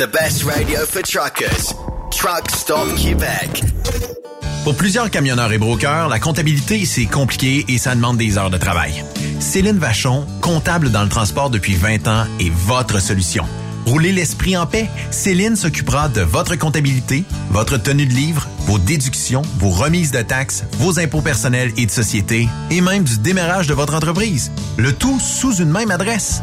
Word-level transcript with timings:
The 0.00 0.10
best 0.10 0.44
radio 0.44 0.86
for 0.86 1.02
truckers. 1.02 1.74
Pour 4.64 4.74
plusieurs 4.74 5.10
camionneurs 5.10 5.52
et 5.52 5.58
brokers, 5.58 6.08
la 6.08 6.18
comptabilité, 6.18 6.86
c'est 6.86 7.04
compliqué 7.04 7.66
et 7.68 7.76
ça 7.76 7.94
demande 7.94 8.16
des 8.16 8.38
heures 8.38 8.48
de 8.48 8.56
travail. 8.56 9.04
Céline 9.40 9.76
Vachon, 9.76 10.24
comptable 10.40 10.90
dans 10.90 11.02
le 11.02 11.10
transport 11.10 11.50
depuis 11.50 11.74
20 11.74 12.08
ans, 12.08 12.24
est 12.40 12.50
votre 12.50 12.98
solution. 12.98 13.44
Roulez 13.84 14.12
l'esprit 14.12 14.56
en 14.56 14.64
paix. 14.64 14.88
Céline 15.10 15.54
s'occupera 15.54 16.08
de 16.08 16.22
votre 16.22 16.56
comptabilité, 16.56 17.24
votre 17.50 17.76
tenue 17.76 18.06
de 18.06 18.14
livre, 18.14 18.48
vos 18.60 18.78
déductions, 18.78 19.42
vos 19.58 19.68
remises 19.68 20.12
de 20.12 20.22
taxes, 20.22 20.64
vos 20.78 20.98
impôts 20.98 21.20
personnels 21.20 21.72
et 21.76 21.84
de 21.84 21.90
société, 21.90 22.48
et 22.70 22.80
même 22.80 23.04
du 23.04 23.18
démarrage 23.18 23.66
de 23.66 23.74
votre 23.74 23.94
entreprise. 23.94 24.50
Le 24.78 24.94
tout 24.94 25.20
sous 25.20 25.56
une 25.56 25.70
même 25.70 25.90
adresse. 25.90 26.42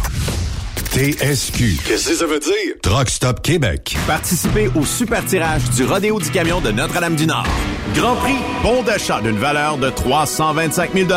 TSQ. 0.92 1.78
Qu'est-ce 1.86 2.10
que 2.10 2.14
ça 2.14 2.26
veut 2.26 2.40
dire? 2.40 2.74
Truck 2.82 3.08
Stop 3.08 3.40
Québec. 3.40 3.96
Participez 4.06 4.68
au 4.74 4.84
super 4.84 5.24
tirage 5.24 5.62
du 5.74 5.86
Rodéo 5.86 6.20
du 6.20 6.28
Camion 6.28 6.60
de 6.60 6.70
Notre-Dame-du-Nord. 6.70 7.46
Grand 7.94 8.16
prix, 8.16 8.36
bon 8.62 8.82
d'achat 8.82 9.22
d'une 9.22 9.38
valeur 9.38 9.78
de 9.78 9.88
325 9.88 10.92
000 10.92 11.08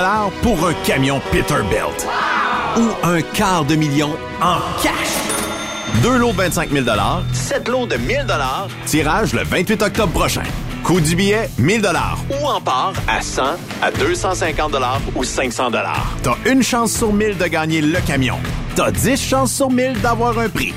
pour 0.42 0.66
un 0.66 0.74
camion 0.86 1.20
Peterbilt. 1.34 2.08
Ou 2.78 3.08
un 3.08 3.22
quart 3.22 3.64
de 3.64 3.76
million 3.76 4.10
en 4.42 4.58
cash. 4.84 4.92
Deux 6.04 6.18
lots 6.18 6.34
de 6.34 6.38
25 6.38 6.72
000 6.72 6.86
sept 7.32 7.70
lots 7.70 7.86
de 7.86 7.96
1000 7.96 8.26
tirage 8.86 9.34
le 9.34 9.44
28 9.44 9.82
octobre 9.82 10.12
prochain. 10.12 10.44
Coût 10.84 11.00
du 11.00 11.16
billet, 11.16 11.50
1000 11.58 11.88
Ou 12.30 12.46
en 12.46 12.60
part 12.60 12.94
à 13.08 13.22
100, 13.22 13.44
à 13.82 13.92
250 13.92 14.76
ou 15.16 15.24
500 15.24 15.72
T'as 16.22 16.36
une 16.46 16.62
chance 16.62 16.92
sur 16.92 17.14
1000 17.14 17.38
de 17.38 17.46
gagner 17.46 17.80
le 17.82 18.00
camion. 18.02 18.38
T'as 18.76 18.92
10 18.92 19.22
chances 19.26 19.54
sur 19.54 19.72
1000 19.72 20.02
d'avoir 20.02 20.38
un 20.38 20.50
prix. 20.50 20.74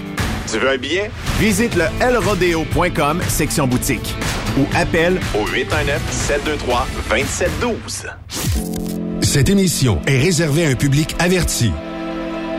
Tu 0.50 0.58
veux 0.58 0.70
un 0.70 0.78
billet? 0.78 1.10
Visite 1.40 1.74
le 1.74 1.84
lrodeo.com, 2.12 3.20
section 3.28 3.66
boutique. 3.66 4.14
Ou 4.56 4.66
appelle 4.76 5.20
au 5.34 5.44
819-723-2712. 7.10 8.06
Cette 9.20 9.50
émission 9.50 10.00
est 10.06 10.18
réservée 10.18 10.64
à 10.64 10.70
un 10.70 10.74
public 10.74 11.14
averti. 11.18 11.70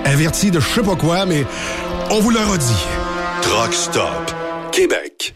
Averti 0.06 0.52
de 0.52 0.60
je 0.60 0.68
sais 0.68 0.82
pas 0.82 0.96
quoi, 0.96 1.26
mais 1.26 1.46
on 2.10 2.20
vous 2.20 2.32
le 2.32 2.40
redit. 2.40 2.86
Truck 3.42 3.74
Stop 3.74 4.34
Québec. 4.72 5.34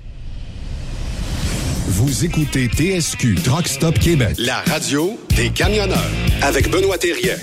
Vous 1.88 2.26
écoutez 2.26 2.68
TSQ 2.68 3.36
Truck 3.44 3.68
Stop 3.68 4.00
Québec, 4.00 4.36
la 4.38 4.62
radio 4.62 5.20
des 5.36 5.50
camionneurs 5.50 6.12
avec 6.42 6.70
Benoît 6.70 6.98
Thérien. 6.98 7.36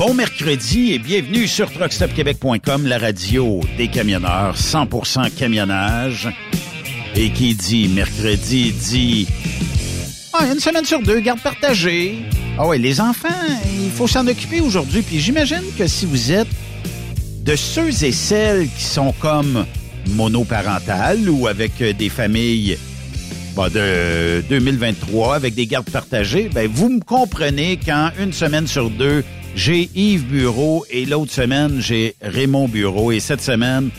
Bon 0.00 0.14
mercredi 0.14 0.92
et 0.92 0.98
bienvenue 0.98 1.46
sur 1.46 1.70
truckstopquebec.com, 1.70 2.86
la 2.86 2.96
radio 2.98 3.60
des 3.76 3.88
camionneurs, 3.88 4.56
100% 4.56 5.30
camionnage. 5.34 6.30
Et 7.14 7.30
qui 7.32 7.54
dit 7.54 7.86
mercredi 7.88 8.72
dit 8.72 9.28
une 10.44 10.60
semaine 10.60 10.84
sur 10.84 11.02
deux, 11.02 11.20
garde 11.20 11.40
partagée. 11.40 12.18
Ah 12.58 12.66
ouais, 12.66 12.78
les 12.78 13.00
enfants, 13.00 13.28
il 13.82 13.90
faut 13.90 14.06
s'en 14.06 14.26
occuper 14.26 14.60
aujourd'hui. 14.60 15.02
Puis 15.02 15.20
j'imagine 15.20 15.62
que 15.78 15.86
si 15.86 16.06
vous 16.06 16.32
êtes 16.32 16.48
de 17.42 17.56
ceux 17.56 18.04
et 18.04 18.12
celles 18.12 18.68
qui 18.68 18.84
sont 18.84 19.12
comme 19.18 19.66
monoparentales 20.10 21.28
ou 21.28 21.46
avec 21.46 21.80
euh, 21.80 21.92
des 21.92 22.08
familles 22.08 22.78
bah, 23.54 23.68
de 23.68 24.42
2023 24.48 25.36
avec 25.36 25.54
des 25.54 25.66
gardes 25.66 25.90
partagées, 25.90 26.48
ben 26.52 26.68
vous 26.72 26.88
me 26.88 27.00
comprenez 27.00 27.78
quand 27.84 28.10
une 28.18 28.32
semaine 28.32 28.66
sur 28.66 28.90
deux, 28.90 29.24
j'ai 29.54 29.90
Yves 29.94 30.26
Bureau 30.26 30.84
et 30.90 31.06
l'autre 31.06 31.32
semaine, 31.32 31.80
j'ai 31.80 32.14
Raymond 32.22 32.68
Bureau. 32.68 33.12
Et 33.12 33.20
cette 33.20 33.42
semaine, 33.42 33.90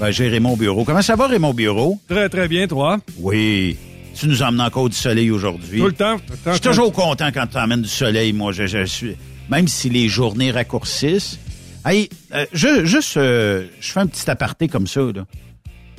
ben, 0.00 0.10
j'ai 0.10 0.28
Raymond 0.28 0.56
Bureau. 0.56 0.84
Comment 0.84 1.02
ça 1.02 1.16
va, 1.16 1.26
Raymond 1.26 1.54
Bureau? 1.54 1.98
Très, 2.08 2.28
très 2.28 2.46
bien, 2.46 2.66
toi? 2.66 2.98
Oui. 3.18 3.76
Tu 4.18 4.26
nous 4.26 4.42
emmènes 4.42 4.60
encore 4.60 4.88
du 4.88 4.96
soleil 4.96 5.30
aujourd'hui? 5.30 5.78
Tout 5.78 5.86
le 5.86 5.92
temps. 5.92 6.16
tout 6.18 6.32
le 6.32 6.36
temps. 6.38 6.50
Je 6.50 6.52
suis 6.52 6.60
toujours 6.60 6.92
content 6.92 7.30
quand 7.32 7.46
tu 7.46 7.56
emmènes 7.56 7.82
du 7.82 7.88
soleil, 7.88 8.32
moi. 8.32 8.52
Je, 8.52 8.66
je 8.66 8.84
suis, 8.84 9.16
même 9.48 9.68
si 9.68 9.88
les 9.90 10.08
journées 10.08 10.50
raccourcissent. 10.50 11.38
Hey, 11.84 12.08
euh, 12.34 12.44
je, 12.52 12.84
juste, 12.84 13.16
euh, 13.16 13.66
je 13.80 13.92
fais 13.92 14.00
un 14.00 14.06
petit 14.06 14.28
aparté 14.28 14.66
comme 14.68 14.86
ça. 14.86 15.00
là. 15.00 15.24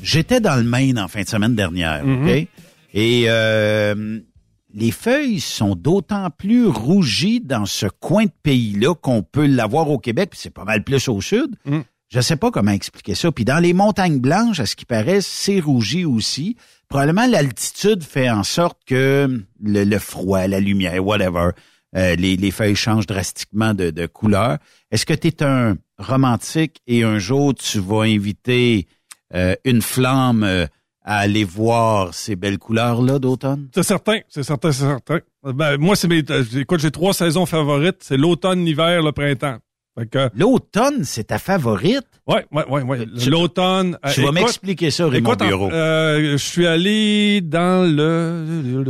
J'étais 0.04 0.40
dans 0.40 0.56
le 0.56 0.64
Maine 0.64 1.00
en 1.00 1.08
fin 1.08 1.22
de 1.22 1.28
semaine 1.28 1.56
dernière, 1.56 2.04
OK? 2.06 2.48
Et 2.94 3.26
euh, 3.28 4.20
les 4.74 4.92
feuilles 4.92 5.40
sont 5.40 5.76
d'autant 5.76 6.30
plus 6.30 6.68
rougies 6.68 7.40
dans 7.40 7.66
ce 7.66 7.86
coin 7.88 8.26
de 8.26 8.32
pays-là 8.44 8.96
qu'on 8.96 9.24
peut 9.24 9.46
l'avoir 9.46 9.90
au 9.90 9.98
Québec, 9.98 10.32
puis 10.32 10.40
c'est 10.42 10.54
pas 10.54 10.64
mal 10.64 10.84
plus 10.84 11.08
au 11.08 11.22
sud. 11.22 11.56
Mm. 11.66 11.80
Je 12.10 12.22
sais 12.22 12.38
pas 12.38 12.50
comment 12.50 12.72
expliquer 12.72 13.14
ça. 13.14 13.32
Puis 13.32 13.46
dans 13.46 13.60
les 13.60 13.74
montagnes 13.74 14.20
blanches, 14.20 14.60
à 14.60 14.66
ce 14.66 14.76
qui 14.76 14.86
paraît, 14.86 15.22
c'est 15.22 15.60
rougi 15.60 16.06
aussi. 16.06 16.58
Probablement 16.88 17.28
l'altitude 17.28 18.04
fait 18.04 18.32
en 18.32 18.44
sorte 18.44 18.80
que 18.88 19.44
le, 19.64 19.98
froid, 20.00 20.48
la 20.48 20.60
lumière, 20.60 21.06
whatever, 21.06 21.52
euh, 21.96 22.16
les, 22.16 22.36
les 22.36 22.52
feuilles 22.52 22.76
changent 22.76 23.06
drastiquement 23.06 23.76
de, 23.76 23.92
de 23.92 24.08
couleur. 24.08 24.58
Est-ce 24.90 25.06
que 25.06 25.14
tu 25.14 25.28
es 25.28 25.44
un 25.44 25.76
romantique 26.00 26.82
et 26.88 27.04
un 27.04 27.20
jour 27.20 27.54
tu 27.54 27.80
vas 27.80 28.02
inviter 28.02 28.88
euh, 29.36 29.56
une 29.64 29.84
flamme 29.84 30.44
euh, 30.44 30.66
à 31.04 31.20
aller 31.20 31.44
voir 31.44 32.16
ces 32.16 32.36
belles 32.36 32.58
couleurs-là 32.58 33.20
d'automne? 33.20 33.70
C'est 33.76 33.84
certain, 33.84 34.20
c'est 34.30 34.44
certain, 34.44 34.72
c'est 34.72 34.86
certain. 34.86 35.20
Ben, 35.44 35.78
moi, 35.78 35.96
c'est 35.96 36.08
mes, 36.08 36.24
j'ai 36.26 36.92
trois 36.92 37.14
saisons 37.14 37.46
favorites. 37.46 37.98
C'est 38.00 38.18
l'automne, 38.18 38.66
l'hiver, 38.66 39.04
le 39.04 39.12
printemps. 39.12 39.60
Que, 40.06 40.30
L'automne, 40.36 41.04
c'est 41.04 41.26
ta 41.26 41.40
favorite? 41.40 42.06
ouais, 42.28 42.46
ouais, 42.52 42.66
ouais, 42.70 42.82
ouais. 42.84 43.06
Tu- 43.18 43.30
L'automne. 43.30 43.98
euh, 44.06 44.12
Tu 44.14 44.22
vas 44.22 44.28
écoute- 44.28 44.34
m'expliquer 44.36 44.92
ça, 44.92 45.08
Raymond 45.08 45.34
Écoute, 45.34 45.48
Bureau. 45.48 45.72
euh, 45.72 46.32
je 46.34 46.38
suis 46.38 46.66
allé 46.68 47.42
dans 47.42 47.86
le 47.90 48.84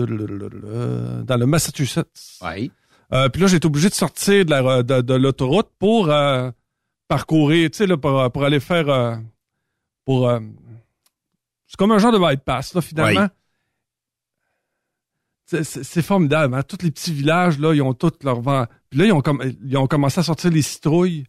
dans 1.24 1.38
le 1.38 1.46
Massachusetts. 1.46 2.38
oui. 2.44 2.72
Euh, 3.12 3.28
puis 3.30 3.42
là, 3.42 3.48
j'ai 3.48 3.58
été 3.58 3.66
obligé 3.66 3.90
de 3.90 3.96
sortir 3.96 4.46
de 4.46 4.52
la 4.52 4.84
de, 4.84 5.02
de 5.02 5.14
l'autoroute 5.16 5.70
pour 5.80 6.12
euh, 6.12 6.52
parcourir, 7.08 7.72
tu 7.72 7.78
sais, 7.80 7.88
là, 7.88 7.98
pour, 7.98 8.32
pour 8.32 8.44
aller 8.44 8.60
faire 8.60 8.88
euh, 8.88 9.16
pour 10.06 10.30
euh, 10.30 10.40
c'est 11.66 11.76
comme 11.78 11.92
un 11.92 11.98
genre 11.98 12.12
de 12.12 12.20
bypass, 12.20 12.76
là, 12.76 12.82
finalement. 12.82 13.22
Oui. 13.22 13.28
C'est- 15.46 15.64
C'est 15.64 15.84
c'est 15.84 16.02
formidable, 16.04 16.54
hein? 16.54 16.62
Tous 16.62 16.78
les 16.84 16.92
petits 16.92 17.12
villages, 17.12 17.58
là, 17.58 17.74
ils 17.74 17.82
ont 17.82 17.94
tous 17.96 18.12
leur 18.24 18.42
vent. 18.42 18.68
Puis 18.90 19.00
là, 19.00 19.06
ils 19.06 19.12
ont, 19.12 19.22
comme, 19.22 19.44
ils 19.66 19.78
ont 19.78 19.88
commencé 19.88 20.20
à 20.20 20.24
sortir 20.24 20.50
les 20.52 20.62
citrouilles 20.62 21.26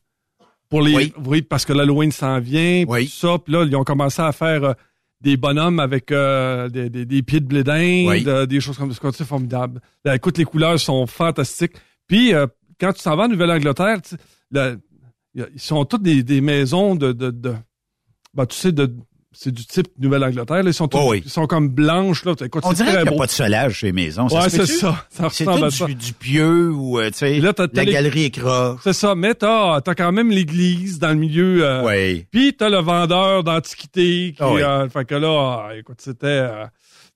pour 0.69 0.83
les. 0.83 1.13
Oui. 1.25 1.43
parce 1.43 1.65
que 1.65 1.73
l'Halloween 1.73 2.11
s'en 2.13 2.39
vient, 2.41 2.85
puis 2.85 2.93
Oui. 2.93 3.05
tout 3.07 3.13
ça. 3.13 3.39
Puis 3.39 3.53
là, 3.53 3.65
ils 3.65 3.77
ont 3.77 3.85
commencé 3.85 4.23
à 4.23 4.33
faire 4.33 4.65
euh, 4.65 4.73
des 5.21 5.37
bonhommes 5.37 5.81
avec 5.81 6.11
euh, 6.13 6.69
des, 6.69 6.89
des, 6.89 7.05
des 7.05 7.23
pieds 7.23 7.41
de 7.41 7.47
blé 7.47 8.05
Oui. 8.09 8.25
euh, 8.27 8.47
des 8.47 8.61
choses 8.61 8.79
comme 8.79 8.93
ça. 8.93 9.01
C'est 9.13 9.25
formidable. 9.27 9.81
Là, 10.05 10.17
écoute, 10.17 10.39
les 10.39 10.45
couleurs 10.45 10.79
sont 10.81 11.07
fantastiques. 11.07 11.75
Puis, 12.07 12.33
euh, 12.33 12.47
quand 12.81 12.93
tu 12.95 13.01
s'en 13.01 13.15
vas 13.17 13.25
en 13.25 13.29
Nouvelle-Angleterre, 13.29 13.99
ils 15.35 15.45
sont 15.59 15.85
toutes 15.85 16.03
des, 16.03 16.23
des 16.23 16.41
maisons 16.41 16.95
de... 16.95 17.13
de, 17.13 17.31
de 17.31 17.55
ben, 18.33 18.47
tu 18.47 18.57
sais, 18.57 18.73
de, 18.73 18.95
c'est 19.33 19.53
du 19.53 19.65
type 19.65 19.87
Nouvelle-Angleterre. 19.99 20.63
Ils 20.65 20.75
sont 20.75 20.89
Oh 20.95 21.07
oui. 21.11 21.23
ils 21.25 21.31
sont 21.31 21.47
comme 21.47 21.69
blanches. 21.69 22.25
Là. 22.25 22.35
Écoute, 22.45 22.63
On 22.67 22.73
dirait 22.73 22.91
qu'il 22.93 23.03
n'y 23.03 23.09
a 23.09 23.11
beau. 23.13 23.17
pas 23.19 23.27
de 23.27 23.31
solage 23.31 23.75
chez 23.75 23.87
les 23.87 23.93
maisons. 23.93 24.27
Ouais, 24.29 24.49
c'est 24.51 24.67
ça. 24.67 25.07
Ça 25.11 25.29
C'est 25.31 25.45
ressemble 25.45 25.65
à 25.65 25.69
tout 25.71 25.77
ça. 25.77 25.87
du, 25.87 25.95
du 25.95 26.13
pieux 26.13 26.71
ou, 26.73 26.99
euh, 26.99 27.11
tu 27.11 27.19
sais, 27.19 27.39
la 27.39 27.85
les- 27.85 27.93
galerie 27.93 28.25
écroche. 28.25 28.81
C'est 28.83 28.93
ça. 28.93 29.15
Mais 29.15 29.35
t'as, 29.35 29.81
t'as 29.83 29.95
quand 29.95 30.11
même 30.13 30.31
l'église 30.31 30.99
dans 30.99 31.11
le 31.11 31.15
milieu. 31.15 31.65
euh, 31.65 31.85
Oui. 31.85 32.27
Puis 32.31 32.55
t'as 32.57 32.69
le 32.71 32.79
vendeur 32.79 33.45
d'antiquité 33.45 34.35
qui, 34.37 34.43
Ah 34.43 34.53
oui. 34.53 34.63
euh, 34.63 34.89
fait 34.89 35.05
que 35.05 35.15
là, 35.15 35.67
ah, 35.69 35.77
écoute, 35.77 36.01
c'était, 36.01 36.27
euh, 36.27 36.67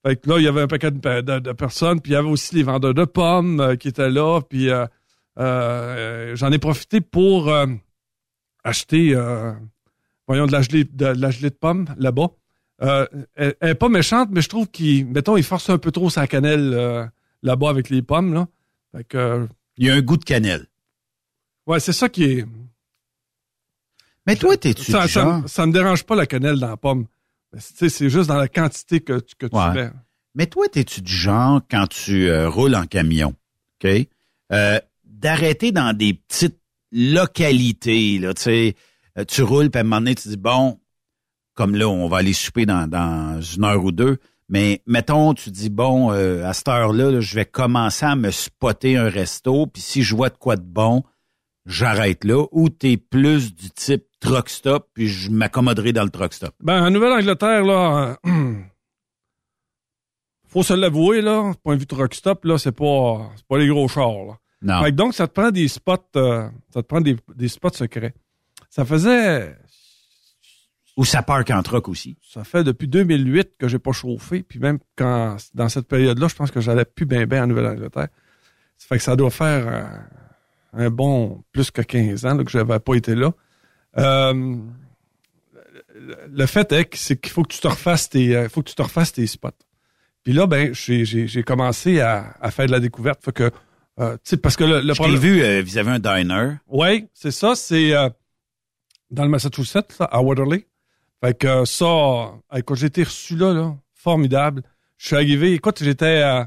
fait 0.06 0.16
que 0.16 0.28
là, 0.30 0.38
il 0.38 0.44
y 0.44 0.48
avait 0.48 0.60
un 0.62 0.66
paquet 0.68 0.90
de, 0.92 1.20
de- 1.20 1.38
de 1.40 1.52
personnes, 1.52 2.00
puis 2.00 2.12
il 2.12 2.14
y 2.14 2.16
avait 2.18 2.28
aussi 2.28 2.54
les 2.54 2.62
vendeurs 2.62 2.94
de 2.94 3.04
pommes 3.04 3.58
euh, 3.60 3.74
qui 3.76 3.88
étaient 3.88 4.10
là, 4.10 4.40
puis 4.40 4.70
euh, 4.70 4.86
euh, 5.40 6.36
j'en 6.36 6.52
ai 6.52 6.58
profité 6.58 7.00
pour 7.00 7.48
euh, 7.48 7.66
acheter, 8.62 9.12
euh, 9.14 9.52
voyons, 10.26 10.46
de 10.46 10.52
la 10.52 10.62
gelée 10.62 10.84
de, 10.84 10.90
de 11.14 11.20
la 11.20 11.30
gelée 11.30 11.50
de 11.50 11.54
pommes 11.54 11.86
là-bas. 11.98 12.28
Euh, 12.82 13.06
elle, 13.34 13.54
elle 13.60 13.70
est 13.70 13.74
pas 13.74 13.88
méchante, 13.88 14.28
mais 14.32 14.42
je 14.42 14.48
trouve 14.48 14.68
qu'il, 14.68 15.06
mettons, 15.06 15.36
il 15.36 15.44
force 15.44 15.70
un 15.70 15.78
peu 15.78 15.92
trop 15.92 16.10
sa 16.10 16.26
cannelle 16.26 16.72
euh, 16.74 17.06
là-bas 17.42 17.70
avec 17.70 17.88
les 17.90 18.02
pommes, 18.02 18.34
là. 18.34 18.48
Fait 18.96 19.04
que, 19.04 19.16
euh, 19.16 19.46
Il 19.76 19.86
y 19.86 19.90
a 19.90 19.94
un 19.94 20.00
goût 20.02 20.16
de 20.16 20.24
cannelle. 20.24 20.66
ouais, 21.66 21.80
c'est 21.80 21.92
ça 21.92 22.08
qui 22.08 22.24
est. 22.24 22.46
Mais 24.26 24.36
toi, 24.36 24.56
t'es-tu 24.56 24.90
Ça, 24.90 25.06
du 25.06 25.12
ça, 25.12 25.42
ça 25.46 25.66
me 25.66 25.72
dérange 25.72 26.04
pas 26.04 26.14
la 26.16 26.26
cannelle 26.26 26.58
dans 26.58 26.68
la 26.70 26.76
pomme. 26.76 27.06
C'est- 27.58 28.08
juste 28.08 28.28
dans 28.28 28.36
la 28.38 28.48
quantité 28.48 29.00
que, 29.00 29.20
tu- 29.20 29.34
que 29.36 29.46
tu 29.46 29.54
Ouais. 29.56 29.72
mets. 29.74 29.90
Mais 30.34 30.46
toi, 30.46 30.66
t'es-tu 30.68 31.02
du 31.02 31.12
genre, 31.12 31.60
quand 31.70 31.86
tu 31.86 32.28
euh, 32.28 32.48
roules 32.48 32.74
en 32.74 32.86
camion, 32.86 33.34
OK, 33.84 33.90
euh, 34.52 34.80
d'arrêter 35.04 35.70
dans 35.70 35.96
des 35.96 36.14
petites 36.14 36.58
localités, 36.90 38.18
là, 38.18 38.34
tu 38.34 38.42
sais, 38.42 38.76
tu 39.28 39.42
roules, 39.42 39.70
puis 39.70 39.78
à 39.78 39.80
un 39.80 39.84
moment 39.84 40.00
donné, 40.00 40.14
tu 40.14 40.28
dis, 40.28 40.36
bon, 40.36 40.78
comme 41.54 41.74
là, 41.76 41.88
on 41.88 42.08
va 42.08 42.18
aller 42.18 42.32
souper 42.32 42.66
dans, 42.66 42.88
dans 42.88 43.40
une 43.40 43.64
heure 43.64 43.84
ou 43.84 43.92
deux, 43.92 44.18
mais 44.48 44.82
mettons, 44.86 45.34
tu 45.34 45.50
dis, 45.50 45.70
bon, 45.70 46.12
euh, 46.12 46.44
à 46.44 46.52
cette 46.52 46.68
heure-là, 46.68 47.10
là, 47.10 47.20
je 47.20 47.34
vais 47.34 47.46
commencer 47.46 48.04
à 48.04 48.16
me 48.16 48.30
spotter 48.30 48.96
un 48.96 49.08
resto, 49.08 49.66
puis 49.66 49.80
si 49.80 50.02
je 50.02 50.14
vois 50.14 50.28
de 50.28 50.36
quoi 50.36 50.56
de 50.56 50.62
bon, 50.62 51.02
j'arrête 51.64 52.24
là, 52.24 52.44
ou 52.52 52.68
t'es 52.68 52.96
plus 52.96 53.54
du 53.54 53.70
type 53.70 54.04
truck 54.20 54.48
stop, 54.48 54.90
puis 54.94 55.08
je 55.08 55.30
m'accommoderai 55.30 55.92
dans 55.92 56.04
le 56.04 56.10
truck 56.10 56.34
stop? 56.34 56.54
Ben, 56.60 56.84
en 56.84 56.90
Nouvelle-Angleterre, 56.90 57.64
là, 57.64 58.16
euh, 58.26 58.54
faut 60.48 60.62
se 60.62 60.74
l'avouer, 60.74 61.22
là, 61.22 61.52
point 61.62 61.76
de 61.76 61.80
vue 61.80 61.86
truck 61.86 62.14
stop, 62.14 62.44
là, 62.44 62.58
c'est 62.58 62.72
pas, 62.72 63.30
c'est 63.36 63.46
pas 63.46 63.58
les 63.58 63.68
gros 63.68 63.88
chars, 63.88 64.24
là. 64.26 64.38
Non. 64.60 64.82
Fait 64.82 64.92
que 64.92 64.96
donc, 64.96 65.12
ça 65.12 65.28
te 65.28 65.32
prend 65.34 65.50
des 65.50 65.68
spots, 65.68 65.96
euh, 66.16 66.48
ça 66.72 66.82
te 66.82 66.86
prend 66.86 67.02
des, 67.02 67.16
des 67.34 67.48
spots 67.48 67.74
secrets. 67.74 68.14
Ça 68.74 68.84
faisait, 68.84 69.56
Ou 70.96 71.04
ça 71.04 71.22
parque 71.22 71.50
en 71.50 71.62
truck 71.62 71.88
aussi. 71.88 72.16
ça 72.28 72.42
fait 72.42 72.64
depuis 72.64 72.88
2008 72.88 73.50
que 73.58 73.68
j'ai 73.68 73.78
pas 73.78 73.92
chauffé, 73.92 74.42
puis 74.42 74.58
même 74.58 74.78
quand, 74.96 75.36
dans 75.54 75.68
cette 75.68 75.86
période-là, 75.86 76.26
je 76.28 76.34
pense 76.34 76.50
que 76.50 76.60
j'allais 76.60 76.84
plus 76.84 77.06
bien 77.06 77.24
bien 77.26 77.44
en 77.44 77.46
Nouvelle-Angleterre. 77.46 78.08
Ça 78.78 78.86
fait 78.88 78.96
que 78.96 79.02
ça 79.04 79.14
doit 79.16 79.30
faire 79.30 80.00
un 80.72 80.90
bon 80.90 81.44
plus 81.52 81.70
que 81.70 81.82
15 81.82 82.26
ans 82.26 82.34
là, 82.34 82.42
que 82.42 82.50
j'avais 82.50 82.80
pas 82.80 82.94
été 82.94 83.14
là. 83.14 83.32
Euh, 83.98 84.56
le- 86.32 86.46
fait 86.46 86.72
est 86.72 86.84
que 86.86 86.98
c'est 86.98 87.16
qu'il 87.20 87.30
faut 87.32 87.42
que 87.44 87.54
tu 87.54 87.60
te 87.60 87.68
refasses 87.68 88.08
tes, 88.08 88.36
euh, 88.36 88.48
faut 88.48 88.62
que 88.62 88.68
tu 88.70 88.74
te 88.74 88.82
refasses 88.82 89.12
tes 89.12 89.26
spots. 89.28 89.50
Puis 90.24 90.32
là, 90.32 90.46
ben, 90.48 90.72
j'ai, 90.74 91.42
commencé 91.44 92.00
à, 92.00 92.34
à 92.40 92.50
faire 92.50 92.66
de 92.66 92.72
la 92.72 92.80
découverte. 92.80 93.22
Fait 93.24 93.32
que, 93.32 93.50
euh, 94.00 94.16
parce 94.42 94.56
que 94.56 94.64
le, 94.64 94.80
le 94.80 94.88
Je 94.94 94.98
problème. 94.98 95.20
vu 95.20 95.42
euh, 95.42 95.60
vis-à-vis 95.62 95.90
un 95.90 95.98
diner. 96.00 96.54
Oui, 96.66 97.06
c'est 97.14 97.30
ça. 97.30 97.54
C'est 97.54 97.94
euh, 97.94 98.08
dans 99.10 99.24
le 99.24 99.30
Massachusetts, 99.30 99.96
à 100.00 100.22
Waterloo. 100.22 100.60
Fait 101.22 101.38
que 101.38 101.46
euh, 101.46 101.64
ça, 101.64 102.34
écoute, 102.56 102.78
j'ai 102.78 102.86
été 102.86 103.04
reçu 103.04 103.36
là, 103.36 103.74
formidable. 103.94 104.62
Je 104.98 105.06
suis 105.08 105.16
arrivé, 105.16 105.52
écoute, 105.52 105.82
j'étais 105.82 106.22
euh, 106.22 106.44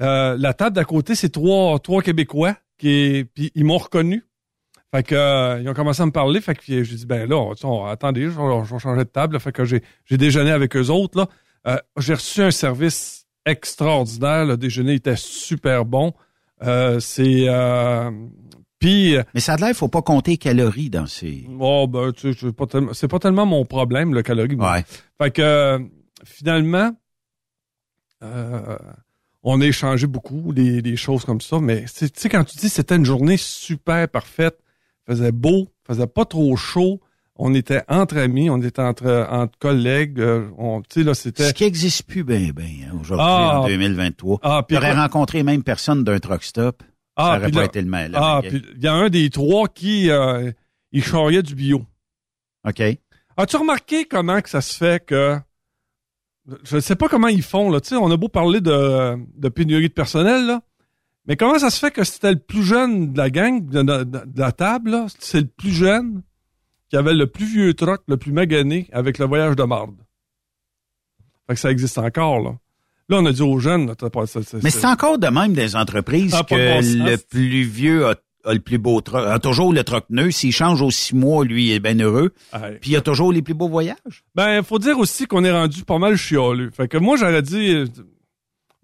euh, 0.00 0.36
la 0.38 0.54
table 0.54 0.76
d'à 0.76 0.84
côté, 0.84 1.14
c'est 1.14 1.28
trois, 1.28 1.78
trois 1.78 2.02
Québécois 2.02 2.56
qui, 2.78 3.26
puis 3.34 3.52
ils 3.54 3.64
m'ont 3.64 3.78
reconnu. 3.78 4.24
Fait 4.94 5.02
que 5.02 5.14
euh, 5.14 5.60
ils 5.60 5.68
ont 5.68 5.74
commencé 5.74 6.02
à 6.02 6.06
me 6.06 6.10
parler. 6.10 6.40
Fait 6.40 6.54
que 6.54 6.62
j'ai 6.64 6.82
dit 6.82 7.06
ben 7.06 7.28
là, 7.28 7.52
attendez, 7.90 8.22
je 8.22 8.30
vais, 8.30 8.78
changer 8.78 9.04
de 9.04 9.08
table. 9.08 9.38
Fait 9.40 9.52
que 9.52 9.64
j'ai 9.64 9.82
déjeuné 10.10 10.50
avec 10.50 10.76
eux 10.76 10.88
autres 10.88 11.28
là. 11.64 11.80
J'ai 11.96 12.14
reçu 12.14 12.42
un 12.42 12.50
service 12.50 13.26
extraordinaire. 13.46 14.44
Le 14.46 14.56
déjeuner 14.56 14.94
était 14.94 15.16
super 15.16 15.84
bon. 15.84 16.12
C'est 16.98 17.46
puis 18.82 19.16
Mais 19.34 19.40
ça 19.40 19.54
a 19.54 19.56
l'air, 19.56 19.68
il 19.68 19.74
faut 19.74 19.88
pas 19.88 20.02
compter 20.02 20.32
les 20.32 20.36
calories 20.38 20.90
dans 20.90 21.06
ces... 21.06 21.46
Oh, 21.58 21.86
ben, 21.88 22.12
tu 22.12 22.32
sais, 22.34 22.38
c'est 22.92 23.08
pas, 23.08 23.18
tellement- 23.18 23.46
mon 23.46 23.64
problème, 23.64 24.12
le 24.14 24.22
calorie. 24.22 24.54
Ouais. 24.56 24.84
Fait 25.20 25.30
que, 25.30 25.40
euh, 25.42 25.78
finalement, 26.24 26.90
euh, 28.22 28.76
on 29.42 29.60
a 29.60 29.64
échangé 29.66 30.06
beaucoup 30.06 30.52
des, 30.52 30.82
des 30.82 30.96
choses 30.96 31.24
comme 31.24 31.40
ça, 31.40 31.58
mais 31.60 31.84
tu 31.96 32.08
sais, 32.14 32.28
quand 32.28 32.44
tu 32.44 32.56
dis 32.56 32.66
que 32.68 32.72
c'était 32.72 32.96
une 32.96 33.04
journée 33.04 33.36
super 33.36 34.08
parfaite, 34.08 34.58
faisait 35.06 35.32
beau, 35.32 35.68
faisait 35.86 36.06
pas 36.06 36.24
trop 36.24 36.54
chaud, 36.56 37.00
on 37.34 37.54
était 37.54 37.82
entre 37.88 38.18
amis, 38.18 38.50
on 38.50 38.58
était 38.62 38.82
entre, 38.82 39.26
entre 39.30 39.58
collègues, 39.58 40.20
euh, 40.20 40.48
on, 40.58 40.82
tu 40.82 41.00
sais, 41.00 41.02
là, 41.02 41.14
c'était... 41.14 41.48
Ce 41.48 41.52
qui 41.54 41.64
n'existe 41.64 42.04
plus 42.04 42.22
bien, 42.22 42.50
bien, 42.54 42.88
hein, 42.92 42.98
aujourd'hui, 43.00 43.26
Ah. 43.28 43.60
en 43.62 43.66
2023. 43.66 44.38
Ah, 44.42 44.62
puis 44.66 44.76
Tu 44.76 44.78
aurais 44.78 44.90
écoute- 44.92 45.00
rencontré 45.00 45.38
les 45.38 45.44
mêmes 45.44 45.64
personnes 45.64 46.04
d'un 46.04 46.20
truck 46.20 46.44
stop. 46.44 46.82
Ah, 47.22 47.34
ça 47.38 47.40
puis 47.44 47.52
pas 47.52 47.60
là- 47.60 47.66
été 47.66 47.80
le 47.82 47.88
même. 47.88 48.12
Ah, 48.14 48.40
puis 48.42 48.62
il 48.76 48.82
y 48.82 48.88
a 48.88 48.92
un 48.94 49.08
des 49.08 49.30
trois 49.30 49.68
qui, 49.68 50.10
euh, 50.10 50.50
il 50.92 51.02
charriait 51.04 51.42
du 51.42 51.54
bio. 51.54 51.84
OK. 52.68 52.82
As-tu 53.36 53.56
remarqué 53.56 54.04
comment 54.04 54.40
que 54.40 54.48
ça 54.50 54.60
se 54.60 54.76
fait 54.76 55.04
que 55.04 55.38
je 56.64 56.76
ne 56.76 56.80
sais 56.80 56.96
pas 56.96 57.08
comment 57.08 57.28
ils 57.28 57.42
font 57.42 57.70
là, 57.70 57.80
tu 57.80 57.90
sais, 57.90 57.96
on 57.96 58.10
a 58.10 58.16
beau 58.16 58.28
parler 58.28 58.60
de, 58.60 59.16
de 59.36 59.48
pénurie 59.48 59.88
de 59.88 59.92
personnel 59.94 60.44
là, 60.46 60.60
mais 61.26 61.36
comment 61.36 61.58
ça 61.58 61.70
se 61.70 61.78
fait 61.78 61.92
que 61.92 62.02
c'était 62.04 62.32
le 62.32 62.38
plus 62.40 62.64
jeune 62.64 63.12
de 63.12 63.18
la 63.18 63.30
gang 63.30 63.64
de, 63.64 63.82
de- 63.82 64.04
de 64.04 64.40
la 64.40 64.50
table 64.52 64.90
là, 64.90 65.06
c'est 65.20 65.40
le 65.40 65.46
plus 65.46 65.70
jeune 65.70 66.22
qui 66.88 66.96
avait 66.96 67.14
le 67.14 67.26
plus 67.28 67.46
vieux 67.46 67.74
truck, 67.74 68.02
le 68.08 68.16
plus 68.16 68.32
magané 68.32 68.88
avec 68.92 69.18
le 69.18 69.26
voyage 69.26 69.54
de 69.56 69.62
marde? 69.62 69.94
Fait 71.46 71.54
que 71.54 71.60
ça 71.60 71.70
existe 71.70 71.96
encore 71.98 72.40
là. 72.40 72.56
Là, 73.08 73.18
on 73.18 73.26
a 73.26 73.32
dit 73.32 73.42
aux 73.42 73.58
jeunes, 73.58 73.94
Mais 74.62 74.70
c'est 74.70 74.86
encore 74.86 75.18
de 75.18 75.26
même 75.28 75.52
des 75.52 75.76
entreprises 75.76 76.30
Ça 76.30 76.38
a 76.38 76.44
que 76.44 76.54
bon 76.54 77.04
le 77.04 77.16
plus 77.16 77.62
vieux 77.64 78.06
a, 78.06 78.14
a 78.44 78.54
le 78.54 78.60
plus 78.60 78.78
beau 78.78 79.00
a 79.12 79.38
toujours 79.38 79.72
le 79.72 79.84
truck 79.84 80.04
neuf. 80.10 80.30
S'il 80.32 80.52
change 80.52 80.80
aux 80.82 80.90
six 80.90 81.14
mois, 81.14 81.44
lui, 81.44 81.66
il 81.66 81.72
est 81.72 81.80
bien 81.80 81.98
heureux. 81.98 82.32
Puis 82.80 82.90
il 82.92 82.96
a 82.96 83.00
toujours 83.00 83.32
les 83.32 83.42
plus 83.42 83.54
beaux 83.54 83.68
voyages. 83.68 84.24
Ben, 84.34 84.62
faut 84.62 84.78
dire 84.78 84.98
aussi 84.98 85.26
qu'on 85.26 85.44
est 85.44 85.52
rendu 85.52 85.84
pas 85.84 85.98
mal 85.98 86.16
chialeux. 86.16 86.70
Fait 86.70 86.88
que 86.88 86.96
moi, 86.98 87.16
j'aurais 87.16 87.42
dit, 87.42 87.72
euh, 87.74 87.86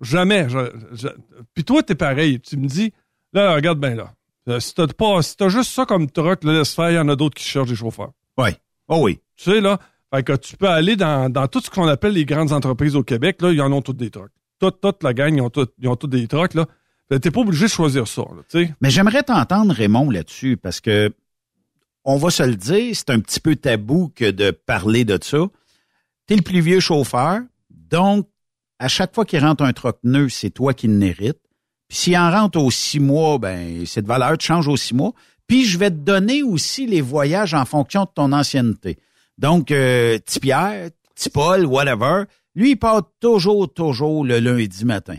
jamais. 0.01 0.49
je- 0.49 0.73
je- 0.93 1.09
Puis 1.55 1.65
toi, 1.65 1.83
t'es 1.83 1.95
pareil. 1.95 2.41
Tu 2.41 2.57
me 2.57 2.67
dis, 2.67 2.93
là, 3.33 3.55
regarde 3.55 3.81
bien 3.81 3.95
là. 3.95 4.13
Euh, 4.49 4.61
Si 4.61 4.75
t'as 4.75 4.87
pas, 4.87 5.21
si 5.23 5.37
t'as 5.37 5.49
juste 5.49 5.73
ça 5.73 5.85
comme 5.87 6.11
truck, 6.11 6.45
là, 6.45 6.53
laisse 6.55 6.75
faire, 6.75 6.91
il 6.91 6.95
y 6.95 6.99
en 6.99 7.09
a 7.09 7.17
d'autres 7.17 7.35
qui 7.37 7.45
cherchent 7.45 7.69
des 7.69 7.75
chauffeurs. 7.77 8.13
Oui. 8.39 8.51
Oh 8.89 9.01
oui. 9.03 9.21
Tu 9.37 9.51
sais, 9.51 9.61
là, 9.61 9.79
fait 10.15 10.23
que 10.23 10.37
tu 10.37 10.57
peux 10.57 10.69
aller 10.69 10.97
dans, 10.97 11.31
dans 11.31 11.47
tout 11.49 11.61
ce 11.61 11.71
qu'on 11.71 11.87
appelle 11.87 12.13
les 12.13 12.25
grandes 12.25 12.53
entreprises 12.53 12.97
au 12.97 13.03
Québec, 13.03 13.43
là, 13.43 13.53
ils 13.53 13.61
en 13.61 13.73
ont 13.73 13.83
toutes 13.83 13.97
des 13.99 14.11
trucks. 14.11 14.33
Toute, 14.59 14.81
toute 14.81 15.03
la 15.03 15.15
gang, 15.15 15.35
ils 15.35 15.41
ont, 15.41 15.51
toutes- 15.51 15.75
ils 15.79 15.89
ont 15.89 15.97
tous 15.97 16.07
des 16.09 16.27
trucks, 16.27 16.55
là. 16.55 16.67
T'es 17.21 17.31
pas 17.31 17.41
obligé 17.41 17.65
de 17.67 17.71
choisir 17.71 18.07
ça, 18.07 18.23
là. 18.23 18.43
Mais 18.83 18.91
j'aimerais 18.91 19.23
t'entendre, 19.23 19.73
Raymond, 19.73 20.11
là-dessus, 20.11 20.57
parce 20.59 20.81
que 20.81 21.11
on 22.05 22.17
va 22.17 22.31
se 22.31 22.43
le 22.43 22.55
dire, 22.57 22.95
c'est 22.95 23.11
un 23.11 23.21
petit 23.21 23.41
peu 23.41 23.57
tabou 23.57 24.11
que 24.15 24.31
de 24.31 24.51
parler 24.51 25.05
de 25.05 25.19
ça. 25.23 25.39
T'es 26.27 26.37
le 26.37 26.43
plus 26.43 26.61
vieux 26.61 26.81
chauffeur, 26.81 27.41
donc 27.71 28.29
à 28.79 28.89
chaque 28.89 29.15
fois 29.15 29.25
qu'il 29.25 29.41
rentre 29.41 29.65
un 29.65 29.73
truck 29.73 29.99
neuf, 30.05 30.33
c'est 30.33 30.51
toi 30.51 30.75
qui 30.75 30.87
l'hérite. 30.87 31.39
Puis 31.89 31.99
s'il 31.99 32.17
en 32.19 32.31
rentre 32.31 32.59
aux 32.61 32.71
six 32.71 33.01
mois, 33.01 33.39
ben 33.39 33.85
cette 33.87 34.07
valeur 34.07 34.37
te 34.37 34.45
change 34.45 34.69
aux 34.69 34.77
six 34.77 34.95
mois. 34.95 35.13
Puis 35.47 35.65
je 35.65 35.79
vais 35.79 35.91
te 35.91 35.97
donner 35.97 36.43
aussi 36.43 36.87
les 36.87 37.01
voyages 37.01 37.55
en 37.55 37.65
fonction 37.65 38.05
de 38.05 38.11
ton 38.15 38.33
ancienneté. 38.33 38.99
Donc, 39.39 39.71
euh, 39.71 40.19
petit 40.19 40.41
Pierre, 40.41 40.91
petit 41.15 41.31
Paul, 41.31 41.65
whatever, 41.65 42.25
lui, 42.55 42.73
il 42.73 42.77
part 42.77 43.03
toujours, 43.21 43.73
toujours 43.73 44.25
le 44.25 44.41
lundi 44.41 44.85
matin. 44.85 45.17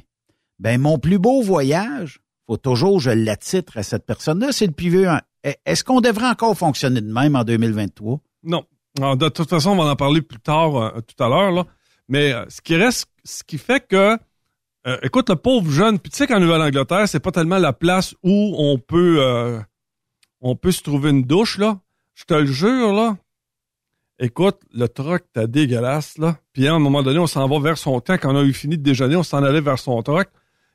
Ben, 0.59 0.79
mon 0.79 0.99
plus 0.99 1.17
beau 1.17 1.41
voyage, 1.41 2.19
faut 2.45 2.57
toujours, 2.57 2.99
je 2.99 3.11
l'attitre 3.11 3.77
à 3.77 3.83
cette 3.83 4.05
personne-là, 4.05 4.51
c'est 4.51 4.67
le 4.67 4.73
plus 4.73 4.89
vieux. 4.89 5.07
Est-ce 5.65 5.83
qu'on 5.83 6.01
devrait 6.01 6.27
encore 6.27 6.57
fonctionner 6.57 6.99
de 6.99 7.11
même 7.11 7.35
en 7.35 7.43
2023? 7.43 8.19
Non. 8.43 8.65
Alors, 8.97 9.15
de 9.15 9.29
toute 9.29 9.49
façon, 9.49 9.71
on 9.71 9.75
va 9.77 9.83
en 9.85 9.95
parler 9.95 10.21
plus 10.21 10.39
tard, 10.39 10.75
euh, 10.75 10.99
tout 11.01 11.23
à 11.23 11.29
l'heure, 11.29 11.51
là. 11.51 11.65
Mais 12.07 12.33
euh, 12.33 12.43
ce 12.49 12.61
qui 12.61 12.75
reste, 12.75 13.07
ce 13.23 13.43
qui 13.43 13.57
fait 13.57 13.87
que, 13.87 14.17
euh, 14.87 14.97
écoute, 15.03 15.29
le 15.29 15.35
pauvre 15.35 15.71
jeune, 15.71 15.99
puis 15.99 16.11
tu 16.11 16.17
sais 16.17 16.27
qu'en 16.27 16.39
Nouvelle-Angleterre, 16.39 17.07
c'est 17.07 17.19
pas 17.19 17.31
tellement 17.31 17.59
la 17.59 17.71
place 17.71 18.15
où 18.23 18.55
on 18.57 18.79
peut, 18.79 19.61
on 20.41 20.55
peut 20.55 20.71
se 20.71 20.81
trouver 20.81 21.11
une 21.11 21.23
douche, 21.23 21.57
là. 21.57 21.79
Je 22.15 22.25
te 22.25 22.33
le 22.33 22.47
jure, 22.47 22.93
là. 22.93 23.15
Écoute, 24.19 24.57
le 24.73 24.87
truck, 24.89 25.23
t'as 25.33 25.47
dégueulasse, 25.47 26.17
là. 26.17 26.37
Puis 26.53 26.67
à 26.67 26.73
un 26.73 26.79
moment 26.79 27.01
donné, 27.03 27.19
on 27.19 27.27
s'en 27.27 27.47
va 27.47 27.59
vers 27.59 27.77
son 27.77 28.01
temps. 28.01 28.17
Quand 28.17 28.33
on 28.35 28.37
a 28.39 28.43
eu 28.43 28.53
fini 28.53 28.77
de 28.77 28.83
déjeuner, 28.83 29.15
on 29.15 29.23
s'en 29.23 29.43
allait 29.43 29.61
vers 29.61 29.79
son 29.79 30.01
truck. 30.03 30.27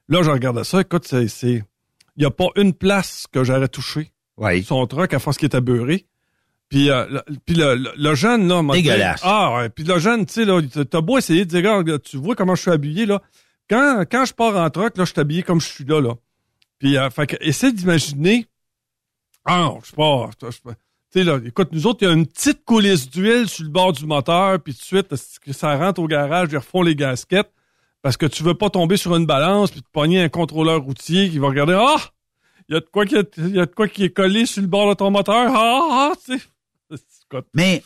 Là, 0.08 0.22
je 0.22 0.30
regardais 0.30 0.64
ça. 0.64 0.80
Écoute, 0.80 1.06
c'est, 1.06 1.28
c'est, 1.28 1.62
il 2.16 2.22
y 2.22 2.26
a 2.26 2.30
pas 2.30 2.46
une 2.56 2.72
place 2.72 3.26
que 3.30 3.44
j'aurais 3.44 3.68
touché 3.68 4.12
Oui. 4.38 4.62
son 4.64 4.86
truck 4.86 5.12
à 5.12 5.18
force 5.18 5.36
qu'il 5.36 5.46
était 5.46 5.60
beurré. 5.60 6.06
Puis, 6.70 6.90
euh, 6.90 7.06
le, 7.08 7.22
puis 7.44 7.54
le, 7.54 7.74
le- 7.74 7.92
le 7.96 8.14
jeune, 8.14 8.48
là... 8.48 8.62
m'a 8.62 8.74
dit- 8.74 8.82
Dégueulasse. 8.82 9.20
Ah, 9.22 9.56
ouais. 9.58 9.68
Puis 9.68 9.84
le 9.84 9.98
jeune, 9.98 10.24
tu 10.24 10.32
sais, 10.32 10.44
là, 10.46 10.60
t'as 10.90 11.00
beau 11.02 11.18
essayer 11.18 11.44
de 11.44 11.50
dire, 11.50 11.76
regarde, 11.76 12.02
tu 12.02 12.16
vois 12.16 12.34
comment 12.34 12.54
je 12.54 12.62
suis 12.62 12.70
habillé, 12.70 13.04
là. 13.04 13.20
Quand, 13.68 14.04
quand 14.10 14.24
je 14.24 14.32
pars 14.32 14.56
en 14.56 14.70
truck, 14.70 14.96
là, 14.96 15.04
je 15.04 15.12
suis 15.12 15.20
habillé 15.20 15.42
comme 15.42 15.60
je 15.60 15.68
suis 15.68 15.84
là, 15.84 16.00
là. 16.00 16.14
Puis, 16.78 16.96
euh, 16.96 17.10
fait 17.10 17.26
que, 17.26 17.36
essaie 17.40 17.72
d'imaginer... 17.72 18.46
Ah 19.44 19.74
je 19.82 19.90
sais 19.90 19.96
pas... 19.96 20.30
je 20.40 20.56
là, 21.22 21.38
écoute, 21.44 21.68
nous 21.72 21.86
autres, 21.86 22.02
il 22.02 22.08
y 22.08 22.10
a 22.10 22.14
une 22.14 22.26
petite 22.26 22.64
coulisse 22.64 23.08
d'huile 23.08 23.48
sur 23.48 23.64
le 23.64 23.70
bord 23.70 23.92
du 23.92 24.06
moteur, 24.06 24.60
puis 24.60 24.74
tout 24.74 24.80
de 24.80 25.16
suite, 25.16 25.52
ça 25.52 25.76
rentre 25.76 26.00
au 26.00 26.08
garage, 26.08 26.48
ils 26.50 26.56
refont 26.56 26.82
les 26.82 26.96
gasquettes, 26.96 27.52
parce 28.02 28.16
que 28.16 28.26
tu 28.26 28.42
veux 28.42 28.54
pas 28.54 28.70
tomber 28.70 28.96
sur 28.96 29.14
une 29.14 29.26
balance, 29.26 29.70
puis 29.70 29.82
te 29.82 29.90
pogner 29.92 30.22
un 30.22 30.28
contrôleur 30.28 30.82
routier 30.82 31.30
qui 31.30 31.38
va 31.38 31.48
regarder, 31.48 31.78
ah! 31.78 32.10
Il 32.68 32.74
y 32.74 32.76
a 32.78 32.80
de 32.80 32.86
quoi 32.86 33.04
qui 33.04 33.14
il 33.36 33.54
y 33.54 33.60
a 33.60 33.66
de 33.66 33.74
quoi 33.74 33.88
qui 33.88 34.04
est 34.04 34.10
collé 34.10 34.46
sur 34.46 34.62
le 34.62 34.68
bord 34.68 34.88
de 34.88 34.94
ton 34.94 35.10
moteur. 35.10 35.52
Ah, 35.54 36.12
ah, 36.12 36.12
tu 36.24 36.38
sais. 36.38 36.44
Écoute, 37.30 37.46
Mais 37.52 37.82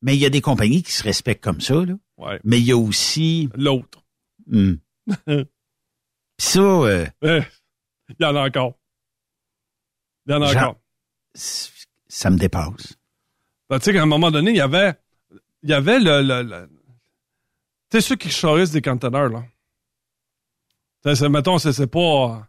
mais 0.00 0.14
il 0.16 0.20
y 0.20 0.26
a 0.26 0.30
des 0.30 0.40
compagnies 0.40 0.82
qui 0.82 0.92
se 0.92 1.02
respectent 1.02 1.42
comme 1.42 1.60
ça, 1.60 1.74
là. 1.74 1.94
Ouais. 2.18 2.40
Mais 2.44 2.58
il 2.58 2.66
y 2.66 2.72
a 2.72 2.76
aussi... 2.76 3.48
L'autre. 3.54 4.02
hmm. 4.46 4.74
Puis 5.26 5.46
ça, 6.38 6.60
euh, 6.60 7.06
Il 7.22 7.44
y 8.20 8.24
en 8.24 8.36
a 8.36 8.46
encore. 8.46 8.74
Il 10.26 10.32
y 10.32 10.34
en 10.34 10.42
a 10.42 10.50
encore. 10.50 10.76
Ça 12.14 12.30
me 12.30 12.36
dépasse. 12.36 12.96
Ben, 13.70 13.78
tu 13.78 13.84
sais 13.86 13.92
qu'à 13.94 14.02
un 14.02 14.06
moment 14.06 14.30
donné, 14.30 14.50
il 14.50 14.56
y 14.56 14.60
avait, 14.60 14.92
il 15.62 15.70
y 15.70 15.72
avait 15.72 15.98
le, 15.98 16.20
le, 16.22 16.42
le- 16.42 16.68
tu 17.90 17.98
sais, 17.98 18.00
ceux 18.00 18.16
qui 18.16 18.30
charissent 18.30 18.70
des 18.70 18.82
conteneurs, 18.82 19.28
là. 19.30 19.44
C'est- 21.14 21.28
mettons, 21.28 21.58
c'est, 21.58 21.72
c'est 21.72 21.86
pas, 21.86 22.46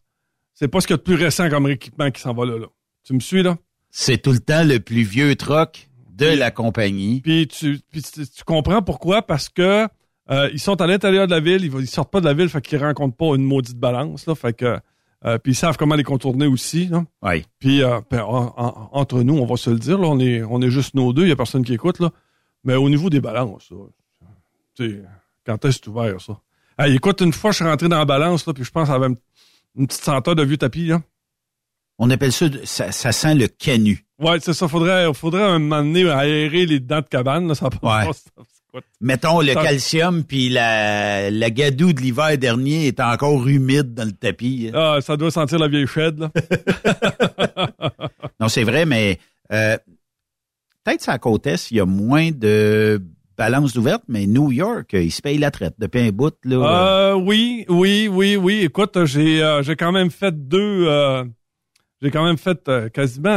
c'est 0.53 0.67
pas 0.67 0.82
ce 0.82 0.88
qu'il 0.88 0.93
y 0.93 0.96
a 0.96 0.98
de 0.98 1.03
plus 1.03 1.15
récent 1.15 1.50
comme 1.50 1.67
équipement 1.70 2.12
qui 2.12 2.22
s'en 2.22 2.34
va 2.34 2.46
là, 2.46 2.58
là. 2.60 2.67
Tu 3.03 3.13
me 3.13 3.20
suis, 3.20 3.41
là? 3.43 3.58
C'est 3.89 4.22
tout 4.22 4.32
le 4.32 4.39
temps 4.39 4.63
le 4.63 4.79
plus 4.79 5.03
vieux 5.03 5.36
truck 5.36 5.89
de 6.10 6.25
la 6.27 6.51
compagnie. 6.51 7.22
Puis 7.22 7.48
tu, 7.48 7.79
puis 7.89 8.01
tu, 8.01 8.27
tu 8.27 8.43
comprends 8.43 8.82
pourquoi? 8.82 9.22
Parce 9.22 9.50
que 9.50 9.88
euh, 10.29 10.50
ils 10.53 10.60
sont 10.60 10.79
à 10.82 10.88
l'intérieur 10.88 11.25
de 11.27 11.32
la 11.32 11.39
ville, 11.39 11.63
ils, 11.65 11.74
ils 11.82 11.88
sortent 11.88 12.12
pas 12.12 12.20
de 12.22 12.25
la 12.25 12.34
ville, 12.34 12.50
fait 12.50 12.62
qu'ils 12.62 12.79
rencontrent 12.84 13.15
pas 13.17 13.36
une 13.36 13.43
maudite 13.43 13.77
balance, 13.77 14.25
là. 14.25 14.36
Fait 14.36 14.53
que, 14.53 14.79
euh, 15.25 15.38
puis 15.38 15.53
ils 15.53 15.56
savent 15.56 15.77
comment 15.77 15.96
les 15.96 16.03
contourner 16.03 16.48
aussi, 16.48 16.88
là. 16.88 17.06
Oui. 17.22 17.46
Puis 17.60 17.84
euh, 17.84 18.01
ben, 18.10 18.22
en- 18.24 18.53
en- 18.58 18.89
entre 18.92 19.22
nous, 19.24 19.38
on 19.38 19.46
va 19.46 19.56
se 19.58 19.70
le 19.70 19.80
dire, 19.80 19.98
là, 19.98 20.08
on 20.08 20.20
est, 20.20 20.44
on 20.44 20.62
est 20.62 20.70
juste 20.70 20.94
nos 20.96 21.13
deux, 21.13 21.24
il 21.24 21.30
y 21.30 21.32
a 21.32 21.36
personne 21.36 21.63
qui 21.63 21.74
écoute, 21.74 22.00
là. 22.00 22.12
Mais 22.63 22.75
au 22.75 22.89
niveau 22.89 23.10
des 23.10 23.20
balances, 23.22 23.72
sais, 24.77 25.01
quand 25.46 25.63
est-ce 25.65 25.80
que 25.80 25.86
c'est 25.86 25.89
ouvert, 25.92 26.22
ça? 26.22 26.39
Hey, 26.80 26.96
écoute, 26.96 27.22
une 27.22 27.34
fois, 27.34 27.51
je 27.51 27.58
suis 27.58 27.65
rentré 27.65 27.88
dans 27.89 27.98
la 28.00 28.06
balance, 28.06 28.48
là, 28.48 28.53
puis 28.53 28.63
je 28.63 28.72
pense 28.72 28.86
qu'il 28.88 28.94
y 28.94 28.96
avait 28.96 29.08
une, 29.08 29.18
une 29.75 29.88
petite 29.88 30.03
senteur 30.03 30.36
de 30.36 30.44
vieux 30.44 30.58
tapis, 30.58 30.88
là. 30.88 31.01
On 32.00 32.10
appelle 32.10 32.32
ça, 32.34 32.48
ça, 32.63 32.92
ça 32.92 33.12
sent 33.12 33.36
le 33.36 33.48
canut. 33.48 34.03
Ouais, 34.20 34.39
c'est 34.39 34.53
ça, 34.53 34.68
faudrait, 34.68 35.13
faudrait 35.13 35.44
un 35.44 35.60
moment 35.60 35.84
donné 35.84 36.10
aérer 36.10 36.65
les 36.65 36.80
dents 36.80 37.01
de 37.01 37.06
cabane, 37.08 37.48
là, 37.48 37.53
ça. 37.56 37.65
Ouais. 37.65 37.72
ça- 37.82 38.10
écoute. 38.10 38.48
Mettons, 39.01 39.39
le 39.42 39.53
calcium 39.53 40.24
puis 40.24 40.50
la, 40.50 41.30
la 41.30 41.50
gadoue 41.50 41.94
de 41.94 42.01
l'hiver 42.01 42.38
dernier 42.38 42.88
est 42.88 43.00
encore 43.00 43.48
humide 43.48 43.94
dans 43.94 44.06
le 44.06 44.12
tapis. 44.13 44.72
Ah, 44.74 44.98
ça 45.01 45.15
doit 45.18 45.32
sentir 45.32 45.60
la 45.60 45.68
vieille 45.68 45.88
shed, 45.88 46.18
là. 46.20 46.32
Non, 48.39 48.48
c'est 48.50 48.63
vrai, 48.63 48.86
mais 48.86 49.20
euh, 49.51 49.77
peut-être 50.84 51.06
la 51.08 51.18
côte 51.20 51.48
est, 51.48 51.72
il 51.72 51.77
y 51.77 51.80
a 51.80 51.86
moins 51.86 52.32
de 52.32 53.01
balance 53.38 53.75
ouverte, 53.75 54.03
mais 54.08 54.25
New 54.27 54.51
York, 54.51 54.94
euh, 54.94 55.01
ils 55.03 55.12
se 55.12 55.22
payent 55.22 55.38
la 55.38 55.51
traite 55.51 55.75
depuis 55.80 56.01
un 56.01 56.10
bout. 56.12 56.34
Là, 56.44 57.12
Euh, 57.12 57.13
oui, 57.15 57.65
oui, 57.70 58.08
oui, 58.12 58.36
oui. 58.36 58.62
Écoute, 58.63 59.06
j'ai 59.06 59.42
euh, 59.44 59.62
j'ai 59.63 59.75
quand 59.75 59.92
même 59.92 60.12
fait 60.12 60.34
deux. 60.48 60.88
j'ai 62.01 62.12
quand 62.12 62.24
même 62.25 62.38
fait 62.38 62.70
quasiment 62.94 63.30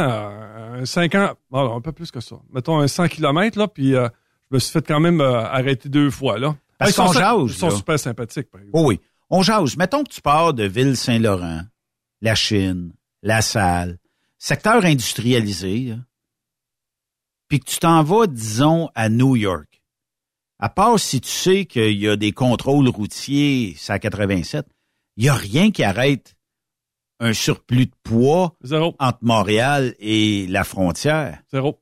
un 0.73 0.85
5 0.85 1.15
ans, 1.15 1.33
bon, 1.49 1.75
un 1.77 1.81
peu 1.81 1.91
plus 1.91 2.11
que 2.11 2.19
ça. 2.19 2.35
Mettons 2.53 2.79
un 2.79 2.87
100 2.87 3.07
km, 3.07 3.57
là, 3.57 3.67
puis 3.67 3.95
euh, 3.95 4.07
je 4.49 4.55
me 4.55 4.59
suis 4.59 4.71
fait 4.71 4.85
quand 4.85 4.99
même 4.99 5.21
euh, 5.21 5.41
arrêter 5.45 5.89
deux 5.89 6.09
fois, 6.09 6.37
là. 6.39 6.55
Parce 6.77 6.91
Ils 6.91 6.93
sont 6.93 7.11
jase, 7.11 7.41
Ils 7.47 7.53
sont 7.53 7.69
là. 7.69 7.75
super 7.75 7.99
sympathiques, 7.99 8.49
par 8.51 8.61
exemple. 8.61 8.77
Oh 8.77 8.87
oui. 8.87 8.99
On 9.29 9.41
jase. 9.41 9.75
Mettons 9.77 10.03
que 10.03 10.09
tu 10.11 10.21
pars 10.21 10.53
de 10.53 10.63
Ville-Saint-Laurent, 10.63 11.61
la 12.21 12.35
Chine, 12.35 12.93
la 13.23 13.41
Salle, 13.41 13.97
secteur 14.37 14.85
industrialisé, 14.85 15.95
puis 17.47 17.59
que 17.59 17.65
tu 17.65 17.79
t'en 17.79 18.03
vas, 18.03 18.27
disons, 18.27 18.89
à 18.95 19.09
New 19.09 19.35
York. 19.35 19.81
À 20.59 20.69
part 20.69 20.99
si 20.99 21.21
tu 21.21 21.29
sais 21.29 21.65
qu'il 21.65 21.97
y 21.97 22.07
a 22.09 22.15
des 22.15 22.31
contrôles 22.31 22.87
routiers, 22.89 23.75
c'est 23.77 23.93
à 23.93 23.99
87, 23.99 24.65
il 25.17 25.23
n'y 25.23 25.29
a 25.29 25.35
rien 25.35 25.71
qui 25.71 25.83
arrête 25.83 26.35
un 27.19 27.33
surplus 27.33 27.87
de 27.87 27.95
poids 28.03 28.55
Zéro, 28.61 28.95
entre 28.99 29.19
Montréal 29.21 29.95
et 29.99 30.45
la 30.47 30.63
frontière. 30.63 31.41
zéro. 31.51 31.79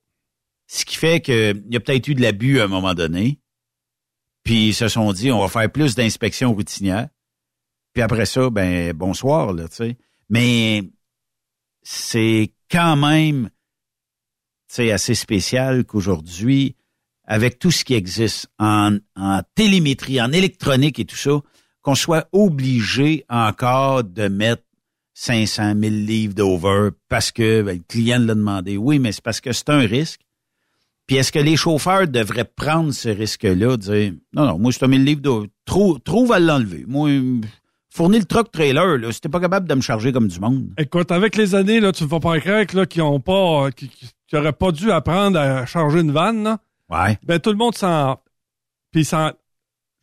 Ce 0.68 0.86
qui 0.86 0.96
fait 0.96 1.22
qu'il 1.22 1.64
y 1.70 1.76
a 1.76 1.80
peut-être 1.80 2.08
eu 2.08 2.16
de 2.16 2.22
l'abus 2.22 2.60
à 2.60 2.66
un 2.66 2.68
moment 2.68 2.94
donné. 2.94 3.40
Puis 4.44 4.70
ils 4.70 4.74
se 4.74 4.88
sont 4.88 5.12
dit, 5.12 5.32
on 5.32 5.40
va 5.40 5.48
faire 5.48 5.72
plus 5.72 5.96
d'inspections 5.96 6.54
routinières. 6.54 7.10
Puis 7.94 8.02
après 8.02 8.26
ça, 8.26 8.50
ben 8.50 8.94
bonsoir, 8.94 9.54
là, 9.54 9.68
tu 9.68 9.76
sais. 9.76 9.98
Mais 10.30 10.84
c'est 11.82 12.52
quand 12.70 12.96
même, 12.96 13.50
tu 14.74 14.90
assez 14.90 15.16
spécial 15.16 15.86
qu'aujourd'hui, 15.86 16.76
avec 17.24 17.58
tout 17.58 17.72
ce 17.72 17.84
qui 17.84 17.94
existe 17.94 18.48
en, 18.60 18.98
en 19.16 19.42
télémétrie, 19.56 20.22
en 20.22 20.32
électronique 20.32 21.00
et 21.00 21.06
tout 21.06 21.16
ça, 21.16 21.42
qu'on 21.82 21.96
soit 21.96 22.28
obligé 22.32 23.26
encore 23.30 24.04
de 24.04 24.28
mettre 24.28 24.64
500 25.14 25.74
000 25.80 25.96
livres 25.96 26.34
d'over 26.34 26.90
parce 27.08 27.32
que 27.32 27.62
ben, 27.62 27.78
le 27.78 27.84
client 27.88 28.20
l'a 28.20 28.36
demandé. 28.36 28.78
Oui, 28.78 29.00
mais 29.00 29.12
c'est 29.12 29.24
parce 29.24 29.40
que 29.40 29.54
c'est 29.54 29.70
un 29.70 29.80
risque. 29.80 30.22
Puis 31.08 31.18
est-ce 31.18 31.32
que 31.32 31.40
les 31.40 31.56
chauffeurs 31.56 32.08
devraient 32.08 32.46
prendre 32.56 32.92
ce 32.92 33.10
risque-là, 33.10 33.78
dire 33.78 34.14
non, 34.34 34.46
non, 34.46 34.58
moi 34.60 34.72
je 34.72 34.80
te 34.80 34.86
mets 34.86 34.98
le 34.98 35.04
livre 35.04 35.22
d'over. 35.22 35.50
Trouve, 35.66 36.00
trouve 36.02 36.32
à 36.32 36.40
l'enlever. 36.40 36.84
Moi, 36.88 37.10
fournis 37.90 38.20
le 38.20 38.26
truck 38.26 38.52
trailer, 38.52 38.98
là, 38.98 39.12
si 39.12 39.22
t'es 39.22 39.30
pas 39.30 39.40
capable 39.40 39.68
de 39.68 39.76
me 39.76 39.82
charger 39.82 40.12
comme 40.12 40.28
du 40.28 40.40
monde. 40.40 40.70
Écoute, 40.78 41.12
avec 41.12 41.36
les 41.36 41.54
années, 41.56 41.80
là, 41.80 41.92
tu 41.92 42.04
ne 42.04 42.10
vas 42.10 42.20
pas 42.20 42.40
que, 42.40 42.76
là, 42.76 42.86
qui 42.86 43.02
ont 43.02 43.20
pas, 43.20 43.70
qui, 43.72 43.88
qui, 43.90 44.08
qui 44.28 44.36
auraient 44.36 44.52
pas 44.54 44.72
dû 44.72 44.92
apprendre 44.92 45.40
à 45.40 45.66
charger 45.66 46.00
une 46.02 46.12
vanne, 46.12 46.44
là. 46.44 46.58
Ouais. 46.90 47.18
Ben, 47.24 47.40
tout 47.40 47.52
le 47.52 47.58
monde 47.58 47.76
s'en, 47.76 48.20
puis 48.92 49.06
s'en, 49.06 49.32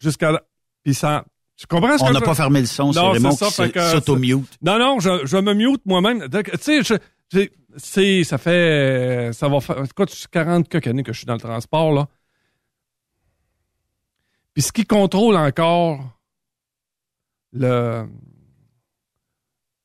jusqu'à, 0.01 0.41
puis 0.85 0.95
s'en, 0.95 1.21
Tu 1.57 1.67
comprends 1.67 1.97
ce 1.99 2.03
On 2.05 2.11
n'a 2.13 2.19
je- 2.21 2.25
pas 2.25 2.35
fermé 2.35 2.61
le 2.61 2.67
son, 2.67 2.93
c'est 2.93 3.01
Raymond 3.01 3.33
ça, 3.33 3.69
qui 3.69 3.79
s'auto-mute. 3.91 4.59
Non, 4.63 4.79
non, 4.79 4.99
je, 5.01 5.25
je 5.27 5.37
me 5.37 5.53
mute 5.55 5.83
moi-même. 5.85 6.29
Tu 6.29 6.59
sais, 6.61 6.83
je- 6.83 6.95
j'ai- 7.33 7.53
c'est, 7.77 8.25
ça 8.25 8.39
fait, 8.39 9.31
ça 9.33 9.49
va 9.49 9.61
faire, 9.61 9.83
c'est 10.09 10.29
40 10.31 10.69
quelques 10.69 10.87
années 10.87 11.03
que 11.03 11.13
je 11.13 11.19
suis 11.19 11.27
dans 11.27 11.35
le 11.35 11.41
transport, 11.41 11.93
là. 11.93 12.09
Puis 14.55 14.63
ce 14.63 14.73
qui 14.73 14.85
contrôle 14.85 15.37
encore 15.37 16.01
le, 17.53 18.07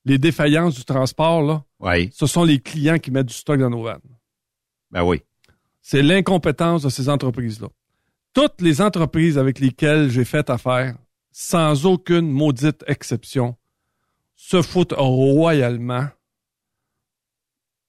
les 0.06 0.17
défaillances 0.17 0.75
du 0.75 0.84
transport, 0.86 1.41
là, 1.41 1.63
Oui, 1.79 2.10
ce 2.13 2.27
sont 2.27 2.44
les 2.44 2.60
clients 2.60 2.98
qui 3.00 3.12
mettent 3.12 3.27
du 3.27 3.34
stock 3.34 3.60
dans 3.60 3.70
nos 3.70 3.84
vannes. 3.84 4.01
ben 4.91 5.03
oui. 5.03 5.22
C'est 5.82 6.01
l'incompétence 6.01 6.84
de 6.84 6.89
ces 6.89 7.08
entreprises-là. 7.08 7.70
Toutes 8.34 8.60
les 8.62 8.82
entreprises 8.82 9.38
avec 9.38 9.60
lesquelles 9.60 10.10
j'ai 10.10 10.25
fait 10.25 10.50
affaire, 10.50 10.96
sans 11.32 11.86
aucune 11.86 12.29
maudite 12.29 12.84
exception, 12.88 13.56
se 14.36 14.62
foutent 14.62 14.94
royalement 14.98 16.08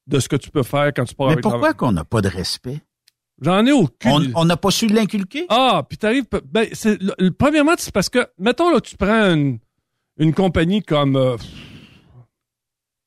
de 0.08 0.18
ce 0.20 0.28
que 0.28 0.36
tu 0.36 0.50
peux 0.50 0.62
faire 0.62 0.92
quand 0.94 1.04
tu 1.04 1.14
pars 1.14 1.26
Mais 1.28 1.34
avec 1.34 1.42
pourquoi 1.42 1.74
qu'on 1.74 1.92
n'a 1.92 2.04
pas 2.04 2.20
de 2.20 2.28
respect? 2.28 2.80
J'en 3.40 3.64
ai 3.66 3.72
aucune. 3.72 4.32
On 4.34 4.44
n'a 4.44 4.56
pas 4.56 4.70
su 4.72 4.88
l'inculquer? 4.88 5.46
Ah, 5.48 5.84
puis 5.88 5.96
t'arrives. 5.96 6.24
Ben, 6.50 6.66
c'est, 6.72 7.00
le- 7.00 7.14
le- 7.18 7.30
premièrement, 7.30 7.74
c'est 7.78 7.92
parce 7.94 8.08
que, 8.08 8.26
mettons, 8.38 8.70
là, 8.72 8.80
tu 8.80 8.96
prends 8.96 9.32
une, 9.32 9.58
une 10.18 10.34
compagnie 10.34 10.82
comme. 10.82 11.14
euh, 11.14 11.36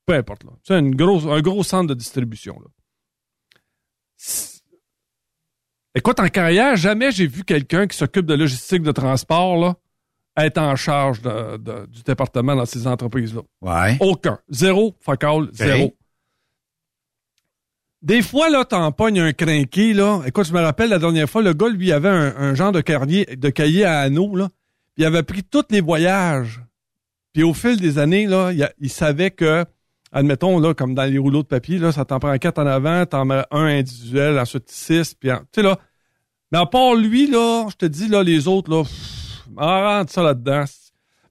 peu 0.05 0.13
importe, 0.13 0.43
là. 0.46 0.51
Tu 0.63 0.74
sais, 0.74 0.79
une 0.79 0.96
grosse, 0.96 1.25
un 1.25 1.41
gros 1.41 1.63
centre 1.63 1.88
de 1.88 1.93
distribution, 1.96 2.58
là. 2.62 2.67
Écoute, 5.93 6.20
en 6.22 6.27
carrière, 6.29 6.77
jamais 6.77 7.12
j'ai 7.12 7.27
vu 7.27 7.43
quelqu'un 7.43 7.86
qui 7.88 7.98
s'occupe 7.98 8.25
de 8.25 8.34
logistique 8.34 8.81
de 8.84 8.91
transport, 8.93 9.58
là, 9.58 9.75
être 10.38 10.58
en 10.58 10.75
charge 10.77 11.22
de- 11.22 11.58
de- 11.58 11.86
du 11.88 12.03
département 12.03 12.55
dans 12.55 12.65
ces 12.65 12.88
entreprises-là. 12.88 13.41
Ouais. 13.62 13.98
Aucun. 14.00 14.39
Zéro, 14.50 14.96
focal, 15.01 15.50
zéro. 15.51 15.98
Des 18.01 18.24
fois, 18.24 18.50
là, 18.50 18.65
t'en 18.65 18.91
pognes 18.91 19.20
un 19.20 19.31
crinqué, 19.31 19.93
là. 19.93 20.22
Écoute, 20.25 20.48
je 20.48 20.53
me 20.53 20.60
rappelle 20.62 20.89
la 20.89 20.98
dernière 20.98 21.29
fois, 21.29 21.43
le 21.43 21.53
gars, 21.53 21.70
lui, 21.70 21.91
avait 21.91 22.10
un, 22.10 22.36
un 22.36 22.55
genre 22.55 22.72
de, 22.72 22.81
de 22.81 23.50
cahier 23.50 23.86
à 23.86 24.00
anneaux, 24.00 24.36
là. 24.36 24.50
Il 24.98 25.05
avait 25.05 25.24
pris 25.24 25.43
tous 25.43 25.65
les 25.70 25.81
voyages. 25.81 26.62
Puis 27.34 27.43
au 27.43 27.53
fil 27.53 27.79
des 27.79 27.98
années, 27.98 28.25
là, 28.27 28.51
il, 28.79 28.89
savait 28.89 29.31
que, 29.31 29.65
admettons, 30.12 30.60
là, 30.60 30.74
comme 30.74 30.96
dans 30.96 31.05
les 31.05 31.17
rouleaux 31.17 31.43
de 31.43 31.48
papier, 31.48 31.77
là, 31.77 31.91
ça 31.91 32.03
t'en 32.03 32.20
prend 32.20 32.36
quatre 32.38 32.60
en 32.60 32.65
avant, 32.65 33.05
t'en 33.05 33.24
mets 33.24 33.43
un 33.51 33.65
individuel, 33.65 34.38
ensuite 34.38 34.70
six, 34.70 35.13
puis 35.13 35.29
tu 35.29 35.36
sais, 35.55 35.62
là. 35.62 35.77
Mais 36.51 36.58
à 36.58 36.65
part 36.65 36.96
lui, 36.96 37.27
là, 37.27 37.67
je 37.70 37.75
te 37.75 37.86
dis, 37.86 38.10
là, 38.10 38.24
les 38.24 38.48
autres, 38.48 38.70
là, 38.70 38.84
pff, 38.84 39.48
en 39.55 39.81
rentre 39.81 40.12
ça 40.12 40.22
là-dedans. 40.22 40.65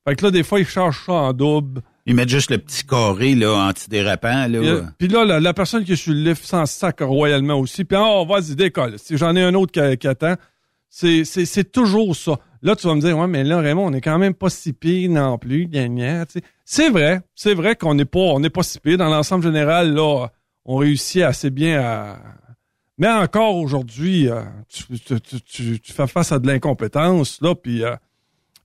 Fait 0.06 0.16
que 0.16 0.24
là, 0.24 0.30
des 0.30 0.42
fois, 0.42 0.60
ils 0.60 0.66
chargent 0.66 1.04
ça 1.04 1.12
en 1.12 1.32
double. 1.34 1.82
Ils 2.06 2.14
mettent 2.14 2.28
juste 2.30 2.50
le 2.50 2.58
petit 2.58 2.84
carré, 2.84 3.34
là, 3.34 3.68
antidérapant, 3.68 4.46
là. 4.48 4.58
Puis, 4.58 4.68
euh, 4.68 4.82
Puis 4.98 5.08
là, 5.08 5.40
la, 5.40 5.54
personne 5.54 5.84
qui 5.84 5.92
est 5.92 5.96
sur 5.96 6.12
le 6.12 6.20
lift 6.20 6.44
s'en 6.44 6.66
sac 6.66 7.00
royalement 7.00 7.58
aussi. 7.58 7.84
Puis 7.84 7.96
oh, 8.00 8.24
vas-y, 8.26 8.56
décolle. 8.56 8.98
Si 8.98 9.16
j'en 9.16 9.36
ai 9.36 9.42
un 9.42 9.54
autre 9.54 9.72
qui, 9.72 10.08
attend, 10.08 10.34
c'est, 10.88 11.72
toujours 11.72 12.16
ça. 12.16 12.38
Là, 12.62 12.74
tu 12.76 12.86
vas 12.86 12.94
me 12.94 13.00
dire, 13.00 13.16
ouais, 13.18 13.26
mais 13.26 13.44
là, 13.44 13.58
Raymond, 13.58 13.86
on 13.86 13.92
est 13.92 14.00
quand 14.00 14.18
même 14.18 14.34
pas 14.34 14.50
si 14.50 14.72
pire 14.72 15.10
non 15.10 15.38
plus. 15.38 15.68
Sais. 15.72 16.40
C'est 16.64 16.90
vrai. 16.90 17.20
C'est 17.34 17.54
vrai 17.54 17.76
qu'on 17.76 17.94
n'est 17.94 18.04
pas, 18.04 18.20
on 18.20 18.40
n'est 18.40 18.50
pas 18.50 18.62
si 18.62 18.80
pire. 18.80 18.98
Dans 18.98 19.08
l'ensemble 19.08 19.44
général, 19.44 19.92
là, 19.94 20.28
on 20.64 20.76
réussit 20.76 21.22
assez 21.22 21.50
bien 21.50 21.80
à. 21.80 22.18
Mais 22.98 23.08
encore 23.08 23.56
aujourd'hui, 23.56 24.28
euh, 24.28 24.42
tu 24.68 25.80
fais 25.84 26.06
face 26.06 26.32
à 26.32 26.38
de 26.38 26.46
l'incompétence, 26.46 27.40
là, 27.42 27.54
puis. 27.54 27.84
euh, 27.84 27.94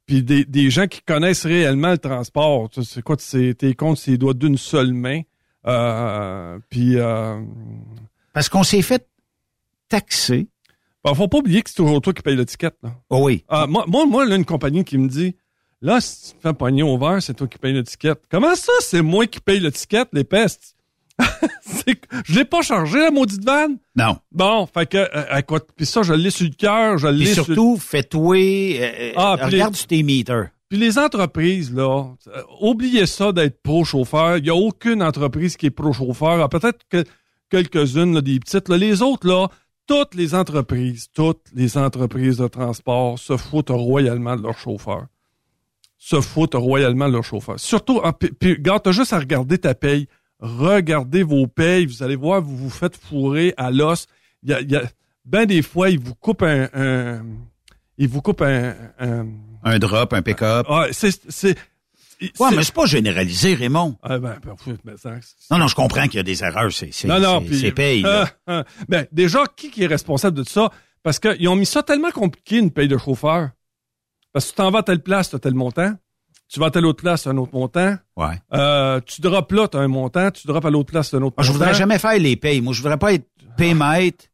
puis 0.05 0.24
des, 0.24 0.45
des 0.45 0.69
gens 0.69 0.88
qui 0.88 1.01
connaissent 1.01 1.45
réellement 1.45 1.91
le 1.91 1.97
transport. 1.97 2.69
Tu 2.69 2.83
sais, 2.83 2.93
C'est 2.95 3.01
quoi, 3.01 3.15
t'es 3.17 3.74
compte 3.74 3.97
ses 3.97 4.17
doigts 4.17 4.33
d'une 4.33 4.57
seule 4.57 4.93
main. 4.93 5.21
Euh, 5.67 6.59
puis, 6.69 6.97
euh, 6.97 7.41
Parce 8.33 8.50
qu'on 8.50 8.63
s'est 8.63 8.81
fait 8.83 9.07
taxer. 9.89 10.47
ben, 11.03 11.13
faut 11.13 11.27
pas 11.27 11.39
oublier 11.39 11.61
que 11.63 11.70
c'est 11.70 11.75
toujours 11.77 12.01
toi 12.01 12.13
qui 12.13 12.22
paye 12.22 12.35
l'étiquette. 12.35 12.75
Là. 12.83 12.91
Oh 13.09 13.24
oui. 13.24 13.44
Ah, 13.48 13.65
moi, 13.68 13.85
moi, 13.87 14.05
moi, 14.05 14.25
là, 14.25 14.35
une 14.35 14.46
compagnie 14.46 14.83
qui 14.83 14.98
me 14.98 15.07
dit, 15.07 15.35
là, 15.81 16.00
si 16.01 16.31
tu 16.33 16.37
te 16.37 16.41
fais 16.48 16.53
pogner 16.53 16.83
au 16.83 16.98
vert, 16.98 17.22
c'est 17.22 17.33
toi 17.33 17.48
qui 17.48 17.57
paye 17.57 17.74
l'étiquette. 17.74 18.22
Comment 18.29 18.55
ça, 18.55 18.74
c'est 18.81 19.01
moi 19.01 19.25
qui 19.27 19.39
paye 19.39 19.59
l'étiquette, 19.59 20.09
les 20.13 20.24
pestes? 20.24 20.75
Je 22.25 22.33
l'ai 22.35 22.45
pas 22.45 22.61
chargé, 22.61 22.99
la 22.99 23.11
maudite 23.11 23.43
vanne. 23.43 23.77
Non. 23.95 24.17
Bon, 24.31 24.65
fait 24.65 24.85
que, 24.87 24.97
euh, 24.97 25.37
écoute, 25.37 25.65
puis 25.75 25.85
ça, 25.85 26.01
je 26.03 26.13
l'ai 26.13 26.29
sur 26.31 26.45
le 26.47 26.53
cœur, 26.55 26.97
je 26.97 27.07
l'ai 27.07 27.25
sur 27.33 27.45
surtout, 27.45 27.77
fais-toi... 27.77 28.35
euh, 28.37 29.11
Ah, 29.15 29.33
euh, 29.33 29.37
puis 29.37 29.45
regarde 29.55 29.73
les- 29.73 29.77
sur 29.77 29.87
tes 29.87 30.03
meters. 30.03 30.49
Puis 30.69 30.79
les 30.79 30.97
entreprises, 30.97 31.73
là, 31.73 32.05
euh, 32.27 32.41
oubliez 32.61 33.05
ça 33.05 33.31
d'être 33.31 33.61
pro-chauffeur. 33.61 34.37
Il 34.37 34.43
n'y 34.43 34.49
a 34.49 34.55
aucune 34.55 35.03
entreprise 35.03 35.57
qui 35.57 35.67
est 35.67 35.71
pro-chauffeur. 35.71 36.41
Ah, 36.41 36.49
Peut-être 36.49 36.79
que 36.89 37.03
quelques-unes, 37.49 38.19
des 38.21 38.39
petites. 38.39 38.67
là. 38.69 38.77
Les 38.77 39.01
autres, 39.03 39.27
là, 39.27 39.47
toutes 39.87 40.15
les 40.15 40.33
entreprises, 40.33 41.07
toutes 41.13 41.43
les 41.53 41.77
entreprises 41.77 42.37
de 42.37 42.47
transport 42.47 43.19
se 43.19 43.37
foutent 43.37 43.69
royalement 43.69 44.35
de 44.35 44.41
leurs 44.41 44.57
chauffeurs. 44.57 45.05
Se 45.99 46.19
foutent 46.19 46.55
royalement 46.55 47.07
de 47.07 47.13
leurs 47.13 47.23
chauffeurs. 47.23 47.59
Surtout, 47.59 48.01
ah, 48.03 48.11
puis, 48.13 48.29
puis, 48.31 48.53
regarde, 48.53 48.81
t'as 48.83 48.91
juste 48.91 49.13
à 49.13 49.19
regarder 49.19 49.59
ta 49.59 49.75
paye. 49.75 50.07
Regardez 50.39 51.24
vos 51.24 51.48
payes. 51.48 51.85
Vous 51.85 52.03
allez 52.03 52.15
voir, 52.15 52.41
vous 52.41 52.55
vous 52.57 52.69
faites 52.69 52.98
fourrer 52.98 53.53
à 53.57 53.71
l'os. 53.71 54.07
Il 54.43 54.50
y 54.50 54.53
a, 54.53 54.61
il 54.61 54.71
y 54.71 54.75
a- 54.75 54.83
ben 55.25 55.45
des 55.45 55.61
fois, 55.61 55.89
ils 55.89 56.00
vous 56.00 56.15
coupent 56.15 56.43
un... 56.43 56.69
un 56.74 57.24
ils 57.98 58.07
vous 58.09 58.21
coupent 58.21 58.41
un- 58.41 58.75
un 59.00 59.25
Un 59.63 59.79
drop, 59.79 60.13
un 60.13 60.21
pick-up. 60.21 60.65
ah, 60.69 60.87
c'est. 60.91 61.19
c'est 61.31 61.55
Ouais, 62.39 62.50
mais 62.55 62.63
c'est 62.63 62.74
pas 62.74 62.85
généralisé, 62.85 63.55
Raymond. 63.55 63.98
Ah, 64.01 64.19
ben, 64.19 64.37
ben, 64.85 64.95
ça- 64.98 65.15
Non, 65.51 65.57
non, 65.57 65.67
je 65.67 65.75
comprends 65.75 66.03
qu'il 66.05 66.15
y 66.15 66.19
a 66.19 66.24
des 66.24 66.43
erreurs. 66.43 66.71
C'est 66.71 66.93
c'est- 66.93 67.07
Non, 67.09 67.19
non, 67.19 67.43
c'est- 67.51 67.71
paye. 67.71 68.03
Ah, 68.48 68.63
ben, 68.87 69.05
déjà, 69.11 69.43
qui, 69.55 69.69
qui 69.69 69.83
est 69.83 69.87
responsable 69.87 70.37
de 70.37 70.48
ça? 70.48 70.69
Parce 71.03 71.19
qu'ils 71.19 71.48
ont 71.50 71.55
mis 71.57 71.65
ça 71.65 71.83
tellement 71.83 72.11
compliqué, 72.11 72.57
une 72.57 72.71
paye 72.71 72.87
de 72.87 72.98
chauffeur. 72.98 73.50
Parce 74.31 74.45
que 74.45 74.51
tu 74.51 74.55
t'en 74.57 74.71
vas 74.71 74.79
à 74.79 74.83
telle 74.83 75.01
place, 75.03 75.29
tu 75.29 75.35
as 75.35 75.39
tel 75.39 75.53
montant. 75.55 75.93
Tu 76.48 76.60
vas 76.60 76.68
à 76.68 76.72
telle 76.72 76.86
autre 76.86 77.01
place, 77.01 77.25
un 77.27 77.36
autre 77.38 77.53
montant. 77.53 77.96
Ouais. 78.16 78.40
Euh, 78.53 79.01
tu 79.01 79.20
drops 79.22 79.51
là, 79.53 79.68
tu 79.68 79.77
as 79.77 79.81
un 79.81 79.88
montant. 79.88 80.29
Tu 80.31 80.46
drops 80.48 80.66
à 80.66 80.70
l'autre 80.70 80.92
place, 80.92 81.14
un 81.14 81.22
autre 81.24 81.36
Moi, 81.38 81.44
je 81.44 81.51
montant. 81.51 81.66
voudrais 81.66 81.74
jamais 81.74 81.98
faire 82.00 82.18
les 82.20 82.36
payes. 82.36 82.62
Moi, 82.62 82.74
je 82.74 82.81
voudrais 82.81 82.98
pas 83.00 83.14
être 83.14 83.27
paymètre 83.58 84.25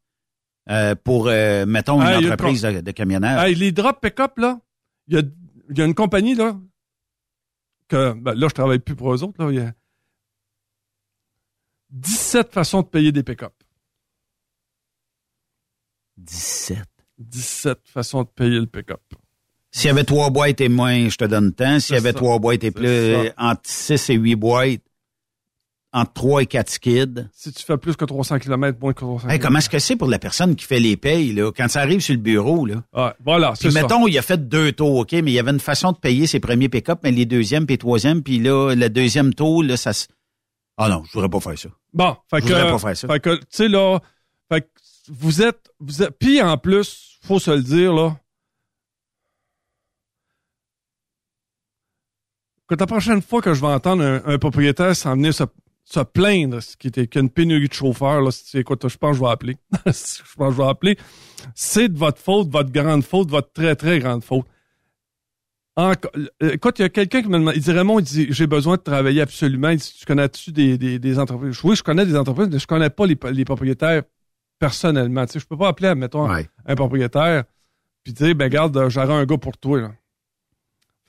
euh, 0.68 0.94
pour, 0.94 1.28
euh, 1.28 1.64
mettons, 1.66 2.00
une 2.02 2.06
Ah, 2.06 2.18
entreprise 2.18 2.62
de, 2.62 2.80
de 2.82 2.90
camionneurs. 2.90 3.42
Hey, 3.42 3.54
les 3.54 3.72
drops 3.72 3.98
pick-up, 4.00 4.36
là, 4.38 4.60
il 5.08 5.14
y 5.16 5.18
a, 5.18 5.22
y 5.74 5.80
a 5.80 5.84
une 5.86 5.94
compagnie, 5.94 6.34
là, 6.34 6.56
que, 7.88 8.12
ben, 8.12 8.34
là, 8.34 8.46
je 8.48 8.54
travaille 8.54 8.78
plus 8.78 8.94
pour 8.94 9.12
eux 9.14 9.22
autres, 9.24 9.42
là, 9.42 9.50
il 9.50 9.56
y 9.58 9.60
a 9.60 9.72
17 11.90 12.52
façons 12.52 12.82
de 12.82 12.86
payer 12.88 13.10
des 13.10 13.22
pick-up. 13.22 13.52
17. 16.18 16.78
17 17.18 17.80
façons 17.88 18.22
de 18.22 18.28
payer 18.28 18.58
le 18.60 18.66
pick-up. 18.66 19.02
S'il 19.74 19.86
y 19.88 19.90
avait 19.90 20.04
trois 20.04 20.30
boîtes 20.30 20.60
et 20.60 20.68
moins, 20.68 21.08
je 21.08 21.16
te 21.16 21.24
donne 21.24 21.52
tant. 21.52 21.80
S'il 21.80 21.94
y 21.94 21.98
avait 21.98 22.10
ça. 22.12 22.18
trois 22.18 22.38
boîtes 22.38 22.62
et 22.62 22.70
plus, 22.70 23.12
ça. 23.14 23.32
entre 23.38 23.62
6 23.64 24.10
et 24.10 24.14
8 24.14 24.34
boîtes, 24.36 24.80
entre 25.94 26.12
3 26.12 26.42
et 26.42 26.46
4 26.46 26.70
skids. 26.70 27.26
Si 27.32 27.52
tu 27.52 27.62
fais 27.64 27.76
plus 27.78 27.96
que 27.96 28.04
300 28.04 28.38
km, 28.38 28.78
moins 28.80 28.92
que 28.92 29.00
300 29.00 29.28
Hey, 29.28 29.34
km. 29.38 29.46
comment 29.46 29.58
est-ce 29.58 29.68
que 29.70 29.78
c'est 29.78 29.96
pour 29.96 30.08
la 30.08 30.18
personne 30.18 30.56
qui 30.56 30.64
fait 30.66 30.78
les 30.80 30.96
payes, 30.96 31.32
là, 31.32 31.50
quand 31.52 31.68
ça 31.68 31.80
arrive 31.80 32.00
sur 32.00 32.14
le 32.14 32.20
bureau, 32.20 32.64
là? 32.66 32.82
Ouais, 32.94 33.10
voilà, 33.24 33.54
c'est 33.54 33.70
ça. 33.70 33.82
mettons, 33.82 34.06
il 34.06 34.16
a 34.18 34.22
fait 34.22 34.46
deux 34.48 34.72
tours, 34.72 34.96
OK, 34.98 35.12
mais 35.12 35.30
il 35.30 35.32
y 35.32 35.38
avait 35.38 35.50
une 35.50 35.60
façon 35.60 35.92
de 35.92 35.98
payer 35.98 36.26
ses 36.26 36.40
premiers 36.40 36.68
pick-up, 36.68 37.00
mais 37.02 37.10
les 37.10 37.26
deuxièmes 37.26 37.66
puis 37.66 37.74
les 37.74 37.78
troisièmes, 37.78 38.22
puis 38.22 38.38
là, 38.38 38.74
le 38.74 38.88
deuxième 38.90 39.32
tour, 39.34 39.62
là, 39.62 39.76
ça 39.76 39.92
se... 39.92 40.06
Ah 40.78 40.88
non, 40.88 41.02
je 41.06 41.12
voudrais 41.12 41.28
pas 41.28 41.40
faire 41.40 41.58
ça. 41.58 41.68
Bon, 41.92 42.16
fait 42.30 42.36
Je 42.40 42.42
que, 42.46 42.52
voudrais 42.54 42.70
pas 42.70 42.78
faire 42.78 42.96
ça. 42.96 43.08
fait 43.08 43.20
que, 43.20 43.34
tu 43.36 43.44
sais, 43.50 43.68
là, 43.68 44.00
fait 44.50 44.62
que 44.62 44.66
vous 45.10 45.42
êtes, 45.42 45.70
vous 45.78 46.02
êtes, 46.02 46.18
puis 46.18 46.40
en 46.40 46.56
plus, 46.56 47.18
faut 47.22 47.38
se 47.38 47.50
le 47.50 47.62
dire, 47.62 47.92
là, 47.92 48.16
la 52.80 52.86
prochaine 52.86 53.22
fois 53.22 53.40
que 53.42 53.54
je 53.54 53.60
vais 53.60 53.66
entendre 53.68 54.02
un, 54.04 54.22
un 54.24 54.38
propriétaire 54.38 54.94
s'en 54.96 55.12
venir 55.14 55.32
se, 55.34 55.44
se 55.84 56.00
plaindre 56.00 56.60
ce 56.60 56.76
qui 56.76 56.88
était 56.88 57.06
qu'il 57.06 57.18
y 57.20 57.22
a 57.22 57.24
une 57.24 57.30
pénurie 57.30 57.68
de 57.68 57.72
chauffeurs, 57.72 58.20
là, 58.20 58.30
écoute, 58.54 58.88
je 58.88 58.96
pense 58.96 59.10
que 59.12 59.16
je 59.16 59.22
vais 59.22 59.30
appeler. 59.30 59.56
je 59.86 59.90
pense 60.36 60.48
que 60.48 60.52
je 60.52 60.62
vais 60.62 60.68
appeler. 60.68 60.98
C'est 61.54 61.88
de 61.88 61.98
votre 61.98 62.18
faute, 62.20 62.48
votre 62.48 62.70
grande 62.70 63.02
faute, 63.04 63.30
votre 63.30 63.52
très, 63.52 63.74
très 63.76 63.98
grande 63.98 64.22
faute. 64.24 64.46
Enco- 65.76 66.10
euh, 66.42 66.52
écoute, 66.52 66.78
il 66.78 66.82
y 66.82 66.84
a 66.84 66.88
quelqu'un 66.90 67.22
qui 67.22 67.28
me 67.28 67.38
demande, 67.38 67.54
il 67.56 67.62
dit 67.62 67.72
Raymond, 67.72 67.98
il 68.00 68.04
dit, 68.04 68.26
j'ai 68.30 68.46
besoin 68.46 68.76
de 68.76 68.82
travailler 68.82 69.22
absolument. 69.22 69.70
Il 69.70 69.78
dit, 69.78 69.94
tu 69.98 70.04
connais-tu 70.04 70.52
des, 70.52 70.76
des, 70.76 70.98
des 70.98 71.18
entreprises? 71.18 71.58
Oui, 71.64 71.76
je 71.76 71.82
connais 71.82 72.04
des 72.04 72.14
entreprises, 72.16 72.48
mais 72.52 72.58
je 72.58 72.66
connais 72.66 72.90
pas 72.90 73.06
les, 73.06 73.18
les 73.32 73.44
propriétaires 73.46 74.02
personnellement. 74.58 75.24
Tu 75.26 75.32
sais, 75.32 75.40
je 75.40 75.46
peux 75.46 75.56
pas 75.56 75.68
appeler, 75.68 75.94
mettons, 75.94 76.28
Ouais. 76.30 76.46
un 76.66 76.74
propriétaire, 76.74 77.44
puis 78.04 78.12
dire, 78.12 78.34
ben 78.34 78.48
garde, 78.50 78.88
j'aurai 78.90 79.14
un 79.14 79.24
gars 79.24 79.38
pour 79.38 79.56
toi. 79.56 79.80
Là. 79.80 79.92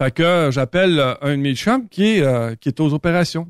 Fait 0.02 0.12
que 0.12 0.24
euh, 0.24 0.52
j'appelle 0.52 1.00
euh, 1.00 1.14
un 1.22 1.32
de 1.38 1.42
mes 1.42 1.56
chums 1.56 1.88
qui 1.90 2.18
est, 2.18 2.22
euh, 2.22 2.56
qui 2.56 2.70
est 2.70 2.80
aux 2.80 2.94
opérations. 2.94 3.48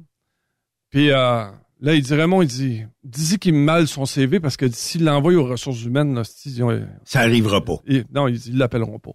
Puis 0.89 1.09
euh, 1.11 1.45
là, 1.81 1.93
il 1.95 2.01
dit, 2.03 2.13
Raymond, 2.13 2.41
il 2.41 2.47
dit, 2.47 2.83
dis 3.03 3.39
qu'il 3.39 3.53
me 3.53 3.59
mal 3.63 3.87
son 3.87 4.05
CV 4.05 4.39
parce 4.39 4.57
que 4.57 4.69
s'il 4.69 5.03
l'envoie 5.05 5.33
aux 5.33 5.45
ressources 5.45 5.83
humaines, 5.83 6.13
là, 6.15 6.23
c'est- 6.23 6.49
ils 6.49 6.63
ont- 6.63 6.87
Ça 7.05 7.21
arrivera 7.21 7.63
pas. 7.63 7.77
ils- 7.87 8.05
non, 8.13 8.27
ils 8.27 8.47
ils 8.47 8.57
l'appelleront 8.57 8.99
pas. 8.99 9.11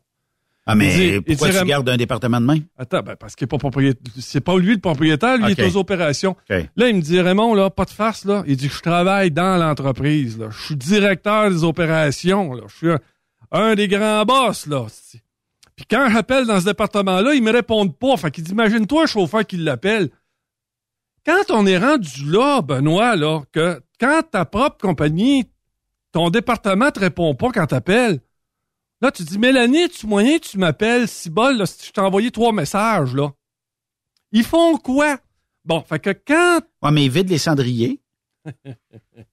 Ah, 0.71 0.75
mais 0.75 0.87
Il 0.89 0.93
dit- 0.97 1.03
il 1.15 1.23
pourquoi 1.23 1.49
tu 1.49 1.55
gardes 1.69 1.89
un 1.89 1.97
département 1.97 2.41
de 2.43 2.47
main? 2.47 2.59
Attends, 2.77 3.01
ben 3.03 3.17
parce 3.17 3.35
qu'il 3.37 3.45
est 3.45 3.49
pas 3.49 3.57
propriétaire. 3.57 4.13
C'est 4.19 4.43
pas 4.43 4.59
lui 4.59 4.75
le 4.75 4.81
propriétaire, 4.81 5.39
lui 5.39 5.45
il 5.53 5.55
est 5.65 5.67
aux 5.75 5.79
opérations. 5.79 6.37
Là, 6.77 6.89
il 6.91 6.97
me 6.97 7.01
dit 7.01 7.19
Raymond, 7.21 7.55
là, 7.55 7.71
pas 7.71 7.87
de 7.87 7.91
farce, 7.91 8.27
là. 8.27 8.43
Il 8.47 8.57
dit 8.59 8.69
je 8.69 8.81
travaille 8.83 9.31
dans 9.31 9.57
l'entreprise, 9.57 10.39
là. 10.39 10.49
Je 10.51 10.61
suis 10.67 10.77
directeur 10.77 11.51
des 11.51 11.65
opérations, 11.65 12.53
là. 12.53 12.65
Je 12.69 12.77
suis 12.77 12.91
un, 12.91 12.99
un 13.53 13.75
des 13.77 13.89
grands 13.89 14.25
boss, 14.27 14.67
là. 14.67 14.85
Puis 15.79 15.87
quand 15.89 16.11
j'appelle 16.11 16.45
dans 16.45 16.59
ce 16.59 16.65
département-là, 16.65 17.35
ils 17.35 17.43
me 17.43 17.53
répondent 17.53 17.97
pas. 17.97 18.17
Fait 18.17 18.33
qu'il 18.33 18.43
dit 18.43 18.51
Imagine-toi 18.51 19.05
un 19.05 19.07
chauffeur 19.07 19.47
qui 19.47 19.57
l'appelle. 19.59 20.11
Quand 21.25 21.45
on 21.51 21.67
est 21.67 21.79
rendu 21.79 22.25
là, 22.29 22.63
Benoît, 22.63 23.15
là, 23.15 23.43
que 23.53 23.81
quand 24.01 24.23
ta 24.29 24.45
propre 24.45 24.79
compagnie, 24.79 25.49
ton 26.11 26.31
département 26.31 26.91
te 26.91 26.99
répond 26.99 27.33
pas 27.37 27.51
quand 27.55 27.67
t'appelles, 27.67 28.19
là, 29.01 29.13
tu 29.13 29.23
dis 29.23 29.39
Mélanie, 29.39 29.89
tu 29.89 30.09
moyen, 30.09 30.39
tu 30.41 30.59
m'appelles, 30.59 31.07
si 31.07 31.31
bol, 31.31 31.57
là, 31.57 31.65
je 31.65 31.93
t'ai 31.93 32.01
envoyé 32.01 32.33
trois 32.33 32.53
messages, 32.53 33.15
là? 33.15 33.31
Ils 34.33 34.43
font 34.45 34.79
quoi? 34.79 35.19
Bon, 35.65 35.81
fait 35.83 36.01
que 36.01 36.11
quand 36.11 36.61
Ouais, 36.83 36.91
mais 36.91 37.07
vide 37.07 37.31
les 37.31 37.39
cendriers. 37.39 38.01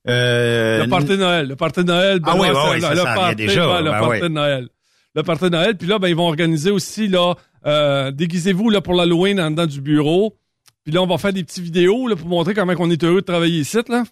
euh, 0.08 0.84
Le 0.84 0.90
party 0.90 1.08
de 1.08 1.16
Noël. 1.16 1.48
Le 1.48 1.56
party 1.56 1.80
de 1.80 1.88
Noël. 1.88 2.20
Ah 2.24 2.34
Benoît, 2.34 2.70
oui, 2.70 2.72
oui, 2.76 2.82
là, 2.82 2.96
ça 2.96 3.16
party, 3.16 3.36
déjà, 3.36 3.68
ouais, 3.68 3.82
le 3.82 3.90
ben 3.90 4.00
party 4.00 4.20
de 4.22 4.28
Noël. 4.28 4.70
Le 5.16 5.24
party 5.24 5.46
de 5.46 5.50
Noël. 5.50 5.78
Puis 5.78 5.88
là, 5.88 6.00
ben, 6.00 6.08
ils 6.08 6.16
vont 6.16 6.28
organiser 6.28 6.72
aussi, 6.72 7.08
là, 7.08 7.36
euh, 7.66 8.12
déguisez-vous, 8.12 8.70
là, 8.70 8.82
pour 8.82 8.94
l'Halloween 8.94 9.40
en 9.40 9.52
dedans 9.52 9.66
du 9.66 9.82
bureau. 9.82 10.36
Puis 10.84 10.94
là, 10.94 11.02
on 11.02 11.08
va 11.08 11.18
faire 11.18 11.34
des 11.34 11.44
petites 11.44 11.64
vidéos, 11.64 12.08
là, 12.08 12.16
pour 12.16 12.28
montrer 12.28 12.54
comment 12.54 12.74
on 12.78 12.90
est 12.90 13.04
heureux 13.04 13.22
de 13.22 13.26
travailler 13.26 13.60
ici, 13.60 13.78
là. 13.88 14.04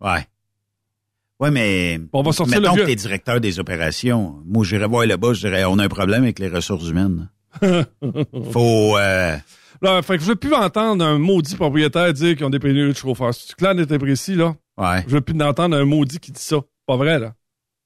Ouais. 0.00 0.26
Ouais, 1.38 1.50
mais. 1.50 2.00
On 2.12 2.22
va 2.22 2.32
sortir 2.32 2.60
mettons 2.60 2.74
le 2.74 2.82
que 2.82 2.86
t'es 2.86 2.94
directeur 2.94 3.40
des 3.40 3.58
opérations. 3.58 4.36
Moi, 4.46 4.64
j'irais 4.64 4.86
voir 4.86 5.04
le 5.04 5.16
bas, 5.16 5.34
je 5.34 5.46
dirais, 5.46 5.64
on 5.64 5.78
a 5.78 5.84
un 5.84 5.88
problème 5.88 6.22
avec 6.22 6.38
les 6.38 6.48
ressources 6.48 6.88
humaines. 6.88 7.28
Faut, 8.52 8.96
euh, 8.96 9.36
Là, 9.82 10.02
fait 10.02 10.16
que 10.16 10.22
je 10.22 10.28
veux 10.28 10.36
plus 10.36 10.54
entendre 10.54 11.04
un 11.04 11.18
maudit 11.18 11.54
propriétaire 11.54 12.12
dire 12.12 12.34
qu'ils 12.34 12.46
ont 12.46 12.50
des 12.50 12.58
pénuries 12.58 12.92
de 12.92 12.96
chauffeurs. 12.96 13.34
C'est 13.34 13.54
clair, 13.54 13.74
net 13.74 13.90
et 13.90 13.98
précis, 13.98 14.34
là? 14.34 14.54
ouais. 14.78 15.04
Je 15.06 15.14
veux 15.14 15.20
plus 15.20 15.40
entendre 15.42 15.76
un 15.76 15.84
maudit 15.84 16.18
qui 16.18 16.32
dit 16.32 16.40
ça. 16.40 16.56
Pas 16.86 16.96
vrai, 16.96 17.18
là. 17.18 17.34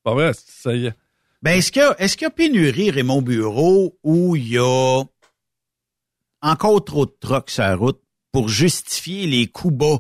Pas 0.05 0.15
vrai, 0.15 0.33
ça 0.35 0.75
y 0.75 0.87
est. 0.87 0.95
Ben, 1.43 1.57
est-ce 1.57 1.73
qu'il 1.73 1.83
y 1.83 1.85
a, 1.85 2.29
y 2.29 2.31
pénurie, 2.31 2.91
Raymond 2.91 3.23
Bureau, 3.23 3.99
où 4.03 4.37
il 4.37 4.49
y 4.49 4.59
a 4.59 5.03
encore 6.43 6.85
trop 6.85 7.07
de 7.07 7.17
trucks 7.21 7.51
sur 7.51 7.63
la 7.63 7.77
route 7.77 8.01
pour 8.33 8.49
justifier 8.49 9.27
les 9.27 9.47
coups 9.47 9.75
bas 9.75 9.99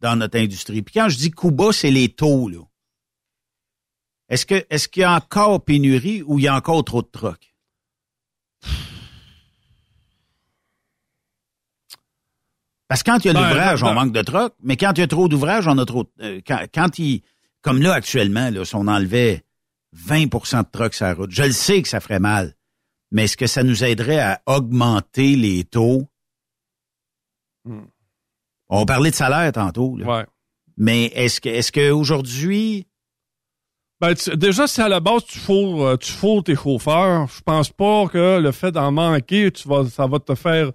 dans 0.00 0.16
notre 0.16 0.38
industrie? 0.38 0.82
Puis 0.82 0.94
quand 0.94 1.08
je 1.08 1.16
dis 1.16 1.30
coups 1.30 1.54
bas, 1.54 1.72
c'est 1.72 1.90
les 1.90 2.08
taux, 2.10 2.48
là. 2.48 2.58
Est-ce 4.28 4.88
qu'il 4.88 5.00
y 5.00 5.04
a 5.04 5.14
encore 5.14 5.64
pénurie 5.64 6.22
ou 6.22 6.38
il 6.38 6.44
y 6.44 6.48
a 6.48 6.56
encore 6.56 6.84
trop 6.84 7.02
de 7.02 7.08
trucks? 7.08 7.54
Parce 12.88 13.02
que 13.02 13.10
quand 13.10 13.24
il 13.24 13.28
y 13.28 13.30
a 13.30 13.34
Ben, 13.34 13.48
l'ouvrage, 13.48 13.82
on 13.82 13.86
ben- 13.86 13.94
manque 13.94 14.12
de 14.12 14.22
trucks, 14.22 14.54
mais 14.62 14.76
quand 14.76 14.92
il 14.96 15.00
y 15.00 15.02
a 15.04 15.06
trop 15.06 15.28
d'ouvrages, 15.28 15.66
on 15.66 15.78
a 15.78 15.84
trop. 15.86 16.04
euh, 16.20 16.40
quand, 16.46 16.66
quand 16.74 16.98
il, 16.98 17.22
comme 17.62 17.80
là 17.80 17.94
actuellement, 17.94 18.50
là, 18.50 18.64
si 18.66 18.74
on 18.74 18.86
enlevait 18.86 19.42
20% 19.96 20.62
de 20.64 20.68
trucks 20.72 20.94
sur 20.94 21.06
la 21.06 21.14
route, 21.14 21.30
je 21.30 21.42
le 21.42 21.52
sais 21.52 21.82
que 21.82 21.88
ça 21.88 22.00
ferait 22.00 22.18
mal, 22.20 22.54
mais 23.10 23.24
est-ce 23.24 23.36
que 23.36 23.46
ça 23.46 23.62
nous 23.62 23.84
aiderait 23.84 24.20
à 24.20 24.42
augmenter 24.46 25.36
les 25.36 25.64
taux? 25.64 26.08
Hmm. 27.64 27.84
On 28.68 28.86
parlait 28.86 29.10
de 29.10 29.14
salaire 29.16 29.52
tantôt, 29.52 29.96
là. 29.96 30.06
Ouais. 30.06 30.26
mais 30.76 31.04
est-ce 31.14 31.40
que, 31.40 31.48
est-ce 31.48 31.70
que 31.72 31.90
aujourd'hui, 31.90 32.86
Ben, 34.00 34.14
tu- 34.14 34.36
déjà, 34.36 34.66
si 34.66 34.80
à 34.80 34.88
la 34.88 34.98
base, 35.00 35.24
tu 35.26 35.38
fourres, 35.38 35.84
euh, 35.84 35.96
tu 35.96 36.10
fourres 36.10 36.42
tes 36.42 36.56
chauffeurs, 36.56 37.28
je 37.28 37.40
pense 37.42 37.70
pas 37.70 38.08
que 38.08 38.40
le 38.40 38.50
fait 38.50 38.72
d'en 38.72 38.90
manquer, 38.90 39.52
tu 39.52 39.68
vas, 39.68 39.84
ça 39.88 40.06
va 40.08 40.18
te 40.18 40.34
faire, 40.34 40.72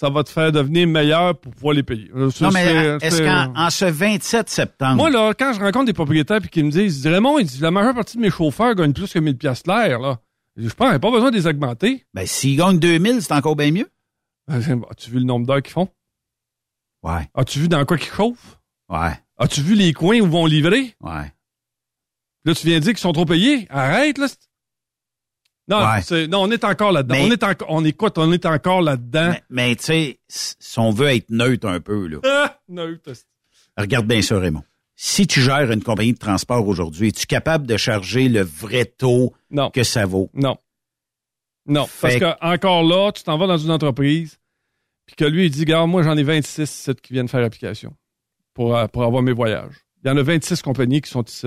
ça 0.00 0.10
va 0.10 0.22
te 0.22 0.30
faire 0.30 0.52
devenir 0.52 0.86
meilleur 0.86 1.36
pour 1.36 1.52
pouvoir 1.52 1.74
les 1.74 1.82
payer. 1.82 2.08
Euh, 2.14 2.30
non, 2.40 2.50
mais 2.52 2.98
est-ce 3.02 3.20
qu'en 3.20 3.52
en 3.56 3.68
ce 3.68 3.84
27 3.84 4.48
septembre, 4.48 4.94
Moi, 4.96 5.10
là, 5.10 5.34
quand 5.36 5.52
je 5.52 5.58
rencontre 5.58 5.86
des 5.86 5.92
propriétaires 5.92 6.40
puis 6.40 6.50
qu'ils 6.50 6.64
me 6.66 6.70
disent, 6.70 7.04
Raymond, 7.04 7.38
la 7.60 7.70
majeure 7.72 7.94
partie 7.94 8.16
de 8.16 8.22
mes 8.22 8.30
chauffeurs 8.30 8.76
gagnent 8.76 8.92
plus 8.92 9.12
que 9.12 9.18
1000 9.18 9.36
piastres 9.36 9.68
l'air, 9.68 9.98
là. 9.98 10.20
Je 10.56 10.68
pense, 10.68 10.98
pas 10.98 11.10
besoin 11.10 11.30
de 11.32 11.36
les 11.36 11.46
augmenter. 11.48 12.04
ben, 12.14 12.26
s'ils 12.26 12.56
gagnent 12.56 12.78
2000, 12.78 13.22
c'est 13.22 13.32
encore 13.32 13.56
bien 13.56 13.70
mieux? 13.72 13.88
Ben, 14.46 14.60
As-tu 14.90 15.10
vu 15.10 15.18
le 15.18 15.24
nombre 15.24 15.46
d'heures 15.46 15.62
qu'ils 15.62 15.72
font? 15.72 15.88
Ouais, 17.02 17.28
As-tu 17.34 17.58
vu 17.60 17.68
dans 17.68 17.84
quoi 17.84 17.96
qu'ils 17.98 18.12
chauffent? 18.12 18.58
ouais, 18.88 19.12
As-tu 19.36 19.62
vu 19.62 19.74
les 19.74 19.92
coins 19.92 20.20
où 20.20 20.24
ils 20.26 20.30
vont 20.30 20.46
livrer? 20.46 20.94
ouais. 21.00 21.32
Là, 22.44 22.54
tu 22.54 22.66
viens 22.68 22.78
de 22.78 22.84
dire 22.84 22.92
qu'ils 22.92 23.00
sont 23.00 23.12
trop 23.12 23.24
payés. 23.26 23.66
Arrête, 23.68 24.16
là. 24.16 24.26
Non, 25.68 25.78
Ouais. 25.80 26.26
non, 26.28 26.42
on 26.42 26.50
est 26.50 26.64
encore 26.64 26.92
là-dedans. 26.92 27.16
On 27.20 27.30
est 27.30 27.42
encore, 27.42 27.68
on 27.70 27.84
écoute, 27.84 28.16
on 28.16 28.32
est 28.32 28.46
encore 28.46 28.80
là-dedans. 28.82 29.30
Mais, 29.32 29.42
mais 29.68 29.76
tu 29.76 29.84
sais, 29.84 30.20
si 30.28 30.78
on 30.78 30.90
veut 30.90 31.08
être 31.08 31.30
neutre 31.30 31.66
un 31.68 31.80
peu, 31.80 32.06
là, 32.06 32.18
Ah, 32.24 32.58
neutre. 32.68 33.12
regarde 33.76 34.06
bien 34.06 34.22
ça, 34.22 34.38
Raymond. 34.38 34.62
Si 34.96 35.26
tu 35.26 35.40
gères 35.40 35.70
une 35.70 35.82
compagnie 35.84 36.12
de 36.14 36.18
transport 36.18 36.66
aujourd'hui, 36.66 37.08
es-tu 37.08 37.26
capable 37.26 37.66
de 37.66 37.76
charger 37.76 38.28
le 38.28 38.40
vrai 38.42 38.84
taux 38.86 39.32
Non, 39.50 39.70
que 39.70 39.84
ça 39.84 40.06
vaut? 40.06 40.30
non. 40.34 40.56
Non, 41.66 41.84
Fait 41.86 42.18
parce 42.18 42.34
que 42.38 42.44
encore 42.46 42.82
là, 42.82 43.12
tu 43.12 43.22
t'en 43.22 43.36
vas 43.36 43.46
dans 43.46 43.58
une 43.58 43.70
entreprise, 43.70 44.38
puis 45.04 45.16
que 45.16 45.24
lui, 45.26 45.44
il 45.46 45.50
dit, 45.50 45.60
regarde, 45.60 45.90
moi, 45.90 46.02
j'en 46.02 46.16
ai 46.16 46.22
26 46.22 46.62
ici 46.62 46.90
qui 47.02 47.12
viennent 47.12 47.28
faire 47.28 47.44
application 47.44 47.94
pour, 48.54 48.74
euh, 48.74 48.86
pour 48.86 49.04
avoir 49.04 49.22
mes 49.22 49.32
voyages. 49.32 49.74
Il 50.02 50.08
y 50.08 50.10
en 50.10 50.16
a 50.16 50.22
26 50.22 50.62
compagnies 50.62 51.02
qui 51.02 51.10
sont 51.10 51.22
ici. 51.24 51.46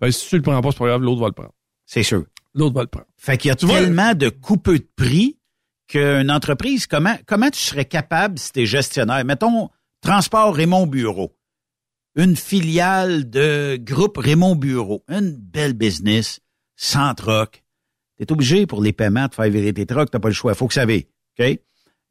Ben, 0.00 0.10
si 0.12 0.28
tu 0.28 0.36
le 0.36 0.42
prends 0.42 0.60
pas, 0.60 0.70
c'est 0.70 0.78
pas 0.78 0.86
grave, 0.86 1.02
l'autre 1.02 1.20
va 1.20 1.26
le 1.26 1.32
prendre. 1.32 1.52
C'est 1.84 2.04
sûr. 2.04 2.24
L'autre 2.54 2.74
va 2.74 2.82
le 2.82 2.88
prendre. 2.88 3.06
Fait 3.16 3.38
qu'il 3.38 3.48
y 3.48 3.52
a 3.52 3.56
Tu 3.56 3.66
vois- 3.66 3.80
tellement 3.80 4.14
de 4.14 4.28
coupeux 4.28 4.78
de 4.78 4.88
prix 4.96 5.38
qu'une 5.86 6.30
entreprise, 6.30 6.86
comment, 6.86 7.16
comment 7.26 7.50
tu 7.50 7.60
serais 7.60 7.84
capable 7.84 8.38
si 8.38 8.52
tu 8.52 8.60
es 8.62 8.66
gestionnaire? 8.66 9.24
Mettons, 9.24 9.70
Transport 10.00 10.54
Raymond 10.54 10.86
Bureau. 10.86 11.36
Une 12.16 12.34
filiale 12.36 13.28
de 13.30 13.78
groupe 13.80 14.16
Raymond 14.16 14.56
Bureau. 14.56 15.04
Une 15.08 15.30
belle 15.36 15.74
business, 15.74 16.40
sans 16.76 17.14
troc. 17.14 17.62
Tu 18.16 18.24
es 18.24 18.32
obligé 18.32 18.66
pour 18.66 18.82
les 18.82 18.92
paiements 18.92 19.28
de 19.28 19.34
faire 19.34 19.48
virer 19.50 19.72
tes 19.72 19.86
trocs, 19.86 20.10
t'as 20.10 20.18
pas 20.18 20.28
le 20.28 20.34
choix. 20.34 20.54
Faut 20.54 20.66
que 20.68 20.74
ça 20.74 20.82
aille. 20.82 21.06
OK? 21.38 21.60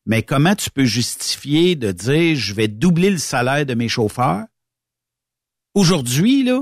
Mais 0.06 0.24
comment 0.24 0.56
tu 0.56 0.70
peux 0.72 0.86
justifier 0.86 1.76
de 1.76 1.92
dire 1.92 2.36
je 2.36 2.54
vais 2.54 2.68
doubler 2.68 3.10
le 3.12 3.18
salaire 3.18 3.66
de 3.66 3.74
mes 3.74 3.90
chauffeurs? 3.90 4.46
Aujourd'hui, 5.76 6.44
là, 6.44 6.62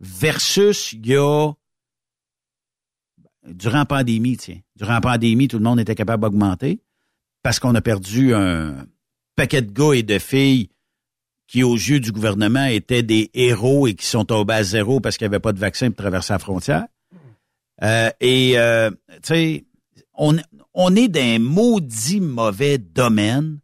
versus 0.00 0.92
il 0.92 1.06
y 1.06 1.16
a 1.16 1.52
durant 3.46 3.78
la 3.78 3.84
pandémie, 3.84 4.36
tiens. 4.36 4.60
Durant 4.76 4.94
la 4.94 5.00
pandémie, 5.00 5.48
tout 5.48 5.58
le 5.58 5.64
monde 5.64 5.80
était 5.80 5.94
capable 5.94 6.22
d'augmenter 6.22 6.80
parce 7.42 7.58
qu'on 7.58 7.74
a 7.74 7.80
perdu 7.80 8.34
un 8.34 8.86
paquet 9.36 9.62
de 9.62 9.70
gars 9.70 9.92
et 9.92 10.02
de 10.02 10.18
filles 10.18 10.70
qui, 11.46 11.62
aux 11.62 11.74
yeux 11.74 12.00
du 12.00 12.10
gouvernement, 12.10 12.64
étaient 12.64 13.02
des 13.02 13.30
héros 13.34 13.86
et 13.86 13.94
qui 13.94 14.06
sont 14.06 14.24
tombés 14.24 14.54
à 14.54 14.62
zéro 14.62 15.00
parce 15.00 15.16
qu'il 15.16 15.26
n'y 15.26 15.34
avait 15.34 15.40
pas 15.40 15.52
de 15.52 15.58
vaccin 15.58 15.90
pour 15.90 15.96
traverser 15.96 16.32
la 16.32 16.38
frontière. 16.38 16.86
Euh, 17.82 18.10
et, 18.20 18.58
euh, 18.58 18.90
tu 18.90 19.18
sais, 19.24 19.64
on, 20.14 20.36
on 20.72 20.96
est 20.96 21.08
dans 21.08 21.20
un 21.20 21.38
maudit 21.38 22.20
mauvais 22.20 22.78
domaine 22.78 23.58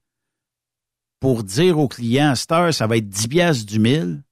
pour 1.20 1.42
dire 1.44 1.78
aux 1.78 1.88
clients, 1.88 2.30
à 2.30 2.36
cette 2.36 2.52
heure, 2.52 2.74
ça 2.74 2.86
va 2.86 2.96
être 2.96 3.08
10 3.08 3.28
piastres 3.28 3.66
du 3.66 3.78
mille 3.78 4.22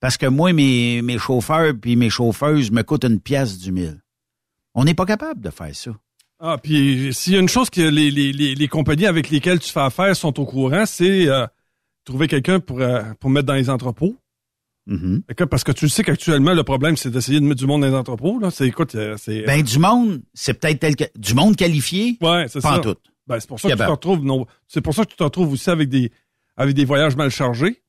parce 0.00 0.16
que 0.16 0.26
moi, 0.26 0.52
mes, 0.52 1.02
mes 1.02 1.18
chauffeurs 1.18 1.72
puis 1.80 1.96
mes 1.96 2.10
chauffeuses 2.10 2.70
me 2.70 2.82
coûtent 2.82 3.04
une 3.04 3.20
pièce 3.20 3.58
du 3.58 3.72
mille. 3.72 4.00
On 4.80 4.84
n'est 4.84 4.94
pas 4.94 5.06
capable 5.06 5.40
de 5.40 5.50
faire 5.50 5.74
ça. 5.74 5.90
Ah, 6.38 6.56
puis 6.62 7.12
s'il 7.12 7.32
y 7.32 7.36
a 7.36 7.40
une 7.40 7.48
chose 7.48 7.68
que 7.68 7.80
les, 7.80 8.12
les, 8.12 8.32
les, 8.32 8.54
les 8.54 8.68
compagnies 8.68 9.06
avec 9.06 9.28
lesquelles 9.28 9.58
tu 9.58 9.72
fais 9.72 9.80
affaire 9.80 10.14
sont 10.14 10.38
au 10.38 10.44
courant, 10.46 10.86
c'est 10.86 11.28
euh, 11.28 11.46
trouver 12.04 12.28
quelqu'un 12.28 12.60
pour, 12.60 12.80
euh, 12.80 13.02
pour 13.18 13.28
mettre 13.28 13.46
dans 13.46 13.54
les 13.54 13.70
entrepôts. 13.70 14.16
Mhm. 14.86 15.22
Que- 15.36 15.42
Parce 15.42 15.64
que 15.64 15.72
tu 15.72 15.88
sais 15.88 16.04
qu'actuellement, 16.04 16.54
le 16.54 16.62
problème, 16.62 16.96
c'est 16.96 17.10
d'essayer 17.10 17.40
de 17.40 17.44
mettre 17.44 17.58
du 17.60 17.66
monde 17.66 17.80
dans 17.80 17.88
les 17.88 17.94
entrepôts. 17.94 18.38
Là. 18.38 18.52
C'est, 18.52 18.68
écoute, 18.68 18.94
euh, 18.94 19.16
c'est... 19.18 19.42
Ben, 19.42 19.62
du 19.62 19.80
monde, 19.80 20.22
c'est 20.32 20.54
peut-être 20.54 20.78
tel 20.78 20.94
que, 20.94 21.04
du 21.16 21.34
monde 21.34 21.56
qualifié, 21.56 22.16
ouais, 22.20 22.46
c'est 22.48 22.60
pas 22.62 22.74
ça. 22.74 22.78
en 22.78 22.80
tout. 22.82 22.96
Ben, 23.26 23.40
c'est 23.40 23.48
pour 23.48 23.58
ça 23.58 23.68
que 23.68 23.72
tu 23.74 23.78
te 23.86 23.90
retrouves... 23.90 24.24
Non, 24.24 24.46
c'est 24.68 24.80
pour 24.80 24.94
ça 24.94 25.04
que 25.04 25.10
tu 25.10 25.16
te 25.16 25.24
retrouves 25.24 25.52
aussi 25.52 25.70
avec 25.70 25.88
des, 25.88 26.12
avec 26.56 26.76
des 26.76 26.84
voyages 26.84 27.16
mal 27.16 27.30
chargés. 27.30 27.82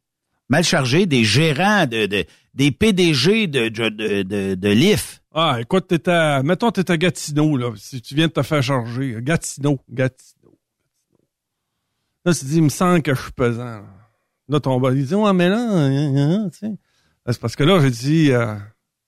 Mal 0.49 0.63
chargé, 0.63 1.05
des 1.05 1.23
gérants, 1.23 1.85
de, 1.85 2.07
de- 2.07 2.25
des 2.55 2.71
PDG 2.71 3.45
de, 3.45 3.69
de, 3.69 3.89
de, 3.89 4.23
de, 4.23 4.55
de 4.55 4.69
l'IF. 4.69 5.18
Ah, 5.31 5.57
écoute, 5.61 5.87
t'es 5.87 6.09
à... 6.09 6.41
Mettons, 6.41 6.71
t'es 6.71 6.89
à 6.89 6.97
Gatineau, 6.97 7.55
là, 7.55 7.71
si 7.75 8.01
tu 8.01 8.15
viens 8.15 8.27
de 8.27 8.31
te 8.31 8.41
faire 8.41 8.63
charger. 8.63 9.15
Gatineau, 9.19 9.79
Gatineau. 9.89 10.57
Là, 12.25 12.33
tu 12.33 12.39
te 12.39 12.45
dis, 12.45 12.57
il 12.57 12.63
me 12.63 12.69
semble 12.69 13.01
que 13.03 13.13
je 13.13 13.21
suis 13.21 13.31
pesant. 13.31 13.63
Là, 13.63 13.85
là 14.47 14.59
ton 14.59 14.79
boss, 14.79 14.93
il 14.95 15.05
dit, 15.05 15.15
ouais, 15.15 15.33
mais 15.33 15.49
là, 15.49 15.57
hein, 15.59 16.15
hein, 16.17 16.49
tu 16.49 16.59
sais. 16.59 16.67
Là, 16.67 17.33
C'est 17.33 17.39
parce 17.39 17.55
que 17.55 17.63
là, 17.63 17.79
j'ai 17.79 17.91
dit, 17.91 18.31
euh, 18.31 18.55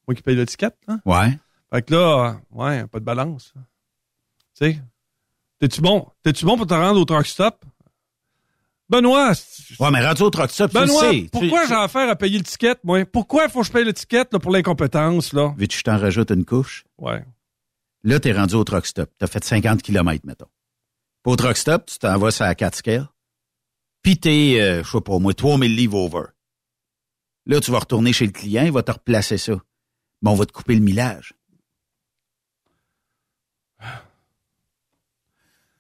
moi 0.08 0.16
qui 0.16 0.22
paye 0.22 0.36
l'étiquette, 0.36 0.78
hein. 0.88 1.00
Ouais. 1.06 1.38
Fait 1.74 1.82
que 1.82 1.94
là, 1.94 2.40
ouais, 2.52 2.86
pas 2.88 3.00
de 3.00 3.06
balance. 3.06 3.54
là. 3.56 3.62
Tu 4.56 4.66
sais, 4.74 4.82
t'es-tu 5.60 5.82
bon? 5.82 6.08
T'es-tu 6.22 6.46
bon 6.46 6.56
pour 6.58 6.68
te 6.68 6.74
rendre 6.74 7.00
au 7.00 7.06
truck 7.06 7.26
stop? 7.26 7.66
Benoît, 8.92 9.32
Ouais, 9.80 9.90
mais 9.90 10.06
rendu 10.06 10.22
au 10.22 10.30
truck 10.30 10.52
stop, 10.52 10.70
tu 10.70 10.78
le 10.78 10.84
Benoît, 10.86 11.12
sais. 11.12 11.28
pourquoi 11.32 11.62
Tu- 11.64 11.70
j'ai 11.70 11.76
affaire 11.76 12.10
à 12.10 12.16
payer 12.18 12.38
l'étiquette, 12.40 12.80
moi? 12.84 13.06
Pourquoi 13.06 13.46
il 13.46 13.50
faut 13.50 13.62
que 13.62 13.68
je 13.68 13.72
paye 13.72 13.86
l'étiquette 13.86 14.38
pour 14.38 14.52
l'incompétence, 14.52 15.32
là? 15.32 15.54
Veux-tu 15.58 15.76
que 15.76 15.80
je 15.80 15.84
t'en 15.84 15.98
rajoute 15.98 16.30
une 16.32 16.44
couche? 16.44 16.84
Ouais. 16.98 17.24
Là, 18.04 18.20
t'es 18.20 18.34
rendu 18.34 18.56
au 18.56 18.64
truck 18.66 18.86
stop. 18.86 19.10
T'as 19.18 19.28
fait 19.28 19.44
50 19.44 19.82
km, 19.82 20.26
mettons. 20.26 20.50
Puis 21.24 21.32
au 21.32 21.36
truck 21.38 21.56
stop, 21.56 21.86
tu 21.86 22.00
t'en 22.00 22.18
vas 22.18 22.32
sur 22.32 22.44
la 22.44 22.54
4 22.54 22.76
scale. 22.76 23.08
Puis 24.04 24.18
t'es, 24.20 24.58
euh, 24.60 24.84
je 24.84 24.90
sais 24.92 25.00
pas, 25.02 25.14
au 25.14 25.20
moins 25.20 25.34
3000 25.34 25.74
livres 25.76 25.98
over. 25.98 26.24
Là, 27.46 27.62
tu 27.62 27.72
vas 27.72 27.80
retourner 27.80 28.12
chez 28.12 28.26
le 28.26 28.32
client, 28.34 28.64
il 28.66 28.72
va 28.74 28.84
te 28.84 28.92
replacer 28.92 29.38
ça. 29.38 29.54
Bon, 30.22 30.32
on 30.32 30.36
va 30.36 30.46
te 30.46 30.52
couper 30.52 30.76
le 30.76 30.82
millage. 30.82 31.34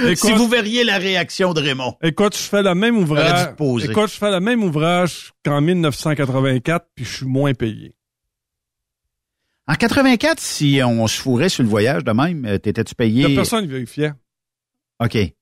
Écoute, 0.04 0.17
si 0.17 0.34
vous 0.34 0.48
verriez 0.48 0.84
la 0.84 0.98
réaction 0.98 1.54
de 1.54 1.62
Raymond. 1.62 1.96
écoute, 2.02 2.36
je 2.36 2.44
fais 2.44 2.62
le 2.62 2.76
même 2.76 2.98
ouvrage. 2.98 3.50
Écoute, 3.84 4.10
je 4.10 4.17
fais 4.17 4.32
le 4.32 4.39
même 4.39 4.63
ouvrage 4.63 5.32
qu'en 5.44 5.62
1984, 5.62 6.88
puis 6.96 7.06
je 7.06 7.17
suis 7.17 7.26
moins 7.26 7.54
payé. 7.54 7.96
En 9.67 9.76
84, 9.76 10.39
si 10.39 10.82
on 10.84 11.08
se 11.08 11.22
fourrait 11.22 11.50
sur 11.50 11.63
le 11.63 11.70
voyage 11.70 12.04
de 12.04 12.12
même, 12.12 12.46
euh, 12.46 12.58
t'étais-tu 12.58 12.96
payé? 12.96 13.26
a 13.26 13.30
personne 13.30 13.62
qui 13.62 13.72
vérifiait. 13.72 14.13
OK. 15.00 15.15
Il 15.15 15.34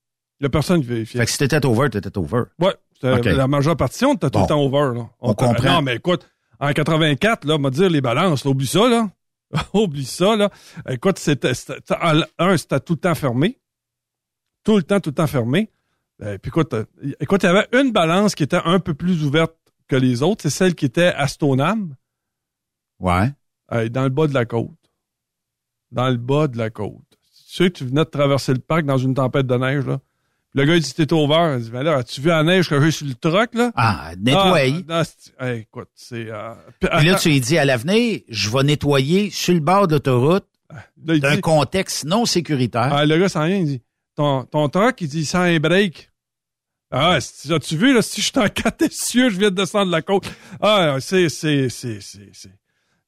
y 0.42 0.46
a 0.46 0.50
personne 0.50 0.82
qui 0.82 0.88
vérifiait. 0.88 1.20
Fait 1.20 1.26
que 1.26 1.32
si 1.32 1.38
t'étais 1.38 1.66
over, 1.66 1.90
t'étais 1.90 2.16
over. 2.18 2.44
Ouais, 2.60 2.74
la 3.02 3.48
majeure 3.48 3.76
partie, 3.76 4.06
on 4.06 4.14
était 4.14 4.30
tout 4.30 4.40
le 4.40 4.48
temps 4.48 4.62
over. 4.62 4.98
Là. 5.00 5.10
On 5.20 5.34
comprend. 5.34 5.76
Non, 5.76 5.82
mais 5.82 5.96
écoute, 5.96 6.30
en 6.60 6.72
84, 6.72 7.46
là, 7.46 7.58
m'a 7.58 7.70
dire 7.70 7.90
les 7.90 8.02
balances, 8.02 8.46
là, 8.46 8.52
oublie 8.52 8.68
ça, 8.68 8.88
là. 8.88 9.10
oublie 9.74 10.06
ça, 10.06 10.36
là. 10.36 10.50
Écoute, 10.90 11.20
c'était, 11.20 11.52
un, 12.38 12.58
c'était 12.58 12.80
tout 12.80 12.94
le 12.94 13.00
temps 13.00 13.16
fermé. 13.16 13.59
Tout 14.64 14.78
le 14.78 14.84
temps, 14.84 15.00
tout 15.00 15.10
le 15.12 15.16
temps 15.16 15.28
fermé. 15.28 15.70
Euh, 16.22 16.38
puis 16.38 16.50
écoute, 16.50 16.74
euh, 16.74 16.86
écoute, 17.20 17.44
il 17.44 17.46
y 17.46 17.50
avait 17.50 17.68
une 17.74 17.92
balance 17.92 18.36
qui 18.36 18.44
était 18.44 18.60
un 18.66 18.80
peu 18.80 18.94
plus 18.94 19.24
ouverte 19.24 19.56
que 19.88 19.96
les 19.96 20.22
autres. 20.22 20.42
C'est 20.44 20.50
celle 20.50 20.76
qui 20.76 20.86
était 20.86 21.08
à 21.16 21.28
Stoneham, 21.28 21.96
Ouais. 23.00 23.32
euh, 23.72 23.88
dans 23.90 24.04
le 24.04 24.10
bas 24.10 24.28
de 24.28 24.34
la 24.34 24.46
côte. 24.46 24.70
Dans 25.92 26.10
le 26.10 26.18
bas 26.18 26.48
de 26.48 26.58
la 26.58 26.70
côte. 26.70 26.96
Tu 27.48 27.56
sais 27.56 27.70
que 27.72 27.78
tu 27.78 27.86
venais 27.86 28.04
de 28.04 28.10
traverser 28.10 28.54
le 28.54 28.60
parc 28.60 28.86
dans 28.86 28.98
une 28.98 29.14
tempête 29.16 29.48
de 29.48 29.56
neige, 29.56 29.86
là. 29.86 30.00
Puis 30.52 30.62
le 30.62 30.66
gars, 30.66 30.76
il 30.76 30.82
dit, 30.82 30.94
t'es 30.94 31.12
over. 31.14 31.56
Il 31.58 31.64
dit, 31.64 31.70
ben 31.72 31.84
là, 31.84 31.98
as-tu 31.98 32.22
vu 32.22 32.28
la 32.30 32.44
neige 32.44 32.70
que 32.70 32.80
j'ai 32.82 32.92
sur 32.92 33.06
le 33.08 33.14
truck, 33.14 33.54
là? 33.54 33.72
Ah, 33.76 34.14
nettoyer. 34.20 34.84
Ah, 35.38 35.54
écoute, 35.54 35.90
c'est. 35.96 36.28
euh, 36.30 36.54
puis, 36.80 36.90
Puis 36.98 37.06
là, 37.08 37.16
tu 37.20 37.30
lui 37.30 37.40
dis 37.40 37.58
à 37.58 37.66
l'avenir, 37.66 38.20
je 38.28 38.50
vais 38.50 38.64
nettoyer 38.64 39.30
sur 39.30 39.54
le 39.54 39.60
bord 39.60 39.88
de 39.88 39.94
l'autoroute 39.94 40.48
d'un 40.98 41.40
contexte 41.40 42.04
non 42.06 42.26
sécuritaire. 42.26 42.90
ah, 42.94 43.06
le 43.06 43.18
gars 43.18 43.30
s'en 43.30 43.46
vient, 43.46 43.58
il 43.58 43.66
dit 43.66 43.82
Ton, 44.20 44.44
ton 44.44 44.68
truck, 44.68 45.00
il 45.00 45.08
dit 45.08 45.20
il 45.20 45.26
sent 45.26 45.38
un 45.38 45.60
break. 45.62 46.12
Ah, 46.92 47.22
si- 47.22 47.54
as-tu 47.54 47.78
vu, 47.78 47.94
là, 47.94 48.02
si 48.02 48.20
je 48.20 48.26
suis 48.26 48.38
en 48.38 48.50
quatre 48.50 48.82
essieux, 48.82 49.30
je 49.30 49.40
viens 49.40 49.50
de 49.50 49.56
descendre 49.56 49.90
la 49.90 50.02
côte. 50.02 50.30
Ah, 50.60 50.98
c'est, 51.00 51.30
c'est, 51.30 51.70
c'est, 51.70 52.02
c'est, 52.02 52.30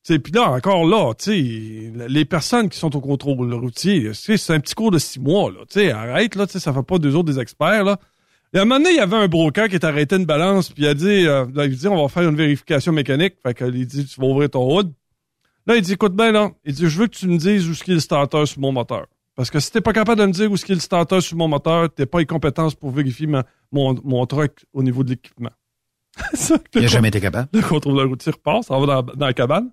c'est. 0.03 0.19
Puis 0.19 0.31
là, 0.31 0.49
encore 0.51 0.85
là, 0.85 1.13
tu 1.13 1.31
les 1.33 2.23
personnes 2.23 2.69
qui 2.69 2.79
sont 2.79 2.95
au 2.95 3.01
contrôle 3.01 3.53
routier, 3.53 4.13
c'est 4.13 4.53
un 4.53 4.61
petit 4.61 4.73
cours 4.73 4.89
de 4.91 4.99
six 4.99 5.19
mois, 5.19 5.51
là. 5.51 5.65
Tu 5.69 5.89
arrête, 5.89 6.35
là, 6.35 6.47
tu 6.47 6.61
ça 6.61 6.71
fait 6.71 6.81
pas 6.81 6.97
deux 6.97 7.13
autres 7.13 7.29
des 7.29 7.41
experts, 7.41 7.83
là. 7.83 7.99
Et 8.53 8.59
à 8.59 8.61
un 8.61 8.65
moment 8.65 8.79
donné, 8.79 8.91
il 8.91 8.97
y 8.97 9.01
avait 9.01 9.17
un 9.17 9.27
broker 9.27 9.67
qui 9.67 9.75
est 9.75 9.83
arrêté 9.83 10.15
une 10.15 10.25
balance, 10.25 10.69
puis 10.69 10.83
il 10.83 10.87
a 10.87 10.93
dit, 10.93 11.27
euh, 11.27 11.45
là, 11.53 11.65
il 11.65 11.75
dit, 11.75 11.87
on 11.89 12.01
va 12.01 12.07
faire 12.07 12.29
une 12.29 12.37
vérification 12.37 12.93
mécanique. 12.93 13.33
Fait 13.43 13.53
que, 13.53 13.65
il 13.65 13.85
dit, 13.85 14.05
tu 14.05 14.21
vas 14.21 14.27
ouvrir 14.27 14.49
ton 14.49 14.77
hood. 14.77 14.93
Là, 15.67 15.75
il 15.75 15.81
dit, 15.81 15.91
écoute 15.91 16.15
bien, 16.15 16.31
là. 16.31 16.51
Il 16.63 16.73
dit, 16.73 16.87
je 16.87 16.97
veux 16.97 17.07
que 17.07 17.15
tu 17.17 17.27
me 17.27 17.37
dises 17.37 17.67
où 17.67 17.73
est-ce 17.73 17.83
qu'il 17.83 17.91
est 17.91 17.95
le 17.95 17.99
starter 17.99 18.45
sur 18.45 18.61
mon 18.61 18.71
moteur. 18.71 19.07
Parce 19.35 19.49
que 19.49 19.59
si 19.59 19.71
t'es 19.71 19.81
pas 19.81 19.93
capable 19.93 20.19
de 20.21 20.25
me 20.25 20.31
dire 20.31 20.51
où 20.51 20.55
est-ce 20.55 20.65
qu'il 20.65 20.73
est 20.73 20.75
le 20.75 20.81
starter 20.81 21.21
sur 21.21 21.37
mon 21.37 21.47
moteur, 21.47 21.89
t'es 21.93 22.05
pas 22.05 22.19
les 22.19 22.25
compétences 22.25 22.75
pour 22.75 22.91
vérifier 22.91 23.27
ma- 23.27 23.43
mon, 23.71 23.95
mon 24.03 24.25
truck 24.25 24.65
au 24.73 24.83
niveau 24.83 25.03
de 25.03 25.11
l'équipement. 25.11 25.51
Ça, 26.33 26.57
Il 26.75 26.81
n'a 26.81 26.87
jamais 26.87 27.07
été 27.07 27.21
capable. 27.21 27.47
le 27.53 27.61
contrôleur 27.61 28.07
routier 28.09 28.33
repasse, 28.33 28.67
ça 28.67 28.77
va 28.77 28.85
dans, 28.85 29.01
dans 29.03 29.25
la 29.25 29.33
cabane. 29.33 29.69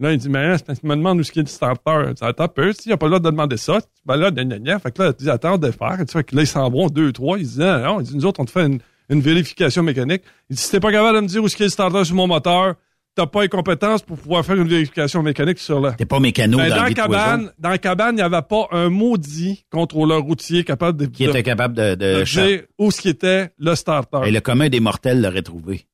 Là, 0.00 0.12
il 0.12 0.18
dit, 0.18 0.28
mais 0.28 0.40
hein, 0.40 0.56
qu'il 0.58 0.88
me 0.88 0.96
demande 0.96 1.18
où 1.18 1.20
est-ce 1.20 1.30
qu'il 1.32 1.40
y 1.40 1.44
a 1.44 1.44
le 1.44 1.48
starter. 1.48 2.02
Il 2.08 2.14
dit, 2.14 2.24
attends 2.24 2.44
un 2.44 2.48
peu, 2.48 2.72
s'il 2.72 2.92
a 2.92 2.96
pas 2.98 3.06
le 3.06 3.10
droit 3.10 3.20
de 3.20 3.30
demander 3.30 3.56
ça, 3.56 3.78
ben 4.04 4.16
là, 4.16 4.30
gna, 4.30 4.44
gna, 4.44 4.58
gna. 4.58 4.78
Fait 4.80 4.90
que 4.90 5.02
là, 5.02 5.12
il 5.18 5.24
dit, 5.24 5.30
attends 5.30 5.56
de 5.56 5.70
faire. 5.70 5.96
Tu 6.00 6.12
fait 6.12 6.24
que 6.24 6.34
là, 6.36 6.42
ils 6.42 6.46
s'en 6.46 6.68
vont 6.68 6.88
deux, 6.88 7.12
trois. 7.12 7.38
Il 7.38 7.46
dit, 7.46 7.58
non, 7.60 7.78
non, 7.82 8.00
il 8.00 8.06
dit, 8.06 8.16
nous 8.16 8.26
autres, 8.26 8.40
on 8.40 8.44
te 8.44 8.50
fait 8.50 8.66
une, 8.66 8.80
une 9.08 9.20
vérification 9.20 9.82
mécanique. 9.84 10.22
Il 10.50 10.56
dit, 10.56 10.62
si 10.62 10.70
t'es 10.72 10.80
pas 10.80 10.90
capable 10.92 11.16
de 11.16 11.22
me 11.22 11.28
dire 11.28 11.42
où 11.42 11.46
est-ce 11.46 11.56
qu'il 11.56 11.62
y 11.62 11.66
a 11.66 11.68
le 11.68 11.70
starter 11.72 12.04
sur 12.04 12.16
mon 12.16 12.26
moteur, 12.26 12.74
t'as 13.16 13.26
pas 13.26 13.42
les 13.42 13.48
compétences 13.48 14.02
pour 14.02 14.16
pouvoir 14.18 14.44
faire 14.44 14.56
une 14.56 14.68
vérification 14.68 15.22
mécanique 15.22 15.58
sur 15.58 15.80
le. 15.80 15.92
T'es 15.96 16.04
pas 16.06 16.20
mécano 16.20 16.58
Ben, 16.58 16.68
dans 16.68 16.76
dans, 16.76 16.82
la 16.84 16.92
cabane, 16.92 17.52
dans 17.58 17.68
la 17.70 17.78
cabane, 17.78 18.12
il 18.14 18.16
n'y 18.16 18.22
avait 18.22 18.42
pas 18.42 18.68
un 18.70 18.88
maudit 18.90 19.64
contrôleur 19.70 20.22
routier 20.22 20.62
capable 20.62 20.98
de, 20.98 21.06
Qui 21.06 21.24
de- 21.24 21.30
était 21.30 21.42
capable 21.42 21.74
de, 21.74 21.94
de 21.96 22.20
de 22.20 22.22
dire 22.24 22.62
où 22.78 22.90
ce 22.92 23.00
qui 23.00 23.08
était 23.08 23.50
le 23.58 23.74
starter. 23.74 24.20
Et 24.26 24.30
le 24.30 24.40
commun 24.40 24.68
des 24.68 24.80
mortels 24.80 25.20
l'aurait 25.20 25.42
trouvé. 25.42 25.86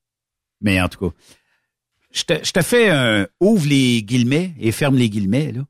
Mais 0.61 0.81
en 0.81 0.89
tout 0.89 1.09
cas, 1.09 1.17
je 2.13 2.25
te, 2.25 2.35
je 2.45 2.53
te 2.53 2.61
fais 2.61 2.91
un 2.91 3.27
ouvre 3.41 3.67
les 3.69 4.03
guillemets 4.03 4.53
et 4.61 4.73
ferme 4.73 4.97
les 4.97 5.09
guillemets. 5.09 5.53
Là. 5.53 5.63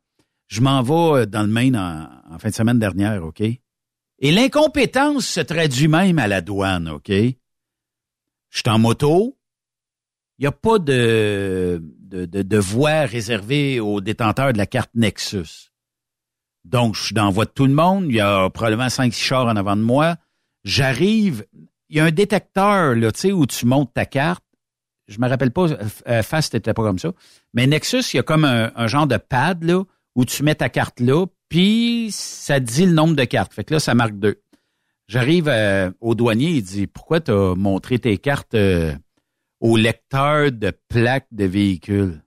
Je 0.48 0.60
m'en 0.60 0.82
vais 0.82 1.26
dans 1.26 1.42
le 1.42 1.48
Maine 1.48 1.76
en, 1.76 2.08
en 2.34 2.38
fin 2.38 2.48
de 2.48 2.54
semaine 2.54 2.78
dernière, 2.78 3.24
OK? 3.24 3.40
Et 3.40 4.30
l'incompétence 4.30 5.26
se 5.26 5.40
traduit 5.40 5.88
même 5.88 6.18
à 6.18 6.28
la 6.28 6.40
douane, 6.40 6.88
OK? 6.88 7.08
Je 7.10 7.34
suis 8.52 8.68
en 8.68 8.78
moto. 8.78 9.36
Il 10.42 10.46
n'y 10.46 10.48
a 10.48 10.52
pas 10.52 10.81
de, 10.81 11.81
de, 12.00 12.24
de, 12.24 12.42
de 12.42 12.59
voie 12.59 13.02
réservée 13.02 13.78
aux 13.78 14.00
détenteurs 14.00 14.52
de 14.52 14.59
la 14.59 14.66
carte 14.66 14.90
Nexus. 14.92 15.70
Donc, 16.64 16.96
je 16.96 17.05
suis 17.05 17.14
dans 17.14 17.26
la 17.26 17.31
voie 17.31 17.44
de 17.44 17.50
tout 17.50 17.66
le 17.66 17.72
monde. 17.72 18.07
Il 18.09 18.16
y 18.16 18.20
a 18.20 18.50
probablement 18.50 18.88
5-6 18.88 19.12
chars 19.12 19.46
en 19.46 19.55
avant 19.55 19.76
de 19.76 19.83
moi. 19.83 20.16
J'arrive, 20.64 21.46
il 21.88 21.96
y 21.96 22.00
a 22.00 22.07
un 22.07 22.11
détecteur, 22.11 22.96
là, 22.96 23.12
tu 23.12 23.20
sais, 23.20 23.31
où 23.31 23.46
tu 23.46 23.66
montes 23.66 23.94
ta 23.94 24.05
carte. 24.05 24.42
Je 25.07 25.20
me 25.20 25.28
rappelle 25.28 25.52
pas, 25.52 25.68
euh, 26.09 26.22
Fast 26.24 26.55
n'était 26.55 26.74
pas 26.74 26.83
comme 26.83 26.98
ça. 26.98 27.12
Mais 27.55 27.68
Nexus, 27.68 28.02
il 28.12 28.16
y 28.16 28.18
a 28.18 28.24
comme 28.24 28.44
un, 28.44 28.87
genre 28.88 29.07
de 29.07 29.18
pad, 29.18 29.62
là, 29.62 29.85
où 30.16 30.24
tu 30.24 30.42
mets 30.42 30.57
ta 30.57 30.68
carte 30.68 30.98
là, 30.98 31.24
puis 31.50 32.09
ça 32.11 32.59
dit 32.59 32.87
le 32.87 32.92
nombre 32.94 33.14
de 33.14 33.24
cartes. 33.24 33.55
Fait 33.55 33.62
que 33.62 33.74
là, 33.74 33.78
ça 33.78 33.94
marque 33.94 34.18
deux. 34.18 34.42
J'arrive 35.07 35.46
euh, 35.46 35.92
au 36.00 36.16
douanier, 36.16 36.50
il 36.50 36.62
dit, 36.62 36.88
pourquoi 36.88 37.20
tu 37.20 37.31
as 37.31 37.55
montré 37.55 38.00
tes 38.00 38.18
cartes 38.18 38.55
euh, 38.55 38.92
au 39.62 39.77
lecteur 39.77 40.51
de 40.51 40.72
plaques 40.88 41.29
de 41.31 41.44
véhicule? 41.44 42.22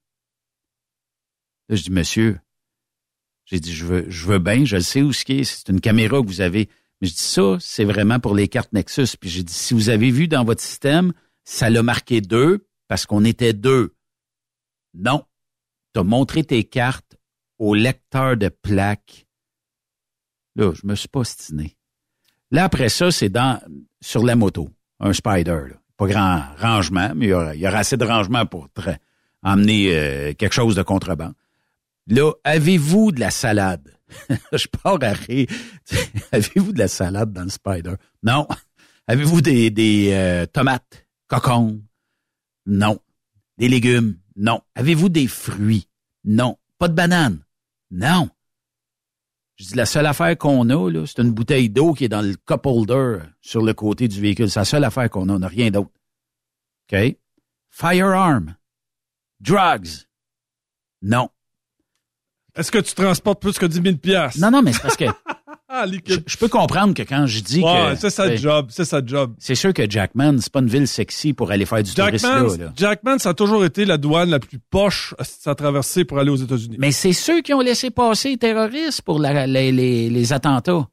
Là, 1.68 1.76
je 1.76 1.84
dis, 1.84 1.92
monsieur, 1.92 2.40
j'ai 3.46 3.60
dit, 3.60 3.74
je 3.74 3.86
veux, 3.86 4.10
je 4.10 4.26
veux 4.26 4.40
bien, 4.40 4.64
je 4.64 4.78
le 4.78 4.82
sais 4.82 5.02
où 5.02 5.12
ce 5.12 5.26
qui 5.26 5.40
est, 5.40 5.44
c'est 5.44 5.70
une 5.70 5.82
caméra 5.82 6.22
que 6.22 6.28
vous 6.28 6.42
avez. 6.42 6.70
Mais 7.02 7.08
je 7.08 7.14
dis, 7.14 7.20
ça, 7.20 7.58
c'est 7.60 7.84
vraiment 7.84 8.22
pour 8.22 8.36
les 8.36 8.48
cartes 8.48 8.72
Nexus. 8.72 9.18
Puis 9.20 9.30
j'ai 9.30 9.44
dit, 9.44 9.54
si 9.54 9.74
vous 9.74 9.90
avez 9.90 10.12
vu 10.12 10.30
dans 10.30 10.46
votre 10.46 10.62
système, 10.62 11.12
ça 11.44 11.70
l'a 11.70 11.84
marqué 11.84 12.22
deux 12.22 12.68
parce 12.88 13.06
qu'on 13.06 13.26
était 13.26 13.54
deux. 13.54 13.96
Non. 14.94 15.26
Tu 15.94 16.00
as 16.00 16.04
montré 16.04 16.46
tes 16.46 16.64
cartes 16.64 17.18
au 17.60 17.76
lecteur 17.76 18.38
de 18.38 18.48
plaques. 18.48 19.28
Là, 20.56 20.72
je 20.74 20.88
me 20.88 20.96
suis 20.96 21.10
pas 21.10 21.26
stiné. 21.26 21.76
Là, 22.50 22.64
après 22.64 22.88
ça, 22.88 23.12
c'est 23.12 23.30
dans 23.30 23.62
sur 24.02 24.24
la 24.24 24.38
moto, 24.38 24.70
un 25.02 25.12
Spider. 25.12 25.64
Là. 25.70 25.82
Pas 25.98 26.08
grand 26.08 26.44
rangement, 26.58 27.12
mais 27.16 27.28
il 27.28 27.60
y 27.60 27.68
aura, 27.68 27.78
assez 27.78 27.98
de 27.98 28.06
rangement 28.06 28.46
pour 28.46 28.68
emmener 29.44 29.90
euh, 29.92 30.34
quelque 30.34 30.54
chose 30.54 30.76
de 30.76 30.84
contrebande. 30.84 31.34
Là, 32.08 32.32
avez-vous 32.44 33.12
de 33.12 33.20
la 33.20 33.32
salade? 33.32 33.96
je 34.52 34.68
pars 34.68 35.00
à 35.02 35.14
rire. 35.14 35.48
avez-vous 36.32 36.74
de 36.74 36.80
la 36.80 36.88
salade 36.88 37.32
dans 37.34 37.44
le 37.44 37.50
Spider? 37.50 37.94
Non. 38.24 38.48
Avez-vous 39.08 39.42
des, 39.42 39.70
des 39.70 40.10
euh, 40.14 40.46
tomates, 40.46 41.08
cocons? 41.28 41.82
Non. 42.66 43.00
Des 43.58 43.70
légumes? 43.70 44.18
Non. 44.36 44.62
Avez-vous 44.76 45.10
des 45.10 45.28
fruits? 45.28 45.88
Non. 46.24 46.58
Pas 46.78 46.88
de 46.88 46.94
bananes? 46.94 47.40
Non. 47.92 48.30
Je 49.58 49.66
dis, 49.66 49.76
la 49.76 49.86
seule 49.86 50.06
affaire 50.06 50.38
qu'on 50.38 50.70
a, 50.70 50.92
là, 50.92 51.06
c'est 51.06 51.22
une 51.22 51.32
bouteille 51.32 51.70
d'eau 51.70 51.94
qui 51.94 52.06
est 52.06 52.10
dans 52.10 52.22
le 52.22 52.36
cup 52.46 52.66
holder 52.66 53.20
sur 53.42 53.62
le 53.62 53.74
côté 53.74 54.08
du 54.08 54.20
véhicule. 54.20 54.50
C'est 54.50 54.60
la 54.60 54.66
seule 54.66 54.84
affaire 54.84 55.10
qu'on 55.10 55.30
a. 55.30 55.34
On 55.34 55.40
n'a 55.40 55.48
rien 55.48 55.72
d'autre. 55.72 55.92
OK? 56.92 57.16
Firearm. 57.70 58.56
Drugs. 59.40 60.08
Non. 61.02 61.30
Est-ce 62.56 62.72
que 62.72 62.80
tu 62.80 62.94
transportes 62.96 63.42
plus 63.42 63.58
que 63.58 63.66
10 63.66 63.82
000 63.82 63.98
piastres? 63.98 64.40
Non, 64.42 64.52
non, 64.52 64.62
mais 64.62 64.74
c'est 64.74 64.82
parce 64.82 64.98
que 64.98 65.06
je, 65.70 65.90
liquide. 65.92 66.24
je 66.28 66.38
peux 66.38 66.48
comprendre 66.48 66.94
que 66.94 67.02
quand 67.04 67.26
je 67.28 67.40
dis 67.42 67.62
Ouais, 67.62 67.92
que... 67.92 67.96
c'est 68.00 68.10
sa 68.10 68.36
job, 68.36 68.68
c'est 68.70 68.86
sa 68.86 69.06
job. 69.06 69.34
C'est 69.40 69.56
sûr 69.56 69.74
que 69.74 69.90
Jackman, 69.90 70.38
c'est 70.40 70.52
pas 70.52 70.60
une 70.60 70.68
ville 70.68 70.88
sexy 70.88 71.34
pour 71.34 71.52
aller 71.52 71.66
faire 71.66 71.82
du 71.84 71.94
tourisme 71.94 72.28
là, 72.28 72.40
Jackman, 72.48 72.58
là. 72.66 72.74
Jackman, 72.76 73.18
ça 73.20 73.30
a 73.30 73.34
toujours 73.34 73.66
été 73.66 73.86
la 73.86 73.98
douane 73.98 74.30
la 74.30 74.40
plus 74.40 74.60
poche 74.60 75.14
à 75.18 75.24
sa 75.24 75.56
traversée 75.56 76.06
pour 76.06 76.20
aller 76.20 76.30
aux 76.32 76.36
États-Unis. 76.36 76.78
Mais 76.80 76.92
c'est 76.92 77.14
ceux 77.14 77.42
qui 77.42 77.54
ont 77.54 77.62
laissé 77.62 77.90
passer 77.90 78.30
les 78.30 78.38
terroristes 78.38 79.02
pour 79.02 79.20
la- 79.20 79.48
les, 79.48 79.72
les- 79.72 80.10
les 80.10 80.34
attentats. 80.34 80.88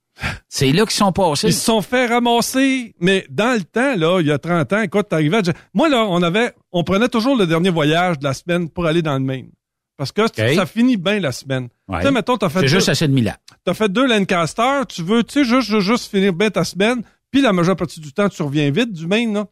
C'est 0.48 0.70
là 0.72 0.82
qu'ils 0.82 0.90
sont 0.92 1.10
passés. 1.12 1.48
Ils 1.48 1.54
se 1.54 1.64
sont 1.64 1.80
fait 1.80 2.06
ramasser, 2.06 2.94
mais 3.00 3.26
dans 3.30 3.54
le 3.56 3.62
temps, 3.64 3.96
là, 3.96 4.20
il 4.20 4.26
y 4.26 4.30
a 4.30 4.38
30 4.38 4.72
ans, 4.74 4.82
écoute, 4.82 5.08
t'arrivais 5.08 5.38
à... 5.48 5.52
Moi, 5.74 5.88
là, 5.88 6.04
on 6.08 6.22
avait, 6.22 6.52
on 6.70 6.84
prenait 6.84 7.08
toujours 7.08 7.34
le 7.36 7.46
dernier 7.46 7.70
voyage 7.70 8.18
de 8.18 8.24
la 8.24 8.34
semaine 8.34 8.68
pour 8.68 8.86
aller 8.86 9.02
dans 9.02 9.14
le 9.14 9.20
Maine. 9.24 9.48
Parce 9.96 10.10
que 10.12 10.22
ça 10.54 10.66
finit 10.66 10.96
bien 10.96 11.20
la 11.20 11.32
semaine. 11.32 11.68
Ouais. 11.86 11.98
Tu 12.00 12.06
sais, 12.06 12.10
mettons, 12.12 12.36
t'as 12.36 12.48
fait, 12.48 12.60
C'est 12.60 12.64
deux, 12.64 12.68
juste 12.68 12.88
assez 12.88 13.06
de 13.06 13.12
Milan. 13.12 13.34
t'as 13.64 13.74
fait 13.74 13.88
deux 13.90 14.06
Lancaster, 14.06 14.80
tu 14.88 15.02
veux, 15.02 15.22
tu 15.22 15.44
sais, 15.44 15.44
juste, 15.44 15.78
juste, 15.80 16.10
finir 16.10 16.32
bien 16.32 16.50
ta 16.50 16.64
semaine, 16.64 17.02
puis 17.30 17.40
la 17.42 17.52
majeure 17.52 17.76
partie 17.76 18.00
du 18.00 18.12
temps, 18.12 18.28
tu 18.28 18.42
reviens 18.42 18.70
vite 18.70 18.92
du 18.92 19.06
Maine, 19.06 19.34
là. 19.34 19.46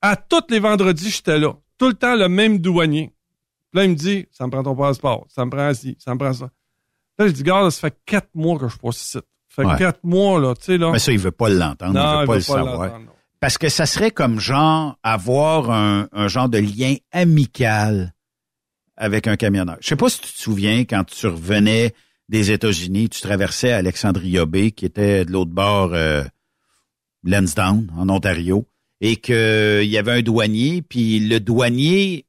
À 0.00 0.16
tous 0.16 0.42
les 0.50 0.58
vendredis, 0.58 1.10
j'étais 1.10 1.38
là. 1.38 1.52
Tout 1.78 1.88
le 1.88 1.94
temps, 1.94 2.16
le 2.16 2.28
même 2.28 2.58
douanier. 2.58 3.12
Puis 3.70 3.78
là, 3.78 3.84
il 3.84 3.90
me 3.90 3.94
dit, 3.94 4.26
ça 4.32 4.46
me 4.46 4.50
prend 4.50 4.62
ton 4.62 4.74
passeport, 4.74 5.26
ça 5.28 5.44
me 5.44 5.50
prend 5.50 5.72
ci, 5.74 5.96
ça 5.98 6.14
me 6.14 6.18
prend 6.18 6.32
ça. 6.32 6.50
Là, 7.18 7.26
je 7.28 7.32
dis, 7.32 7.42
gars, 7.42 7.70
ça 7.70 7.80
fait 7.88 7.96
quatre 8.04 8.30
mois 8.34 8.58
que 8.58 8.68
je 8.68 8.76
passe 8.76 9.00
ici. 9.02 9.12
Ça 9.12 9.22
fait 9.50 9.64
Ouais. 9.66 9.76
quatre 9.78 10.02
mois, 10.02 10.40
là, 10.40 10.54
tu 10.54 10.64
sais, 10.64 10.78
là. 10.78 10.90
Mais 10.90 10.98
ça, 10.98 11.12
il 11.12 11.18
veut 11.18 11.30
pas 11.30 11.48
l'entendre, 11.50 11.92
il 12.16 12.20
veut 12.20 12.26
pas 12.26 12.34
le 12.36 12.40
savoir. 12.40 13.00
Parce 13.38 13.58
que 13.58 13.68
ça 13.68 13.86
serait 13.86 14.10
comme 14.10 14.40
genre 14.40 14.96
avoir 15.02 15.70
un, 15.70 16.08
un 16.12 16.28
genre 16.28 16.48
de 16.48 16.58
lien 16.58 16.94
amical 17.12 18.14
avec 18.96 19.26
un 19.26 19.36
camionneur. 19.36 19.76
Je 19.80 19.88
sais 19.88 19.96
pas 19.96 20.08
si 20.08 20.20
tu 20.20 20.32
te 20.32 20.38
souviens 20.38 20.80
quand 20.84 21.04
tu 21.04 21.26
revenais 21.26 21.94
des 22.28 22.50
États-Unis, 22.50 23.08
tu 23.08 23.20
traversais 23.20 23.72
Alexandria 23.72 24.46
Bay, 24.46 24.70
qui 24.70 24.86
était 24.86 25.24
de 25.24 25.32
l'autre 25.32 25.50
bord 25.50 25.92
euh, 25.92 26.24
Lansdowne, 27.24 27.92
en 27.96 28.08
Ontario, 28.08 28.66
et 29.00 29.16
qu'il 29.16 29.84
y 29.84 29.98
avait 29.98 30.12
un 30.12 30.22
douanier, 30.22 30.82
puis 30.82 31.20
le 31.20 31.40
douanier, 31.40 32.26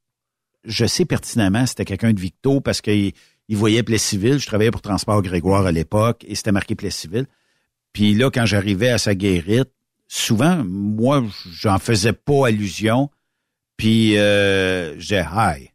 je 0.64 0.84
sais 0.86 1.04
pertinemment, 1.04 1.66
c'était 1.66 1.84
quelqu'un 1.84 2.12
de 2.12 2.20
Victo 2.20 2.60
parce 2.60 2.80
qu'il 2.80 3.12
il 3.48 3.56
voyait 3.56 3.82
Plessisville. 3.82 4.38
Je 4.38 4.46
travaillais 4.46 4.70
pour 4.70 4.82
Transport 4.82 5.22
Grégoire 5.22 5.66
à 5.66 5.72
l'époque 5.72 6.24
et 6.26 6.34
c'était 6.34 6.52
marqué 6.52 6.74
Plessisville. 6.74 7.26
Puis 7.92 8.14
là, 8.14 8.30
quand 8.30 8.46
j'arrivais 8.46 8.90
à 8.90 8.98
sa 8.98 9.14
guérite, 9.14 9.70
souvent, 10.08 10.64
moi, 10.64 11.24
j'en 11.50 11.78
faisais 11.78 12.12
pas 12.12 12.48
allusion. 12.48 13.10
Puis 13.76 14.16
euh, 14.18 14.98
j'ai 14.98 15.22
hi. 15.22 15.70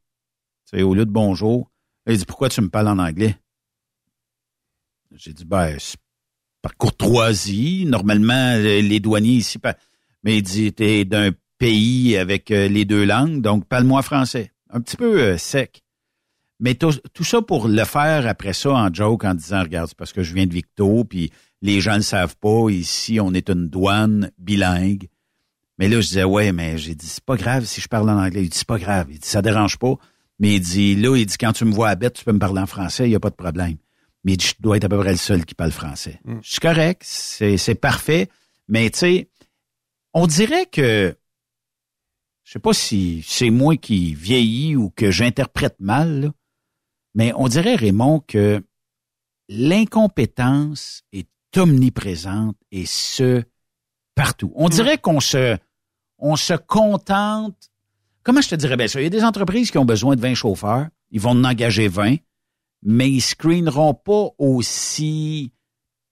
Sais, 0.69 0.83
au 0.83 0.93
lieu 0.93 1.05
de 1.05 1.11
bonjour. 1.11 1.71
Il 2.05 2.17
dit 2.17 2.25
pourquoi 2.25 2.49
tu 2.49 2.61
me 2.61 2.69
parles 2.69 2.89
en 2.89 2.99
anglais? 2.99 3.35
J'ai 5.11 5.33
dit 5.33 5.45
ben 5.45 5.75
par 6.61 6.77
courtoisie. 6.77 7.85
Normalement, 7.87 8.55
les 8.55 8.99
douaniers 8.99 9.37
ici, 9.37 9.57
mais 10.23 10.37
il 10.37 10.43
dit 10.43 10.71
t'es 10.71 11.05
d'un 11.05 11.31
pays 11.57 12.17
avec 12.17 12.51
euh, 12.51 12.67
les 12.67 12.85
deux 12.85 13.03
langues, 13.03 13.41
donc 13.41 13.65
parle-moi 13.65 14.03
français. 14.03 14.51
Un 14.69 14.79
petit 14.79 14.95
peu 14.95 15.19
euh, 15.19 15.37
sec. 15.39 15.81
Mais 16.59 16.75
tout, 16.75 16.93
tout 17.13 17.23
ça 17.23 17.41
pour 17.41 17.67
le 17.67 17.83
faire 17.83 18.27
après 18.27 18.53
ça 18.53 18.71
en 18.71 18.93
joke 18.93 19.23
en 19.23 19.33
disant 19.33 19.61
regarde, 19.61 19.87
c'est 19.89 19.97
parce 19.97 20.13
que 20.13 20.21
je 20.21 20.35
viens 20.35 20.45
de 20.45 20.53
Victo, 20.53 21.03
puis 21.03 21.31
les 21.63 21.81
gens 21.81 21.93
ne 21.93 21.97
le 21.97 22.03
savent 22.03 22.37
pas. 22.37 22.69
Ici, 22.69 23.19
on 23.19 23.33
est 23.33 23.49
une 23.49 23.69
douane 23.69 24.31
bilingue. 24.37 25.07
Mais 25.79 25.87
là, 25.87 25.99
je 25.99 26.07
disais, 26.07 26.23
ouais, 26.25 26.51
mais 26.51 26.77
j'ai 26.77 26.93
dit, 26.93 27.07
c'est 27.07 27.23
pas 27.23 27.37
grave 27.37 27.65
si 27.65 27.81
je 27.81 27.87
parle 27.87 28.09
en 28.09 28.19
anglais. 28.19 28.43
Il 28.43 28.49
dit, 28.49 28.57
c'est 28.57 28.67
pas 28.67 28.77
grave. 28.77 29.07
Il 29.09 29.17
dit, 29.19 29.27
ça 29.27 29.41
dérange 29.41 29.79
pas. 29.79 29.95
Mais 30.39 30.55
il 30.55 30.59
dit, 30.61 30.95
là, 30.95 31.15
il 31.17 31.25
dit, 31.25 31.37
quand 31.37 31.53
tu 31.53 31.65
me 31.65 31.71
vois 31.71 31.89
à 31.89 31.95
bête, 31.95 32.13
tu 32.13 32.23
peux 32.23 32.31
me 32.31 32.39
parler 32.39 32.61
en 32.61 32.65
français, 32.65 33.05
il 33.05 33.09
n'y 33.09 33.15
a 33.15 33.19
pas 33.19 33.29
de 33.29 33.35
problème. 33.35 33.77
Mais 34.23 34.33
il 34.33 34.37
dit, 34.37 34.47
je 34.47 34.55
dois 34.59 34.77
être 34.77 34.85
à 34.85 34.89
peu 34.89 34.97
près 34.99 35.11
le 35.11 35.17
seul 35.17 35.45
qui 35.45 35.55
parle 35.55 35.71
français. 35.71 36.19
Je 36.41 36.49
suis 36.49 36.59
correct, 36.59 37.03
c'est, 37.05 37.75
parfait. 37.75 38.29
Mais 38.67 38.89
tu 38.89 38.99
sais, 38.99 39.29
on 40.13 40.27
dirait 40.27 40.65
que, 40.65 41.15
je 42.43 42.51
sais 42.51 42.59
pas 42.59 42.73
si 42.73 43.23
c'est 43.27 43.49
moi 43.49 43.75
qui 43.77 44.13
vieillis 44.15 44.75
ou 44.75 44.89
que 44.89 45.11
j'interprète 45.11 45.75
mal, 45.79 46.21
là, 46.21 46.31
mais 47.15 47.33
on 47.35 47.47
dirait, 47.47 47.75
Raymond, 47.75 48.21
que 48.21 48.63
l'incompétence 49.49 51.03
est 51.11 51.27
omniprésente 51.57 52.55
et 52.71 52.85
ce, 52.85 53.43
partout. 54.15 54.51
On 54.55 54.69
dirait 54.69 54.97
qu'on 54.97 55.19
se, 55.19 55.57
on 56.17 56.35
se 56.35 56.53
contente. 56.53 57.68
Comment 58.29 58.41
je 58.41 58.49
te 58.49 58.55
dirais? 58.55 58.77
Bien 58.77 58.87
ça? 58.87 59.01
Il 59.01 59.05
y 59.05 59.07
a 59.07 59.09
des 59.09 59.23
entreprises 59.23 59.71
qui 59.71 59.79
ont 59.79 59.85
besoin 59.85 60.15
de 60.15 60.21
20 60.21 60.35
chauffeurs. 60.35 60.85
Ils 61.09 61.19
vont 61.19 61.31
en 61.31 61.43
engager 61.43 61.87
20, 61.87 62.17
mais 62.83 63.09
ils 63.09 63.21
screeneront 63.21 63.95
pas 63.95 64.27
aussi 64.37 65.51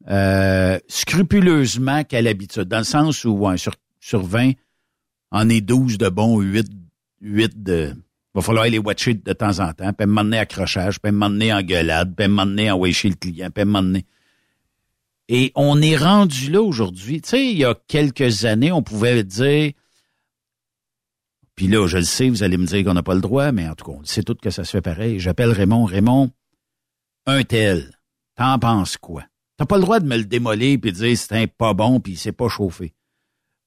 euh, 0.10 0.80
scrupuleusement 0.88 2.04
qu'à 2.06 2.24
l'habitude. 2.24 2.64
Dans 2.64 2.80
le 2.80 2.86
sens 2.86 3.24
où 3.24 3.56
sur, 3.58 3.76
sur 4.00 4.24
20, 4.24 4.54
en 5.30 5.48
est 5.48 5.62
12 5.62 6.00
de 6.00 6.10
bons, 6.10 6.40
8, 6.40 6.68
8 7.22 7.62
de. 7.62 7.94
va 8.34 8.42
falloir 8.42 8.66
les 8.66 8.80
watcher 8.80 9.14
de 9.14 9.34
temps 9.34 9.60
en 9.60 9.72
temps, 9.74 9.94
puis 9.94 10.08
m'emmener 10.08 10.40
accrochage, 10.40 11.00
puis 11.00 11.12
m'emmener 11.12 11.54
en 11.54 11.62
gueulade, 11.62 12.16
puis 12.18 12.28
m'emmener 12.28 12.72
en 12.72 12.84
chez 12.94 13.10
le 13.10 13.16
client, 13.16 13.52
puis 13.54 13.64
m'emmener. 13.64 14.06
Et 15.30 15.52
on 15.54 15.80
est 15.84 15.98
rendu 15.98 16.50
là 16.50 16.64
aujourd'hui. 16.64 17.22
Tu 17.22 17.30
sais, 17.30 17.46
il 17.46 17.60
y 17.60 17.66
a 17.66 17.76
quelques 17.88 18.46
années, 18.46 18.72
on 18.72 18.82
pouvait 18.82 19.24
dire, 19.24 19.74
puis 21.58 21.68
là, 21.68 21.86
je 21.88 21.98
le 21.98 22.04
sais, 22.04 22.30
vous 22.30 22.44
allez 22.44 22.56
me 22.56 22.66
dire 22.66 22.86
qu'on 22.86 22.94
n'a 22.94 23.04
pas 23.04 23.16
le 23.16 23.20
droit, 23.22 23.52
mais 23.52 23.68
en 23.68 23.76
tout 23.76 23.84
cas, 23.84 23.98
on 24.00 24.06
sait 24.06 24.24
tout 24.24 24.36
que 24.36 24.50
ça 24.50 24.64
se 24.64 24.72
fait 24.72 24.82
pareil. 24.82 25.20
J'appelle 25.20 25.52
Raymond. 25.52 25.86
Raymond, 25.86 26.32
un 27.26 27.44
tel, 27.44 28.00
t'en 28.36 28.58
penses 28.60 28.96
quoi? 28.96 29.26
T'as 29.58 29.66
pas 29.66 29.76
le 29.78 29.82
droit 29.82 30.00
de 30.00 30.06
me 30.08 30.18
le 30.18 30.24
démolir 30.26 30.80
puis 30.80 30.92
de 30.94 30.98
dire 30.98 31.18
c'est 31.18 31.34
un 31.34 31.48
pas 31.48 31.74
bon 31.74 32.00
puis 32.00 32.16
c'est 32.16 32.32
pas 32.32 32.48
chauffé. 32.48 32.94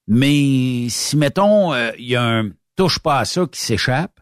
Mais 0.06 0.88
si, 0.88 1.16
mettons, 1.16 1.74
euh, 1.74 1.90
il 1.98 2.06
y 2.06 2.16
a 2.16 2.22
un 2.22 2.50
touche 2.76 3.00
pas 3.00 3.18
à 3.18 3.24
ça 3.26 3.46
qui 3.46 3.60
s'échappe, 3.60 4.20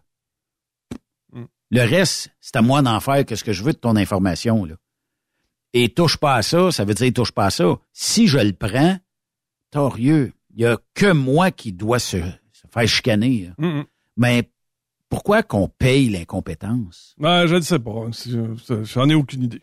Mm. 1.33 1.45
le 1.71 1.81
reste, 1.83 2.31
c'est 2.41 2.57
à 2.57 2.63
moi 2.63 2.81
d'en 2.83 3.01
faire 3.01 3.25
que 3.27 3.37
ce 3.37 3.45
que 3.45 3.53
je 3.53 3.63
veux 3.63 3.73
de 3.75 3.79
ton 3.79 3.97
information, 3.97 4.65
là. 4.65 4.77
Et 5.75 5.91
touche 5.91 6.17
pas 6.17 6.37
à 6.37 6.43
ça, 6.43 6.73
ça 6.73 6.87
veut 6.87 6.95
dire 6.95 7.13
touche 7.13 7.33
pas 7.33 7.45
à 7.45 7.51
ça. 7.51 7.79
Si 7.93 8.27
je 8.27 8.39
le 8.39 8.55
prends, 8.55 8.99
torieux, 9.71 10.33
il 10.55 10.63
y 10.63 10.67
a 10.67 10.79
que 10.95 11.13
moi 11.13 11.51
qui 11.51 11.75
dois 11.75 11.99
se 11.99 12.17
faire 12.73 12.87
chicaner. 12.89 13.51
là. 13.59 13.67
Mm, 13.67 13.79
mm. 13.81 13.85
Mais 14.17 14.51
pourquoi 15.09 15.43
qu'on 15.43 15.69
paye 15.69 16.09
l'incompétence? 16.11 17.15
Ben, 17.19 17.47
je 17.47 17.55
ne 17.57 17.61
sais 17.61 17.79
pas. 17.79 18.07
C'est- 18.13 18.31
c'est- 18.65 18.85
J'en 18.85 19.09
ai 19.09 19.15
aucune 19.15 19.45
idée. 19.45 19.63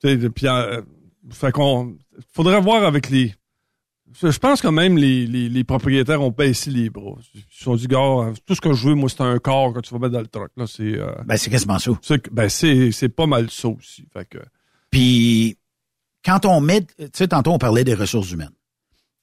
Puis, 0.00 0.46
euh, 0.46 0.80
fait 1.30 1.52
qu'on, 1.52 1.96
faudrait 2.32 2.60
voir 2.60 2.84
avec 2.84 3.10
les. 3.10 3.34
Je 4.22 4.38
pense 4.38 4.62
que 4.62 4.68
même 4.68 4.96
les, 4.96 5.26
les, 5.26 5.48
les 5.50 5.64
propriétaires 5.64 6.22
ont 6.22 6.30
baissé 6.30 6.70
les 6.70 6.88
bras. 6.88 7.16
Ils 7.34 7.40
se 7.50 7.64
sont 7.64 7.76
dit, 7.76 7.86
gars, 7.88 7.98
euh, 7.98 8.32
tout 8.46 8.54
ce 8.54 8.60
que 8.60 8.72
je 8.72 8.88
veux, 8.88 8.94
moi, 8.94 9.10
c'est 9.10 9.20
un 9.20 9.38
corps 9.38 9.74
que 9.74 9.80
tu 9.80 9.92
vas 9.92 9.98
mettre 10.00 10.14
dans 10.14 10.20
le 10.20 10.26
truck. 10.28 10.50
Là, 10.56 10.66
c'est, 10.66 10.82
euh, 10.98 11.12
Ben, 11.26 11.36
c'est 11.36 11.50
quasiment 11.50 11.78
ça. 11.78 11.90
ben, 12.32 12.48
c'est, 12.48 12.90
c'est 12.90 13.10
pas 13.10 13.26
mal 13.26 13.50
ça 13.50 13.68
aussi. 13.68 14.06
Fait 14.12 14.24
que, 14.26 14.38
Puis, 14.90 15.58
quand 16.24 16.46
on 16.46 16.60
met, 16.62 16.82
tu 16.82 16.94
sais, 17.12 17.28
tantôt 17.28 17.52
on 17.52 17.58
parlait 17.58 17.84
des 17.84 17.92
ressources 17.94 18.30
humaines. 18.30 18.54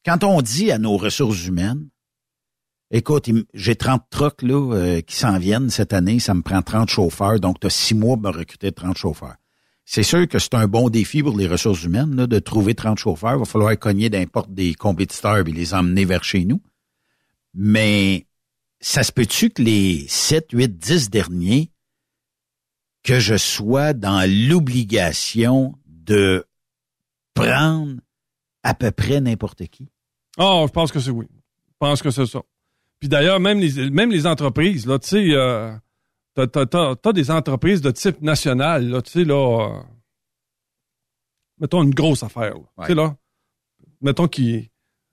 Quand 0.06 0.24
on 0.24 0.42
dit 0.44 0.72
à 0.72 0.78
nos 0.78 0.98
ressources 0.98 1.48
humaines, 1.48 1.88
écoute, 2.92 3.30
j'ai 3.54 3.76
30 3.76 4.04
trucks 4.10 4.42
là, 4.42 4.74
euh, 4.74 5.02
qui 5.02 5.16
s'en 5.16 5.38
viennent 5.38 5.70
cette 5.70 5.94
année, 5.94 6.20
ça 6.20 6.34
me 6.34 6.42
prend 6.42 6.62
30 6.62 6.90
chauffeurs, 6.90 7.40
donc 7.40 7.60
tu 7.60 7.68
as 7.68 7.72
six 7.72 7.96
mois 7.96 8.16
pour 8.16 8.32
me 8.32 8.38
recruter 8.38 8.72
30 8.72 8.98
chauffeurs. 8.98 9.36
C'est 9.86 10.04
sûr 10.04 10.28
que 10.28 10.40
c'est 10.40 10.56
un 10.56 10.68
bon 10.68 10.90
défi 10.90 11.22
pour 11.22 11.38
les 11.38 11.48
ressources 11.48 11.84
humaines 11.84 12.16
là, 12.16 12.26
de 12.26 12.40
trouver 12.40 12.74
30 12.74 12.98
chauffeurs. 12.98 13.36
Il 13.36 13.40
va 13.40 13.46
falloir 13.46 13.78
cogner 13.78 14.10
d'importe 14.10 14.52
des 14.52 14.74
compétiteurs 14.74 15.48
et 15.48 15.52
les 15.52 15.76
emmener 15.76 16.06
vers 16.06 16.24
chez 16.24 16.44
nous. 16.44 16.60
Mais 17.54 18.26
ça 18.80 19.04
se 19.04 19.12
peut-tu 19.12 19.52
que 19.52 19.62
les 19.62 20.08
7, 20.08 20.52
8, 20.54 20.78
10 20.78 21.10
derniers, 21.12 21.72
que 23.04 23.20
je 23.20 23.38
sois 23.38 23.94
dans 23.94 24.28
l'obligation 24.28 25.76
de 25.86 26.46
prendre 27.36 28.02
à 28.64 28.74
peu 28.74 28.90
près 28.90 29.22
n'importe 29.22 29.68
qui? 29.68 29.88
Ah, 30.38 30.64
je 30.66 30.72
pense 30.72 30.92
que 30.92 31.00
c'est 31.00 31.12
oui. 31.12 31.28
Je 31.32 31.74
pense 31.78 32.02
que 32.02 32.10
c'est 32.10 32.26
ça. 32.26 32.42
Puis 33.06 33.10
d'ailleurs, 33.12 33.40
même 33.40 33.60
les, 33.60 33.92
même 33.92 34.10
les 34.10 34.26
entreprises, 34.26 34.88
là, 34.88 34.98
tu 34.98 35.10
sais, 35.10 35.28
euh, 35.34 35.72
t'as, 36.34 36.48
t'as- 36.48 36.66
t'as- 36.66 36.96
t'as 36.96 37.14
des 37.14 37.30
entreprises 37.30 37.80
de 37.80 37.92
type 37.92 38.20
national, 38.20 38.90
là, 38.90 39.00
tu 39.04 39.12
sais, 39.12 39.24
là, 39.24 39.36
euh, 39.76 39.84
mettons 41.60 41.84
une 41.84 41.94
grosse 41.94 42.24
affaire, 42.24 42.56
là, 42.56 42.64
tu 42.80 42.86
sais, 42.88 42.96
là, 42.96 43.16
mettons 44.02 44.28
qui 44.28 44.56
est 44.56 44.72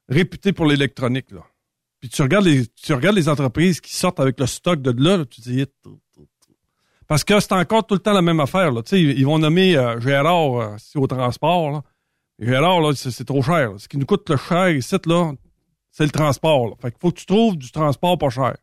réputée 0.08 0.54
pour 0.54 0.64
l'électronique, 0.64 1.30
là. 1.32 1.42
Puis 2.00 2.08
tu 2.08 2.22
regardes 2.22 2.46
les, 2.46 2.66
tu 2.68 2.94
regardes 2.94 3.14
les 3.16 3.28
entreprises 3.28 3.82
qui 3.82 3.94
sortent 3.94 4.20
avec 4.20 4.40
le 4.40 4.46
stock 4.46 4.80
de 4.80 4.90
là, 4.92 5.18
là, 5.18 5.26
tu 5.26 5.42
dis, 5.42 5.66
parce 7.06 7.24
que 7.24 7.40
c'est 7.40 7.52
encore 7.52 7.86
tout 7.86 7.92
le 7.92 8.00
temps 8.00 8.14
la 8.14 8.22
même 8.22 8.40
affaire, 8.40 8.72
là, 8.72 8.82
tu 8.82 8.88
sais, 8.88 9.02
ils, 9.02 9.26
vont 9.26 9.38
nommer 9.38 9.76
euh, 9.76 10.00
Gérard 10.00 10.62
euh, 10.62 10.76
au 10.94 11.06
transport, 11.06 11.72
là. 11.72 11.82
Gérard, 12.38 12.80
là, 12.80 12.94
c'est, 12.94 13.10
c'est 13.10 13.26
trop 13.26 13.42
cher. 13.42 13.72
là. 13.72 13.78
Ce 13.78 13.86
qui 13.86 13.98
nous 13.98 14.06
coûte 14.06 14.30
le 14.30 14.38
cher 14.38 14.70
ici, 14.70 14.96
là, 15.04 15.32
c'est 15.92 16.04
le 16.04 16.10
transport. 16.10 16.66
Là. 16.66 16.74
Fait 16.80 16.90
qu'il 16.90 16.98
faut 17.00 17.12
que 17.12 17.20
tu 17.20 17.26
trouves 17.26 17.56
du 17.56 17.70
transport 17.70 18.18
pas 18.18 18.30
cher. 18.30 18.56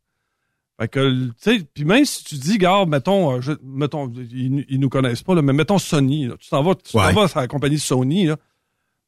Fait 0.79 0.87
que, 0.87 1.25
tu 1.27 1.31
sais, 1.37 1.59
puis 1.73 1.83
même 1.85 2.03
si 2.05 2.23
tu 2.23 2.35
dis, 2.35 2.57
garde, 2.57 2.89
mettons, 2.89 3.33
euh, 3.37 3.41
je- 3.41 3.51
mettons, 3.63 4.09
ils, 4.13 4.65
ils 4.69 4.79
nous 4.79 4.89
connaissent 4.89 5.23
pas, 5.23 5.35
là, 5.35 5.41
mais 5.41 5.51
mettons 5.53 5.77
Sony, 5.77 6.27
là. 6.27 6.35
tu 6.39 6.49
t'en 6.49 6.63
vas, 6.63 6.75
tu 6.75 6.91
t'en 6.93 7.05
Ouais. 7.05 7.13
vas 7.13 7.23
à 7.25 7.41
la 7.41 7.47
compagnie 7.47 7.79
Sony, 7.79 8.25
là. 8.27 8.37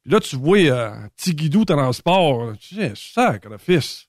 Puis 0.04 0.12
là, 0.12 0.20
tu 0.20 0.36
vois 0.36 0.58
euh, 0.58 0.92
petit 1.16 1.34
guidou 1.36 1.64
transport, 1.64 2.54
tu 2.60 2.76
dis, 2.76 2.82
sac, 2.96 3.46
le 3.46 3.58
fils. 3.58 4.08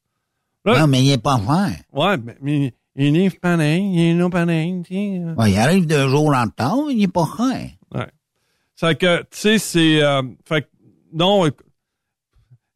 Là, 0.64 0.80
Non, 0.80 0.86
mais 0.88 1.02
il 1.02 1.10
est 1.12 1.22
pas 1.22 1.38
fin. 1.38 1.72
ouais, 1.92 2.16
mais, 2.18 2.36
mais 2.40 2.74
il 2.96 3.16
est 3.16 3.38
pareil, 3.40 3.82
il 3.94 4.00
est 4.00 4.14
non 4.14 4.28
pareil, 4.30 4.82
tu 4.84 4.94
sais. 4.94 5.20
euh. 5.24 5.34
il 5.48 5.56
arrive 5.58 5.86
deux 5.86 6.08
jours 6.08 6.34
en 6.34 6.48
temps, 6.48 6.88
il 6.88 7.02
est 7.02 7.08
pas 7.08 7.26
fin. 7.26 7.66
Ouais. 7.94 8.08
C'est 8.74 8.98
que, 8.98 9.20
tu 9.22 9.26
sais, 9.30 9.58
c'est. 9.58 10.02
euh, 10.02 10.22
fait 10.44 10.62
que, 10.62 10.68
non, 11.12 11.48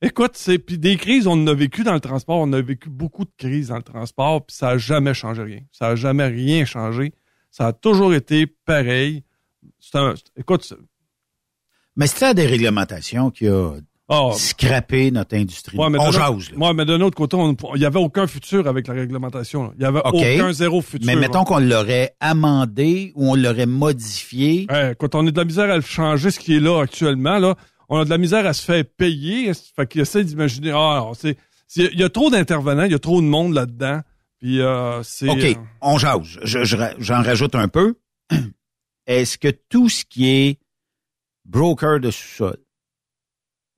écoute, 0.03 0.33
c'est. 0.35 0.59
Puis 0.59 0.79
des 0.79 0.97
crises, 0.97 1.27
on 1.27 1.33
en 1.33 1.47
a 1.47 1.55
vécu 1.55 1.83
dans 1.85 1.95
le 1.95 2.01
transport. 2.01 2.39
On 2.39 2.53
a 2.53 2.61
vécu 2.61 2.89
beaucoup 2.89 3.25
de 3.25 3.31
crises 3.37 3.69
dans 3.69 3.77
le 3.77 3.83
transport, 3.83 4.45
puis 4.47 4.57
ça 4.57 4.69
n'a 4.69 4.79
jamais 4.79 5.15
changé 5.15 5.43
rien. 5.43 5.61
Ça 5.73 5.89
n'a 5.89 5.97
jamais 5.97 6.27
rien 6.27 6.65
changé. 6.65 7.13
Ça 7.51 7.69
a 7.69 7.73
toujours 7.73 8.15
été 8.15 8.47
pareil. 8.47 9.23
Un. 9.95 10.15
Écoute, 10.37 10.73
Mais 11.97 12.07
c'est 12.07 12.35
des 12.35 12.47
réglementations 12.47 13.31
qu'il 13.31 13.47
y 13.49 13.51
a 13.51 13.73
Oh. 14.09 14.33
scraper 14.37 15.11
notre 15.11 15.35
industrie. 15.37 15.77
Ouais, 15.77 15.91
mais 15.91 15.99
on 15.99 16.13
jase, 16.13 16.53
là. 16.53 16.59
ouais, 16.59 16.75
mais 16.75 16.85
d'un 16.85 17.01
autre 17.01 17.17
côté, 17.17 17.37
il 17.75 17.79
n'y 17.81 17.85
avait 17.85 17.99
aucun 17.99 18.29
futur 18.29 18.69
avec 18.69 18.87
la 18.87 18.95
réglementation. 18.95 19.73
Il 19.75 19.81
n'y 19.81 19.85
avait 19.85 20.01
aucun 20.05 20.53
zéro 20.53 20.81
futur. 20.81 21.05
Mais 21.07 21.17
mettons 21.17 21.43
qu'on 21.43 21.59
l'aurait 21.59 22.15
amendé 22.21 23.11
ou 23.17 23.33
on 23.33 23.35
l'aurait 23.35 23.67
modifié. 23.67 24.69
Quand 25.01 25.17
on 25.17 25.27
a 25.27 25.31
de 25.33 25.37
la 25.37 25.45
misère 25.45 25.69
à 25.71 25.81
changer, 25.81 26.31
ce 26.31 26.39
qui 26.39 26.55
est 26.55 26.61
là 26.61 26.81
actuellement, 26.83 27.39
là, 27.39 27.57
on 27.89 27.99
a 27.99 28.05
de 28.05 28.11
la 28.11 28.18
misère 28.18 28.47
à 28.47 28.53
se 28.53 28.64
faire 28.64 28.84
payer. 28.97 29.53
Fait 29.55 29.87
qu'il 29.87 30.01
essaie 30.01 30.24
d'imaginer, 30.24 30.72
ah, 30.74 31.11
c'est, 31.14 31.37
il 31.76 31.99
y 31.99 32.05
a 32.05 32.09
trop 32.09 32.30
d'intervenants, 32.30 32.84
il 32.84 32.93
y 32.93 32.95
a 32.95 32.99
trop 32.99 33.20
de 33.20 33.26
monde 33.26 33.55
là-dedans. 33.55 34.01
Puis, 34.39 34.61
euh, 34.61 35.03
c'est. 35.03 35.28
OK, 35.28 35.43
euh, 35.45 35.55
on 35.80 35.97
jase. 35.99 36.39
Je- 36.43 36.64
je 36.64 36.76
ra- 36.76 36.93
J'en 36.99 37.22
rajoute 37.22 37.55
un 37.55 37.68
peu. 37.68 37.95
Est-ce 39.07 39.39
que 39.39 39.49
tout 39.68 39.89
ce 39.89 40.05
qui 40.05 40.28
est 40.28 40.59
broker 41.45 42.01
de 42.01 42.11
sous-sol, 42.11 42.57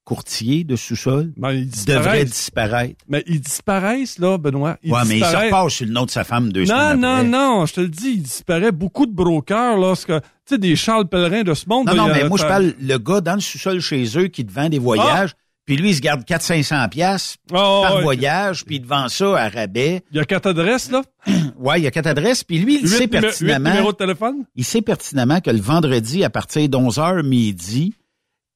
courtier 0.09 0.65
de 0.65 0.75
sous-sol, 0.75 1.33
ben, 1.37 1.63
disparaissent. 1.65 2.31
disparaître? 2.31 2.95
Mais 3.09 3.23
ils 3.27 3.41
disparaissent, 3.43 4.19
là, 4.19 4.39
Benoît. 4.39 4.79
Ils 4.83 4.91
ouais, 4.91 5.01
mais 5.07 5.19
il 5.19 5.25
se 5.25 5.37
repasse 5.37 5.75
sur 5.75 5.85
le 5.87 5.93
nom 5.93 6.07
de 6.07 6.11
sa 6.11 6.25
femme 6.25 6.51
deux 6.51 6.63
Non, 6.65 6.67
semaines 6.67 7.01
non, 7.01 7.09
après. 7.17 7.25
non, 7.29 7.67
je 7.67 7.75
te 7.75 7.81
le 7.83 7.89
dis, 7.89 8.13
il 8.17 8.23
disparaît 8.23 8.73
beaucoup 8.73 9.05
de 9.05 9.13
brokers 9.13 9.77
lorsque, 9.77 10.09
tu 10.15 10.15
sais, 10.47 10.57
des 10.59 10.77
Charles 10.77 11.07
Pellerin 11.09 11.43
de 11.43 11.53
ce 11.53 11.69
monde. 11.69 11.89
Non, 11.89 11.93
là, 11.93 12.03
non, 12.05 12.09
a- 12.09 12.15
mais 12.15 12.27
moi, 12.27 12.39
je 12.39 12.45
parle 12.47 12.73
le 12.81 12.97
gars 12.99 13.21
dans 13.21 13.35
le 13.35 13.41
sous-sol 13.41 13.81
chez 13.81 14.05
eux 14.17 14.29
qui 14.29 14.47
te 14.47 14.51
vend 14.53 14.71
des 14.71 14.79
voyages, 14.79 15.33
puis 15.67 15.77
lui, 15.77 15.91
il 15.91 15.95
se 15.95 16.01
garde 16.01 16.23
400-500 16.25 16.89
piastres 16.89 17.37
Ah, 17.53 17.81
par 17.83 17.97
ouais. 17.97 18.03
voyage, 18.03 18.65
puis 18.65 18.77
il 18.77 18.83
te 18.83 18.87
vend 18.89 19.09
ça 19.11 19.37
à 19.37 19.51
rabais. 19.51 20.01
Il 20.11 20.17
y 20.17 20.21
a 20.21 20.25
quatre 20.25 20.47
adresses, 20.47 20.91
là? 20.91 21.03
Ouais, 21.59 21.81
il 21.81 21.85
y 21.85 21.87
a 21.87 21.91
quatre 21.91 22.07
adresses, 22.07 22.45
puis 22.45 22.59
lui, 22.61 22.79
il 22.81 22.89
sait 22.89 23.05
numé- 23.05 23.21
pertinemment... 23.21 23.85
de 23.89 23.93
téléphone? 23.93 24.45
il 24.57 24.65
sait 24.65 24.81
pertinemment 24.81 25.41
que 25.43 25.51
le 25.51 25.61
vendredi, 25.61 26.25
à 26.25 26.31
partir 26.31 26.67
d'11h 26.67 27.23
midi, 27.23 27.93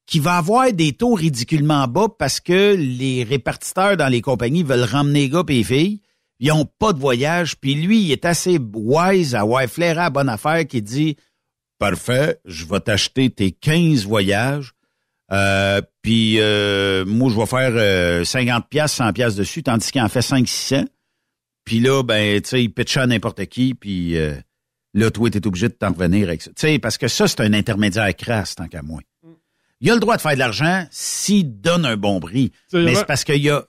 qu'il 0.05 0.21
va 0.21 0.37
avoir 0.37 0.71
des 0.73 0.93
taux 0.93 1.13
ridiculement 1.13 1.87
bas 1.87 2.07
parce 2.17 2.39
que 2.39 2.75
les 2.75 3.23
répartiteurs 3.23 3.97
dans 3.97 4.07
les 4.07 4.21
compagnies 4.21 4.63
veulent 4.63 4.83
ramener 4.83 5.21
les 5.21 5.29
gars 5.29 5.43
et 5.47 5.53
les 5.53 5.63
filles. 5.63 6.01
Ils 6.39 6.51
ont 6.51 6.65
pas 6.65 6.93
de 6.93 6.99
voyage. 6.99 7.55
Puis 7.57 7.75
lui, 7.75 8.01
il 8.01 8.11
est 8.11 8.25
assez 8.25 8.59
wise 8.73 9.35
à 9.35 9.41
avoir 9.41 9.63
flairé 9.67 10.01
à 10.01 10.09
bonne 10.09 10.29
affaire 10.29 10.67
qui 10.67 10.81
dit 10.81 11.15
Parfait, 11.79 12.39
je 12.45 12.65
vais 12.65 12.79
t'acheter 12.79 13.29
tes 13.29 13.51
15 13.51 14.05
voyages. 14.05 14.73
Euh, 15.31 15.81
puis 16.01 16.39
euh, 16.39 17.05
moi, 17.05 17.31
je 17.31 17.37
vais 17.37 17.45
faire 17.45 17.71
euh, 17.73 18.23
50 18.23 18.69
pièces, 18.69 18.93
100 18.93 19.13
pièces 19.13 19.35
dessus, 19.35 19.63
tandis 19.63 19.91
qu'il 19.91 20.01
en 20.01 20.09
fait 20.09 20.21
5 20.21 20.47
600. 20.47 20.85
Puis 21.65 21.79
là, 21.79 22.03
ben, 22.03 22.41
tu 22.41 22.49
sais, 22.49 22.63
il 22.63 22.73
pitch 22.73 22.97
à 22.97 23.07
n'importe 23.07 23.45
qui, 23.45 23.73
puis 23.73 24.17
euh, 24.17 24.35
là, 24.93 25.11
toi, 25.11 25.29
t'es 25.29 25.45
obligé 25.47 25.69
de 25.69 25.73
t'en 25.73 25.91
revenir 25.93 26.27
avec 26.27 26.41
ça. 26.41 26.51
Tu 26.51 26.67
sais, 26.67 26.79
parce 26.79 26.97
que 26.97 27.07
ça, 27.07 27.27
c'est 27.27 27.41
un 27.41 27.53
intermédiaire 27.53 28.13
crasse, 28.15 28.55
tant 28.55 28.67
qu'à 28.67 28.81
moi. 28.81 28.99
Il 29.83 29.91
a 29.91 29.93
le 29.93 29.99
droit 29.99 30.15
de 30.15 30.21
faire 30.21 30.33
de 30.33 30.39
l'argent 30.39 30.85
s'il 30.89 31.59
donne 31.61 31.85
un 31.85 31.97
bon 31.97 32.19
prix. 32.19 32.51
Mais 32.73 32.95
c'est 32.95 33.05
parce 33.05 33.23
qu'il 33.23 33.37
y 33.43 33.49
a... 33.51 33.63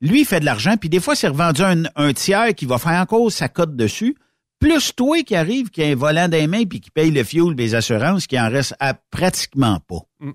Lui, 0.00 0.20
il 0.20 0.24
fait 0.24 0.40
de 0.40 0.44
l'argent, 0.44 0.76
puis 0.76 0.88
des 0.88 0.98
fois, 1.00 1.14
c'est 1.14 1.28
revendu 1.28 1.62
à 1.62 1.68
un, 1.70 1.82
un 1.96 2.12
tiers 2.12 2.54
qui 2.54 2.64
va 2.66 2.78
faire 2.78 3.00
encore 3.00 3.30
sa 3.30 3.48
cote 3.48 3.76
dessus, 3.76 4.16
plus 4.60 4.92
toi 4.94 5.22
qui 5.22 5.34
arrive, 5.36 5.70
qui 5.70 5.82
a 5.82 5.86
un 5.86 5.94
volant 5.94 6.28
les 6.30 6.46
mains, 6.46 6.64
puis 6.64 6.80
qui 6.80 6.90
paye 6.90 7.10
le 7.10 7.22
fuel, 7.22 7.54
les 7.56 7.74
assurances, 7.74 8.26
qui 8.26 8.40
en 8.40 8.48
reste 8.48 8.74
à 8.80 8.94
pratiquement 8.94 9.78
pas. 9.86 10.00
Mm. 10.20 10.30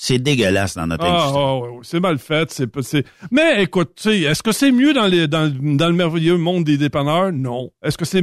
C'est 0.00 0.18
dégueulasse 0.20 0.74
dans 0.76 0.86
notre 0.86 1.04
Ah, 1.04 1.08
industrie. 1.10 1.32
ah, 1.42 1.56
ouais, 1.56 1.68
ouais, 1.70 1.78
c'est 1.82 1.98
mal 2.00 2.18
fait. 2.18 2.52
C'est. 2.82 3.04
Mais 3.32 3.64
écoute, 3.64 3.94
tu 3.96 4.02
sais, 4.10 4.20
est-ce 4.20 4.44
que 4.44 4.52
c'est 4.52 4.70
mieux 4.70 4.92
dans, 4.94 5.06
les, 5.08 5.26
dans, 5.26 5.42
le- 5.52 5.76
dans 5.76 5.88
le 5.88 5.92
merveilleux 5.94 6.36
monde 6.36 6.62
des 6.64 6.76
dépanneurs? 6.78 7.32
Non. 7.32 7.72
Est-ce 7.82 7.98
que 7.98 8.04
c'est 8.04 8.22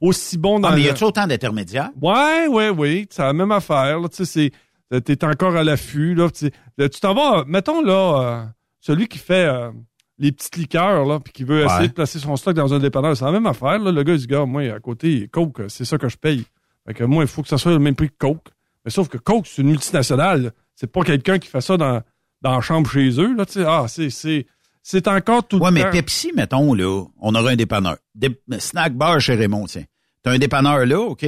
aussi 0.00 0.38
bon 0.38 0.60
dans 0.60 0.68
Ah, 0.68 0.74
mais 0.76 0.80
y 0.80 0.84
le... 0.84 0.90
a-tu 0.92 1.04
autant 1.04 1.26
d'intermédiaires? 1.26 1.90
Ouais, 2.00 2.46
ouais, 2.48 2.70
oui. 2.70 3.06
C'est 3.10 3.20
la 3.22 3.34
même 3.34 3.52
affaire. 3.52 3.98
C'est, 4.12 4.50
t'es 5.00 5.24
encore 5.24 5.56
à 5.56 5.64
l'affût. 5.64 6.14
Là, 6.14 6.28
tu 6.30 6.50
t'en 7.00 7.14
vas, 7.14 7.44
mettons 7.46 7.82
là, 7.82 8.20
euh, 8.20 8.44
celui 8.80 9.08
qui 9.08 9.18
fait 9.18 9.46
euh, 9.46 9.70
les 10.18 10.32
petites 10.32 10.56
liqueurs, 10.56 11.04
là, 11.06 11.20
puis 11.20 11.32
qui 11.32 11.44
veut 11.44 11.64
essayer 11.64 11.80
Ouais. 11.82 11.88
de 11.88 11.92
placer 11.92 12.18
son 12.18 12.36
stock 12.36 12.54
dans 12.54 12.72
un 12.74 12.78
dépanneur, 12.78 13.16
c'est 13.16 13.24
la 13.24 13.32
même 13.32 13.46
affaire. 13.46 13.78
Là. 13.78 13.90
Le 13.92 14.02
gars, 14.02 14.12
il 14.12 14.18
dit, 14.18 14.26
gars, 14.26 14.44
moi, 14.46 14.62
à 14.72 14.78
côté, 14.80 15.28
Coke, 15.32 15.62
c'est 15.68 15.84
ça 15.84 15.98
que 15.98 16.08
je 16.08 16.16
paye. 16.16 16.44
Fait 16.86 16.94
que 16.94 17.04
moi, 17.04 17.24
il 17.24 17.28
faut 17.28 17.42
que 17.42 17.48
ça 17.48 17.58
soit 17.58 17.72
le 17.72 17.78
même 17.78 17.94
prix 17.94 18.08
que 18.10 18.16
Coke. 18.18 18.48
Mais 18.84 18.90
sauf 18.90 19.08
que 19.08 19.16
Coke, 19.18 19.46
c'est 19.46 19.62
une 19.62 19.68
multinationale. 19.68 20.52
C'est 20.74 20.90
pas 20.92 21.02
quelqu'un 21.02 21.38
qui 21.38 21.48
fait 21.48 21.60
ça 21.62 21.76
dans, 21.76 22.02
dans 22.42 22.54
la 22.56 22.60
chambre 22.60 22.90
chez 22.90 23.18
eux. 23.20 23.34
Là, 23.34 23.44
ah, 23.66 23.86
c'est, 23.88 24.10
c'est, 24.10 24.46
c'est 24.82 25.08
encore 25.08 25.48
tout 25.48 25.58
Ouais, 25.58 25.70
le 25.70 25.74
mais 25.74 25.82
temps. 25.84 25.90
Pepsi, 25.92 26.32
mettons, 26.34 26.74
là, 26.74 27.04
on 27.20 27.34
aurait 27.34 27.52
un 27.54 27.56
dépanneur. 27.56 27.96
Dé- 28.14 28.38
snack 28.58 28.94
bar 28.94 29.18
chez 29.20 29.34
Raymond, 29.34 29.64
tiens. 29.66 29.84
T'as 30.22 30.32
un 30.32 30.38
dépanneur 30.38 30.84
là, 30.84 31.00
OK? 31.00 31.24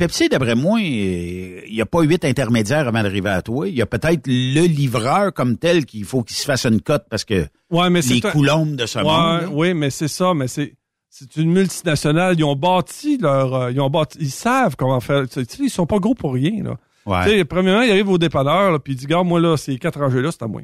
Pepsi, 0.00 0.28
d'après 0.30 0.54
moi, 0.54 0.78
euh, 0.78 1.60
il 1.66 1.72
n'y 1.74 1.80
a 1.82 1.86
pas 1.86 2.00
huit 2.02 2.24
intermédiaires 2.24 2.88
avant 2.88 3.02
d'arriver 3.02 3.28
à 3.30 3.42
toi. 3.42 3.68
Il 3.68 3.74
y 3.74 3.82
a 3.82 3.86
peut-être 3.86 4.22
le 4.26 4.66
livreur 4.66 5.32
comme 5.34 5.58
tel 5.58 5.84
qu'il 5.84 6.04
faut 6.04 6.22
qu'il 6.22 6.36
se 6.36 6.44
fasse 6.46 6.64
une 6.64 6.80
cote 6.80 7.04
parce 7.10 7.24
que 7.24 7.46
ouais, 7.70 7.90
mais 7.90 8.00
c'est 8.00 8.14
les 8.14 8.20
coulombes 8.22 8.76
de 8.76 8.86
ce 8.86 8.98
Ouais, 8.98 9.04
monde. 9.04 9.40
là. 9.42 9.48
oui, 9.52 9.74
mais 9.74 9.90
c'est 9.90 10.08
ça, 10.08 10.32
mais 10.34 10.48
c'est 10.48 10.74
c'est 11.10 11.36
une 11.36 11.52
multinationale. 11.52 12.34
Ils 12.38 12.44
ont 12.44 12.56
bâti 12.56 13.18
leur, 13.18 13.54
euh, 13.54 13.70
ils 13.72 13.80
ont 13.80 13.90
bâti, 13.90 14.16
ils 14.20 14.30
savent 14.30 14.74
comment 14.76 15.00
faire. 15.00 15.28
Tu 15.28 15.44
sais, 15.44 15.62
ils 15.64 15.68
sont 15.70 15.86
pas 15.86 15.98
gros 15.98 16.14
pour 16.14 16.32
rien 16.34 16.62
là. 16.64 16.76
Ouais. 17.04 17.44
Premièrement, 17.44 17.82
il 17.82 17.90
arrive 17.90 18.08
au 18.08 18.18
dépanneur 18.18 18.80
puis 18.82 18.94
il 18.94 18.96
dit, 18.96 19.06
gars, 19.06 19.22
moi 19.22 19.38
là, 19.40 19.56
ces 19.56 19.76
quatre 19.78 19.98
rangées 20.00 20.22
là, 20.22 20.30
c'est 20.32 20.42
à 20.42 20.46
moi. 20.46 20.62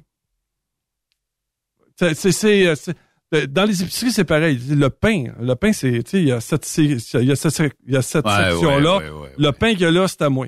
C'est 1.97 2.97
euh, 3.35 3.43
euh, 3.43 3.47
dans 3.47 3.65
les 3.65 3.83
épiceries, 3.83 4.13
c'est 4.13 4.25
pareil. 4.25 4.59
Le 4.71 4.89
pain, 4.89 5.25
le 5.41 5.55
pain, 5.55 5.73
c'est, 5.73 6.03
tu 6.05 6.11
sais, 6.11 6.21
il 6.23 6.29
y 6.29 6.33
a 6.33 6.41
cette, 6.41 6.67
y 6.79 6.93
a 6.95 7.37
cette, 7.37 7.73
il 7.87 7.95
y 7.95 7.97
a 7.97 8.03
cette 8.03 8.25
Ouais, 8.25 8.51
section-là. 8.51 8.99
ouais, 8.99 9.09
ouais, 9.09 9.21
ouais, 9.21 9.33
Le 9.39 9.51
pain 9.53 9.73
qu'il 9.73 9.81
y 9.83 9.87
a 9.87 9.91
là, 9.91 10.07
c'est 10.09 10.23
à 10.23 10.29
moi. 10.31 10.47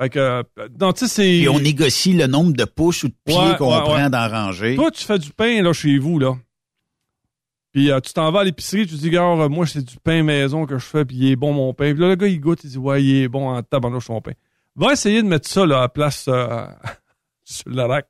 Fait 0.00 0.10
que, 0.10 0.18
euh, 0.18 0.42
donc, 0.70 0.96
tu 0.96 1.06
sais, 1.06 1.14
c'est. 1.14 1.22
Puis 1.38 1.48
on 1.48 1.58
négocie 1.60 2.12
le 2.12 2.26
nombre 2.26 2.52
de 2.52 2.64
pouces 2.64 3.02
ou 3.04 3.08
de 3.08 3.14
pieds 3.24 3.56
qu'on 3.58 3.70
prend 3.80 4.08
dans 4.10 4.30
ranger. 4.30 4.76
Toi, 4.76 4.90
tu 4.90 5.04
fais 5.04 5.18
du 5.18 5.30
pain 5.32 5.62
là 5.62 5.72
chez 5.72 5.98
vous 5.98 6.18
là. 6.18 6.36
Puis 7.72 7.90
euh, 7.90 8.00
tu 8.00 8.12
t'en 8.14 8.30
vas 8.32 8.40
à 8.40 8.44
l'épicerie, 8.44 8.86
tu 8.86 8.94
dis 8.94 9.10
gars, 9.10 9.22
euh, 9.24 9.48
moi 9.48 9.66
c'est 9.66 9.84
du 9.84 9.96
pain 10.02 10.22
maison 10.22 10.64
que 10.64 10.78
je 10.78 10.84
fais, 10.84 11.04
puis 11.04 11.16
il 11.16 11.30
est 11.32 11.36
bon 11.36 11.52
mon 11.52 11.74
pain. 11.74 11.92
Puis 11.92 12.00
là 12.00 12.08
le 12.08 12.14
gars 12.14 12.26
il 12.26 12.40
goûte, 12.40 12.60
il 12.64 12.70
dit 12.70 12.78
ouais 12.78 13.04
il 13.04 13.22
est 13.24 13.28
bon 13.28 13.46
en 13.50 13.62
tabarnouche 13.62 14.06
ton 14.06 14.20
pain. 14.22 14.32
Va 14.74 14.92
essayer 14.94 15.22
de 15.22 15.28
mettre 15.28 15.46
ça 15.48 15.66
là 15.66 15.78
à 15.78 15.80
la 15.82 15.88
place 15.90 16.24
euh, 16.28 16.66
sur 17.44 17.70
la 17.70 17.86
rack. 17.86 18.06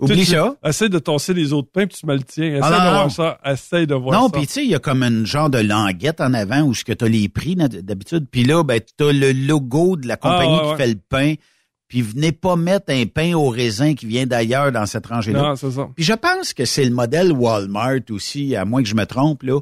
Oublie 0.00 0.24
Tu- 0.24 0.32
ça. 0.32 0.54
Essaye 0.64 0.88
de 0.90 0.98
tasser 0.98 1.34
les 1.34 1.52
autres 1.52 1.70
pains, 1.70 1.86
puis 1.86 1.96
tu 2.00 2.06
me 2.06 2.14
le 2.14 2.22
tiens. 2.22 2.46
Essaye 2.56 2.60
Ah, 2.62 2.70
de 2.70 2.74
non, 2.84 2.90
voir 2.90 3.02
non. 3.04 3.08
ça. 3.10 3.38
Essaye 3.44 3.86
de 3.86 3.94
voir 3.94 4.20
Non, 4.20 4.26
ça. 4.28 4.32
puis 4.32 4.46
tu 4.46 4.52
sais, 4.52 4.64
il 4.64 4.70
y 4.70 4.74
a 4.74 4.78
comme 4.78 5.02
une 5.02 5.26
genre 5.26 5.50
de 5.50 5.58
languette 5.58 6.20
en 6.20 6.32
avant 6.34 6.62
où 6.62 6.74
ce 6.74 6.84
que 6.84 6.92
tu 6.92 7.04
as 7.04 7.08
les 7.08 7.28
prix 7.28 7.54
d'habitude. 7.56 8.26
Puis 8.30 8.44
là, 8.44 8.62
ben, 8.64 8.80
tu 8.80 9.04
as 9.04 9.12
le 9.12 9.32
logo 9.32 9.96
de 9.96 10.08
la 10.08 10.16
compagnie 10.16 10.52
Ah, 10.52 10.56
ouais, 10.56 10.62
qui 10.64 10.70
ouais. 10.70 10.76
fait 10.76 10.88
le 10.88 11.00
pain. 11.08 11.34
Puis 11.88 12.02
venez 12.02 12.30
pas 12.30 12.54
mettre 12.54 12.92
un 12.92 13.04
pain 13.06 13.34
au 13.34 13.48
raisin 13.48 13.94
qui 13.94 14.06
vient 14.06 14.24
d'ailleurs 14.24 14.70
dans 14.70 14.86
cette 14.86 15.06
rangée-là. 15.06 15.42
Non, 15.42 15.56
c'est 15.56 15.72
ça. 15.72 15.88
Puis 15.96 16.04
je 16.04 16.12
pense 16.12 16.52
que 16.54 16.64
c'est 16.64 16.84
le 16.84 16.92
modèle 16.92 17.32
Walmart 17.32 17.98
aussi, 18.10 18.54
à 18.54 18.64
moins 18.64 18.82
que 18.82 18.88
je 18.88 18.94
me 18.94 19.06
trompe, 19.06 19.42
là, 19.42 19.58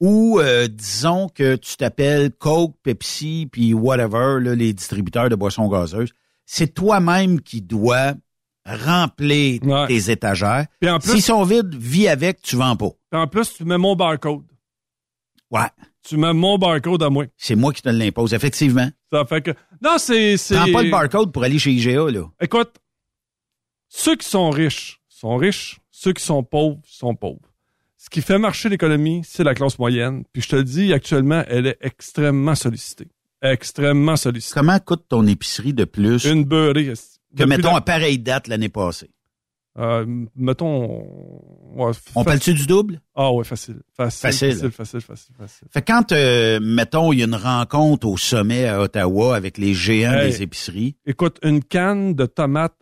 où, 0.00 0.38
euh, 0.40 0.68
disons 0.68 1.28
que 1.28 1.56
tu 1.56 1.76
t'appelles 1.76 2.30
Coke, 2.38 2.74
Pepsi, 2.84 3.48
puis 3.50 3.74
whatever, 3.74 4.38
là, 4.40 4.54
les 4.54 4.72
distributeurs 4.72 5.28
de 5.28 5.34
boissons 5.34 5.68
gazeuses. 5.68 6.10
C'est 6.46 6.72
toi-même 6.74 7.40
qui 7.40 7.62
dois 7.62 8.12
remplir 8.66 9.62
Ouais. 9.64 9.86
tes 9.88 10.10
étagères. 10.10 10.66
S'ils 11.00 11.22
sont 11.22 11.42
vides, 11.44 11.74
vis 11.74 12.08
avec, 12.08 12.40
tu 12.42 12.56
vends 12.56 12.76
pas. 12.76 12.90
puis 13.10 13.20
en 13.20 13.26
plus, 13.26 13.54
tu 13.54 13.64
mets 13.64 13.78
mon 13.78 13.94
barcode. 13.96 14.42
Ouais. 15.50 15.68
Tu 16.04 16.16
mets 16.16 16.32
mon 16.32 16.58
barcode 16.58 17.02
à 17.02 17.10
moi. 17.10 17.26
C'est 17.36 17.54
moi 17.54 17.72
qui 17.72 17.82
te 17.82 17.88
l'impose, 17.88 18.34
effectivement. 18.34 18.88
Ça 19.12 19.24
fait 19.24 19.42
que. 19.42 19.50
Non, 19.82 19.98
c'est. 19.98 20.36
c'est- 20.36 20.56
Prends 20.56 20.72
pas 20.72 20.82
le 20.82 20.90
barcode 20.90 21.32
pour 21.32 21.44
aller 21.44 21.58
chez 21.58 21.70
IGA, 21.72 22.10
là. 22.10 22.24
Écoute, 22.40 22.72
ceux 23.88 24.16
qui 24.16 24.26
sont 24.28 24.50
riches 24.50 25.00
sont 25.08 25.36
riches, 25.36 25.78
ceux 25.90 26.12
qui 26.12 26.24
sont 26.24 26.42
pauvres 26.42 26.80
sont 26.84 27.14
pauvres. 27.14 27.38
Ce 27.96 28.10
qui 28.10 28.20
fait 28.20 28.38
marcher 28.38 28.68
l'économie, 28.68 29.22
c'est 29.24 29.44
la 29.44 29.54
classe 29.54 29.78
moyenne. 29.78 30.24
Puis 30.32 30.42
je 30.42 30.48
te 30.48 30.56
le 30.56 30.64
dis, 30.64 30.92
actuellement, 30.92 31.44
elle 31.46 31.68
est 31.68 31.78
extrêmement 31.82 32.56
sollicitée. 32.56 33.08
Extrêmement 33.42 34.16
sollicitée. 34.16 34.54
Comment 34.58 34.78
coûte 34.80 35.04
ton 35.08 35.24
épicerie 35.26 35.72
de 35.74 35.84
plus? 35.84 36.24
Une 36.24 36.44
beurrée. 36.44 36.94
Que, 37.36 37.44
mettons, 37.44 37.74
à 37.74 37.80
pareille 37.80 38.18
date 38.18 38.48
l'année 38.48 38.68
passée? 38.68 39.10
euh, 39.78 40.04
mettons. 40.36 41.02
ouais, 41.74 41.92
On 42.14 42.24
parle-tu 42.24 42.52
du 42.52 42.66
double? 42.66 43.00
Ah 43.14 43.32
ouais, 43.32 43.42
facile. 43.44 43.80
Facile. 43.96 44.20
Facile. 44.30 44.50
Facile, 44.52 44.70
facile, 44.70 45.00
facile, 45.00 45.34
facile. 45.38 45.68
Fait 45.72 45.80
que 45.80 45.90
quand, 45.92 46.12
euh, 46.12 46.60
mettons, 46.62 47.10
il 47.12 47.20
y 47.20 47.22
a 47.22 47.24
une 47.24 47.34
rencontre 47.34 48.06
au 48.06 48.18
sommet 48.18 48.66
à 48.68 48.82
Ottawa 48.82 49.34
avec 49.34 49.56
les 49.56 49.72
géants 49.72 50.12
Hey. 50.12 50.30
des 50.30 50.42
épiceries, 50.42 50.96
Écoute, 51.06 51.38
une 51.42 51.64
canne 51.64 52.14
de 52.14 52.26
tomates, 52.26 52.74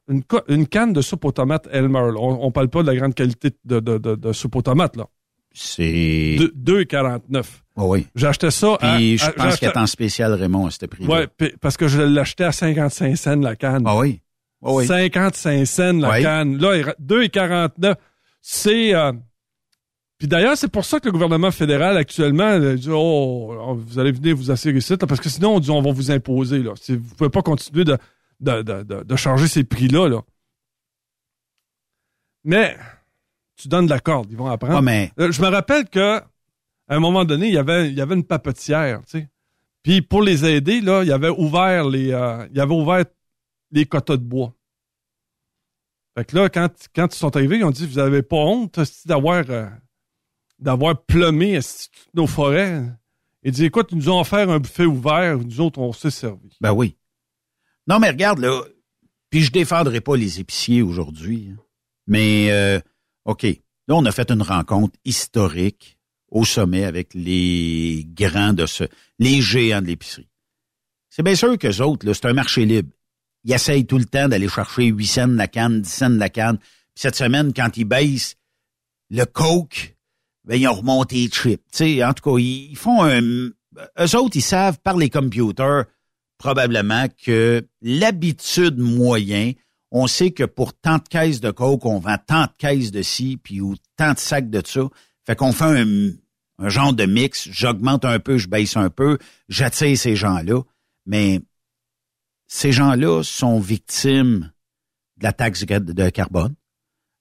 une, 0.49 0.67
canne 0.67 0.93
de 0.93 1.01
soupe 1.01 1.25
aux 1.27 1.31
tomates 1.33 1.69
Elmer. 1.71 2.01
là. 2.13 2.15
On, 2.19 2.45
on 2.47 2.51
parle 2.51 2.69
pas 2.69 2.83
de 2.83 2.89
la 2.89 2.97
grande 2.97 3.15
qualité 3.15 3.51
de, 3.65 3.79
de, 3.79 3.99
de, 3.99 4.17
de 4.17 4.33
soupe 4.33 4.57
aux 4.57 4.63
tomates, 4.63 4.97
là. 4.97 5.07
c'est... 5.53 6.37
De- 6.41 6.83
2,49. 6.85 7.45
Oh 7.77 7.85
oui. 7.95 8.07
J'achetais 8.17 8.51
ça 8.51 8.77
à. 8.81 8.97
Puis 8.97 9.17
je 9.19 9.25
à- 9.27 9.31
pense 9.33 9.35
qu'il 9.45 9.51
j'achetais- 9.51 9.67
est 9.67 9.77
en 9.79 9.87
spécial, 9.87 10.33
Raymond, 10.35 10.67
à 10.67 10.71
ce 10.73 10.85
prix 10.87 11.07
puis- 11.37 11.53
parce 11.61 11.77
que 11.77 11.87
je 11.89 12.01
l'achetais 12.03 12.45
à 12.45 12.53
55 12.53 13.17
cents 13.17 13.37
la 13.37 13.55
canne. 13.57 13.85
Ah 13.87 13.97
oui? 13.97 14.21
Ah 14.63 14.73
oui. 14.73 14.87
55 14.87 15.65
cents 15.67 15.93
la 15.95 16.11
Oui. 16.11 16.23
canne. 16.23 16.59
Là, 16.59 16.77
il 16.77 16.83
ra- 16.85 16.95
2,49. 17.01 17.95
C'est... 18.43 18.95
euh, 18.95 19.13
Puis 20.19 20.29
d'ailleurs, 20.29 20.57
c'est 20.57 20.69
pour 20.71 20.85
ça 20.85 21.01
que 21.01 21.07
le 21.07 21.13
gouvernement 21.13 21.51
fédéral 21.51 21.97
actuellement 21.97 22.45
euh, 22.45 22.75
dit 22.77 22.91
oh, 22.91 23.75
vous 23.79 23.99
allez 23.99 24.13
venir 24.13 24.37
vous 24.37 24.51
assurer 24.51 24.77
ici, 24.79 24.93
là, 24.93 24.99
parce 25.07 25.21
que 25.21 25.29
sinon 25.31 25.57
on 25.57 25.61
dit 25.61 25.71
on 25.71 25.81
va 25.81 25.93
vous 25.93 26.11
imposer 26.11 26.63
là. 26.63 26.73
Vous 26.89 27.15
pouvez 27.17 27.31
pas 27.31 27.43
continuer 27.43 27.85
de 27.85 27.97
de, 28.41 28.63
de, 28.63 28.83
de, 28.83 29.03
de 29.03 29.17
charger 29.17 29.49
ces 29.49 29.65
prix 29.65 29.89
là. 29.89 30.21
Mais 32.45 32.77
tu 33.57 33.69
donnes 33.69 33.87
de 33.87 33.91
la 33.91 34.01
corde, 34.01 34.29
ils 34.31 34.37
vont 34.37 34.47
apprendre. 34.51 34.81
Mais 34.83 35.13
Euh, 35.19 35.31
Je 35.33 35.43
me 35.43 35.49
rappelle 35.49 35.89
que 35.89 36.19
à 36.19 36.97
un 36.97 36.99
moment 36.99 37.25
donné, 37.25 37.49
il 37.49 37.55
y 37.55 37.59
avait, 37.59 37.89
il 37.89 37.95
y 37.95 38.01
avait 38.01 38.15
une 38.17 38.25
papetière, 38.25 39.01
tu 39.05 39.21
sais. 39.21 39.29
Puis 39.83 40.03
pour 40.03 40.23
les 40.23 40.45
aider, 40.45 40.81
là, 40.81 41.03
il 41.05 41.13
avait 41.13 41.29
ouvert 41.31 41.89
les, 41.89 42.13
euh, 42.13 42.47
il 42.53 42.61
avait 42.61 42.75
ouvert 42.75 43.05
les 43.71 43.87
quotas 43.87 44.17
de 44.17 44.23
bois. 44.23 44.55
Fait 46.17 46.25
que 46.25 46.37
là, 46.37 46.49
quand, 46.49 46.69
ils 46.97 47.13
sont 47.13 47.37
arrivés, 47.37 47.59
ils 47.59 47.65
ont 47.65 47.71
dit, 47.71 47.87
vous 47.87 47.99
avez 47.99 48.23
pas 48.23 48.37
honte 48.37 48.81
d'avoir, 49.07 49.45
euh, 49.49 50.95
plumé 51.07 51.59
toutes 51.59 52.15
nos 52.15 52.27
forêts? 52.27 52.85
Il 53.43 53.53
dit, 53.53 53.65
écoute, 53.65 53.89
ils 53.93 53.99
nous 53.99 54.11
ont 54.11 54.21
offert 54.21 54.51
un 54.51 54.59
buffet 54.59 54.85
ouvert, 54.85 55.39
nous 55.39 55.61
autres, 55.61 55.79
on 55.79 55.93
s'est 55.93 56.11
servi. 56.11 56.57
Ben 56.61 56.73
oui. 56.73 56.97
Non, 57.87 57.99
mais 57.99 58.11
regarde, 58.11 58.41
là, 58.41 58.63
puis 59.31 59.43
je 59.43 59.53
défendrai 59.53 60.01
pas 60.01 60.17
les 60.17 60.41
épiciers 60.41 60.83
aujourd'hui, 60.83 61.51
hein. 61.53 61.63
mais 62.07 62.51
euh, 62.51 62.81
OK, 63.25 63.45
là, 63.45 63.95
on 63.95 64.05
a 64.05 64.13
fait 64.13 64.31
une 64.31 64.43
rencontre 64.43 64.99
historique 65.05 65.97
au 66.31 66.45
sommet 66.45 66.85
avec 66.85 67.15
les 67.15 68.07
grands 68.07 68.53
de 68.53 68.67
ce, 68.67 68.85
les 69.19 69.41
géants 69.41 69.83
de 69.83 69.87
l'épicerie. 69.87 70.29
C'est 71.09 71.23
bien 71.23 71.35
sûr 71.35 71.57
qu'eux 71.59 71.81
autres, 71.81 72.13
c'est 72.13 72.27
un 72.27 72.33
marché 72.33 72.65
libre. 72.67 72.91
Ils 73.45 73.53
essayent 73.53 73.87
tout 73.87 73.99
le 73.99 74.05
temps 74.05 74.29
d'aller 74.29 74.49
chercher 74.49 74.87
8 74.87 75.07
cents 75.07 75.29
de 75.29 75.37
la 75.37 75.49
canne, 75.49 75.81
10 75.83 75.89
cents 75.89 76.11
de 76.11 76.19
la 76.19 76.29
canne. 76.29 76.59
Puis 76.59 77.03
cette 77.03 77.17
semaine, 77.17 77.53
quand 77.55 77.77
ils 77.77 77.85
baissent 77.85 78.37
le 79.11 79.25
coke, 79.25 79.97
ben, 80.45 80.57
ils 80.57 80.69
ont 80.69 80.75
remonté 80.75 81.17
les 81.17 81.29
chips. 81.29 81.63
Tu 81.73 81.79
sais, 81.79 82.05
en 82.05 82.13
tout 82.13 82.31
cas, 82.31 82.39
ils, 82.39 82.71
ils 82.71 82.77
font 82.77 83.03
un... 83.05 83.21
Eux 83.21 84.17
autres, 84.17 84.37
ils 84.37 84.43
savent 84.43 84.79
par 84.81 84.97
les 84.97 85.11
computers 85.11 85.85
probablement 86.39 87.07
que 87.23 87.67
l'habitude 87.83 88.79
moyen, 88.79 89.53
on 89.91 90.07
sait 90.07 90.31
que 90.31 90.45
pour 90.45 90.73
tant 90.73 90.97
de 90.97 91.09
caisses 91.09 91.41
de 91.41 91.51
coke, 91.51 91.85
on 91.85 91.99
vend 91.99 92.17
tant 92.27 92.45
de 92.45 92.53
caisses 92.57 92.91
de 92.91 93.03
ci, 93.03 93.39
puis 93.43 93.61
ou 93.61 93.77
tant 93.97 94.15
de 94.15 94.19
sacs 94.19 94.51
de 94.51 94.63
ça. 94.65 94.89
Fait 95.27 95.37
qu'on 95.37 95.53
fait 95.53 95.65
un, 95.65 96.11
un 96.59 96.69
genre 96.69 96.93
de 96.93 97.05
mix. 97.05 97.49
J'augmente 97.51 98.05
un 98.05 98.19
peu, 98.21 98.39
je 98.39 98.49
baisse 98.49 98.77
un 98.77 98.91
peu, 98.91 99.19
j'attire 99.49 99.97
ces 99.99 100.17
gens-là. 100.17 100.63
Mais 101.07 101.41
ces 102.53 102.73
gens-là 102.73 103.23
sont 103.23 103.61
victimes 103.61 104.51
de 105.19 105.25
la 105.25 105.33
taxe 105.33 105.65
de 105.65 106.11
carbone. 106.11 106.57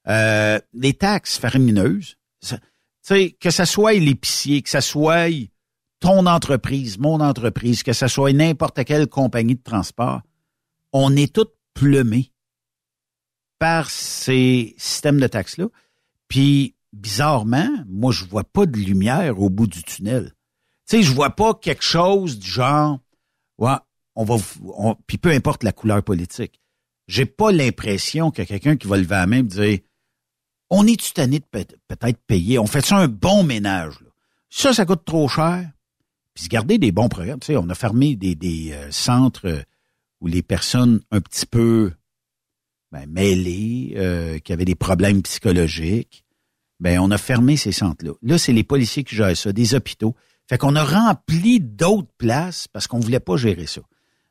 Euh, 0.07 0.59
les 0.73 0.95
taxes 0.95 1.37
faramineuses, 1.37 2.17
sais, 3.03 3.31
que 3.39 3.51
ça 3.51 3.67
soit 3.67 3.93
l'épicier, 3.93 4.63
que 4.63 4.69
ça 4.69 4.81
soit 4.81 5.29
ton 5.99 6.25
entreprise, 6.25 6.97
mon 6.97 7.19
entreprise, 7.19 7.83
que 7.83 7.93
ça 7.93 8.07
soit 8.07 8.33
n'importe 8.33 8.83
quelle 8.85 9.05
compagnie 9.05 9.55
de 9.55 9.61
transport, 9.61 10.21
on 10.93 11.15
est 11.15 11.31
tous 11.31 11.47
plumés 11.75 12.33
par 13.59 13.91
ces 13.91 14.73
systèmes 14.79 15.19
de 15.19 15.27
taxes-là. 15.27 15.67
Puis, 16.27 16.75
bizarrement, 16.91 17.69
moi, 17.87 18.11
je 18.11 18.25
vois 18.25 18.45
pas 18.45 18.65
de 18.65 18.77
lumière 18.77 19.39
au 19.39 19.51
bout 19.51 19.67
du 19.67 19.83
tunnel. 19.83 20.33
Tu 20.87 20.97
sais, 20.97 21.03
je 21.03 21.13
vois 21.13 21.35
pas 21.35 21.53
quelque 21.53 21.83
chose 21.83 22.39
du 22.39 22.49
genre, 22.49 22.99
ouais, 23.59 23.77
on 24.19 24.25
va, 24.25 24.35
puis 25.07 25.17
peu 25.17 25.29
importe 25.29 25.63
la 25.63 25.71
couleur 25.71 26.03
politique. 26.03 26.59
J'ai 27.07 27.25
pas 27.25 27.53
l'impression 27.53 28.31
qu'il 28.31 28.41
y 28.41 28.43
a 28.43 28.47
quelqu'un 28.47 28.75
qui 28.75 28.85
va 28.85 28.97
lever 28.97 29.15
la 29.15 29.27
main 29.27 29.37
et 29.37 29.43
dire, 29.43 29.79
on 30.69 30.85
est-tu 30.85 31.13
tanné 31.13 31.39
de 31.39 31.45
peut- 31.49 31.77
peut-être 31.87 32.19
payer? 32.27 32.59
On 32.59 32.67
fait 32.67 32.85
ça 32.85 32.97
un 32.97 33.07
bon 33.07 33.43
ménage. 33.43 33.95
Ça, 34.49 34.73
ça 34.73 34.85
coûte 34.85 35.05
trop 35.05 35.29
cher. 35.29 35.71
Puis 36.33 36.43
se 36.43 36.49
garder 36.49 36.77
des 36.77 36.91
bons 36.91 37.07
programmes. 37.07 37.39
On 37.47 37.69
a 37.69 37.75
fermé 37.75 38.17
des, 38.17 38.35
des 38.35 38.73
euh, 38.73 38.91
centres 38.91 39.47
euh, 39.47 39.61
où 40.19 40.27
les 40.27 40.41
personnes 40.41 40.99
un 41.11 41.21
petit 41.21 41.45
peu 41.45 41.93
ben, 42.91 43.09
mêlées, 43.09 43.93
euh, 43.95 44.37
qui 44.39 44.51
avaient 44.51 44.65
des 44.65 44.75
problèmes 44.75 45.21
psychologiques, 45.21 46.25
ben 46.81 46.99
on 46.99 47.09
a 47.09 47.17
fermé 47.17 47.55
ces 47.55 47.71
centres-là. 47.71 48.11
Là, 48.21 48.37
c'est 48.37 48.51
les 48.53 48.65
policiers 48.65 49.05
qui 49.05 49.15
gèrent 49.15 49.37
ça, 49.37 49.53
des 49.53 49.75
hôpitaux. 49.75 50.13
Fait 50.49 50.57
qu'on 50.57 50.75
a 50.75 50.83
rempli 50.83 51.61
d'autres 51.61 52.11
places 52.17 52.67
parce 52.67 52.85
qu'on 52.85 52.99
voulait 52.99 53.21
pas 53.21 53.37
gérer 53.37 53.65
ça. 53.65 53.81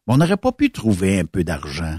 On 0.08 0.16
n'aurait 0.18 0.36
pas 0.36 0.52
pu 0.52 0.70
trouver 0.70 1.20
un 1.20 1.24
peu 1.24 1.44
d'argent 1.44 1.98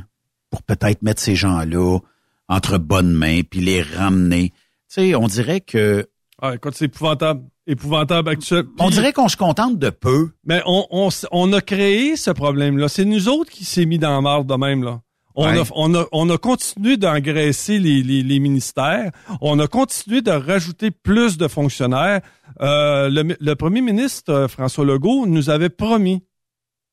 pour 0.49 0.63
peut-être 0.63 1.01
mettre 1.03 1.21
ces 1.21 1.35
gens-là 1.35 1.99
entre 2.47 2.77
bonnes 2.77 3.11
mains 3.13 3.41
puis 3.49 3.59
les 3.61 3.81
ramener. 3.83 4.49
Tu 4.49 4.55
sais, 4.87 5.15
on 5.15 5.27
dirait 5.27 5.61
que 5.61 6.07
Ah, 6.41 6.55
écoute, 6.55 6.73
c'est 6.75 6.85
épouvantable. 6.85 7.43
Épouvantable 7.67 8.29
actuel. 8.29 8.63
on 8.79 8.89
dirait 8.89 9.13
qu'on 9.13 9.27
se 9.27 9.37
contente 9.37 9.77
de 9.77 9.91
peu. 9.91 10.31
Mais 10.43 10.63
on, 10.65 10.87
on, 10.89 11.09
s- 11.09 11.27
on 11.31 11.53
a 11.53 11.61
créé 11.61 12.15
ce 12.15 12.31
problème-là. 12.31 12.87
C'est 12.87 13.05
nous 13.05 13.29
autres 13.29 13.51
qui 13.51 13.63
s'est 13.63 13.85
mis 13.85 13.99
dans 13.99 14.09
la 14.15 14.21
marde 14.21 14.47
de 14.47 14.55
même, 14.55 14.83
là. 14.83 15.01
On, 15.35 15.45
Ouais. 15.45 15.59
a, 15.59 15.63
on, 15.75 15.93
a, 15.93 16.05
on 16.11 16.27
a 16.31 16.37
continué 16.39 16.97
d'engraisser 16.97 17.77
les, 17.77 18.01
les, 18.01 18.23
les 18.23 18.39
ministères. 18.39 19.11
On 19.39 19.59
a 19.59 19.67
continué 19.67 20.21
de 20.23 20.31
rajouter 20.31 20.89
plus 20.89 21.37
de 21.37 21.47
fonctionnaires. 21.47 22.21
Euh, 22.61 23.07
le, 23.09 23.37
le 23.39 23.53
premier 23.55 23.81
ministre, 23.81 24.33
euh, 24.33 24.47
François 24.47 24.83
Legault, 24.83 25.27
nous 25.27 25.51
avait 25.51 25.69
promis, 25.69 26.23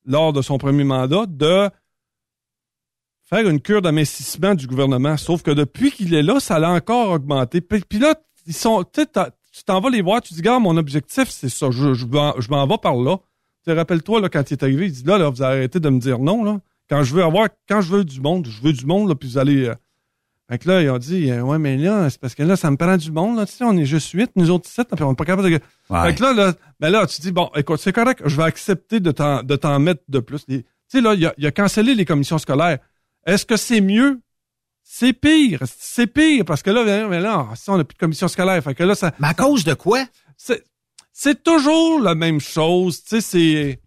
lors 0.07 0.33
de 0.33 0.43
son 0.43 0.59
premier 0.59 0.85
mandat, 0.85 1.27
de 1.27 1.69
faire 3.25 3.49
une 3.49 3.61
cure 3.61 3.83
d'amincissement 3.83 4.55
du 4.55 4.67
gouvernement. 4.67 5.17
Sauf 5.17 5.43
que 5.43 5.51
depuis 5.51 5.91
qu'il 5.91 6.15
est 6.15 6.23
là, 6.23 6.41
ça 6.41 6.59
l'a 6.59 6.71
encore 6.71 7.11
augmenté. 7.11 7.61
Puis, 7.61 7.99
là, 7.99 8.15
ils 8.47 8.55
sont, 8.55 8.85
tu 8.85 9.05
t'en 9.65 9.81
vas 9.81 9.91
les 9.91 10.03
voir, 10.03 10.21
tu 10.21 10.35
dis, 10.35 10.43
gars, 10.43 10.59
mon 10.59 10.77
objectif, 10.77 11.29
c'est 11.29 11.49
ça. 11.49 11.71
Je, 11.71 11.95
je, 11.95 12.07
je 12.07 12.51
m'en 12.51 12.67
vais 12.67 12.79
par 12.79 12.97
là. 12.97 13.17
Tu 13.19 13.25
sais, 13.65 13.73
rappelle-toi, 13.73 14.21
là, 14.21 14.29
quand 14.29 14.51
il 14.51 14.55
est 14.55 14.63
arrivé, 14.63 14.87
il 14.87 14.93
dit, 14.93 15.03
là, 15.05 15.19
là, 15.19 15.29
vous 15.29 15.43
arrêtez 15.43 15.81
de 15.81 15.89
me 15.89 15.99
dire 15.99 16.19
non, 16.19 16.45
là. 16.45 16.61
Quand 16.89 17.03
je 17.03 17.15
veux 17.15 17.25
avoir, 17.25 17.49
quand 17.69 17.81
je 17.81 17.91
veux 17.91 18.05
du 18.05 18.21
monde, 18.21 18.47
je 18.47 18.63
veux 18.63 18.73
du 18.73 18.87
monde, 18.87 19.09
là, 19.09 19.17
puis 19.17 19.29
vous 19.29 19.39
allez, 19.39 19.67
euh, 19.67 19.75
fait 20.49 20.59
que 20.59 20.69
là, 20.69 20.81
ils 20.81 20.91
ont 20.91 20.99
dit, 20.99 21.31
euh, 21.31 21.43
ouais, 21.43 21.59
mais 21.59 21.77
là, 21.77 22.09
c'est 22.09 22.21
parce 22.21 22.37
que 22.37 22.45
là, 22.45 22.57
ça 22.57 22.71
me 22.71 22.77
prend 22.77 22.97
du 22.97 23.11
monde, 23.11 23.37
là, 23.37 23.47
tu 23.47 23.53
sais, 23.53 23.65
on 23.65 23.77
est 23.77 23.85
juste 23.85 24.13
huit, 24.13 24.31
nous 24.37 24.51
autres 24.51 24.69
sept, 24.69 24.89
puis 24.95 25.03
on 25.03 25.11
n'est 25.11 25.17
pas 25.17 25.25
capable 25.25 25.51
de... 25.51 25.59
Ouais. 25.91 26.03
Fait 26.09 26.15
que 26.15 26.23
là, 26.23 26.33
là, 26.33 26.55
ben 26.79 26.91
là, 26.91 27.05
tu 27.07 27.21
dis, 27.21 27.33
bon, 27.33 27.51
écoute, 27.57 27.81
c'est 27.81 27.93
correct, 27.93 28.23
je 28.25 28.37
vais 28.37 28.45
accepter 28.45 29.01
de 29.01 29.11
t'en, 29.11 29.43
de 29.43 29.57
t'en 29.57 29.79
mettre 29.81 30.03
de 30.09 30.21
plus. 30.21 30.45
Tu 30.47 30.65
sais, 30.87 31.01
là, 31.01 31.15
il 31.15 31.27
a, 31.27 31.35
il 31.37 31.47
a 31.47 31.51
cancellé 31.51 31.97
les 31.97 32.05
commissions 32.05 32.39
scolaires. 32.39 32.79
Est-ce 33.27 33.45
que 33.45 33.57
c'est 33.57 33.81
mieux? 33.81 34.21
C'est 34.85 35.13
pire. 35.13 35.63
C'est 35.67 36.07
pire, 36.07 36.45
parce 36.45 36.63
que 36.63 36.71
là, 36.71 36.85
ben, 36.85 37.09
mais 37.09 37.21
là, 37.21 37.49
si 37.57 37.69
on 37.71 37.77
n'a 37.77 37.83
plus 37.83 37.95
de 37.95 37.99
commission 37.99 38.29
scolaire, 38.29 38.63
fait 38.63 38.75
que 38.75 38.85
là, 38.85 38.95
ça, 38.95 39.13
Mais 39.19 39.29
à 39.29 39.35
cause 39.35 39.65
de 39.65 39.75
quoi? 39.75 40.05
c'est, 40.37 40.63
c'est 41.13 41.43
toujours 41.43 42.01
la 42.01 42.15
même 42.15 42.39
chose, 42.39 43.03
tu 43.03 43.09
sais, 43.09 43.21
c'est... 43.21 43.81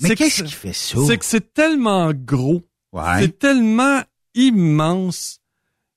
Mais 0.00 0.08
c'est 0.08 0.14
que 0.14 0.18
qu'est-ce 0.18 0.36
c'est- 0.36 0.44
qui 0.44 0.52
fait 0.52 0.72
ça? 0.72 0.98
C'est 1.06 1.18
que 1.18 1.24
c'est 1.24 1.52
tellement 1.52 2.12
gros, 2.12 2.62
Ouais. 2.92 3.02
c'est 3.20 3.38
tellement 3.38 4.00
immense 4.34 5.40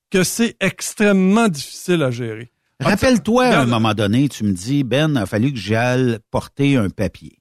que 0.09 0.23
c'est 0.23 0.55
extrêmement 0.59 1.47
difficile 1.47 2.03
à 2.03 2.11
gérer. 2.11 2.51
Rappelle-toi, 2.79 3.45
à 3.45 3.61
un 3.61 3.65
moment 3.65 3.93
donné, 3.93 4.27
tu 4.29 4.43
me 4.43 4.51
dis, 4.51 4.83
Ben, 4.83 5.11
il 5.11 5.17
a 5.17 5.25
fallu 5.25 5.51
que 5.53 5.59
j'aille 5.59 6.19
porter 6.31 6.75
un 6.75 6.89
papier. 6.89 7.39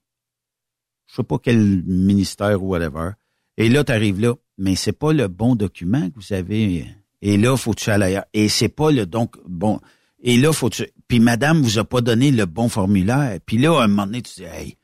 Je 1.07 1.15
sais 1.15 1.23
pas 1.23 1.37
quel 1.41 1.83
ministère 1.85 2.63
ou 2.63 2.69
whatever. 2.69 3.11
Et 3.57 3.69
là, 3.69 3.83
tu 3.83 3.91
arrives 3.91 4.19
là, 4.19 4.33
mais 4.57 4.75
c'est 4.75 4.93
pas 4.97 5.13
le 5.13 5.27
bon 5.27 5.55
document 5.55 6.09
que 6.09 6.15
vous 6.15 6.33
avez. 6.33 6.87
Et 7.21 7.37
là, 7.37 7.55
faut 7.57 7.71
que 7.73 7.79
tu 7.81 7.89
ailles 7.89 8.01
ailleurs. 8.03 8.25
Et 8.33 8.47
c'est 8.49 8.69
pas 8.69 8.91
le 8.91 9.05
donc 9.05 9.35
bon. 9.47 9.79
Et 10.23 10.37
là, 10.37 10.53
faut 10.53 10.69
que 10.69 10.75
tu. 10.75 10.85
Puis 11.07 11.19
madame 11.19 11.61
vous 11.61 11.77
a 11.77 11.83
pas 11.83 12.01
donné 12.01 12.31
le 12.31 12.45
bon 12.45 12.69
formulaire. 12.69 13.37
Puis 13.45 13.57
là, 13.57 13.79
à 13.79 13.83
un 13.83 13.87
moment 13.87 14.05
donné, 14.05 14.21
tu 14.21 14.35
dis, 14.35 14.43
hey, 14.43 14.77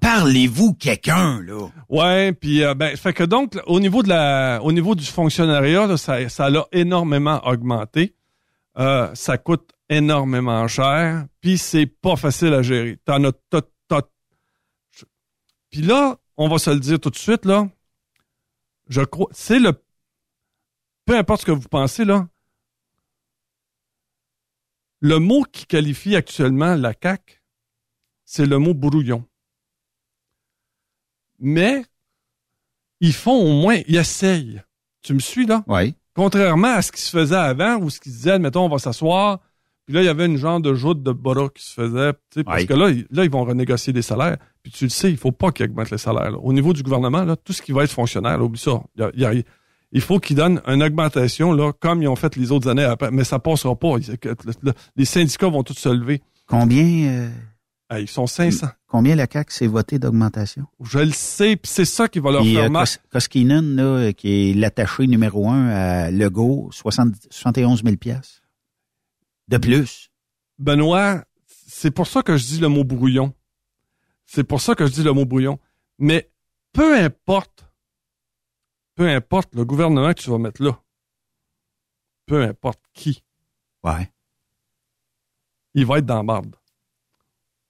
parlez-vous 0.00 0.74
quelqu'un, 0.74 1.40
là? 1.42 1.68
Ouais, 1.88 2.32
puis 2.32 2.62
euh, 2.62 2.74
ben 2.74 2.96
fait 2.96 3.12
que 3.12 3.24
donc 3.24 3.58
au 3.66 3.80
niveau 3.80 4.02
du 4.94 5.04
fonctionnariat 5.04 5.96
ça 5.96 6.28
ça 6.28 6.50
l'a 6.50 6.66
énormément 6.72 7.40
augmenté. 7.46 8.14
Euh, 8.78 9.12
ça 9.14 9.38
coûte 9.38 9.70
énormément 9.88 10.68
cher, 10.68 11.26
puis 11.40 11.58
c'est 11.58 11.86
pas 11.86 12.16
facile 12.16 12.54
à 12.54 12.62
gérer. 12.62 12.98
T'en 13.04 13.22
as 13.24 13.32
t'as- 13.50 13.62
je- 14.92 15.04
Puis 15.70 15.82
là, 15.82 16.18
on 16.36 16.48
va 16.48 16.58
se 16.58 16.70
le 16.70 16.78
dire 16.80 17.00
tout 17.00 17.10
de 17.10 17.16
suite 17.16 17.44
là. 17.44 17.68
Je 18.88 19.00
crois 19.02 19.28
c'est 19.32 19.58
le 19.58 19.72
peu 21.04 21.16
importe 21.16 21.40
ce 21.42 21.46
que 21.46 21.52
vous 21.52 21.68
pensez 21.68 22.04
là. 22.04 22.28
Le 25.00 25.18
mot 25.18 25.42
qui 25.44 25.64
qualifie 25.66 26.16
actuellement 26.16 26.74
la 26.74 26.92
CAC, 26.94 27.40
c'est 28.24 28.46
le 28.46 28.58
mot 28.58 28.74
brouillon 28.74 29.24
mais 31.40 31.82
ils 33.00 33.12
font 33.12 33.32
au 33.36 33.52
moins, 33.60 33.78
ils 33.86 33.96
essayent. 33.96 34.62
Tu 35.02 35.14
me 35.14 35.20
suis, 35.20 35.46
là? 35.46 35.64
Oui. 35.68 35.94
Contrairement 36.14 36.68
à 36.74 36.82
ce 36.82 36.90
qui 36.90 37.00
se 37.00 37.10
faisait 37.10 37.36
avant, 37.36 37.76
où 37.76 37.90
ce 37.90 38.00
qu'ils 38.00 38.12
disaient, 38.12 38.32
admettons, 38.32 38.64
on 38.64 38.68
va 38.68 38.78
s'asseoir, 38.78 39.38
puis 39.86 39.94
là, 39.94 40.02
il 40.02 40.06
y 40.06 40.08
avait 40.08 40.26
une 40.26 40.36
genre 40.36 40.60
de 40.60 40.74
joute 40.74 41.02
de 41.02 41.12
bras 41.12 41.48
qui 41.54 41.62
se 41.64 41.72
faisait, 41.72 42.12
tu 42.12 42.18
sais, 42.40 42.44
parce 42.44 42.64
que 42.66 42.74
là, 42.74 42.90
ils- 42.90 43.06
là, 43.10 43.24
ils 43.24 43.30
vont 43.30 43.44
renégocier 43.44 43.92
des 43.92 44.02
salaires. 44.02 44.36
Puis 44.62 44.72
tu 44.72 44.84
le 44.84 44.90
sais, 44.90 45.10
il 45.10 45.16
faut 45.16 45.32
pas 45.32 45.52
qu'ils 45.52 45.66
augmentent 45.66 45.90
les 45.92 45.98
salaires. 45.98 46.32
là. 46.32 46.38
Au 46.38 46.52
niveau 46.52 46.72
du 46.72 46.82
gouvernement, 46.82 47.24
là, 47.24 47.36
tout 47.36 47.52
ce 47.52 47.62
qui 47.62 47.72
va 47.72 47.84
être 47.84 47.92
fonctionnaire, 47.92 48.36
là, 48.36 48.44
oublie 48.44 48.60
ça. 48.60 48.82
Il, 48.96 49.00
y 49.00 49.04
a- 49.04 49.10
il 49.14 49.20
y 49.20 49.24
a- 49.24 49.32
il 49.92 50.00
faut 50.02 50.18
qu'ils 50.18 50.36
donnent 50.36 50.60
une 50.66 50.82
augmentation, 50.82 51.52
là, 51.52 51.72
comme 51.72 52.02
ils 52.02 52.08
ont 52.08 52.16
fait 52.16 52.34
les 52.36 52.50
autres 52.52 52.68
années 52.68 52.82
après, 52.84 53.10
mais 53.12 53.24
ça 53.24 53.38
passera 53.38 53.74
pas. 53.76 53.94
Les 54.96 55.04
syndicats 55.04 55.48
vont 55.48 55.62
tous 55.62 55.74
se 55.78 55.88
lever. 55.88 56.20
Combien, 56.46 56.84
euh, 57.08 57.30
Ah, 57.90 58.00
ils 58.00 58.08
sont 58.08 58.26
500. 58.26 58.68
Combien 58.86 59.16
la 59.16 59.26
CAQ 59.30 59.50
s'est 59.52 59.66
voté 59.66 59.98
d'augmentation? 59.98 60.66
Je 60.82 60.98
le 60.98 61.10
sais, 61.10 61.56
puis 61.56 61.70
c'est 61.70 61.86
ça 61.86 62.06
qui 62.08 62.18
va 62.18 62.30
leur 62.32 62.44
faire 62.44 62.64
euh, 62.64 62.68
mal. 62.68 62.84
Kos- 62.84 62.98
Koskinen, 63.10 63.76
là, 63.76 64.12
qui 64.12 64.50
est 64.50 64.54
l'attaché 64.54 65.06
numéro 65.06 65.48
un 65.48 65.68
à 65.68 66.10
Legault, 66.10 66.68
60 66.70 67.14
71 67.30 67.82
000 67.82 67.96
piastres. 67.96 68.42
De 69.48 69.56
plus. 69.56 70.10
Benoît, 70.58 71.24
c'est 71.46 71.90
pour 71.90 72.06
ça 72.06 72.22
que 72.22 72.36
je 72.36 72.44
dis 72.44 72.58
le 72.60 72.68
mot 72.68 72.84
brouillon. 72.84 73.32
C'est 74.26 74.44
pour 74.44 74.60
ça 74.60 74.74
que 74.74 74.86
je 74.86 74.92
dis 74.92 75.02
le 75.02 75.12
mot 75.12 75.24
brouillon. 75.24 75.58
Mais 75.98 76.30
peu 76.74 76.94
importe, 76.98 77.64
peu 78.96 79.08
importe 79.08 79.54
le 79.54 79.64
gouvernement 79.64 80.12
que 80.12 80.20
tu 80.20 80.28
vas 80.30 80.36
mettre 80.38 80.62
là, 80.62 80.78
peu 82.26 82.42
importe 82.42 82.80
qui, 82.92 83.22
Ouais. 83.82 84.12
il 85.72 85.86
va 85.86 85.98
être 85.98 86.06
dans 86.06 86.16
la 86.16 86.22
marde. 86.22 86.54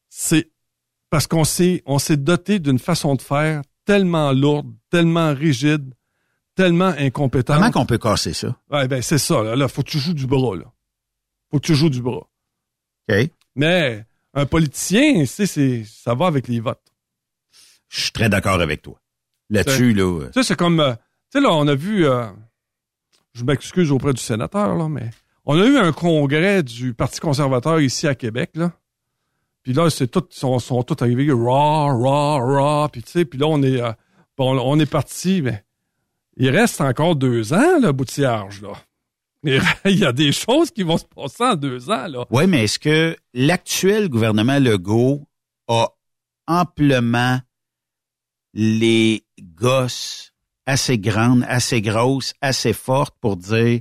C'est 0.09 0.51
parce 1.11 1.27
qu'on 1.27 1.45
s'est, 1.45 1.83
on 1.87 1.99
s'est 1.99 2.17
doté 2.17 2.59
d'une 2.59 2.79
façon 2.79 3.15
de 3.15 3.23
faire 3.23 3.63
tellement 3.85 4.33
lourde, 4.33 4.73
tellement 4.91 5.33
rigide, 5.35 5.95
tellement 6.55 6.93
incompétente. 6.99 7.57
Comment 7.57 7.71
qu'on 7.71 7.87
peut 7.87 7.99
casser 7.99 8.33
ça? 8.35 8.57
Ouais, 8.71 8.89
ben, 8.89 9.01
c'est 9.01 9.19
ça, 9.19 9.43
là. 9.43 9.57
Là, 9.57 9.69
faut 9.69 9.83
que 9.83 9.91
tu 9.91 9.99
joues 9.99 10.15
du 10.15 10.27
bras, 10.27 10.57
là. 10.57 10.65
Faut 11.51 11.59
que 11.61 11.67
tu 11.67 11.75
joues 11.75 11.89
du 11.91 12.03
bras. 12.03 12.29
OK. 13.09 13.31
Mais 13.57 14.05
un 14.35 14.45
politicien, 14.47 15.25
c'est, 15.27 15.47
c'est, 15.47 15.85
ça 15.85 16.15
va 16.15 16.27
avec 16.27 16.49
les 16.49 16.61
votes. 16.61 16.83
Je 17.89 18.03
suis 18.03 18.13
très 18.13 18.29
d'accord 18.29 18.61
avec 18.61 18.83
toi. 18.83 19.01
Là-dessus, 19.51 19.95
là. 19.95 20.03
euh, 20.03 20.27
Tu 20.27 20.33
sais, 20.35 20.43
c'est 20.43 20.57
comme, 20.57 20.81
euh, 20.81 20.93
tu 20.95 21.39
sais, 21.39 21.41
là, 21.41 21.49
on 21.53 21.67
a 21.69 21.75
vu, 21.75 22.07
euh, 22.07 22.27
je 23.33 23.45
m'excuse 23.45 23.91
auprès 23.91 24.13
du 24.13 24.21
sénateur, 24.21 24.77
là, 24.77 24.89
mais 24.91 25.09
on 25.47 25.59
a 25.59 25.65
eu 25.65 25.79
un 25.79 25.93
congrès 25.93 26.63
du 26.63 26.93
Parti 26.93 27.19
conservateur 27.21 27.81
ici 27.81 28.07
à 28.07 28.15
Québec, 28.15 28.51
là. 28.57 28.73
Puis 29.63 29.73
là, 29.73 29.91
c'est 29.91 30.09
tout, 30.09 30.25
ils 30.31 30.39
sont, 30.39 30.59
sont 30.59 30.83
tous 30.83 31.03
arrivés, 31.03 31.31
raw, 31.31 31.89
raw, 31.99 32.39
raw, 32.39 32.89
puis 32.89 33.03
tu 33.03 33.11
sais, 33.11 33.25
puis 33.25 33.39
là, 33.39 33.47
on 33.47 33.63
est, 33.63 33.81
euh, 33.81 33.93
on 34.39 34.79
est 34.79 34.91
parti, 34.91 35.43
mais 35.43 35.65
il 36.37 36.51
reste 36.51 36.81
encore 36.81 37.17
deux 37.17 37.53
ans, 37.53 37.79
le 37.81 37.93
boutillage, 37.93 38.63
là. 38.63 38.73
Il 39.43 39.61
il 39.85 39.99
y 39.99 40.05
a 40.05 40.13
des 40.13 40.33
choses 40.33 40.71
qui 40.71 40.83
vont 40.83 40.99
se 40.99 41.05
passer 41.05 41.45
en 41.45 41.55
deux 41.55 41.91
ans, 41.91 42.07
là. 42.09 42.25
Oui, 42.31 42.47
mais 42.47 42.65
est-ce 42.65 42.79
que 42.79 43.17
l'actuel 43.35 44.09
gouvernement 44.09 44.59
Legault 44.59 45.29
a 45.69 45.89
amplement 46.47 47.41
les 48.55 49.25
gosses 49.41 50.33
assez 50.67 50.99
grandes, 50.99 51.45
assez 51.49 51.83
grosses, 51.83 52.35
assez 52.41 52.73
fortes 52.73 53.17
pour 53.21 53.37
dire 53.37 53.81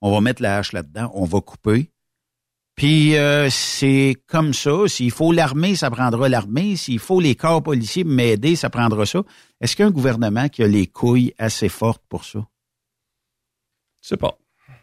on 0.00 0.12
va 0.12 0.20
mettre 0.20 0.42
la 0.42 0.58
hache 0.58 0.72
là-dedans, 0.72 1.10
on 1.14 1.24
va 1.24 1.40
couper? 1.40 1.90
Puis 2.78 3.16
euh, 3.16 3.50
c'est 3.50 4.14
comme 4.28 4.54
ça. 4.54 4.86
S'il 4.86 5.10
faut 5.10 5.32
l'armée, 5.32 5.74
ça 5.74 5.90
prendra 5.90 6.28
l'armée. 6.28 6.76
S'il 6.76 7.00
faut 7.00 7.20
les 7.20 7.34
corps 7.34 7.62
policiers 7.62 8.04
m'aider, 8.04 8.54
ça 8.54 8.70
prendra 8.70 9.04
ça. 9.04 9.24
Est-ce 9.60 9.74
qu'il 9.74 9.82
y 9.82 9.84
a 9.84 9.88
un 9.88 9.92
gouvernement 9.92 10.48
qui 10.48 10.62
a 10.62 10.68
les 10.68 10.86
couilles 10.86 11.34
assez 11.38 11.68
fortes 11.68 12.04
pour 12.08 12.24
ça? 12.24 12.46
Je 14.00 14.08
sais 14.08 14.16
pas. 14.16 14.38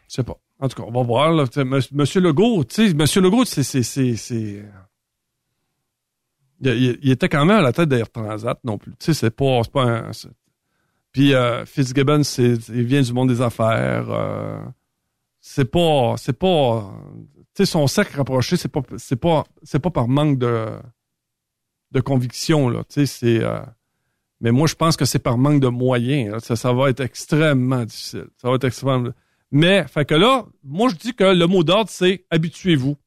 Je 0.09 0.15
sais 0.15 0.23
pas. 0.23 0.37
En 0.59 0.67
tout 0.67 0.75
cas, 0.81 0.87
on 0.87 0.91
va 0.91 1.03
voir. 1.03 1.47
Monsieur 1.93 2.19
Legault, 2.21 2.65
tu 2.65 2.87
sais, 2.87 2.93
Monsieur 2.93 3.21
Legault, 3.21 3.45
c'est, 3.45 3.61
Il, 6.61 6.99
il- 7.01 7.11
était 7.11 7.29
quand 7.29 7.45
même 7.45 7.57
à 7.57 7.61
la 7.61 7.73
tête 7.73 7.89
d'Air 7.89 8.09
Transat 8.11 8.59
non 8.63 8.77
plus. 8.77 8.91
Tu 8.91 9.05
sais, 9.07 9.13
c'est 9.13 9.29
pas, 9.31 9.61
pas 9.71 9.83
un. 9.83 10.11
Puis 11.13 11.33
euh, 11.33 11.65
Fitzgibbon, 11.65 12.21
il 12.37 12.83
vient 12.85 13.01
du 13.01 13.13
monde 13.13 13.29
des 13.29 13.41
affaires. 13.41 14.09
euh, 14.09 14.59
c'est 15.39 15.69
pas, 15.71 16.15
c'est 16.17 16.37
pas. 16.37 16.93
Tu 17.55 17.65
sais, 17.65 17.71
son 17.71 17.87
cercle 17.87 18.17
rapproché, 18.17 18.57
c'est 18.57 18.67
pas, 18.67 18.81
c'est 18.97 19.15
pas, 19.15 19.45
c'est 19.63 19.79
pas 19.79 19.89
par 19.91 20.07
manque 20.07 20.37
de, 20.37 20.67
de 21.91 22.01
conviction 22.01 22.67
là. 22.69 22.83
Tu 22.83 22.93
sais, 22.93 23.05
c'est. 23.05 23.43
euh, 23.43 23.61
mais 24.41 24.51
moi, 24.51 24.67
je 24.67 24.75
pense 24.75 24.97
que 24.97 25.05
c'est 25.05 25.19
par 25.19 25.37
manque 25.37 25.61
de 25.61 25.69
moyens. 25.69 26.31
là. 26.33 26.39
Ça, 26.41 26.55
ça 26.57 26.73
va 26.73 26.89
être 26.89 26.99
extrêmement 26.99 27.85
difficile. 27.85 28.27
Ça 28.37 28.49
va 28.49 28.55
être 28.55 28.65
extrêmement. 28.65 29.11
Mais, 29.51 29.87
fait 29.87 30.03
que 30.05 30.15
là, 30.15 30.45
moi, 30.63 30.89
je 30.89 30.95
dis 30.95 31.13
que 31.13 31.23
le 31.23 31.47
mot 31.47 31.63
d'ordre, 31.63 31.89
c'est 31.89 32.25
habituez-vous. 32.29 32.97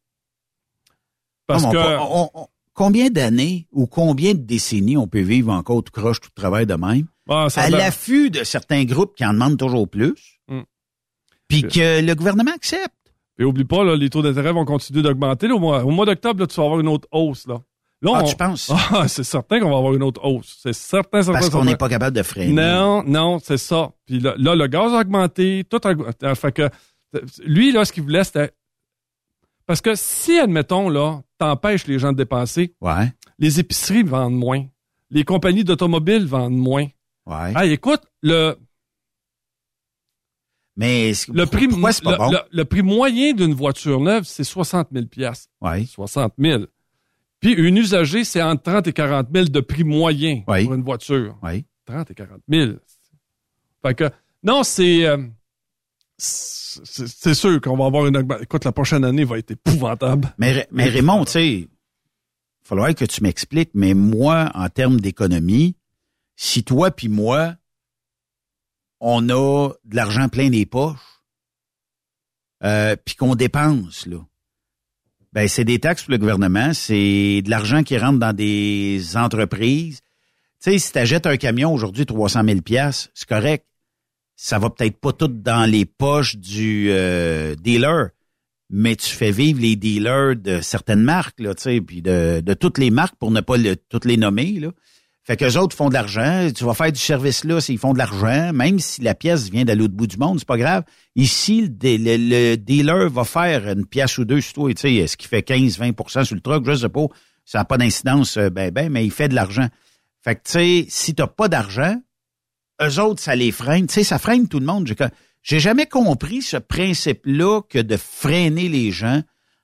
Parce 1.46 1.64
Non, 1.64 1.70
que. 1.72 1.98
on 2.00 2.30
on- 2.34 2.46
combien 2.72 3.10
d'années 3.10 3.66
ou 3.72 3.86
combien 3.86 4.32
de 4.34 4.38
décennies 4.40 4.96
on 4.96 5.08
peut 5.08 5.20
vivre 5.20 5.52
encore 5.52 5.82
tout 5.84 5.92
croche, 5.92 6.20
tout 6.20 6.30
travail 6.34 6.64
de 6.66 6.74
même? 6.74 7.06
Ah, 7.28 7.48
à 7.56 7.68
l'affût 7.70 8.30
de 8.30 8.44
certains 8.44 8.84
groupes 8.84 9.14
qui 9.16 9.24
en 9.26 9.32
demandent 9.34 9.58
toujours 9.58 9.88
plus, 9.88 10.40
Mm. 10.48 10.60
puis 11.48 11.62
que 11.62 12.00
le 12.00 12.14
gouvernement 12.14 12.52
accepte. 12.54 12.94
Et 13.38 13.44
oublie 13.44 13.64
pas, 13.64 13.84
là, 13.84 13.94
les 13.96 14.10
taux 14.10 14.22
d'intérêt 14.22 14.52
vont 14.52 14.64
continuer 14.64 15.02
d'augmenter. 15.02 15.50
Au 15.50 15.58
mois, 15.58 15.84
au 15.84 15.90
mois 15.90 16.06
d'octobre, 16.06 16.44
tu 16.46 16.56
vas 16.56 16.64
avoir 16.66 16.80
une 16.80 16.88
autre 16.88 17.06
hausse. 17.12 17.46
Là, 17.46 17.60
là 18.02 18.12
Ah, 18.16 18.20
on- 18.24 18.28
tu 18.28 18.34
penses? 18.36 18.72
Ah, 18.92 19.06
c'est 19.06 19.22
certain 19.24 19.60
qu'on 19.60 19.70
va 19.70 19.76
avoir 19.78 19.94
une 19.94 20.02
autre 20.02 20.24
hausse. 20.24 20.58
C'est 20.62 20.72
certain, 20.72 21.22
certain, 21.22 21.38
Parce 21.38 21.50
qu'on 21.50 21.64
n'est 21.64 21.76
pas 21.76 21.88
capable 21.88 22.16
de 22.16 22.22
freiner. 22.22 22.52
Non, 22.52 23.04
non, 23.06 23.38
c'est 23.38 23.58
ça. 23.58 23.92
Puis 24.06 24.18
là, 24.20 24.34
là, 24.38 24.54
le 24.56 24.66
gaz 24.66 24.92
a 24.92 25.00
augmenté, 25.00 25.64
tout 25.70 25.80
a 25.84 25.90
augmenté. 25.90 26.34
Fait 26.34 26.52
que 26.52 26.68
lui, 27.44 27.70
là, 27.72 27.84
ce 27.84 27.92
qu'il 27.92 28.02
voulait, 28.02 28.24
c'était. 28.24 28.50
Parce 29.66 29.80
que 29.80 29.94
si, 29.94 30.38
admettons, 30.38 30.88
là, 30.88 31.20
t'empêches 31.38 31.86
les 31.86 31.98
gens 31.98 32.12
de 32.12 32.16
dépenser, 32.16 32.74
Ouais, 32.80 33.12
les 33.38 33.60
épiceries 33.60 34.02
vendent 34.02 34.34
moins. 34.36 34.64
Les 35.10 35.24
compagnies 35.24 35.64
d'automobiles 35.64 36.26
vendent 36.26 36.56
moins. 36.56 36.86
ouais. 37.26 37.52
Ah, 37.54 37.66
écoute, 37.66 38.00
le, 38.22 38.56
Mais 40.78 41.12
le 41.34 41.44
prix, 41.44 41.68
pourquoi 41.68 41.92
c'est 41.92 42.02
pas 42.04 42.12
le, 42.12 42.16
bon? 42.18 42.30
le- 42.30 42.38
le 42.50 42.64
prix 42.64 42.82
moyen 42.82 43.34
d'une 43.34 43.52
voiture 43.52 44.00
neuve, 44.00 44.22
c'est 44.24 44.44
60 44.44 44.88
000 44.92 45.06
piastres. 45.06 45.48
Ouais. 45.60 45.84
60 45.84 46.32
000. 46.38 46.62
Puis 47.40 47.52
une 47.52 47.76
usagée, 47.76 48.24
c'est 48.24 48.40
entre 48.42 48.62
30 48.62 48.86
et 48.86 48.92
40 48.92 49.26
000 49.34 49.46
de 49.48 49.60
prix 49.60 49.84
moyen 49.84 50.42
Oui. 50.48 50.64
pour 50.64 50.74
une 50.74 50.82
voiture. 50.84 51.36
Ouais. 51.42 51.64
30 51.84 52.10
et 52.10 52.14
40 52.14 52.40
000. 52.48 52.72
Fait 53.84 53.94
que, 53.94 54.08
non, 54.42 54.62
c'est, 54.62 55.04
euh, 55.06 55.18
c'est 56.16 57.06
c'est 57.08 57.34
sûr 57.34 57.60
qu'on 57.60 57.76
va 57.76 57.86
avoir 57.86 58.06
une 58.06 58.16
augmentation. 58.16 58.44
Écoute, 58.44 58.64
la 58.64 58.72
prochaine 58.72 59.04
année 59.04 59.24
va 59.24 59.38
être 59.38 59.50
épouvantable. 59.52 60.32
Mais, 60.38 60.66
mais 60.70 60.88
Raymond, 60.88 61.24
tu 61.24 61.32
sais, 61.32 61.48
il 61.48 61.68
faudrait 62.62 62.94
que 62.94 63.04
tu 63.04 63.22
m'expliques, 63.22 63.70
mais 63.74 63.94
moi, 63.94 64.50
en 64.54 64.68
termes 64.68 65.00
d'économie, 65.00 65.76
si 66.36 66.62
toi 66.64 66.90
puis 66.90 67.08
moi, 67.08 67.54
on 69.00 69.28
a 69.28 69.70
de 69.84 69.96
l'argent 69.96 70.28
plein 70.28 70.50
des 70.50 70.66
poches, 70.66 70.96
euh, 72.64 72.96
puis 73.04 73.14
qu'on 73.14 73.34
dépense, 73.34 74.06
là, 74.06 74.18
ben 75.32 75.46
c'est 75.46 75.64
des 75.64 75.78
taxes 75.78 76.04
pour 76.04 76.12
le 76.12 76.18
gouvernement, 76.18 76.72
c'est 76.72 77.42
de 77.42 77.50
l'argent 77.50 77.82
qui 77.82 77.96
rentre 77.98 78.18
dans 78.18 78.32
des 78.32 79.16
entreprises. 79.16 80.00
Tu 80.60 80.72
sais, 80.72 80.78
si 80.78 80.92
tu 80.92 80.98
achètes 80.98 81.26
un 81.26 81.36
camion 81.36 81.72
aujourd'hui 81.72 82.06
300 82.06 82.42
000 82.44 82.60
pièces, 82.62 83.10
c'est 83.14 83.28
correct. 83.28 83.66
Ça 84.34 84.58
va 84.58 84.70
peut-être 84.70 84.98
pas 84.98 85.12
tout 85.12 85.28
dans 85.28 85.70
les 85.70 85.84
poches 85.84 86.36
du 86.36 86.88
euh, 86.90 87.54
dealer, 87.56 88.10
mais 88.70 88.96
tu 88.96 89.10
fais 89.10 89.30
vivre 89.30 89.60
les 89.60 89.76
dealers 89.76 90.36
de 90.36 90.60
certaines 90.60 91.02
marques, 91.02 91.40
là, 91.40 91.54
tu 91.54 91.62
sais, 91.62 91.80
puis 91.80 92.02
de, 92.02 92.40
toutes 92.54 92.78
les 92.78 92.90
marques 92.90 93.16
pour 93.16 93.30
ne 93.30 93.40
pas 93.40 93.56
toutes 93.88 94.04
les 94.04 94.16
nommer, 94.16 94.58
là. 94.60 94.70
Fait 95.28 95.36
qu'eux 95.36 95.58
autres 95.58 95.76
font 95.76 95.90
de 95.90 95.92
l'argent. 95.92 96.48
Tu 96.56 96.64
vas 96.64 96.72
faire 96.72 96.90
du 96.90 96.98
service 96.98 97.44
là, 97.44 97.60
s'ils 97.60 97.76
font 97.76 97.92
de 97.92 97.98
l'argent, 97.98 98.50
même 98.54 98.78
si 98.78 99.02
la 99.02 99.14
pièce 99.14 99.50
vient 99.50 99.66
de 99.66 99.74
l'autre 99.74 99.92
bout 99.92 100.06
du 100.06 100.16
monde, 100.16 100.38
c'est 100.38 100.48
pas 100.48 100.56
grave. 100.56 100.84
Ici, 101.16 101.70
le, 101.82 102.56
dealer 102.56 103.10
va 103.10 103.24
faire 103.24 103.68
une 103.68 103.84
pièce 103.84 104.16
ou 104.16 104.24
deux 104.24 104.40
sur 104.40 104.54
toi, 104.54 104.72
tu 104.72 104.80
sais, 104.80 104.94
est-ce 104.94 105.18
qu'il 105.18 105.28
fait 105.28 105.46
15-20% 105.46 106.24
sur 106.24 106.34
le 106.34 106.40
truck, 106.40 106.64
je 106.64 106.76
sais 106.76 106.88
pas. 106.88 107.04
Ça 107.44 107.58
n'a 107.58 107.66
pas 107.66 107.76
d'incidence, 107.76 108.38
euh, 108.38 108.48
ben, 108.48 108.70
ben, 108.70 108.88
mais 108.90 109.04
il 109.04 109.10
fait 109.10 109.28
de 109.28 109.34
l'argent. 109.34 109.68
Fait 110.24 110.34
que, 110.34 110.40
tu 110.46 110.52
sais, 110.52 110.86
si 110.88 111.14
t'as 111.14 111.26
pas 111.26 111.48
d'argent, 111.48 111.94
eux 112.82 112.98
autres, 112.98 113.20
ça 113.20 113.36
les 113.36 113.52
freine. 113.52 113.86
Tu 113.86 113.92
sais, 113.92 114.04
ça 114.04 114.18
freine 114.18 114.48
tout 114.48 114.60
le 114.60 114.66
monde. 114.66 114.90
J'ai 115.42 115.60
jamais 115.60 115.84
compris 115.84 116.40
ce 116.40 116.56
principe-là 116.56 117.60
que 117.68 117.80
de 117.80 117.98
freiner 117.98 118.70
les 118.70 118.92
gens 118.92 119.20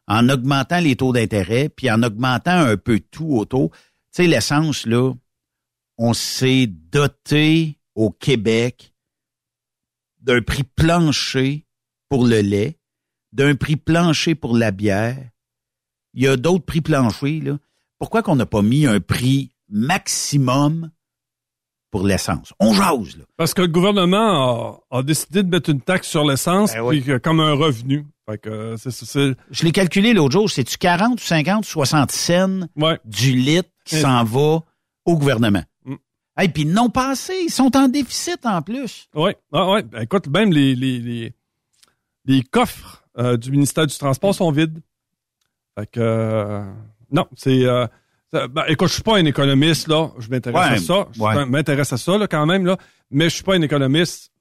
en 0.08 0.28
augmentant 0.28 0.80
les 0.80 0.96
taux 0.96 1.14
d'intérêt, 1.14 1.70
puis 1.70 1.90
en 1.90 2.02
augmentant 2.02 2.50
un 2.50 2.76
peu 2.76 3.00
tout 3.00 3.38
autour. 3.38 3.70
Tu 3.70 3.78
sais, 4.10 4.26
l'essence, 4.26 4.84
là, 4.84 5.14
on 5.99 6.14
s'est 6.14 6.66
doté 6.66 7.78
au 7.95 8.11
Québec 8.11 8.95
d'un 10.20 10.42
prix 10.42 10.64
plancher 10.64 11.66
pour 12.09 12.26
le 12.26 12.40
lait, 12.40 12.78
d'un 13.32 13.55
prix 13.55 13.76
plancher 13.76 14.34
pour 14.34 14.57
la 14.57 14.70
bière. 14.70 15.18
Il 16.14 16.22
y 16.22 16.28
a 16.28 16.36
d'autres 16.36 16.64
prix 16.64 16.80
planchers, 16.80 17.42
là. 17.42 17.59
Pourquoi 17.99 18.22
qu'on 18.22 18.36
n'a 18.36 18.47
pas 18.47 18.62
mis 18.62 18.86
un 18.86 19.01
prix 19.01 19.51
maximum 19.68 20.90
pour 21.90 22.07
l'essence? 22.07 22.53
On 22.61 22.72
jase, 22.74 23.16
là. 23.16 23.24
Parce 23.36 23.55
que 23.55 23.62
le 23.62 23.68
gouvernement 23.68 24.80
a, 24.90 24.99
a 24.99 25.03
décidé 25.03 25.42
de 25.42 25.49
mettre 25.49 25.70
une 25.70 25.80
taxe 25.80 26.09
sur 26.09 26.24
l'essence 26.24 26.72
Ben 26.72 26.82
oui. 26.82 27.05
comme 27.22 27.40
un 27.40 27.53
revenu. 27.55 28.07
Fait 28.28 28.38
que 28.38 28.49
euh, 28.51 29.34
Je 29.51 29.64
l'ai 29.64 29.72
calculé 29.72 30.14
l'autre 30.14 30.32
jour, 30.32 30.51
c'est-tu 30.51 30.78
40 30.78 31.20
ou 31.20 31.24
50 31.24 31.64
ou 31.64 31.68
60 31.68 32.11
cents 32.11 32.61
ouais. 32.76 32.99
du 33.05 33.32
litre 33.32 33.68
qui 33.84 33.97
s'en 34.01 34.24
va 34.24 34.61
au 35.05 35.18
gouvernement? 35.18 35.62
Et 36.43 36.49
puis 36.49 36.64
non 36.66 36.91
passé, 36.91 37.32
ils 37.45 37.51
sont 37.51 37.76
en 37.76 37.89
déficit 37.89 38.45
en 38.45 38.61
plus. 38.62 39.09
Oui, 39.14 39.32
ah, 39.53 39.70
ouais. 39.70 39.82
Ben, 39.85 40.03
écoute, 40.03 40.26
même 40.28 40.53
les, 40.53 40.74
les, 40.74 40.99
les, 40.99 41.32
les 42.24 42.43
coffres 42.43 43.05
euh, 43.18 43.37
du 43.37 43.51
ministère 43.53 43.87
du 43.87 43.97
Transport 43.97 44.35
sont 44.35 44.51
vides. 44.51 44.80
Fait 45.78 45.87
que, 45.91 46.01
euh, 46.01 46.64
non, 47.12 47.26
c'est... 47.37 47.64
euh, 47.64 47.87
ben, 48.32 48.64
écoute, 48.66 48.89
je 48.89 48.95
suis 48.95 49.03
pas 49.03 49.16
un 49.18 49.24
économiste, 49.26 49.87
là. 49.87 50.11
Je 50.18 50.28
m'intéresse 50.28 50.70
Ouais, 50.70 50.76
à 50.76 50.78
ça. 50.78 51.09
Je 51.12 51.20
ouais. 51.20 51.47
m'intéresse 51.47 51.93
à 51.93 51.97
ça, 51.99 52.18
là, 52.18 52.26
quand 52.26 52.47
même, 52.47 52.66
là. 52.66 52.76
Mais 53.11 53.26
je 53.28 53.35
suis 53.37 53.45
pas 53.45 53.55
un 53.55 53.62
économiste. 53.62 54.32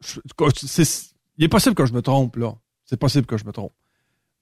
Je- 0.00 0.20
c'est- 0.54 1.14
il 1.36 1.44
est 1.44 1.48
possible 1.48 1.74
que 1.74 1.84
je 1.84 1.92
me 1.92 2.00
trompe, 2.00 2.36
là. 2.36 2.54
C'est 2.86 2.96
possible 2.98 3.26
que 3.26 3.36
je 3.36 3.44
me 3.44 3.52
trompe. 3.52 3.72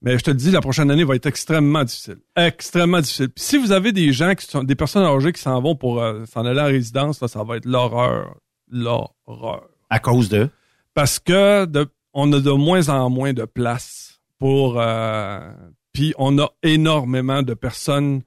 Mais 0.03 0.19
je 0.19 0.25
te 0.25 0.31
le 0.31 0.37
dis, 0.37 0.51
la 0.51 0.61
prochaine 0.61 0.91
année 0.91 1.05
va 1.05 1.15
être 1.17 1.27
extrêmement 1.27 1.83
difficile. 1.85 2.19
Extrêmement 2.37 3.01
difficile. 3.01 3.29
Puis 3.31 3.43
si 3.45 3.57
vous 3.57 3.73
avez 3.73 3.93
des 3.93 4.13
gens 4.13 4.35
qui 4.35 4.47
sont, 4.47 4.63
des 4.63 4.75
personnes 4.75 5.05
âgées 5.05 5.33
qui 5.33 5.41
s'en 5.41 5.61
vont 5.61 5.75
pour 5.75 6.03
euh, 6.03 6.25
s'en 6.27 6.45
aller 6.45 6.61
en 6.61 6.67
résidence, 6.67 7.21
là, 7.21 7.29
ça 7.29 7.43
va 7.43 7.57
être 7.57 7.65
l'horreur. 7.65 8.37
L'horreur. 8.71 9.69
À 9.91 9.99
cause 9.99 10.29
de? 10.29 10.49
Parce 10.95 11.19
que 11.19 11.65
de- 11.67 11.89
on 12.13 12.33
a 12.33 12.41
de 12.41 12.51
moins 12.51 12.89
en 12.89 13.11
moins 13.11 13.33
de 13.33 13.45
place 13.45 14.21
pour, 14.39 14.81
euh, 14.81 15.51
puis 15.93 16.13
on 16.19 16.39
a 16.39 16.51
énormément 16.63 17.43
de 17.43 17.55
personnes 17.55 18.23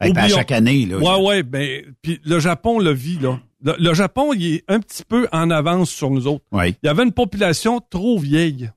Hey, 0.00 0.12
ben, 0.12 0.22
à 0.22 0.28
chaque 0.28 0.50
année, 0.50 0.86
là. 0.86 0.98
Ouais, 0.98 1.24
ouais, 1.24 1.42
ben, 1.44 1.82
puis 2.02 2.20
le 2.24 2.40
Japon 2.40 2.80
le 2.80 2.90
vit, 2.90 3.18
là. 3.20 3.38
Le, 3.64 3.74
le 3.78 3.94
Japon, 3.94 4.32
il 4.34 4.54
est 4.56 4.64
un 4.66 4.80
petit 4.80 5.04
peu 5.04 5.28
en 5.30 5.48
avance 5.50 5.90
sur 5.90 6.10
nous 6.10 6.26
autres. 6.26 6.44
Ouais. 6.50 6.70
Il 6.82 6.86
y 6.86 6.88
avait 6.88 7.04
une 7.04 7.12
population 7.12 7.80
trop 7.90 8.18
vieille. 8.18 8.70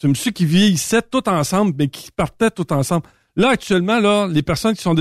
Tu 0.00 0.08
me 0.08 0.14
suis 0.14 0.32
qui 0.32 0.46
vieillissaient 0.46 1.02
tout 1.02 1.28
ensemble, 1.28 1.74
mais 1.78 1.88
qui 1.88 2.10
partaient 2.10 2.50
tout 2.50 2.72
ensemble. 2.72 3.02
Là, 3.36 3.50
actuellement, 3.50 4.00
là, 4.00 4.26
les 4.26 4.42
personnes 4.42 4.74
qui 4.74 4.82
sont 4.82 4.96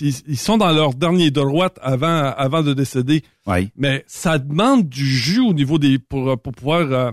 ils, 0.00 0.36
sont 0.36 0.58
dans 0.58 0.70
leur 0.72 0.94
dernier 0.94 1.30
droite 1.30 1.78
avant, 1.82 2.32
avant 2.36 2.62
de 2.62 2.74
décéder. 2.74 3.22
Ouais. 3.46 3.70
Mais 3.76 4.04
ça 4.06 4.38
demande 4.38 4.88
du 4.88 5.04
jus 5.04 5.40
au 5.40 5.54
niveau 5.54 5.78
des, 5.78 5.98
pour, 5.98 6.38
pour 6.40 6.52
pouvoir 6.52 6.80
euh, 6.92 7.10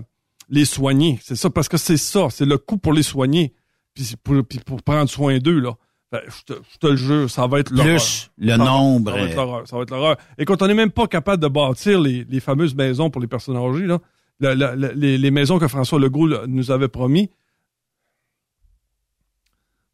les 0.50 0.64
soigner. 0.66 1.18
C'est 1.22 1.36
ça, 1.36 1.50
parce 1.50 1.68
que 1.68 1.78
c'est 1.78 1.96
ça, 1.96 2.28
c'est 2.30 2.44
le 2.44 2.58
coût 2.58 2.76
pour 2.76 2.92
les 2.92 3.02
soigner. 3.02 3.54
Puis 3.94 4.14
pour, 4.22 4.44
puis 4.44 4.58
pour 4.58 4.82
prendre 4.82 5.08
soin 5.08 5.38
d'eux, 5.38 5.60
là. 5.60 5.74
Ben, 6.12 6.20
je, 6.28 6.54
te, 6.54 6.60
je 6.72 6.78
te 6.78 6.86
le 6.86 6.96
jure, 6.96 7.30
ça 7.30 7.46
va 7.46 7.58
être 7.60 7.70
l'horreur. 7.72 7.96
Plus 7.96 8.30
le 8.38 8.50
Ça 8.52 8.56
va- 8.58 8.64
nombre. 8.64 9.10
Ça 9.10 9.16
va 9.16 9.24
être 9.24 9.36
l'horreur. 9.36 9.68
Ça 9.68 9.76
va 9.76 9.82
être 9.82 9.90
l'horreur. 9.90 10.16
Écoute, 10.38 10.62
on 10.62 10.66
n'est 10.68 10.74
même 10.74 10.90
pas 10.92 11.06
capable 11.08 11.42
de 11.42 11.48
bâtir 11.48 12.00
les, 12.00 12.24
les 12.24 12.40
fameuses 12.40 12.74
maisons 12.74 13.10
pour 13.10 13.20
les 13.20 13.26
personnes 13.26 13.56
âgées, 13.56 13.86
là. 13.86 13.98
Les, 14.40 15.16
les 15.18 15.30
maisons 15.30 15.58
que 15.58 15.68
François 15.68 15.98
Legault 15.98 16.46
nous 16.46 16.70
avait 16.70 16.88
promis. 16.88 17.30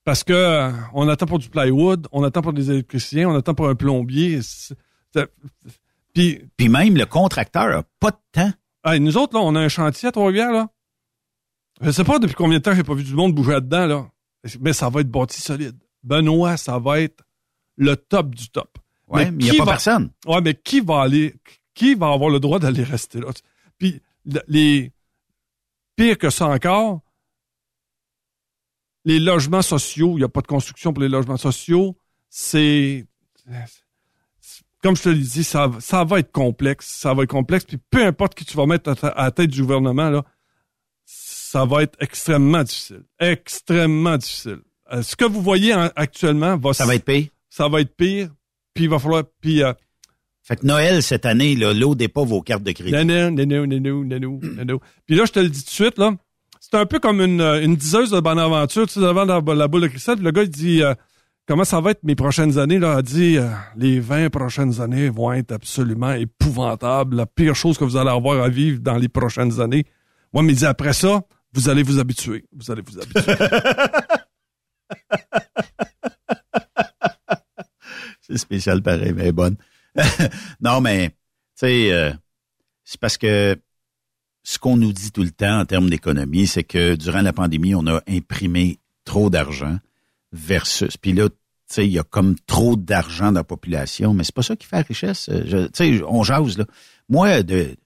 Parce 0.04 0.24
que 0.24 0.32
euh, 0.32 0.72
on 0.94 1.08
attend 1.08 1.26
pour 1.26 1.38
du 1.38 1.48
plywood, 1.50 2.08
on 2.10 2.24
attend 2.24 2.40
pour 2.42 2.52
des 2.52 2.70
électriciens, 2.70 3.28
on 3.28 3.34
attend 3.36 3.54
pour 3.54 3.68
un 3.68 3.74
plombier. 3.74 4.40
Puis, 6.14 6.40
Puis 6.56 6.68
même 6.68 6.96
le 6.96 7.06
contracteur 7.06 7.76
a 7.76 7.82
pas 8.00 8.10
de 8.10 8.16
temps. 8.32 8.98
nous 8.98 9.16
autres, 9.18 9.34
là, 9.36 9.42
on 9.44 9.54
a 9.54 9.60
un 9.60 9.68
chantier 9.68 10.08
à 10.08 10.12
Trois-Rivières, 10.12 10.52
là. 10.52 10.68
Je 11.82 11.90
sais 11.90 12.04
pas 12.04 12.18
depuis 12.18 12.34
combien 12.34 12.58
de 12.58 12.62
temps 12.62 12.74
j'ai 12.74 12.82
pas 12.82 12.94
vu 12.94 13.04
du 13.04 13.14
monde 13.14 13.34
bouger 13.34 13.52
là-dedans, 13.52 13.86
là. 13.86 14.06
Mais 14.60 14.72
ça 14.72 14.88
va 14.88 15.00
être 15.02 15.10
bâti 15.10 15.40
solide. 15.40 15.76
Benoît, 16.02 16.56
ça 16.56 16.78
va 16.78 17.00
être 17.00 17.22
le 17.76 17.94
top 17.96 18.34
du 18.34 18.48
top. 18.50 18.78
Mais 19.12 19.24
il 19.26 19.32
n'y 19.36 19.50
qui 19.50 19.56
a 19.56 19.58
pas 19.58 19.64
va- 19.64 19.70
personne. 19.72 20.10
Ouais, 20.26 20.40
mais 20.40 20.54
qui 20.54 20.80
va 20.80 21.02
aller, 21.02 21.34
qui 21.74 21.94
va 21.94 22.10
avoir 22.12 22.30
le 22.30 22.40
droit 22.40 22.58
d'aller 22.58 22.82
rester 22.84 23.20
là? 23.20 23.28
Puis, 23.78 24.00
les, 24.48 24.92
pire 25.96 26.18
que 26.18 26.30
ça 26.30 26.46
encore, 26.46 27.00
les 29.04 29.18
logements 29.18 29.62
sociaux, 29.62 30.12
il 30.12 30.18
n'y 30.18 30.24
a 30.24 30.28
pas 30.28 30.40
de 30.42 30.46
construction 30.46 30.92
pour 30.92 31.02
les 31.02 31.08
logements 31.08 31.36
sociaux, 31.36 31.96
c'est, 32.28 33.06
comme 34.82 34.96
je 34.96 35.02
te 35.02 35.08
l'ai 35.08 35.20
dit, 35.22 35.44
ça, 35.44 35.70
ça 35.80 36.04
va 36.04 36.18
être 36.18 36.32
complexe, 36.32 36.86
ça 36.86 37.14
va 37.14 37.22
être 37.24 37.30
complexe, 37.30 37.64
puis 37.64 37.78
peu 37.90 38.04
importe 38.04 38.34
qui 38.34 38.44
tu 38.44 38.56
vas 38.56 38.66
mettre 38.66 38.90
à, 38.90 38.94
ta- 38.96 39.08
à 39.08 39.24
la 39.24 39.30
tête 39.30 39.50
du 39.50 39.62
gouvernement, 39.62 40.10
là, 40.10 40.24
ça 41.04 41.64
va 41.64 41.82
être 41.82 41.96
extrêmement 42.00 42.62
difficile. 42.62 43.02
Extrêmement 43.18 44.16
difficile. 44.16 44.60
Euh, 44.92 45.02
ce 45.02 45.16
que 45.16 45.24
vous 45.24 45.42
voyez 45.42 45.74
en- 45.74 45.90
actuellement 45.96 46.56
va, 46.56 46.72
Ça 46.74 46.86
va 46.86 46.94
être 46.94 47.04
payé. 47.04 47.32
ça 47.48 47.68
va 47.68 47.80
être 47.80 47.94
pire, 47.96 48.30
puis 48.74 48.84
il 48.84 48.90
va 48.90 48.98
falloir, 48.98 49.24
puis 49.40 49.62
euh, 49.62 49.72
fait 50.50 50.56
que 50.56 50.66
Noël, 50.66 51.00
cette 51.00 51.26
année, 51.26 51.54
l'audez 51.54 52.08
pas 52.08 52.24
vos 52.24 52.42
cartes 52.42 52.64
de 52.64 52.72
crédit. 52.72 52.90
Nanou, 52.90 53.30
nanou, 53.30 53.66
nanou, 53.66 54.04
nanou, 54.04 54.40
nanou. 54.42 54.80
Puis 55.06 55.14
là, 55.14 55.24
je 55.24 55.30
te 55.30 55.38
le 55.38 55.48
dis 55.48 55.60
tout 55.60 55.66
de 55.66 55.70
suite, 55.70 55.96
là, 55.96 56.10
c'est 56.58 56.74
un 56.74 56.86
peu 56.86 56.98
comme 56.98 57.20
une, 57.20 57.40
euh, 57.40 57.62
une 57.62 57.76
diseuse 57.76 58.10
de 58.10 58.18
Bonaventure, 58.18 58.88
tu 58.88 58.94
sais, 58.94 59.00
devant 59.00 59.24
la, 59.24 59.40
boule 59.40 59.82
de 59.82 59.86
cristal, 59.86 60.20
le 60.20 60.32
gars, 60.32 60.42
il 60.42 60.50
dit, 60.50 60.82
euh, 60.82 60.92
comment 61.46 61.62
ça 61.62 61.80
va 61.80 61.92
être 61.92 62.02
mes 62.02 62.16
prochaines 62.16 62.58
années, 62.58 62.80
là, 62.80 62.96
il 62.98 63.04
dit, 63.04 63.38
euh, 63.38 63.48
les 63.76 64.00
20 64.00 64.30
prochaines 64.30 64.80
années 64.80 65.08
vont 65.08 65.32
être 65.32 65.52
absolument 65.52 66.14
épouvantables, 66.14 67.14
la 67.14 67.26
pire 67.26 67.54
chose 67.54 67.78
que 67.78 67.84
vous 67.84 67.96
allez 67.96 68.10
avoir 68.10 68.42
à 68.42 68.48
vivre 68.48 68.80
dans 68.80 68.96
les 68.96 69.08
prochaines 69.08 69.60
années. 69.60 69.84
Moi, 70.32 70.42
ouais, 70.42 70.48
mais 70.48 70.54
il 70.54 70.58
dit, 70.58 70.66
après 70.66 70.94
ça, 70.94 71.22
vous 71.52 71.68
allez 71.68 71.84
vous 71.84 72.00
habituer, 72.00 72.44
vous 72.52 72.72
allez 72.72 72.82
vous 72.82 72.98
habituer. 72.98 73.22
c'est 78.20 78.36
spécial 78.36 78.82
pareil, 78.82 79.12
mais 79.14 79.30
bonne. 79.30 79.56
non, 80.60 80.80
mais, 80.80 81.10
tu 81.10 81.14
sais, 81.56 81.92
euh, 81.92 82.12
c'est 82.84 83.00
parce 83.00 83.18
que 83.18 83.56
ce 84.42 84.58
qu'on 84.58 84.76
nous 84.76 84.92
dit 84.92 85.12
tout 85.12 85.22
le 85.22 85.30
temps 85.30 85.60
en 85.60 85.64
termes 85.64 85.90
d'économie, 85.90 86.46
c'est 86.46 86.64
que 86.64 86.96
durant 86.96 87.22
la 87.22 87.32
pandémie, 87.32 87.74
on 87.74 87.86
a 87.86 88.02
imprimé 88.08 88.78
trop 89.04 89.30
d'argent 89.30 89.78
versus, 90.32 90.96
puis 90.96 91.12
là, 91.12 91.28
tu 91.28 91.36
sais, 91.66 91.86
il 91.86 91.92
y 91.92 91.98
a 91.98 92.02
comme 92.02 92.36
trop 92.46 92.76
d'argent 92.76 93.26
dans 93.26 93.40
la 93.40 93.44
population, 93.44 94.14
mais 94.14 94.24
c'est 94.24 94.34
pas 94.34 94.42
ça 94.42 94.56
qui 94.56 94.66
fait 94.66 94.76
la 94.76 94.82
richesse. 94.82 95.28
Euh, 95.28 95.68
Tu 95.68 95.98
sais, 95.98 96.02
on 96.04 96.22
jase, 96.22 96.58
là. 96.58 96.64
Moi, 97.08 97.42
de, 97.42 97.76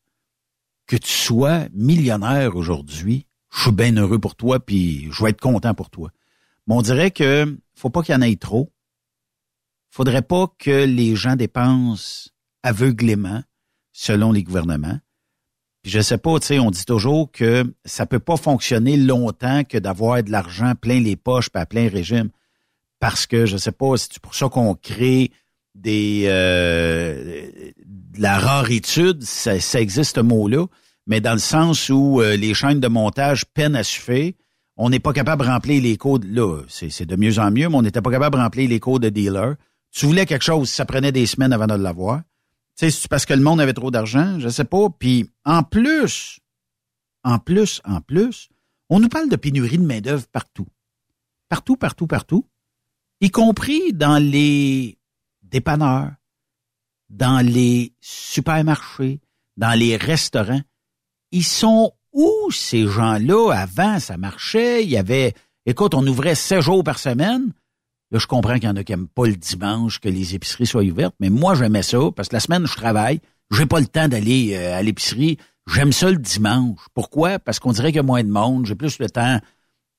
que 0.87 0.97
tu 0.97 1.11
sois 1.11 1.67
millionnaire 1.73 2.57
aujourd'hui, 2.57 3.27
je 3.55 3.63
suis 3.63 3.73
bien 3.73 3.97
heureux 3.97 4.19
pour 4.19 4.37
toi, 4.37 4.61
puis 4.61 5.09
je 5.13 5.23
vais 5.23 5.31
être 5.31 5.41
content 5.41 5.75
pour 5.75 5.91
toi. 5.91 6.11
Mais 6.67 6.75
on 6.75 6.83
dirait 6.83 7.11
que 7.11 7.57
faut 7.75 7.91
pas 7.91 8.03
qu'il 8.03 8.15
y 8.15 8.19
en 8.19 8.23
ait 8.23 8.37
trop 8.37 8.71
faudrait 9.95 10.23
pas 10.23 10.53
que 10.59 10.85
les 10.87 11.15
gens 11.15 11.37
dépensent 11.37 12.31
aveuglément 12.65 13.45
selon 13.93 14.33
les 14.33 14.43
gouvernements. 14.43 14.99
Puis 15.85 15.93
je 15.93 16.01
sais 16.01 16.19
pas, 16.19 16.41
tu 16.41 16.49
sais, 16.49 16.59
on 16.59 16.73
dit 16.73 16.85
toujours 16.85 17.31
que 17.31 17.63
ça 17.85 18.05
peut 18.05 18.19
pas 18.19 18.37
fonctionner 18.37 18.97
longtemps 18.97 19.63
que 19.63 19.79
d'avoir 19.79 20.21
de 20.25 20.33
l'argent 20.33 20.73
plein 20.75 20.99
les 20.99 21.15
poches 21.15 21.49
pas 21.49 21.65
plein 21.65 21.89
régime. 21.89 22.31
Parce 22.99 23.27
que 23.27 23.47
je 23.47 23.57
sais 23.57 23.71
pas, 23.71 23.97
c'est 23.97 24.19
pour 24.19 24.35
ça 24.35 24.49
qu'on 24.49 24.75
crée 24.75 25.31
des 25.77 26.25
euh, 26.27 27.49
de 27.87 28.21
la 28.21 28.41
raritude, 28.41 29.23
ça, 29.23 29.55
existe 29.81 30.17
ce 30.17 30.21
mot-là, 30.23 30.67
mais 31.07 31.21
dans 31.21 31.35
le 31.35 31.39
sens 31.39 31.89
où 31.89 32.21
euh, 32.21 32.35
les 32.37 32.55
chaînes 32.55 32.81
de 32.81 32.89
montage 32.89 33.45
peinent 33.45 33.77
à 33.77 33.85
suffire, 33.85 34.33
on 34.77 34.91
n'est 34.91 34.99
pas 34.99 35.13
capable 35.13 35.45
de 35.45 35.49
remplir 35.49 35.81
les 35.81 35.97
codes. 35.97 36.25
Là, 36.25 36.63
c'est 36.67 36.91
c'est 36.91 37.07
de 37.07 37.15
mieux 37.15 37.39
en 37.39 37.53
mieux, 37.53 37.69
mais 37.69 37.77
on 37.77 37.83
n'était 37.83 38.03
pas 38.03 38.11
capable 38.11 38.37
de 38.37 38.43
remplir 38.43 38.69
les 38.69 38.81
codes 38.81 39.03
de 39.03 39.09
dealer. 39.09 39.55
Tu 39.95 40.07
voulais 40.07 40.27
quelque 40.27 40.43
chose, 40.43 40.71
ça 40.71 40.85
prenait 40.85 41.13
des 41.13 41.25
semaines 41.25 41.53
avant 41.53 41.69
de 41.69 41.75
l'avoir. 41.75 42.23
Tu 42.77 42.87
sais, 42.87 42.91
c'est 42.91 43.09
parce 43.09 43.25
que 43.25 43.33
le 43.33 43.43
monde 43.43 43.61
avait 43.61 43.73
trop 43.73 43.93
d'argent, 43.93 44.41
je 44.41 44.49
sais 44.49 44.65
pas. 44.65 44.91
Puis 44.91 45.31
en 45.45 45.63
plus, 45.63 46.41
en 47.23 47.39
plus, 47.39 47.81
en 47.85 48.01
plus, 48.01 48.49
on 48.91 48.99
nous 48.99 49.09
parle 49.09 49.29
de 49.29 49.37
pénurie 49.37 49.79
de 49.79 49.87
main-d'œuvre 49.87 50.27
partout. 50.27 50.67
Partout, 51.49 51.77
partout, 51.77 52.09
partout. 52.09 52.45
Y 53.21 53.31
compris 53.31 53.93
dans 53.93 54.19
les 54.19 54.99
dépanneurs, 55.43 56.11
dans 57.09 57.47
les 57.47 57.95
supermarchés, 58.01 59.21
dans 59.57 59.79
les 59.79 59.97
restaurants. 59.97 60.63
Ils 61.31 61.45
sont 61.45 61.93
où 62.13 62.51
ces 62.51 62.89
gens-là? 62.89 63.53
Avant, 63.53 64.01
ça 64.01 64.17
marchait. 64.17 64.83
Il 64.83 64.91
y 64.91 64.97
avait, 64.97 65.35
écoute, 65.67 65.95
on 65.95 66.05
ouvrait 66.05 66.35
sept 66.35 66.63
jours 66.63 66.83
par 66.83 66.99
semaine. 66.99 67.53
Là, 68.11 68.19
je 68.19 68.27
comprends 68.27 68.55
qu'il 68.55 68.65
y 68.65 68.69
en 68.69 68.77
a 68.77 68.85
qui 68.85 68.93
n'aiment 68.93 69.09
pas 69.09 69.27
le 69.27 69.37
dimanche, 69.37 69.99
que 70.01 70.09
les 70.09 70.35
épiceries 70.35 70.67
soient 70.67 70.83
ouvertes, 70.83 71.17
mais 71.21 71.31
moi, 71.31 71.55
j'aimais 71.55 71.83
ça 71.83 71.99
parce 72.15 72.29
que 72.29 72.37
la 72.37 72.41
semaine, 72.41 72.67
je 72.67 72.77
travaille. 72.77 73.21
J'ai 73.51 73.67
pas 73.67 73.81
le 73.81 73.87
temps 73.87 74.09
d'aller 74.09 74.55
euh, 74.55 74.79
à 74.79 74.83
l'épicerie. 74.83 75.39
J'aime 75.67 75.93
ça 75.93 76.11
le 76.11 76.19
dimanche. 76.19 76.79
Pourquoi? 76.95 77.39
Parce 77.39 77.59
qu'on 77.59 77.73
dirait 77.73 77.89
qu'il 77.89 77.97
y 77.97 78.01
a 78.01 78.05
moins 78.05 78.23
de 78.23 78.29
monde. 78.29 78.67
J'ai 78.67 78.75
plus 78.75 78.99
le 78.99 79.09
temps. 79.09 79.41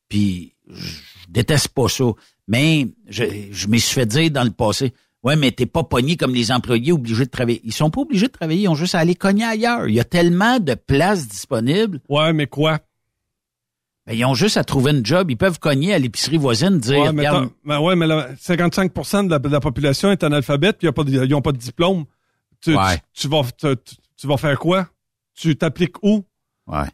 Puis, 0.10 0.56
je 0.70 0.94
déteste 1.30 1.70
pas 1.70 1.88
ça. 1.90 2.06
Mais 2.48 2.88
je, 3.08 3.24
je 3.52 3.68
me 3.68 3.78
suis 3.78 3.94
fait 3.94 4.06
dire 4.06 4.32
dans 4.32 4.44
le 4.44 4.52
passé, 4.52 4.94
ouais, 5.24 5.36
mais 5.36 5.52
t'es 5.52 5.66
pas 5.66 5.84
pogné 5.84 6.18
comme 6.18 6.34
les 6.34 6.52
employés 6.52 6.92
obligés 6.92 7.26
de 7.26 7.30
travailler. 7.30 7.62
Ils 7.64 7.74
sont 7.74 7.90
pas 7.90 8.02
obligés 8.02 8.28
de 8.28 8.32
travailler, 8.32 8.64
ils 8.64 8.68
ont 8.70 8.76
juste 8.76 8.96
à 8.96 9.00
aller 9.00 9.16
cogner 9.16 9.44
ailleurs. 9.44 9.88
Il 9.88 9.96
y 9.96 10.00
a 10.00 10.04
tellement 10.04 10.60
de 10.60 10.76
places 10.76 11.28
disponibles. 11.28 12.00
ouais, 12.10 12.34
mais 12.34 12.48
quoi? 12.48 12.80
Ben, 14.08 14.14
ils 14.14 14.24
ont 14.26 14.36
juste 14.36 14.58
à 14.58 14.64
trouver 14.64 14.92
une 14.92 15.06
job. 15.06 15.32
Ils 15.32 15.38
peuvent 15.38 15.58
cogner 15.60 15.94
à 15.94 16.00
l'épicerie 16.00 16.38
voisine, 16.38 16.78
dire, 16.80 17.00
Ouais, 17.00 17.12
mais, 17.14 17.28
regarde, 17.28 17.50
ben 17.64 17.80
ouais, 17.80 17.96
mais 17.96 18.06
là, 18.08 18.30
55 18.40 18.94
de 19.26 19.30
la, 19.32 19.40
de 19.40 19.50
la 19.50 19.60
population 19.60 20.12
est 20.12 20.24
analphabète 20.24 20.78
puis 20.78 20.88
ils 21.08 21.30
n'ont 21.30 21.42
pas 21.42 21.52
de 21.52 21.58
diplôme. 21.58 22.06
Tu, 22.62 22.76
Ouais. 22.76 22.98
tu, 23.14 23.22
tu 23.24 23.28
vas, 23.28 23.42
tu, 23.58 23.68
tu- 23.84 23.96
tu 24.18 24.28
vas 24.28 24.38
faire 24.38 24.60
quoi? 24.60 24.88
Tu 25.36 25.56
t'appliques 25.58 26.02
où? 26.04 26.24
ouais, 26.68 26.86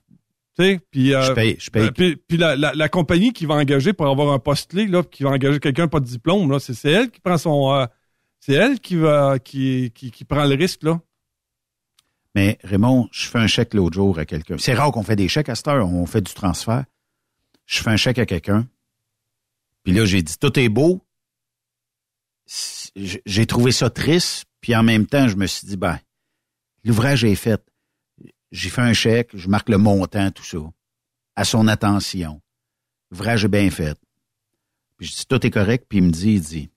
Tu 0.57 0.63
sais, 0.63 0.79
puis, 0.89 1.13
euh, 1.13 1.21
je 1.23 1.31
paye, 1.33 1.55
je 1.59 1.69
paye. 1.69 1.83
euh, 1.87 1.91
puis, 1.91 2.15
puis 2.15 2.37
la, 2.37 2.55
la, 2.55 2.73
la 2.73 2.89
compagnie 2.89 3.31
qui 3.33 3.45
va 3.45 3.55
engager 3.55 3.93
pour 3.93 4.07
avoir 4.07 4.33
un 4.33 4.39
poste 4.39 4.71
clé, 4.71 4.87
là, 4.87 5.03
qui 5.03 5.23
va 5.23 5.29
engager 5.31 5.59
quelqu'un 5.59 5.87
pas 5.87 5.99
de 5.99 6.05
diplôme, 6.05 6.49
là, 6.49 6.59
c'est, 6.59 6.73
c'est 6.73 6.91
elle 6.91 7.11
qui 7.11 7.19
prend 7.21 7.37
son, 7.37 7.73
euh, 7.73 7.85
c'est 8.39 8.53
elle 8.53 8.79
qui 8.79 8.95
va, 8.95 9.37
qui, 9.37 9.91
qui, 9.93 10.11
qui 10.11 10.23
prend 10.25 10.45
le 10.45 10.55
risque, 10.55 10.83
là. 10.83 10.99
Mais 12.35 12.57
Raymond, 12.63 13.09
je 13.11 13.27
fais 13.27 13.39
un 13.39 13.47
chèque 13.47 13.73
l'autre 13.73 13.95
jour 13.95 14.17
à 14.17 14.25
quelqu'un. 14.25 14.55
C'est 14.57 14.73
rare 14.73 14.91
qu'on 14.91 15.03
fait 15.03 15.17
des 15.17 15.27
chèques 15.27 15.49
à 15.49 15.55
cette 15.55 15.67
heure, 15.67 15.87
on 15.87 16.05
fait 16.05 16.21
du 16.21 16.33
transfert. 16.33 16.85
Je 17.71 17.81
fais 17.81 17.89
un 17.89 17.95
chèque 17.95 18.19
à 18.19 18.25
quelqu'un. 18.25 18.67
Puis 19.83 19.93
là, 19.93 20.03
j'ai 20.03 20.21
dit, 20.21 20.37
tout 20.37 20.59
est 20.59 20.67
beau. 20.67 21.01
j'ai 22.95 23.45
trouvé 23.47 23.71
ça 23.71 23.89
triste, 23.89 24.45
puis 24.59 24.75
en 24.75 24.83
même 24.83 25.07
temps, 25.07 25.29
je 25.29 25.37
me 25.37 25.47
suis 25.47 25.65
dit, 25.65 25.77
ben, 25.77 25.97
l'ouvrage 26.83 27.23
est 27.23 27.35
fait. 27.35 27.63
J'ai 28.51 28.69
fait 28.69 28.81
un 28.81 28.91
chèque, 28.91 29.29
je 29.33 29.47
marque 29.47 29.69
le 29.69 29.77
montant, 29.77 30.31
tout 30.31 30.43
ça, 30.43 30.57
à 31.37 31.45
son 31.45 31.69
attention. 31.69 32.41
L'ouvrage 33.09 33.45
est 33.45 33.47
bien 33.47 33.71
fait. 33.71 33.97
Puis 34.97 35.07
je 35.07 35.15
dis, 35.15 35.25
tout 35.25 35.47
est 35.47 35.51
correct, 35.51 35.85
puis 35.87 35.99
il 35.99 36.03
me 36.03 36.11
dit, 36.11 36.33
il 36.33 36.41
dit, 36.41 36.69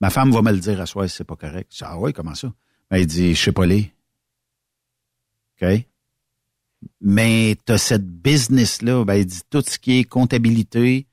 ma 0.00 0.08
femme 0.08 0.30
va 0.30 0.40
me 0.40 0.52
le 0.52 0.60
dire 0.60 0.80
à 0.80 0.86
soi 0.86 1.08
si 1.08 1.16
c'est 1.16 1.24
pas 1.24 1.36
correct. 1.36 1.72
Ah 1.80 1.98
oui, 1.98 2.12
comment 2.12 2.36
ça? 2.36 2.52
Ben, 2.88 2.98
il 2.98 3.08
dit, 3.08 3.34
je 3.34 3.42
sais 3.42 3.52
pas 3.52 3.66
les. 3.66 3.92
OK? 5.60 5.84
Mais 7.00 7.56
t'as 7.64 7.78
cette 7.78 8.06
business-là, 8.06 9.04
ben, 9.04 9.14
il 9.14 9.26
dit, 9.26 9.40
tout 9.50 9.62
ce 9.66 9.78
qui 9.78 9.98
est 9.98 10.04
comptabilité, 10.04 11.06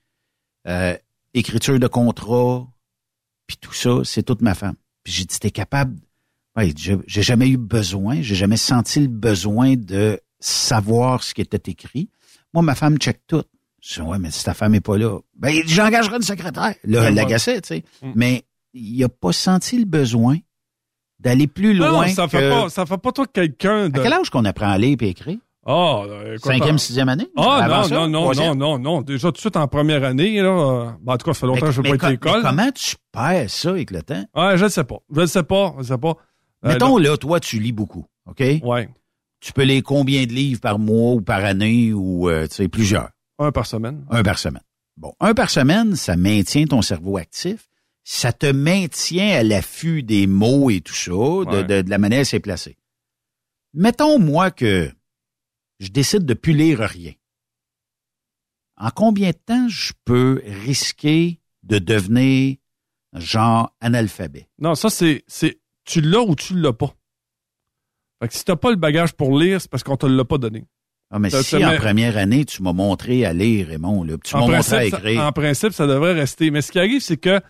euh, 0.68 0.96
écriture 1.34 1.80
de 1.80 1.88
contrat, 1.88 2.68
puis 3.48 3.58
tout 3.58 3.74
ça, 3.74 4.02
c'est 4.04 4.24
toute 4.24 4.42
ma 4.42 4.56
femme. 4.56 4.76
Puis 5.04 5.14
j'ai 5.14 5.26
dit, 5.26 5.40
t'es 5.40 5.52
capable. 5.52 5.98
Ouais, 6.56 6.74
j'ai 6.76 6.98
j'ai 7.08 7.22
jamais 7.22 7.48
eu 7.50 7.58
besoin, 7.58 8.22
j'ai 8.22 8.36
jamais 8.36 8.58
senti 8.58 9.00
le 9.00 9.08
besoin 9.08 9.76
de 9.76 10.20
savoir 10.40 11.24
ce 11.24 11.34
qui 11.34 11.42
était 11.42 11.72
écrit. 11.72 12.10
Moi, 12.54 12.64
ma 12.64 12.76
femme 12.76 12.98
check 12.98 13.22
tout. 13.28 13.44
Je 13.82 13.96
dis, 13.96 14.02
ouais, 14.02 14.20
mais 14.20 14.32
si 14.32 14.44
ta 14.44 14.54
femme 14.54 14.76
est 14.76 14.82
pas 14.82 14.98
là, 14.98 15.20
ben, 15.38 15.54
j'engagerai 15.66 16.18
une 16.18 16.22
secrétaire. 16.24 16.62
Là, 16.64 16.76
elle 16.84 17.00
Ouais. 17.00 17.12
l'agaçait, 17.12 17.62
tu 17.62 17.68
sais. 17.68 17.84
Mm. 18.02 18.12
Mais 18.16 18.44
il 18.74 19.04
a 19.04 19.10
pas 19.10 19.32
senti 19.32 19.78
le 19.78 19.86
besoin 19.86 20.38
d'aller 21.20 21.48
plus 21.48 21.74
loin 21.74 22.08
non, 22.08 22.14
ça 22.14 22.26
que... 22.26 22.32
fait 22.32 22.50
pas, 22.50 22.70
ça 22.70 22.86
fait 22.86 22.98
pas 22.98 23.12
toi 23.12 23.28
quelqu'un 23.28 23.90
de. 23.90 24.00
À 24.00 24.04
quel 24.04 24.14
âge 24.14 24.30
qu'on 24.30 24.46
apprend 24.46 24.70
à 24.70 24.78
lire 24.78 24.98
et 25.02 25.10
écrire? 25.10 25.38
Ah, 25.72 26.02
euh, 26.08 26.34
écoute, 26.36 26.52
Cinquième, 26.52 26.80
sixième 26.80 27.10
année? 27.10 27.28
Ah, 27.38 27.68
non, 27.70 27.84
ça? 27.84 27.96
non, 27.96 28.08
non, 28.08 28.34
non, 28.34 28.56
non, 28.56 28.80
non. 28.80 29.02
Déjà 29.04 29.28
tout 29.28 29.34
de 29.34 29.38
suite 29.38 29.56
en 29.56 29.68
première 29.68 30.04
année, 30.04 30.42
là. 30.42 30.48
euh, 30.50 30.92
ben, 31.00 31.14
en 31.14 31.18
tout 31.18 31.26
cas, 31.28 31.34
ça 31.34 31.42
fait 31.42 31.46
longtemps 31.46 31.60
Mais- 31.62 31.68
que 31.68 31.76
je 31.76 31.82
n'ai 31.82 31.90
pas 31.90 31.96
été 31.96 32.06
à 32.08 32.10
l'école. 32.10 32.42
comment 32.42 32.72
tu 32.72 32.96
perds 33.12 33.50
ça 33.52 33.70
avec 33.70 33.92
le 33.92 34.02
temps? 34.02 34.26
Ouais, 34.36 34.58
je 34.58 34.64
ne 34.64 34.70
sais 34.70 34.84
pas. 34.84 34.98
Je 35.14 35.22
ne 35.22 35.26
sais 35.28 35.44
pas. 35.44 35.76
Je 35.78 35.84
sais 35.84 35.98
pas. 36.00 36.16
Euh, 36.66 36.70
Mettons, 36.70 36.98
là, 36.98 37.18
toi, 37.18 37.40
tu 37.40 37.60
lis 37.60 37.72
beaucoup, 37.72 38.06
OK? 38.26 38.40
ouais. 38.64 38.90
Tu 39.42 39.54
peux 39.54 39.64
lire 39.64 39.84
combien 39.86 40.26
de 40.26 40.34
livres 40.34 40.60
par 40.60 40.80
mois 40.80 41.14
ou 41.14 41.22
par 41.22 41.46
année 41.46 41.94
ou, 41.94 42.28
euh, 42.30 42.48
tu 42.48 42.56
sais, 42.56 42.68
plusieurs? 42.68 43.10
Un 43.38 43.52
par 43.54 43.66
semaine. 43.68 44.06
Un 44.10 44.24
par 44.24 44.38
semaine. 44.40 44.64
Bon, 44.98 45.14
un 45.22 45.34
par 45.34 45.50
semaine, 45.52 45.96
ça 45.96 46.18
maintient 46.18 46.66
ton 46.66 46.82
cerveau 46.82 47.16
actif. 47.18 47.70
Ça 48.04 48.34
te 48.34 48.48
maintient 48.48 49.38
à 49.38 49.44
l'affût 49.44 50.02
des 50.04 50.26
mots 50.28 50.70
et 50.72 50.82
tout 50.82 50.94
ça, 50.96 51.12
de, 51.12 51.46
Ouais. 51.46 51.64
de- 51.64 51.82
de 51.84 51.90
la 51.90 51.98
manière 52.00 52.26
c'est 52.26 52.40
placé. 52.42 52.76
Mettons, 53.74 54.20
moi, 54.20 54.52
que 54.52 54.92
je 55.80 55.90
décide 55.90 56.26
de 56.26 56.34
plus 56.34 56.54
lire 56.54 56.80
rien. 56.80 57.14
En 58.78 58.90
combien 58.92 59.30
de 59.32 59.36
temps 59.38 59.68
je 59.68 59.94
peux 60.06 60.42
risquer 60.46 61.42
de 61.64 61.80
devenir 61.80 62.58
genre 63.14 63.76
analphabet? 63.82 64.48
Non, 64.60 64.76
ça, 64.76 64.90
c'est, 64.90 65.24
c'est, 65.28 65.60
tu 65.86 66.02
l'as 66.02 66.22
ou 66.22 66.36
tu 66.36 66.54
l'as 66.58 66.74
pas. 66.74 66.94
Fait 68.22 68.28
que 68.30 68.34
si 68.34 68.44
t'as 68.46 68.56
pas 68.56 68.70
le 68.70 68.76
bagage 68.78 69.14
pour 69.14 69.38
lire, 69.38 69.60
c'est 69.62 69.70
parce 69.70 69.84
qu'on 69.84 69.98
te 69.98 70.06
l'a 70.06 70.26
pas 70.26 70.38
donné. 70.38 70.66
Ah, 71.12 71.20
mais 71.20 71.30
Ça 71.30 71.42
si 71.42 71.56
en 71.64 71.72
met- 71.72 71.78
première 71.78 72.18
année, 72.18 72.46
tu 72.46 72.62
m'as 72.62 72.74
montré 72.74 73.26
à 73.26 73.34
lire, 73.34 73.68
Raymond, 73.68 74.04
là, 74.04 74.16
tu 74.24 74.36
m'as 74.36 74.42
montré 74.42 74.56
à 74.58 74.62
ça, 74.62 74.86
écrire. 74.86 75.22
en 75.24 75.32
principe, 75.32 75.74
ça 75.74 75.88
devrait 75.88 76.14
rester. 76.14 76.52
Mais 76.52 76.62
ce 76.62 76.72
qui 76.72 76.80
arrive, 76.80 77.02
c'est 77.02 77.18
que 77.18 77.42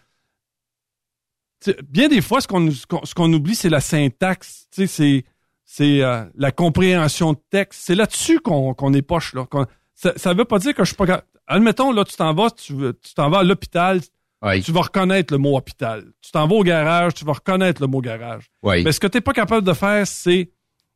bien 1.90 2.08
des 2.08 2.22
fois, 2.22 2.40
ce 2.42 2.48
qu'on 2.48 2.62
nous- 2.62 2.72
ce 2.72 2.86
qu'on 2.88 3.04
ce 3.06 3.14
qu'on 3.14 3.32
oublie, 3.34 3.56
c'est 3.56 3.70
la 3.70 3.82
syntaxe. 3.82 4.68
Tu 4.72 4.88
sais, 4.88 4.88
c'est 4.88 5.26
c'est 5.72 6.02
euh, 6.02 6.24
la 6.36 6.52
compréhension 6.52 7.34
de 7.34 7.38
texte. 7.52 7.82
C'est 7.86 7.94
là-dessus 7.96 8.40
qu'on 8.40 8.74
qu'on 8.74 8.92
est 8.94 9.04
poche. 9.04 9.34
Là. 9.36 9.46
Qu'on- 9.46 9.68
ça, 9.94 10.14
ça 10.16 10.34
veut 10.34 10.46
pas 10.46 10.58
dire 10.58 10.74
que 10.74 10.84
je 10.84 10.88
suis 10.90 10.96
pas. 10.96 11.06
capable- 11.06 11.28
Admettons, 11.46 11.92
là, 11.92 12.04
tu 12.06 12.16
t'en 12.16 12.34
vas, 12.34 12.50
tu 12.50 12.74
tu 13.04 13.14
t'en 13.14 13.30
vas 13.30 13.40
à 13.40 13.44
l'hôpital, 13.44 14.00
Oui, 14.44 14.62
tu 14.64 14.72
vas 14.72 14.82
reconnaître 14.82 15.32
le 15.34 15.38
mot 15.40 15.56
hôpital. 15.58 16.06
Tu 16.22 16.32
t'en 16.32 16.48
vas 16.48 16.56
au 16.56 16.64
garage, 16.64 17.14
tu 17.14 17.24
vas 17.26 17.34
reconnaître 17.34 17.82
le 17.82 17.88
mot 17.88 18.02
garage. 18.02 18.50
oui. 18.64 18.84
Mais 18.84 18.92
ce 18.92 19.00
que 19.00 19.08
tu 19.08 19.18
n'es 19.18 19.22
pas 19.22 19.34
capable 19.34 19.66
de 19.66 19.74
faire, 19.74 20.08
c'est 20.08 20.50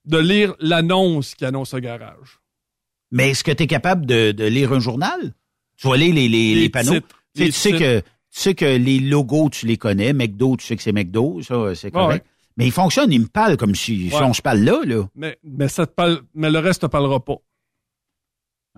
de 0.05 0.17
lire 0.17 0.55
l'annonce 0.59 1.35
qui 1.35 1.45
annonce 1.45 1.73
le 1.73 1.79
garage. 1.81 2.39
Mais 3.11 3.29
est-ce 3.31 3.43
que 3.43 3.51
tu 3.51 3.63
es 3.63 3.67
capable 3.67 4.05
de, 4.07 4.31
de 4.31 4.45
lire 4.45 4.73
un 4.73 4.79
journal? 4.79 5.33
Tu 5.77 5.87
vas 5.87 5.97
lire 5.97 6.13
les, 6.15 6.27
les, 6.27 6.55
les 6.55 6.69
panneaux? 6.69 6.93
titres, 6.93 7.07
Tu 7.35 7.51
sais, 7.51 7.71
tu 7.71 7.77
que 7.77 7.99
tu 7.99 8.05
sais 8.39 8.55
que 8.55 8.65
les 8.65 8.99
logos, 8.99 9.49
tu 9.51 9.65
les 9.67 9.77
connais. 9.77 10.13
McDo, 10.13 10.57
tu 10.57 10.65
sais 10.65 10.75
que 10.75 10.81
c'est 10.81 10.91
McDo, 10.91 11.41
ça, 11.43 11.75
c'est 11.75 11.91
correct. 11.91 12.25
Ouais. 12.25 12.32
Mais 12.57 12.65
il 12.67 12.71
fonctionne, 12.71 13.11
il 13.11 13.21
me 13.21 13.27
parle 13.27 13.57
comme 13.57 13.73
si, 13.75 14.09
si 14.09 14.15
Ouais. 14.15 14.21
on 14.23 14.33
se 14.33 14.41
parle 14.41 14.59
là, 14.59 14.81
là. 14.85 15.03
Mais, 15.15 15.37
mais, 15.43 15.67
ça 15.67 15.87
te 15.87 15.91
parle, 15.93 16.21
mais 16.33 16.51
le 16.51 16.59
reste 16.59 16.83
ne 16.83 16.87
te 16.87 16.91
parlera 16.91 17.23
pas. 17.23 17.37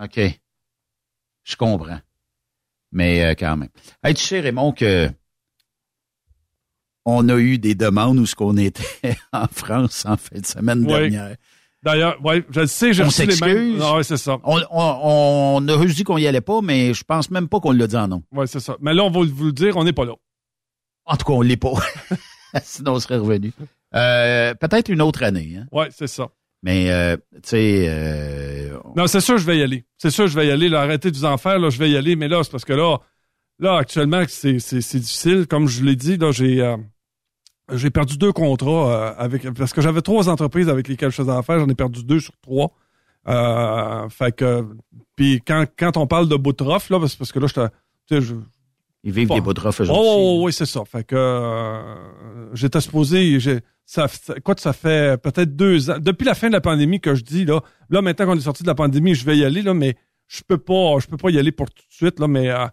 OK. 0.02 0.20
Je 1.44 1.56
comprends. 1.56 2.00
Mais 2.92 3.24
euh, 3.26 3.34
quand 3.38 3.58
même. 3.58 3.70
Hey, 4.04 4.14
tu 4.14 4.24
sais, 4.24 4.40
Raymond, 4.40 4.72
que 4.72 5.10
on 7.06 7.28
a 7.30 7.36
eu 7.38 7.58
des 7.60 7.76
demandes 7.76 8.18
où 8.18 8.26
ce 8.26 8.36
qu'on 8.36 8.58
était 8.58 8.84
en 9.34 9.48
France 9.48 10.06
en 10.06 10.18
fin 10.18 10.40
de 10.40 10.46
semaine 10.46 10.80
Oui. 10.80 10.88
dernière. 10.88 11.36
D'ailleurs, 11.84 12.24
ouais, 12.26 12.44
je 12.50 12.62
le 12.62 12.68
sais, 12.68 12.94
j'ai 12.94 13.04
reçu 13.04 13.22
les 13.22 13.28
mêmes. 13.28 13.36
s'excuse. 13.38 13.82
Ah, 13.84 13.96
ouais, 13.98 14.04
c'est 14.04 14.18
ça. 14.18 14.40
On, 14.44 14.60
on, 14.72 15.60
on 15.62 15.68
a 15.68 15.82
juste 15.86 15.98
dit 15.98 16.04
qu'on 16.04 16.18
y 16.18 16.26
allait 16.26 16.42
pas, 16.42 16.62
mais 16.62 16.96
je 16.96 17.04
pense 17.04 17.30
même 17.30 17.48
pas 17.48 17.60
qu'on 17.60 17.74
l'a 17.74 17.86
dit 17.86 17.96
en 17.96 18.08
nom. 18.08 18.24
Ouais, 18.32 18.48
c'est 18.48 18.60
ça. 18.60 18.76
Mais 18.82 18.94
là, 18.96 19.04
on 19.04 19.12
va 19.12 19.20
vous 19.24 19.46
le 19.46 19.52
dire, 19.52 19.78
on 19.78 19.84
n'est 19.84 19.94
pas 19.94 20.06
là. 20.06 20.14
En 21.06 21.16
tout 21.16 21.26
cas, 21.26 21.34
on 21.34 21.42
l'est 21.42 21.58
pas. 21.58 21.74
Sinon, 22.64 22.94
on 22.94 23.00
serait 23.00 23.18
revenu. 23.18 23.54
Euh, 23.94 24.54
Peut-être 24.56 24.90
une 24.90 25.02
autre 25.02 25.24
année. 25.24 25.58
Hein? 25.58 25.66
Ouais, 25.72 25.88
c'est 25.92 26.08
ça. 26.08 26.30
Mais, 26.64 26.90
euh, 26.90 27.16
tu 27.34 27.40
sais, 27.44 27.86
euh, 27.88 28.78
Non, 28.96 29.08
c'est 29.08 29.22
sûr, 29.22 29.38
je 29.38 29.46
vais 29.46 29.58
y 29.58 29.62
aller. 29.62 29.86
C'est 29.98 30.10
sûr, 30.10 30.28
je 30.28 30.36
vais 30.36 30.48
y 30.48 30.52
aller. 30.52 30.70
Là, 30.70 30.82
arrêtez 30.82 31.12
de 31.12 31.16
vous 31.16 31.26
en 31.26 31.38
faire. 31.38 31.60
Là, 31.60 31.70
je 31.70 31.78
vais 31.78 31.90
y 31.90 31.98
aller. 31.98 32.16
Mais 32.16 32.28
là, 32.28 32.44
c'est 32.44 32.52
parce 32.52 32.66
que 32.66 32.74
là, 32.74 32.98
là, 33.60 33.78
actuellement, 33.78 34.24
c'est, 34.28 34.60
c'est, 34.60 34.82
c'est 34.82 35.00
difficile. 35.00 35.48
Comme 35.48 35.68
je 35.68 35.84
l'ai 35.84 35.96
dit, 35.96 36.18
là, 36.18 36.32
j'ai, 36.32 36.62
euh, 36.62 36.78
j'ai 37.74 37.92
perdu 37.92 38.18
deux 38.18 38.32
contrats 38.32 39.10
avec, 39.18 39.48
parce 39.54 39.74
que 39.74 39.82
j'avais 39.82 40.02
trois 40.02 40.30
entreprises 40.30 40.70
avec 40.70 40.88
lesquelles 40.88 41.12
je 41.12 41.18
faisais 41.18 41.32
affaire. 41.32 41.60
J'en 41.60 41.70
ai 41.70 41.76
perdu 41.76 42.04
deux 42.04 42.20
sur 42.20 42.34
trois. 42.42 42.72
Fait 44.10 44.36
que, 44.36 44.66
puis 45.16 45.42
quand, 45.46 45.66
quand 45.78 45.98
on 45.98 46.08
parle 46.08 46.28
de 46.28 46.36
bout 46.36 46.54
de 46.54 46.64
rough, 46.64 46.90
là, 46.90 47.00
c'est 47.08 47.18
parce 47.18 47.32
que 47.32 47.40
là, 47.40 47.48
je 47.48 47.62
je, 48.12 48.36
ils 49.06 49.12
vivent 49.14 49.30
Bon. 49.30 49.36
des 49.36 49.42
bouts 49.42 49.54
de 49.54 49.62
rough 49.62 49.76
Oh, 49.80 49.84
aujourd'hui. 49.84 50.04
oh, 50.06 50.42
oui, 50.44 50.52
c'est 50.54 50.66
ça. 50.66 50.84
Fait 50.84 51.06
que 51.06 51.16
euh, 51.16 51.96
j'étais 52.54 52.82
supposé, 52.82 53.38
ça- 53.86 54.08
quoi, 54.44 54.56
ça 54.58 54.74
fait 54.74 55.22
peut-être 55.22 55.56
deux 55.56 55.90
ans, 55.90 55.98
depuis 56.00 56.26
la 56.26 56.34
fin 56.36 56.48
de 56.48 56.54
la 56.54 56.62
pandémie 56.62 57.00
que 57.00 57.16
je 57.16 57.24
dis 57.24 57.46
là, 57.46 57.62
là 57.90 58.02
maintenant 58.02 58.26
qu'on 58.26 58.38
est 58.38 58.42
sorti 58.42 58.64
de 58.64 58.68
la 58.68 58.76
pandémie, 58.76 59.16
je 59.16 59.24
vais 59.26 59.38
y 59.38 59.46
aller 59.46 59.62
là, 59.62 59.74
mais 59.74 59.96
je 60.28 60.42
peux 60.46 60.58
pas, 60.58 60.98
je 61.00 61.08
peux 61.08 61.18
pas 61.18 61.30
y 61.30 61.38
aller 61.40 61.52
pour 61.52 61.68
tout 61.70 61.84
de 61.88 61.94
suite 61.94 62.20
là, 62.20 62.28
mais 62.28 62.50
euh, 62.50 62.66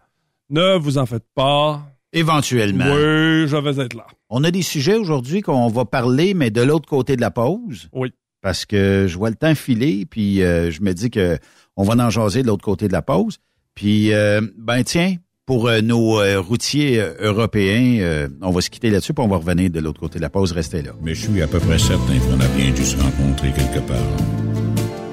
ne 0.50 0.76
vous 0.78 0.98
en 0.98 1.06
faites 1.06 1.26
pas. 1.34 1.86
Éventuellement. 2.14 2.84
Oui, 2.86 3.46
je 3.48 3.56
vais 3.56 3.82
être 3.84 3.94
là. 3.94 4.06
On 4.28 4.44
a 4.44 4.50
des 4.50 4.62
sujets 4.62 4.96
aujourd'hui 4.96 5.40
qu'on 5.40 5.68
va 5.68 5.84
parler, 5.84 6.34
mais 6.34 6.50
de 6.50 6.60
l'autre 6.62 6.86
côté 6.88 7.16
de 7.16 7.20
la 7.22 7.30
pause. 7.30 7.88
Oui. 7.92 8.12
Parce 8.42 8.64
que 8.66 9.06
je 9.08 9.16
vois 9.16 9.30
le 9.30 9.36
temps 9.36 9.54
filer, 9.54 10.04
puis 10.04 10.42
euh, 10.42 10.70
je 10.70 10.82
me 10.82 10.92
dis 10.92 11.10
que 11.10 11.38
on 11.76 11.84
va 11.84 11.94
en 12.04 12.10
jaser 12.10 12.42
de 12.42 12.48
l'autre 12.48 12.64
côté 12.64 12.88
de 12.88 12.92
la 12.92 13.00
pause. 13.02 13.38
Puis, 13.74 14.12
euh, 14.12 14.42
ben 14.58 14.82
tiens, 14.82 15.14
pour 15.52 15.68
euh, 15.68 15.82
nos 15.82 16.18
euh, 16.18 16.40
routiers 16.40 16.98
euh, 16.98 17.12
européens, 17.20 18.26
on 18.40 18.50
va 18.52 18.62
se 18.62 18.70
quitter 18.70 18.88
là-dessus, 18.88 19.12
puis 19.12 19.22
on 19.22 19.28
va 19.28 19.36
revenir 19.36 19.68
de 19.68 19.80
l'autre 19.80 20.00
côté 20.00 20.16
de 20.16 20.22
la 20.22 20.30
pause. 20.30 20.52
Restez 20.52 20.80
là. 20.80 20.92
Mais 21.02 21.14
je 21.14 21.28
suis 21.28 21.42
à 21.42 21.46
peu 21.46 21.58
près 21.58 21.78
certain 21.78 22.18
qu'on 22.20 22.40
a 22.40 22.48
bien 22.56 22.70
dû 22.70 22.82
se 22.82 22.96
rencontrer 22.96 23.52
quelque 23.52 23.86
part. 23.86 23.98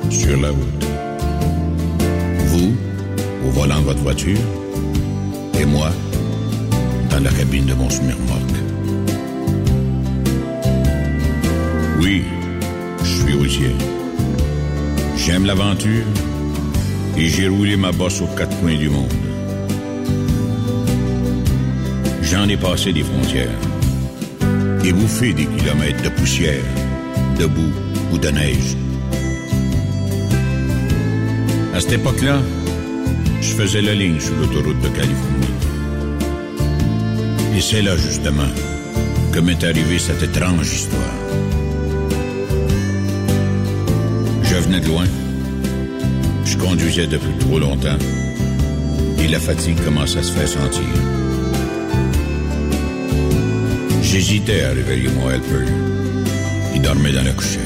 Sur 0.09 0.39
la 0.39 0.51
route. 0.51 0.85
Vous, 2.45 2.73
au 3.45 3.49
volant 3.49 3.81
de 3.81 3.83
votre 3.83 3.99
voiture, 3.99 4.39
et 5.59 5.65
moi, 5.65 5.91
dans 7.11 7.19
la 7.19 7.31
cabine 7.31 7.65
de 7.65 7.73
mon 7.73 7.89
semi-remorque. 7.89 8.59
Oui, 12.01 12.23
je 13.03 13.23
suis 13.23 13.33
routier. 13.33 13.71
J'aime 15.17 15.45
l'aventure 15.45 16.05
et 17.17 17.27
j'ai 17.27 17.49
roulé 17.49 17.75
ma 17.75 17.91
bosse 17.91 18.21
aux 18.21 18.35
quatre 18.37 18.57
coins 18.61 18.77
du 18.77 18.87
monde. 18.89 19.28
J'en 22.21 22.47
ai 22.47 22.57
passé 22.57 22.93
des 22.93 23.03
frontières 23.03 23.57
et 24.83 24.93
bouffé 24.93 25.33
des 25.33 25.45
kilomètres 25.45 26.03
de 26.03 26.09
poussière, 26.09 26.63
de 27.39 27.45
boue 27.45 27.73
ou 28.11 28.17
de 28.17 28.29
neige. 28.29 28.75
À 31.73 31.79
cette 31.79 31.93
époque-là, 31.93 32.39
je 33.41 33.53
faisais 33.53 33.81
la 33.81 33.93
ligne 33.93 34.19
sur 34.19 34.35
l'autoroute 34.35 34.81
de 34.81 34.89
Californie. 34.89 35.47
Et 37.55 37.61
c'est 37.61 37.81
là, 37.81 37.95
justement, 37.97 38.49
que 39.31 39.39
m'est 39.39 39.63
arrivée 39.63 39.99
cette 39.99 40.21
étrange 40.23 40.71
histoire. 40.71 41.13
Je 44.43 44.55
venais 44.55 44.79
de 44.79 44.87
loin. 44.87 45.05
Je 46.45 46.57
conduisais 46.57 47.07
depuis 47.07 47.37
trop 47.39 47.59
longtemps. 47.59 47.97
Et 49.19 49.27
la 49.27 49.39
fatigue 49.39 49.79
commençait 49.83 50.19
à 50.19 50.23
se 50.23 50.31
faire 50.31 50.47
sentir. 50.47 50.83
J'hésitais 54.11 54.63
à 54.63 54.69
réveiller 54.69 55.07
mon 55.09 55.29
helper. 55.29 55.71
Il 56.73 56.81
dormait 56.81 57.11
dans 57.11 57.23
la 57.23 57.31
couchette. 57.31 57.61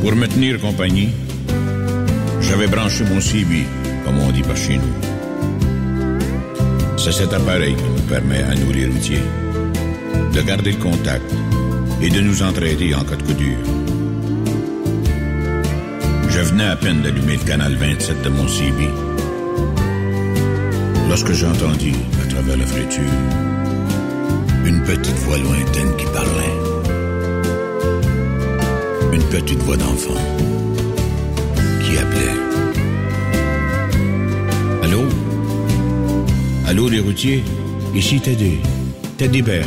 Pour 0.00 0.14
me 0.14 0.28
tenir 0.28 0.60
compagnie, 0.60 1.08
j'avais 2.40 2.68
branché 2.68 3.02
mon 3.02 3.20
CB, 3.20 3.66
comme 4.04 4.20
on 4.20 4.30
dit 4.30 4.42
par 4.42 4.56
chez 4.56 4.76
nous. 4.76 4.94
C'est 6.96 7.10
cet 7.10 7.32
appareil 7.32 7.74
qui 7.74 7.82
nous 7.82 8.08
permet 8.08 8.44
à 8.44 8.54
nous 8.54 8.72
les 8.72 8.86
routiers 8.86 9.26
de 10.32 10.40
garder 10.42 10.70
le 10.70 10.78
contact 10.78 11.28
et 12.00 12.10
de 12.10 12.20
nous 12.20 12.44
entraider 12.44 12.94
en 12.94 13.02
cas 13.02 13.16
de 13.16 13.24
coup 13.24 13.34
dur. 13.34 13.58
Je 16.28 16.40
venais 16.42 16.66
à 16.66 16.76
peine 16.76 17.02
d'allumer 17.02 17.38
le 17.38 17.44
canal 17.44 17.74
27 17.74 18.22
de 18.22 18.28
mon 18.28 18.46
CB 18.46 18.88
lorsque 21.12 21.32
j'ai 21.34 21.44
entendu, 21.44 21.92
à 22.22 22.26
travers 22.26 22.56
la 22.56 22.64
friture, 22.64 23.12
une 24.64 24.82
petite 24.82 25.18
voix 25.24 25.36
lointaine 25.36 25.94
qui 25.98 26.06
parlait. 26.06 26.56
Une 29.12 29.22
petite 29.24 29.58
voix 29.58 29.76
d'enfant 29.76 30.22
qui 31.82 31.98
appelait. 31.98 32.38
Allô? 34.84 35.02
Allô, 36.66 36.88
les 36.88 37.00
routiers? 37.00 37.44
Ici 37.94 38.18
Teddy. 38.18 38.60
Teddy 39.18 39.42
Bear. 39.42 39.66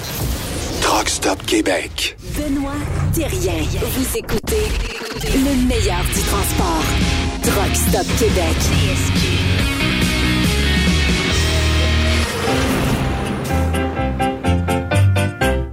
Truck 0.81 1.09
Stop 1.09 1.45
Québec. 1.45 2.17
Benoît 2.35 2.71
Thérien. 3.13 3.63
Vous 3.81 4.17
écoutez 4.17 4.65
le 5.23 5.67
meilleur 5.67 6.03
du 6.13 6.21
transport. 6.21 6.83
Truck 7.43 7.75
Stop 7.75 8.07
Québec. 8.19 8.57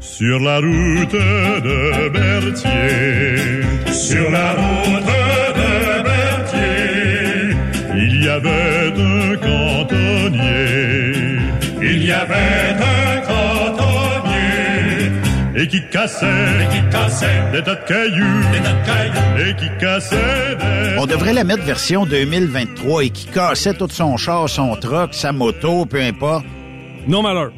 Sur 0.01 0.41
la 0.41 0.57
route 0.57 1.13
de 1.13 2.09
Berthier, 2.09 3.63
sur 3.93 4.31
la 4.31 4.53
route 4.53 5.07
de 5.07 6.03
Berthier, 6.03 7.57
il 7.95 8.25
y 8.25 8.29
avait 8.29 8.93
un 8.97 9.37
cantonnier, 9.37 11.13
il 11.81 12.05
y 12.05 12.11
avait 12.11 12.35
un 12.35 13.21
cantonnier, 13.21 13.28
et 15.61 15.67
qui 15.67 15.81
cassait, 15.91 16.27
et 16.27 16.69
qui 16.73 16.89
cassait 16.91 17.51
des 17.53 17.63
tas 17.63 17.75
de 17.75 17.85
cailloux, 17.87 18.41
des 18.53 18.61
tas 18.61 18.73
de 18.73 18.87
cailloux, 18.87 19.51
et 19.51 19.57
qui 19.57 19.69
cassait 19.81 20.57
des... 20.57 20.99
On 20.99 21.07
devrait 21.07 21.33
la 21.33 21.45
mettre 21.45 21.65
version 21.65 22.07
2023 22.07 23.05
et 23.05 23.11
qui 23.11 23.27
cassait 23.27 23.75
tout 23.75 23.89
son 23.91 24.17
char, 24.17 24.49
son 24.49 24.77
truck, 24.77 25.15
sa 25.15 25.33
moto, 25.33 25.85
peu 25.87 26.01
importe. 26.01 26.45
Non 27.07 27.23
malheur. 27.23 27.51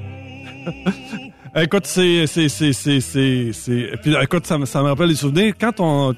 écoute, 1.56 1.86
c'est, 1.86 2.26
c'est, 2.26 2.48
c'est, 2.48 2.72
c'est, 2.72 3.00
c'est, 3.00 3.50
c'est- 3.52 3.90
puis, 4.02 4.14
écoute, 4.20 4.46
ça, 4.46 4.58
me- 4.58 4.66
ça 4.66 4.82
me 4.82 4.88
rappelle 4.88 5.08
les 5.08 5.14
souvenirs. 5.14 5.54
Quand 5.60 5.78
on, 5.80 6.14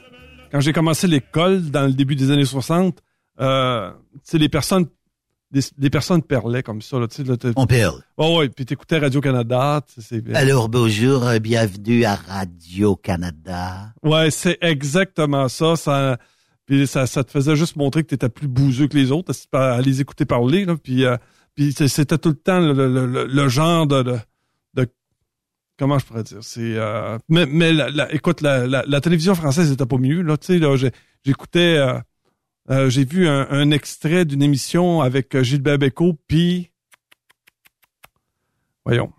quand 0.50 0.60
j'ai 0.60 0.72
commencé 0.72 1.06
l'école 1.06 1.62
dans 1.70 1.86
le 1.86 1.92
début 1.92 2.14
des 2.16 2.30
années 2.30 2.44
60, 2.44 2.98
euh, 3.40 3.90
tu 3.90 4.18
sais, 4.24 4.38
les 4.38 4.48
personnes, 4.48 4.86
des, 5.52 5.60
des 5.76 5.90
personnes 5.90 6.22
perlaient 6.22 6.62
comme 6.62 6.80
ça, 6.82 6.98
là, 6.98 7.06
tu 7.06 7.16
sais, 7.16 7.24
là, 7.24 7.36
On 7.56 7.66
perle. 7.66 8.02
Oh, 8.16 8.38
ouais, 8.38 8.48
puis 8.48 8.64
t'écoutais 8.64 8.98
Radio-Canada. 8.98 9.82
Alors 10.34 10.68
bonjour, 10.68 11.24
euh, 11.26 11.38
bienvenue 11.38 12.04
à 12.04 12.14
Radio-Canada. 12.16 13.92
Ouais, 14.02 14.30
c'est 14.30 14.58
exactement 14.60 15.48
ça. 15.48 15.76
Ça, 15.76 16.18
puis 16.66 16.86
ça, 16.86 17.06
ça 17.06 17.22
te 17.24 17.30
faisait 17.30 17.56
juste 17.56 17.76
montrer 17.76 18.02
que 18.02 18.08
tu 18.08 18.14
étais 18.14 18.28
plus 18.28 18.48
bouseux 18.48 18.88
que 18.88 18.96
les 18.96 19.12
autres 19.12 19.32
à, 19.52 19.80
les 19.80 20.00
écouter 20.00 20.24
parler. 20.24 20.64
Là, 20.64 20.76
puis 20.76 21.04
euh, 21.04 21.16
puis 21.54 21.72
c'était 21.72 22.18
tout 22.18 22.30
le 22.30 22.34
temps 22.36 22.60
le, 22.60 22.72
le- 22.72 23.06
le- 23.06 23.26
le 23.26 23.48
genre 23.48 23.86
de, 23.86 24.02
de, 24.02 24.16
de- 24.74 24.88
comment 25.78 25.98
je 25.98 26.06
pourrais 26.06 26.22
dire. 26.22 26.38
C'est 26.40 26.60
euh, 26.76 27.18
mais 27.28 27.44
mais 27.46 27.72
la, 27.72 27.90
la- 27.90 28.14
écoute, 28.14 28.40
la, 28.40 28.66
la, 28.66 29.00
télévision 29.00 29.34
française 29.34 29.70
était 29.70 29.84
pas 29.86 29.98
mieux. 29.98 30.22
Là, 30.22 30.36
tu 30.38 30.46
sais, 30.46 30.58
là, 30.58 30.76
j'écoutais, 31.24 31.76
euh, 31.76 31.98
euh, 32.70 32.88
j'ai 32.90 33.04
vu 33.04 33.26
un, 33.28 33.46
un 33.50 33.70
extrait 33.70 34.24
d'une 34.24 34.42
émission 34.42 35.00
avec 35.00 35.34
euh, 35.34 35.42
Gilbert 35.42 35.78
Bécaud, 35.78 36.16
puis 36.26 36.70
Voyons. 38.84 39.12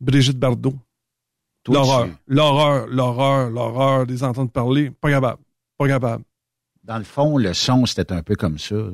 Brigitte 0.00 0.38
Bardot. 0.38 0.74
L'horreur. 1.68 2.08
L'horreur, 2.28 2.86
l'horreur, 2.86 3.50
l'horreur 3.50 4.06
des 4.06 4.22
entendre 4.22 4.50
parler. 4.52 4.90
Pas 4.90 5.10
capable. 5.10 5.42
Pas 5.76 5.88
capable. 5.88 6.24
Dans 6.84 6.98
le 6.98 7.04
fond, 7.04 7.36
le 7.38 7.52
son, 7.54 7.84
c'était 7.86 8.12
un 8.12 8.22
peu 8.22 8.36
comme 8.36 8.58
ça. 8.58 8.76
là. 8.76 8.90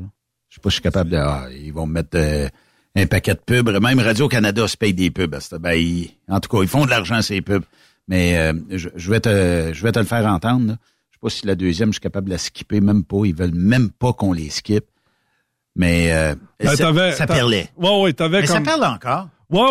Je 0.49 0.55
sais 0.55 0.61
pas 0.63 0.71
si 0.71 0.77
je 0.77 0.77
suis 0.77 0.83
capable 0.83 1.11
de... 1.11 1.17
ah, 1.17 1.47
ils 1.51 1.73
vont 1.73 1.87
me 1.87 1.93
mettre 1.93 2.17
euh, 2.17 2.49
un 2.97 3.07
paquet 3.07 3.35
de 3.35 3.41
pubs. 3.41 3.69
Même 3.69 4.01
Radio-Canada 4.01 4.67
se 4.67 4.77
paye 4.79 4.95
des 4.95 5.11
pubs. 5.11 5.37
Ben, 5.61 5.73
ils- 5.75 6.11
en 6.29 6.41
tout 6.41 6.49
cas, 6.49 6.63
ils 6.63 6.69
font 6.69 6.87
de 6.87 6.91
l'argent, 6.91 7.21
ces 7.21 7.43
pubs. 7.43 7.65
Mais 8.09 8.39
euh, 8.39 8.55
je, 8.71 8.89
je 8.97 9.11
vais 9.11 9.21
te, 9.21 9.71
je 9.75 9.83
vais 9.83 9.93
te 9.93 9.99
le 9.99 10.07
faire 10.07 10.27
entendre. 10.27 10.69
là. 10.69 10.77
Je 11.25 11.29
sais 11.29 11.35
pas 11.35 11.41
si 11.41 11.47
la 11.47 11.55
deuxième, 11.55 11.91
je 11.91 11.95
suis 11.95 12.01
capable 12.01 12.27
de 12.27 12.33
la 12.33 12.39
skipper. 12.39 12.81
Même 12.81 13.05
pas. 13.05 13.19
Ils 13.25 13.35
veulent 13.35 13.55
même 13.55 13.91
pas 13.91 14.13
qu'on 14.13 14.33
les 14.33 14.51
skip. 14.51 14.85
Mais 15.77 16.13
euh, 16.13 16.35
Ben, 16.61 16.71
ça, 16.71 16.77
t'avais- 16.85 17.13
ça 17.13 17.27
perlait. 17.27 17.69
Ouais, 17.77 18.03
ouais, 18.03 18.13
t'avais 18.13 18.41
Mais 18.41 18.47
comme... 18.47 18.65
ça 18.65 18.77
parle 18.79 18.85
encore. 18.95 19.29
Ouais. 19.51 19.69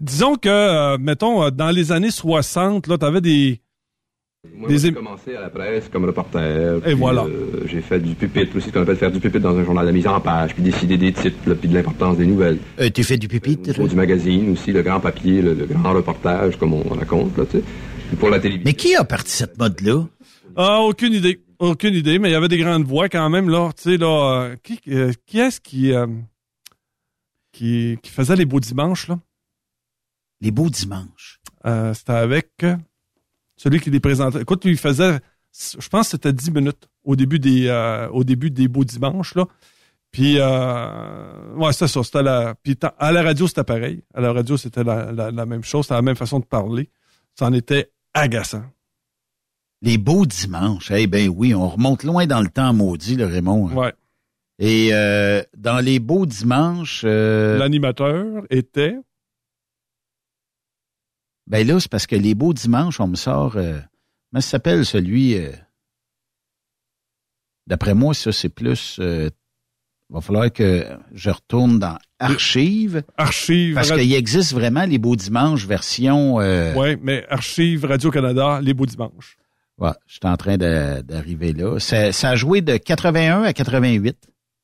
Disons 0.00 0.34
que, 0.36 0.48
euh, 0.48 0.98
mettons, 0.98 1.44
euh, 1.44 1.50
dans 1.50 1.70
les 1.70 1.92
années 1.92 2.10
60, 2.10 2.86
là, 2.88 2.98
t'avais 2.98 3.20
des... 3.20 3.60
Moi, 4.56 4.68
des 4.68 4.78
j'ai 4.78 4.92
commencé 4.92 5.36
à 5.36 5.40
la 5.42 5.50
presse 5.50 5.88
comme 5.88 6.04
reporter. 6.04 6.78
Et 6.78 6.80
puis, 6.80 6.92
voilà. 6.94 7.22
euh, 7.22 7.62
j'ai 7.66 7.80
fait 7.80 8.00
du 8.00 8.14
pupitre 8.16 8.56
aussi, 8.56 8.68
ce 8.68 8.72
qu'on 8.72 8.82
appelle 8.82 8.96
faire 8.96 9.12
du 9.12 9.20
pupitre 9.20 9.44
dans 9.44 9.56
un 9.56 9.64
journal 9.64 9.84
de 9.84 9.90
la 9.90 9.94
mise 9.94 10.06
en 10.08 10.20
page, 10.20 10.54
puis 10.54 10.62
décider 10.64 10.96
des 10.98 11.12
titres, 11.12 11.36
là, 11.46 11.54
puis 11.54 11.68
de 11.68 11.74
l'importance 11.74 12.16
des 12.16 12.26
nouvelles. 12.26 12.58
Euh, 12.80 12.90
tu 12.90 13.04
fait 13.04 13.16
du 13.18 13.28
pupitre? 13.28 13.80
Du 13.86 13.94
magazine 13.94 14.50
aussi, 14.52 14.72
le 14.72 14.82
grand 14.82 14.98
papier, 14.98 15.40
le, 15.42 15.54
le 15.54 15.66
grand 15.66 15.92
reportage, 15.92 16.56
comme 16.58 16.72
on 16.74 16.82
raconte, 16.94 17.38
là, 17.38 17.44
tu 17.48 17.58
sais. 17.58 17.64
Pour 18.18 18.30
la 18.30 18.38
télévision. 18.38 18.64
Mais 18.64 18.74
qui 18.74 18.94
a 18.94 19.04
parti 19.04 19.32
cette 19.32 19.58
mode-là? 19.58 20.06
Ah, 20.56 20.80
aucune 20.80 21.12
idée. 21.12 21.42
Aucune 21.58 21.94
idée, 21.94 22.18
mais 22.18 22.28
il 22.28 22.32
y 22.32 22.34
avait 22.34 22.48
des 22.48 22.58
grandes 22.58 22.84
voix 22.84 23.08
quand 23.08 23.28
même, 23.30 23.48
là. 23.48 23.70
Tu 23.76 23.82
sais, 23.82 23.96
là, 23.96 24.06
euh, 24.42 24.56
qui, 24.62 24.80
euh, 24.88 25.12
qui 25.26 25.38
est-ce 25.38 25.60
qui, 25.60 25.92
euh, 25.92 26.06
qui, 27.52 27.98
qui 28.02 28.10
faisait 28.10 28.36
les 28.36 28.44
beaux 28.44 28.60
dimanches, 28.60 29.08
là? 29.08 29.18
Les 30.40 30.50
beaux 30.50 30.68
dimanches. 30.68 31.40
Euh, 31.66 31.94
c'était 31.94 32.12
avec 32.12 32.50
celui 33.56 33.80
qui 33.80 33.90
les 33.90 34.00
présentait. 34.00 34.40
Écoute, 34.42 34.64
lui, 34.64 34.72
il 34.72 34.78
faisait, 34.78 35.20
je 35.52 35.88
pense 35.88 36.06
que 36.06 36.10
c'était 36.12 36.32
10 36.32 36.50
minutes 36.50 36.88
au 37.04 37.14
début 37.14 37.38
des, 37.38 37.68
euh, 37.68 38.08
au 38.08 38.24
début 38.24 38.50
des 38.50 38.66
beaux 38.68 38.84
dimanches, 38.84 39.34
là. 39.36 39.46
Puis, 40.10 40.36
euh, 40.38 41.54
ouais, 41.54 41.72
c'est 41.72 41.86
ça. 41.88 42.02
C'était 42.02 42.22
la, 42.22 42.54
puis 42.62 42.76
à 42.98 43.12
la 43.12 43.22
radio, 43.22 43.46
c'était 43.46 43.64
pareil. 43.64 44.02
À 44.12 44.20
la 44.20 44.32
radio, 44.32 44.56
c'était 44.58 44.84
la, 44.84 45.10
la, 45.10 45.30
la 45.30 45.46
même 45.46 45.64
chose. 45.64 45.84
C'était 45.86 45.94
la 45.94 46.02
même 46.02 46.16
façon 46.16 46.38
de 46.38 46.44
parler. 46.44 46.90
Ça 47.38 47.46
en 47.46 47.52
était 47.54 47.90
agaçant. 48.14 48.64
Les 49.80 49.98
beaux 49.98 50.26
dimanches. 50.26 50.90
Eh 50.92 51.06
ben 51.06 51.28
oui, 51.28 51.54
on 51.54 51.68
remonte 51.68 52.04
loin 52.04 52.26
dans 52.26 52.40
le 52.40 52.48
temps 52.48 52.72
maudit, 52.72 53.16
le 53.16 53.26
Raymond. 53.26 53.68
hein. 53.70 53.74
Ouais. 53.74 53.94
Et 54.58 54.90
euh, 54.92 55.42
dans 55.56 55.80
les 55.80 55.98
beaux 55.98 56.24
dimanches, 56.26 57.02
euh, 57.04 57.58
L'animateur 57.58 58.44
était, 58.50 58.96
ben 61.48 61.66
là, 61.66 61.80
c'est 61.80 61.90
parce 61.90 62.06
que 62.06 62.14
les 62.14 62.34
beaux 62.34 62.52
dimanches, 62.52 63.00
on 63.00 63.08
me 63.08 63.16
sort. 63.16 63.56
Euh, 63.56 63.80
comment 64.30 64.40
ça 64.40 64.50
s'appelle 64.50 64.86
celui 64.86 65.36
D'après 67.66 67.94
moi, 67.94 68.14
ça, 68.14 68.30
c'est 68.32 68.48
plus. 68.48 69.00
va 69.00 70.20
falloir 70.20 70.52
que 70.52 70.86
je 71.12 71.30
retourne 71.30 71.78
dans 71.78 71.98
Archives. 72.22 73.02
Archives. 73.16 73.74
Parce 73.74 73.90
qu'il 73.92 74.12
existe 74.14 74.52
vraiment 74.52 74.84
les 74.84 74.98
beaux 74.98 75.16
dimanches 75.16 75.66
version. 75.66 76.40
Euh, 76.40 76.74
ouais, 76.74 76.98
mais 77.02 77.24
Archives 77.28 77.84
Radio-Canada, 77.84 78.60
les 78.62 78.74
beaux 78.74 78.86
dimanches. 78.86 79.36
ouais, 79.78 79.90
je 80.06 80.12
suis 80.14 80.20
en 80.24 80.36
train 80.36 80.56
de- 80.56 81.00
d'arriver 81.02 81.52
là. 81.52 81.78
Ça, 81.78 82.12
ça 82.12 82.30
a 82.30 82.36
joué 82.36 82.60
de 82.60 82.76
81 82.76 83.42
à 83.42 83.52
88. 83.52 84.16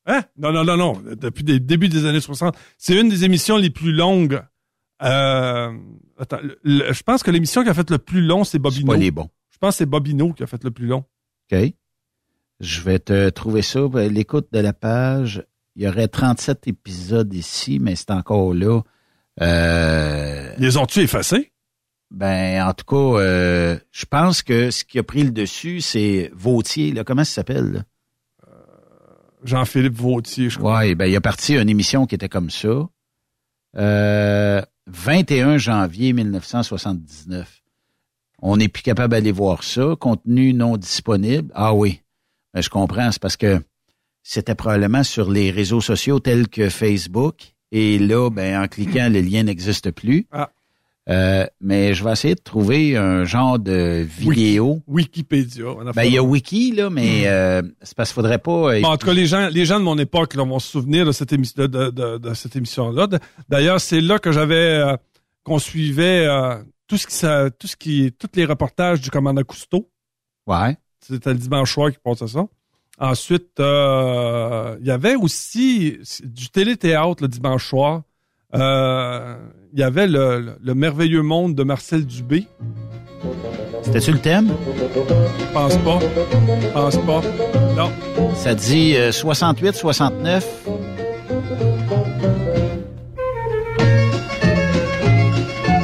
Hein? 0.06 0.22
Non, 0.38 0.52
non, 0.52 0.64
non, 0.64 0.76
non. 0.76 1.02
Depuis 1.20 1.44
le 1.44 1.60
début 1.60 1.88
des 1.88 2.06
années 2.06 2.20
60. 2.20 2.56
C'est 2.78 2.98
une 2.98 3.08
des 3.08 3.24
émissions 3.24 3.56
les 3.58 3.70
plus 3.70 3.92
longues. 3.92 4.40
Euh, 5.02 5.70
attends, 6.18 6.38
le- 6.42 6.58
le- 6.64 6.92
je 6.92 7.02
pense 7.02 7.22
que 7.22 7.30
l'émission 7.30 7.62
qui 7.62 7.68
a 7.68 7.74
fait 7.74 7.90
le 7.90 7.98
plus 7.98 8.20
long, 8.22 8.42
c'est 8.44 8.58
Bobino. 8.58 8.92
pas 8.92 8.96
les 8.98 9.10
bons. 9.10 9.28
Je 9.50 9.58
pense 9.58 9.74
que 9.74 9.78
c'est 9.78 9.86
Bobino 9.86 10.32
qui 10.32 10.42
a 10.42 10.46
fait 10.46 10.62
le 10.64 10.70
plus 10.70 10.86
long. 10.86 11.04
OK. 11.52 11.58
Je 12.60 12.80
vais 12.80 12.98
te 12.98 13.28
trouver 13.30 13.62
ça. 13.62 13.80
L'écoute 14.10 14.48
de 14.52 14.58
la 14.58 14.72
page, 14.72 15.44
il 15.78 15.84
y 15.84 15.88
aurait 15.88 16.08
37 16.08 16.66
épisodes 16.66 17.32
ici, 17.32 17.78
mais 17.78 17.94
c'est 17.94 18.10
encore 18.10 18.52
là. 18.52 18.82
Euh, 19.40 20.52
Les 20.58 20.76
ont-tu 20.76 21.00
effacés? 21.00 21.52
ben, 22.10 22.62
en 22.66 22.72
tout 22.74 22.84
cas, 22.84 23.20
euh, 23.20 23.78
je 23.92 24.04
pense 24.06 24.42
que 24.42 24.70
ce 24.72 24.84
qui 24.84 24.98
a 24.98 25.02
pris 25.04 25.22
le 25.22 25.30
dessus, 25.30 25.80
c'est 25.80 26.30
Vautier. 26.34 26.92
Là. 26.92 27.04
Comment 27.04 27.22
ça 27.24 27.32
s'appelle? 27.32 27.72
là? 27.72 27.82
Jean-Philippe 29.44 29.94
Vautier, 29.94 30.50
je 30.50 30.58
crois. 30.58 30.78
Ouais, 30.78 30.94
ben, 30.96 31.06
il 31.06 31.14
a 31.14 31.20
parti 31.20 31.54
une 31.56 31.68
émission 31.68 32.06
qui 32.06 32.16
était 32.16 32.28
comme 32.28 32.50
ça. 32.50 32.88
Euh, 33.76 34.62
21 34.88 35.58
janvier 35.58 36.12
1979. 36.12 37.62
On 38.42 38.56
n'est 38.56 38.68
plus 38.68 38.82
capable 38.82 39.12
d'aller 39.12 39.30
voir 39.32 39.62
ça. 39.62 39.94
Contenu 40.00 40.52
non 40.54 40.76
disponible. 40.76 41.52
Ah 41.54 41.72
oui. 41.74 42.00
Ben, 42.52 42.62
je 42.62 42.68
comprends. 42.68 43.12
C'est 43.12 43.22
parce 43.22 43.36
que 43.36 43.62
c'était 44.22 44.54
probablement 44.54 45.02
sur 45.02 45.30
les 45.30 45.50
réseaux 45.50 45.80
sociaux 45.80 46.18
tels 46.20 46.48
que 46.48 46.68
Facebook. 46.68 47.54
Et 47.72 47.98
là, 47.98 48.30
ben, 48.30 48.62
en 48.62 48.66
cliquant, 48.68 49.08
le 49.10 49.20
lien 49.20 49.42
n'existe 49.42 49.90
plus. 49.90 50.26
Ah. 50.32 50.50
Euh, 51.10 51.46
mais 51.62 51.94
je 51.94 52.04
vais 52.04 52.12
essayer 52.12 52.34
de 52.34 52.40
trouver 52.40 52.94
un 52.98 53.24
genre 53.24 53.58
de 53.58 54.06
vidéo. 54.06 54.82
Wikipédia. 54.86 55.64
on 55.66 55.86
a 55.86 55.92
Ben, 55.92 56.04
il 56.04 56.12
y 56.12 56.18
a 56.18 56.22
Wiki, 56.22 56.72
là, 56.72 56.90
mais 56.90 57.26
euh, 57.26 57.62
c'est 57.82 57.96
parce 57.96 58.10
qu'il 58.10 58.16
faudrait 58.16 58.38
pas... 58.38 58.74
euh, 58.74 58.80
Bon, 58.82 58.88
en 58.88 58.96
tout 58.98 59.06
cas, 59.06 59.14
les 59.14 59.24
gens, 59.26 59.48
les 59.48 59.64
gens 59.64 59.78
de 59.78 59.84
mon 59.84 59.96
époque 59.96 60.34
là, 60.34 60.44
vont 60.44 60.58
se 60.58 60.68
souvenir 60.70 61.06
de 61.06 61.12
cette, 61.12 61.32
émi- 61.32 61.56
de, 61.56 61.66
de- 61.66 61.88
de- 61.90 62.18
de 62.18 62.34
cette 62.34 62.56
émission-là. 62.56 63.08
D'ailleurs, 63.48 63.80
c'est 63.80 64.02
là 64.02 64.18
que 64.18 64.32
j'avais 64.32 64.54
euh, 64.82 64.96
qu'on 65.44 65.58
suivait 65.58 66.26
euh, 66.26 66.56
tout 66.88 66.98
ce 66.98 67.06
qui, 67.06 67.14
ça, 67.14 67.48
tout 67.50 67.66
ce 67.66 67.76
qui, 67.76 68.12
tous 68.18 68.28
les 68.34 68.44
reportages 68.44 69.00
du 69.00 69.08
commandant 69.10 69.42
Cousteau. 69.44 69.88
Ouais. 70.46 70.76
C'était 71.00 71.30
le 71.32 71.38
dimanche 71.38 71.72
soir 71.72 71.90
qui 71.90 71.98
passait 72.04 72.26
ça. 72.28 72.44
Ensuite, 73.00 73.60
euh, 73.60 74.76
il 74.80 74.86
y 74.86 74.90
avait 74.90 75.14
aussi 75.14 75.98
du 76.24 76.48
téléthéâtre 76.50 77.22
le 77.22 77.28
dimanche 77.28 77.66
soir. 77.68 78.02
Euh, 78.54 79.36
Il 79.74 79.78
y 79.80 79.82
avait 79.82 80.06
le, 80.06 80.40
le- 80.40 80.56
le 80.62 80.74
merveilleux 80.74 81.22
monde 81.22 81.54
de 81.54 81.62
Marcel 81.62 82.06
Dubé. 82.06 82.46
C'était-tu 83.82 84.12
le 84.12 84.18
thème? 84.18 84.48
Je 84.94 85.52
pense 85.52 85.76
pas. 85.78 85.98
Je 86.62 86.68
pense 86.72 86.96
pas. 86.96 87.20
Non. 87.76 87.90
Ça 88.34 88.54
dit 88.54 88.96
euh, 88.96 89.12
68, 89.12 89.74
69. 89.74 90.46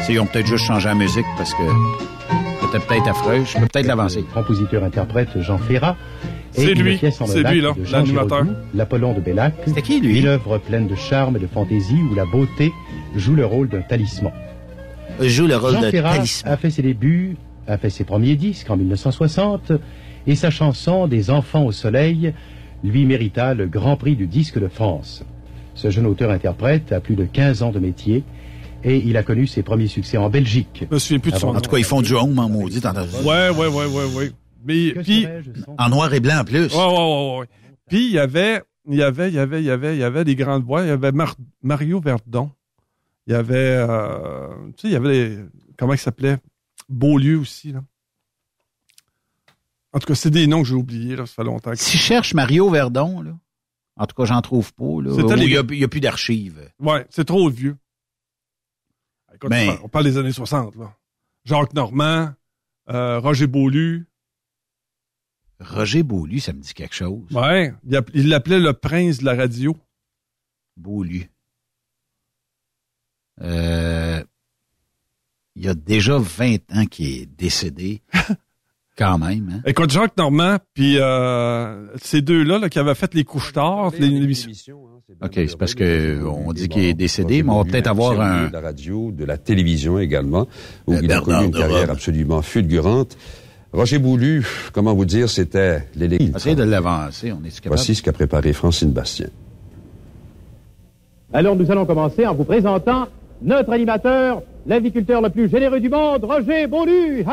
Ils 0.08 0.20
ont 0.20 0.26
peut-être 0.26 0.46
juste 0.46 0.64
changé 0.66 0.88
la 0.88 0.94
musique 0.94 1.26
parce 1.36 1.52
que 1.54 1.62
c'était 2.62 2.84
peut-être 2.86 3.08
affreux. 3.08 3.42
Je 3.44 3.58
peux 3.58 3.66
peut-être 3.66 3.86
l'avancer. 3.86 4.24
Compositeur-interprète 4.34 5.28
Jean 5.40 5.58
Ferrat. 5.58 5.96
C'est 6.54 6.66
et 6.66 6.72
une 6.72 6.82
lui. 6.82 6.96
pièce 6.96 7.20
en 7.20 7.26
C'est 7.26 7.42
lui, 7.42 7.60
là, 7.60 7.72
de 7.76 7.84
Jean 7.84 7.98
l'animateur. 7.98 8.38
Giraudoux, 8.44 8.56
L'Apollon 8.74 9.12
de 9.14 9.20
Bellac. 9.20 9.54
C'était 9.66 9.82
qui, 9.82 10.00
lui? 10.00 10.20
Une 10.20 10.26
œuvre 10.28 10.58
pleine 10.58 10.86
de 10.86 10.94
charme 10.94 11.36
et 11.36 11.40
de 11.40 11.46
fantaisie 11.46 11.98
où 12.10 12.14
la 12.14 12.24
beauté 12.26 12.72
joue 13.16 13.34
le 13.34 13.44
rôle 13.44 13.68
d'un 13.68 13.80
talisman. 13.82 14.32
Joue 15.20 15.46
le 15.46 15.56
rôle 15.56 15.72
Jean 15.72 15.80
de 15.82 15.90
Ferrat 15.90 16.16
talisman. 16.16 16.52
a 16.52 16.56
fait 16.56 16.70
ses 16.70 16.82
débuts, 16.82 17.36
a 17.66 17.76
fait 17.78 17.90
ses 17.90 18.04
premiers 18.04 18.36
disques 18.36 18.70
en 18.70 18.76
1960 18.76 19.72
et 20.26 20.34
sa 20.36 20.50
chanson 20.50 21.06
Des 21.06 21.30
enfants 21.30 21.64
au 21.64 21.72
soleil 21.72 22.32
lui 22.82 23.04
mérita 23.06 23.54
le 23.54 23.66
Grand 23.66 23.96
Prix 23.96 24.16
du 24.16 24.26
disque 24.26 24.58
de 24.60 24.68
France. 24.68 25.24
Ce 25.74 25.90
jeune 25.90 26.06
auteur-interprète 26.06 26.92
a 26.92 27.00
plus 27.00 27.16
de 27.16 27.24
15 27.24 27.62
ans 27.62 27.70
de 27.72 27.78
métier 27.78 28.22
et 28.84 28.98
il 28.98 29.16
a 29.16 29.22
connu 29.22 29.46
ses 29.46 29.62
premiers 29.62 29.86
succès 29.86 30.18
en 30.18 30.28
Belgique. 30.28 30.84
Je 30.88 30.94
me 30.94 30.98
souviens 30.98 31.18
plus 31.18 31.32
de 31.32 31.36
son 31.38 31.48
En 31.48 31.60
tout 31.60 31.70
cas, 31.70 31.78
ils 31.78 31.84
font 31.84 32.02
du 32.02 32.12
home 32.14 32.38
en 32.38 32.48
maudit. 32.48 32.80
t'as 32.80 32.90
entendu? 32.90 33.08
Ouais, 33.24 33.48
ouais, 33.50 33.66
ouais, 33.66 33.86
ouais, 33.86 34.04
ouais. 34.16 34.30
Mais 34.64 34.92
puis, 35.02 35.26
En 35.78 35.88
noir 35.88 36.12
et 36.14 36.20
blanc 36.20 36.40
en 36.40 36.44
plus. 36.44 36.74
Ouais, 36.74 36.86
ouais, 36.86 36.86
ouais, 36.88 37.38
ouais. 37.40 37.46
Puis 37.88 38.06
il 38.06 38.12
y 38.12 38.18
avait, 38.18 38.62
il 38.88 38.96
y 38.96 39.02
avait, 39.02 39.28
il 39.28 39.34
y 39.34 39.38
avait, 39.38 39.60
il 39.60 39.66
y 39.66 39.70
avait, 39.70 39.94
il 39.96 40.00
y 40.00 40.04
avait 40.04 40.24
des 40.24 40.34
grandes 40.36 40.64
voix. 40.64 40.82
Il 40.82 40.88
y 40.88 40.90
avait 40.90 41.12
Mar- 41.12 41.36
Mario 41.62 42.00
Verdon. 42.00 42.50
Il 43.26 43.32
y 43.32 43.36
avait, 43.36 43.76
euh, 43.88 44.48
tu 44.76 44.82
sais, 44.82 44.88
il 44.88 44.92
y 44.92 44.96
avait, 44.96 45.08
les- 45.28 45.38
comment 45.78 45.92
il 45.94 45.98
s'appelait? 45.98 46.38
Beaulieu 46.88 47.38
aussi, 47.38 47.72
là. 47.72 47.82
En 49.92 49.98
tout 50.00 50.06
cas, 50.06 50.14
c'est 50.14 50.30
des 50.30 50.46
noms 50.46 50.62
que 50.62 50.68
j'ai 50.68 50.74
oubliés, 50.74 51.16
là, 51.16 51.24
ça 51.26 51.34
fait 51.34 51.44
longtemps. 51.44 51.70
que- 51.70 51.76
Si 51.76 51.96
je 51.96 52.02
cherche 52.02 52.34
Mario 52.34 52.68
Verdon, 52.68 53.22
là, 53.22 53.38
en 53.96 54.06
tout 54.06 54.14
cas, 54.16 54.24
j'en 54.24 54.42
trouve 54.42 54.74
pas. 54.74 55.00
Là, 55.02 55.10
C'était 55.14 55.32
où 55.34 55.36
les 55.36 55.44
il 55.46 55.78
n'y 55.78 55.84
a, 55.84 55.88
plus 55.88 56.00
d'archives. 56.00 56.68
Ouais, 56.80 57.06
c'est 57.10 57.24
trop 57.24 57.48
vieux. 57.48 57.76
Écoute, 59.34 59.50
Ben- 59.50 59.68
on, 59.68 59.72
parle, 59.72 59.80
on 59.84 59.88
parle 59.88 60.04
des 60.04 60.18
années 60.18 60.32
60, 60.32 60.76
là. 60.76 60.92
Jacques 61.44 61.74
Normand, 61.74 62.30
euh, 62.90 63.18
Roger 63.20 63.46
Beaulieu. 63.46 64.06
Roger 65.60 66.02
Beaulieu, 66.02 66.38
ça 66.40 66.52
me 66.52 66.60
dit 66.60 66.74
quelque 66.74 66.94
chose. 66.94 67.22
Ouais, 67.32 67.72
il 67.86 67.96
app- 67.96 68.10
il 68.14 68.28
l'appelait 68.28 68.58
le 68.60 68.72
prince 68.72 69.18
de 69.18 69.24
la 69.24 69.34
radio. 69.34 69.76
Beaulieu. 70.76 71.22
Euh, 73.42 74.22
il 75.56 75.64
y 75.64 75.68
a 75.68 75.74
déjà 75.74 76.18
20 76.18 76.56
ans 76.74 76.86
qu'il 76.86 77.06
est 77.22 77.26
décédé. 77.26 78.02
Quand 78.96 79.18
même, 79.18 79.50
hein? 79.52 79.60
Écoute, 79.66 79.90
Jacques 79.90 80.16
Normand, 80.16 80.58
puis 80.72 80.98
euh, 81.00 81.88
ces 81.96 82.22
deux-là 82.22 82.58
là, 82.60 82.68
qui 82.68 82.78
avaient 82.78 82.94
fait 82.94 83.12
les 83.14 83.24
couches 83.24 83.52
tard, 83.52 83.90
les 83.98 84.06
émissions. 84.06 84.84
OK, 85.20 85.32
c'est 85.34 85.58
parce 85.58 85.74
que 85.74 86.22
on 86.24 86.52
dit 86.52 86.68
qu'il 86.68 86.84
est 86.84 86.94
décédé, 86.94 87.42
mais 87.42 87.50
on 87.50 87.62
va 87.62 87.70
peut-être 87.70 87.88
avoir 87.88 88.20
un... 88.20 88.46
De 88.46 88.52
la 88.52 88.60
radio, 88.60 89.10
de 89.10 89.24
la 89.24 89.36
télévision 89.36 89.98
également, 89.98 90.46
où 90.86 90.94
il 90.94 91.10
a 91.12 91.20
connu 91.20 91.46
une 91.46 91.50
carrière 91.52 91.80
Rome. 91.82 91.90
absolument 91.90 92.40
fulgurante. 92.42 93.16
Roger 93.74 93.98
Boulu, 93.98 94.46
comment 94.72 94.94
vous 94.94 95.04
dire, 95.04 95.28
c'était 95.28 95.88
l'élément. 95.96 96.36
Essayez 96.36 96.54
de 96.54 96.62
l'avancer, 96.62 97.32
on 97.32 97.44
est 97.44 97.50
capable? 97.50 97.74
Voici 97.74 97.96
ce 97.96 98.02
qu'a 98.04 98.12
préparé 98.12 98.52
Francine 98.52 98.90
Bastien. 98.90 99.26
Alors 101.32 101.56
nous 101.56 101.68
allons 101.72 101.84
commencer 101.84 102.24
en 102.24 102.34
vous 102.36 102.44
présentant 102.44 103.08
notre 103.42 103.72
animateur, 103.72 104.42
l'aviculteur 104.64 105.20
le 105.20 105.28
plus 105.28 105.50
généreux 105.50 105.80
du 105.80 105.88
monde, 105.88 106.22
Roger 106.22 106.68
Beaulu. 106.68 107.24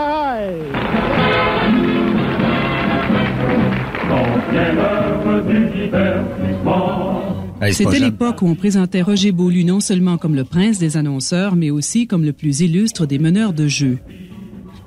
Hi, 7.63 7.72
C'était 7.72 7.99
l'époque 7.99 8.41
où 8.41 8.47
on 8.47 8.55
présentait 8.55 9.03
Roger 9.03 9.31
Beaulieu 9.31 9.61
non 9.63 9.80
seulement 9.80 10.18
comme 10.18 10.34
le 10.34 10.43
prince 10.43 10.80
des 10.80 10.97
annonceurs, 10.97 11.55
mais 11.55 11.69
aussi 11.69 12.07
comme 12.07 12.26
le 12.26 12.34
plus 12.34 12.61
illustre 12.61 13.05
des 13.05 13.19
meneurs 13.19 13.53
de 13.53 13.68
jeu. 13.68 13.99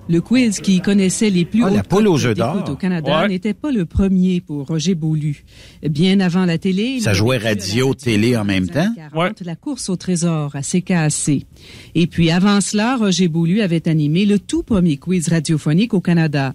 Le 0.06 0.20
quiz 0.20 0.60
qui 0.60 0.80
connaissait 0.80 1.30
les 1.30 1.46
plus 1.46 1.64
Ah, 1.64 1.70
la 1.70 1.78
hautes 1.80 1.88
poule 1.88 2.08
aux 2.08 2.18
au 2.26 2.76
Canada 2.76 3.22
Ouais. 3.22 3.28
n'était 3.28 3.54
pas 3.54 3.72
le 3.72 3.86
premier 3.86 4.42
pour 4.42 4.66
Roger 4.66 4.94
Beaulieu. 4.94 5.34
Bien 5.82 6.20
avant 6.20 6.44
la 6.44 6.58
télé, 6.58 6.96
il 6.96 7.00
Ça 7.00 7.14
jouait 7.14 7.38
radio, 7.38 7.94
télé 7.94 8.36
en 8.36 8.44
même 8.44 8.68
temps? 8.68 8.88
40, 9.12 9.40
la 9.42 9.56
course 9.56 9.88
au 9.88 9.96
trésor 9.96 10.54
à 10.54 10.60
CKAC. 10.60 11.46
Et 11.94 12.06
puis 12.06 12.30
avant 12.30 12.60
cela, 12.60 12.96
Roger 12.96 13.28
Beaulieu 13.28 13.62
avait 13.62 13.88
animé 13.88 14.26
le 14.26 14.38
tout 14.38 14.62
premier 14.62 14.98
quiz 14.98 15.28
radiophonique 15.28 15.94
au 15.94 16.00
Canada. 16.00 16.52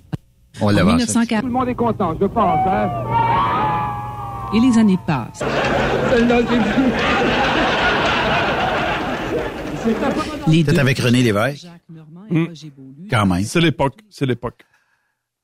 On 0.62 0.68
en 0.68 0.70
l'avance. 0.70 0.94
1940. 0.98 1.42
Tout 1.42 1.48
le 1.48 1.54
monde 1.54 1.70
est 1.70 1.76
content, 1.76 2.16
je 2.22 2.26
pense. 2.28 2.60
Hein? 2.68 2.90
Et 4.54 4.60
les 4.60 4.78
années 4.78 4.98
passent. 5.08 5.44
Les 9.86 10.64
Peut-être 10.64 10.76
deux. 10.76 10.80
avec 10.80 11.00
René 11.00 11.24
Lévesque. 11.24 11.68
Hmm. 12.30 12.48
Quand 13.10 13.26
même. 13.26 13.44
C'est 13.44 13.62
l'époque, 13.62 14.00
c'est 14.10 14.26
l'époque. 14.26 14.64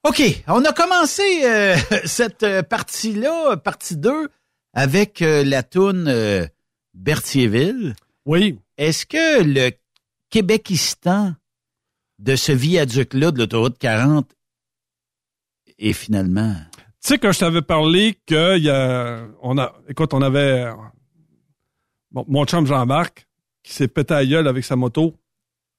OK, 0.03 0.21
on 0.47 0.63
a 0.63 0.73
commencé 0.73 1.23
euh, 1.45 1.75
cette 2.05 2.43
euh, 2.43 2.61
partie-là, 2.61 3.57
partie 3.57 3.97
2, 3.97 4.29
avec 4.73 5.21
euh, 5.21 5.43
la 5.43 5.63
toune 5.63 6.07
euh, 6.07 6.45
Berthierville. 6.93 7.95
Oui. 8.25 8.59
Est-ce 8.77 9.05
que 9.05 9.41
le 9.41 9.71
Québékistan 10.29 11.33
de 12.19 12.35
ce 12.35 12.51
viaduc-là 12.51 13.31
de 13.31 13.39
l'autoroute 13.39 13.77
40 13.77 14.29
est 15.79 15.93
finalement... 15.93 16.53
Tu 17.03 17.13
sais, 17.13 17.17
quand 17.17 17.31
je 17.31 17.39
t'avais 17.39 17.61
parlé 17.61 18.17
que 18.25 18.57
y 18.59 18.69
a, 18.69 19.25
on 19.41 19.57
a, 19.57 19.75
écoute, 19.87 20.13
on 20.13 20.21
avait 20.21 20.71
bon, 22.11 22.25
mon 22.27 22.45
chum 22.45 22.65
Jean-Marc 22.65 23.24
qui 23.65 23.73
s'est 23.73 23.87
pété 23.87 24.13
à 24.13 24.25
gueule 24.25 24.47
avec 24.47 24.63
sa 24.63 24.75
moto 24.75 25.15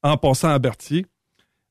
en 0.03 0.17
passant 0.17 0.49
à 0.49 0.59
Berthier. 0.59 1.07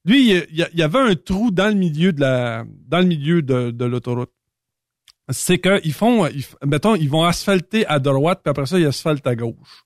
Lui, 0.05 0.31
il 0.31 0.69
y, 0.73 0.83
avait 0.83 0.99
un 0.99 1.15
trou 1.15 1.51
dans 1.51 1.67
le 1.67 1.73
milieu 1.73 2.13
de 2.13 2.21
la, 2.21 2.63
dans 2.87 2.99
le 2.99 3.05
milieu 3.05 3.41
de, 3.41 3.71
de 3.71 3.85
l'autoroute. 3.85 4.31
C'est 5.29 5.57
qu'ils 5.57 5.93
font, 5.93 6.27
ils, 6.27 6.45
mettons, 6.63 6.95
ils 6.95 7.09
vont 7.09 7.23
asphalter 7.23 7.85
à 7.87 7.97
droite, 7.99 8.41
puis 8.43 8.51
après 8.51 8.67
ça, 8.67 8.79
ils 8.79 8.85
asphaltent 8.85 9.25
à 9.25 9.35
gauche. 9.35 9.85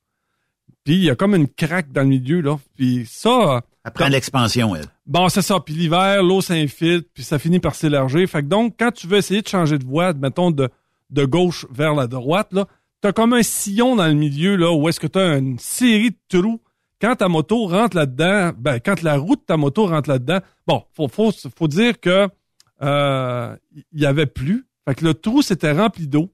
Puis 0.84 0.95
il 0.95 1.03
y 1.03 1.10
a 1.10 1.15
comme 1.15 1.35
une 1.35 1.47
craque 1.47 1.91
dans 1.91 2.01
le 2.01 2.07
milieu, 2.07 2.41
là. 2.41 2.60
Puis 2.76 3.06
ça... 3.10 3.61
Après 3.85 4.10
l'expansion, 4.10 4.76
elle. 4.76 4.85
Bon, 5.06 5.30
c'est 5.30 5.41
ça. 5.41 5.60
Puis 5.61 5.73
l'hiver, 5.73 6.22
l'eau 6.22 6.41
s'infiltre, 6.41 7.07
puis 7.14 7.23
ça 7.23 7.39
finit 7.39 7.60
par 7.60 7.73
s'élargir. 7.73 8.27
Fait 8.30 8.41
que 8.43 8.47
donc, 8.47 8.76
quand 8.77 8.91
tu 8.91 9.07
veux 9.07 9.18
essayer 9.18 9.41
de 9.41 9.47
changer 9.47 9.77
de 9.77 9.85
voie, 9.85 10.14
mettons, 10.14 10.51
de, 10.51 10.69
de 11.10 11.26
gauche 11.26 11.65
vers 11.72 11.95
la 11.95 12.07
droite, 12.07 12.51
là, 12.51 12.68
t'as 13.02 13.14
comme 13.14 13.34
un 13.34 13.44
sillon 13.44 13.96
dans 13.96 14.08
le 14.08 14.14
milieu, 14.14 14.56
là, 14.56 14.72
où 14.74 14.88
est-ce 14.90 15.00
que 15.00 15.08
t'as 15.08 15.38
une 15.38 15.60
série 15.60 16.12
de 16.12 16.18
trous. 16.28 16.62
Quand 17.02 17.16
ta 17.16 17.30
moto 17.30 17.66
rentre 17.68 17.96
là-dedans, 17.96 18.52
ben, 18.58 18.80
quand 18.80 19.02
la 19.02 19.16
roue 19.18 19.36
de 19.38 19.42
ta 19.42 19.56
moto 19.56 19.86
rentre 19.88 20.10
là-dedans, 20.10 20.40
bon, 20.68 20.84
faut, 20.94 21.08
faut, 21.08 21.32
faut 21.58 21.68
dire 21.68 22.00
que, 22.00 22.28
euh, 22.82 23.56
il 23.94 24.00
y 24.02 24.06
avait 24.06 24.26
plus. 24.26 24.66
Fait 24.88 24.96
que 24.96 25.06
le 25.06 25.14
trou 25.14 25.42
s'était 25.42 25.72
rempli 25.72 26.08
d'eau. 26.08 26.30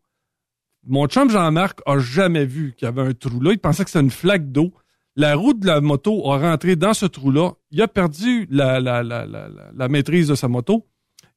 Mon 0.87 1.07
chum 1.07 1.29
Jean-Marc 1.29 1.79
a 1.85 1.97
jamais 1.99 2.45
vu 2.45 2.73
qu'il 2.77 2.85
y 2.85 2.89
avait 2.89 3.01
un 3.01 3.13
trou 3.13 3.39
là. 3.41 3.51
Il 3.51 3.59
pensait 3.59 3.83
que 3.83 3.89
c'était 3.89 4.03
une 4.03 4.11
flaque 4.11 4.51
d'eau. 4.51 4.71
La 5.15 5.35
roue 5.35 5.53
de 5.53 5.65
la 5.65 5.81
moto 5.81 6.31
a 6.31 6.37
rentré 6.37 6.75
dans 6.75 6.93
ce 6.93 7.05
trou-là. 7.05 7.51
Il 7.71 7.81
a 7.81 7.87
perdu 7.87 8.47
la, 8.51 8.79
la, 8.79 9.01
la, 9.01 9.25
la, 9.25 9.47
la- 9.47 9.71
la 9.73 9.87
maîtrise 9.87 10.27
de 10.27 10.35
sa 10.35 10.47
moto 10.47 10.85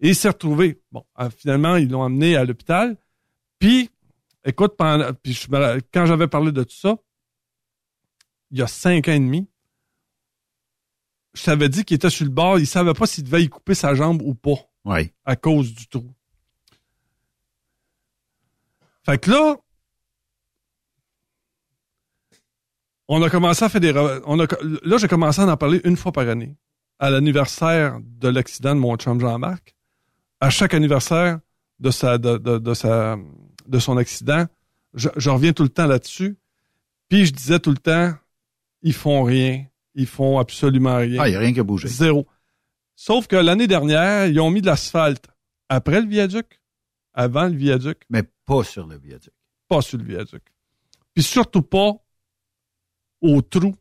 et 0.00 0.08
il 0.08 0.14
s'est 0.14 0.28
retrouvé. 0.28 0.80
Bon, 0.92 1.04
euh, 1.20 1.30
finalement, 1.36 1.76
ils 1.76 1.88
l'ont 1.88 2.02
amené 2.04 2.36
à 2.36 2.44
l'hôpital. 2.44 2.96
Puis, 3.58 3.88
écoute, 4.48 4.76
pendant, 4.76 5.12
puis 5.14 5.32
je 5.32 5.50
me- 5.50 5.80
quand 5.92 6.06
j'avais 6.06 6.28
parlé 6.28 6.52
de 6.52 6.62
tout 6.64 6.74
ça, 6.76 6.96
il 8.50 8.58
y 8.58 8.62
a 8.62 8.66
cinq 8.66 9.08
ans 9.08 9.12
et 9.12 9.18
demi, 9.18 9.48
je 11.34 11.44
t'avais 11.44 11.68
dit 11.68 11.84
qu'il 11.84 11.94
était 11.96 12.10
sur 12.10 12.24
le 12.24 12.30
bord. 12.30 12.58
Il 12.58 12.66
savait 12.66 12.94
pas 12.94 13.06
s'il 13.06 13.24
devait 13.24 13.42
y 13.44 13.48
couper 13.48 13.74
sa 13.74 13.94
jambe 13.94 14.22
ou 14.22 14.34
pas. 14.34 14.56
Oui. 14.84 15.12
À 15.24 15.36
cause 15.36 15.72
du 15.74 15.86
trou. 15.86 16.12
Fait 19.04 19.18
que 19.18 19.30
là, 19.30 19.56
on 23.08 23.22
a 23.22 23.30
commencé 23.30 23.64
à 23.64 23.68
faire 23.68 23.80
des. 23.80 23.92
On 24.26 24.38
a, 24.40 24.46
là, 24.82 24.98
j'ai 24.98 25.08
commencé 25.08 25.40
à 25.40 25.46
en 25.46 25.56
parler 25.56 25.80
une 25.84 25.96
fois 25.96 26.12
par 26.12 26.28
année. 26.28 26.56
À 26.98 27.10
l'anniversaire 27.10 28.00
de 28.02 28.28
l'accident 28.28 28.74
de 28.74 28.80
mon 28.80 28.96
chum 28.96 29.20
Jean-Marc. 29.20 29.76
À 30.40 30.50
chaque 30.50 30.74
anniversaire 30.74 31.38
de 31.78 31.90
sa, 31.90 32.18
de, 32.18 32.38
de, 32.38 32.58
de 32.58 32.74
sa, 32.74 33.16
de 33.68 33.78
son 33.78 33.96
accident, 33.96 34.46
je, 34.94 35.08
je 35.16 35.30
reviens 35.30 35.52
tout 35.52 35.62
le 35.62 35.68
temps 35.68 35.86
là-dessus. 35.86 36.36
Puis 37.08 37.26
je 37.26 37.32
disais 37.32 37.58
tout 37.58 37.70
le 37.70 37.78
temps, 37.78 38.14
ils 38.82 38.92
font 38.92 39.22
rien. 39.22 39.66
Ils 39.94 40.06
font 40.06 40.38
absolument 40.38 40.96
rien. 40.96 41.20
Ah, 41.20 41.28
il 41.28 41.32
n'y 41.32 41.36
a 41.36 41.40
rien 41.40 41.52
qui 41.52 41.60
a 41.60 41.64
bougé. 41.64 41.88
Zéro. 41.88 42.26
Sauf 42.94 43.26
que 43.26 43.36
l'année 43.36 43.66
dernière, 43.66 44.26
ils 44.26 44.40
ont 44.40 44.50
mis 44.50 44.60
de 44.60 44.66
l'asphalte 44.66 45.26
après 45.68 46.00
le 46.00 46.08
viaduc, 46.08 46.60
avant 47.14 47.46
le 47.48 47.54
viaduc. 47.54 48.02
Mais 48.10 48.22
pas 48.44 48.64
sur 48.64 48.86
le 48.86 48.98
viaduc. 48.98 49.32
Pas 49.68 49.82
sur 49.82 49.98
le 49.98 50.04
viaduc. 50.04 50.42
Puis 51.14 51.22
surtout 51.22 51.62
pas 51.62 51.92
au 53.20 53.42
trou 53.42 53.74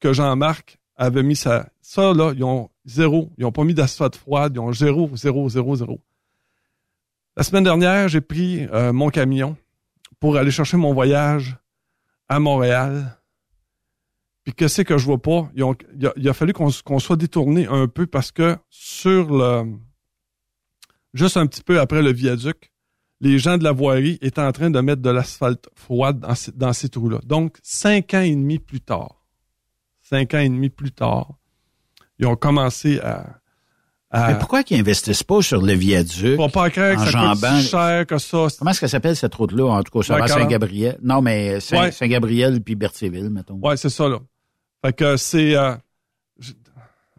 que 0.00 0.12
Jean-Marc 0.12 0.78
avait 0.96 1.22
mis 1.22 1.36
ça. 1.36 1.68
Ça, 1.80 2.12
là, 2.12 2.32
ils 2.34 2.44
ont 2.44 2.70
zéro. 2.84 3.32
Ils 3.38 3.44
ont 3.44 3.52
pas 3.52 3.64
mis 3.64 3.74
d'asphalte 3.74 4.16
froide. 4.16 4.52
Ils 4.54 4.60
ont 4.60 4.72
zéro, 4.72 5.10
zéro, 5.16 5.48
zéro, 5.48 5.76
zéro. 5.76 6.00
La 7.38 7.42
semaine 7.42 7.64
dernière, 7.64 8.08
j'ai 8.08 8.22
pris 8.22 8.64
euh, 8.72 8.94
mon 8.94 9.10
camion 9.10 9.58
pour 10.20 10.38
aller 10.38 10.50
chercher 10.50 10.78
mon 10.78 10.94
voyage 10.94 11.58
à 12.30 12.40
Montréal. 12.40 13.20
Puis 14.42 14.54
que 14.54 14.68
c'est 14.68 14.86
que 14.86 14.96
je 14.96 15.04
vois 15.04 15.20
pas? 15.20 15.50
Il, 15.54 15.62
a, 15.62 15.74
il 16.16 16.26
a 16.30 16.32
fallu 16.32 16.54
qu'on 16.54 16.98
soit 16.98 17.16
détourné 17.16 17.66
un 17.66 17.88
peu 17.88 18.06
parce 18.06 18.32
que 18.32 18.56
sur 18.70 19.30
le... 19.36 19.64
Juste 21.12 21.36
un 21.36 21.46
petit 21.46 21.62
peu 21.62 21.78
après 21.78 22.00
le 22.00 22.10
viaduc, 22.10 22.72
les 23.20 23.38
gens 23.38 23.58
de 23.58 23.64
la 23.64 23.72
voirie 23.72 24.18
étaient 24.22 24.40
en 24.40 24.52
train 24.52 24.70
de 24.70 24.80
mettre 24.80 25.02
de 25.02 25.10
l'asphalte 25.10 25.68
froide 25.74 26.20
dans, 26.20 26.34
dans 26.54 26.72
ces 26.72 26.88
trous-là. 26.88 27.18
Donc, 27.24 27.58
cinq 27.62 28.14
ans 28.14 28.20
et 28.20 28.34
demi 28.34 28.58
plus 28.58 28.80
tard, 28.80 29.26
cinq 30.00 30.32
ans 30.32 30.38
et 30.38 30.48
demi 30.48 30.70
plus 30.70 30.92
tard, 30.92 31.34
ils 32.18 32.26
ont 32.26 32.36
commencé 32.36 32.98
à... 33.00 33.40
à 34.24 34.32
Mais 34.32 34.38
pourquoi 34.38 34.62
qu'ils 34.62 34.78
investissent 34.80 35.22
pas 35.22 35.42
sur 35.42 35.60
le 35.62 35.72
viaduc? 35.74 36.36
Faut 36.36 36.48
pas 36.48 36.70
croire 36.70 36.94
que 36.96 37.10
ça 37.10 37.12
coûte 37.34 37.44
si 37.60 37.68
cher 37.68 38.06
que 38.06 38.18
ça? 38.18 38.46
Comment 38.58 38.70
est-ce 38.70 38.80
que 38.80 38.86
ça 38.86 38.92
s'appelle 38.92 39.16
cette 39.16 39.34
route-là? 39.34 39.64
En 39.66 39.82
tout 39.82 39.98
cas, 39.98 40.06
ça 40.06 40.16
va 40.16 40.24
à 40.24 40.28
40. 40.28 40.42
Saint-Gabriel. 40.44 40.98
Non, 41.02 41.20
mais 41.22 41.60
Saint- 41.60 41.80
Ouais. 41.80 41.92
Saint-Gabriel 41.92 42.60
puis 42.62 42.74
Berthierville, 42.74 43.30
mettons. 43.30 43.58
Ouais, 43.62 43.76
c'est 43.76 43.88
ça, 43.90 44.08
là. 44.08 44.18
Fait 44.84 44.92
que 44.92 45.16
c'est... 45.16 45.56
euh, 45.56 45.74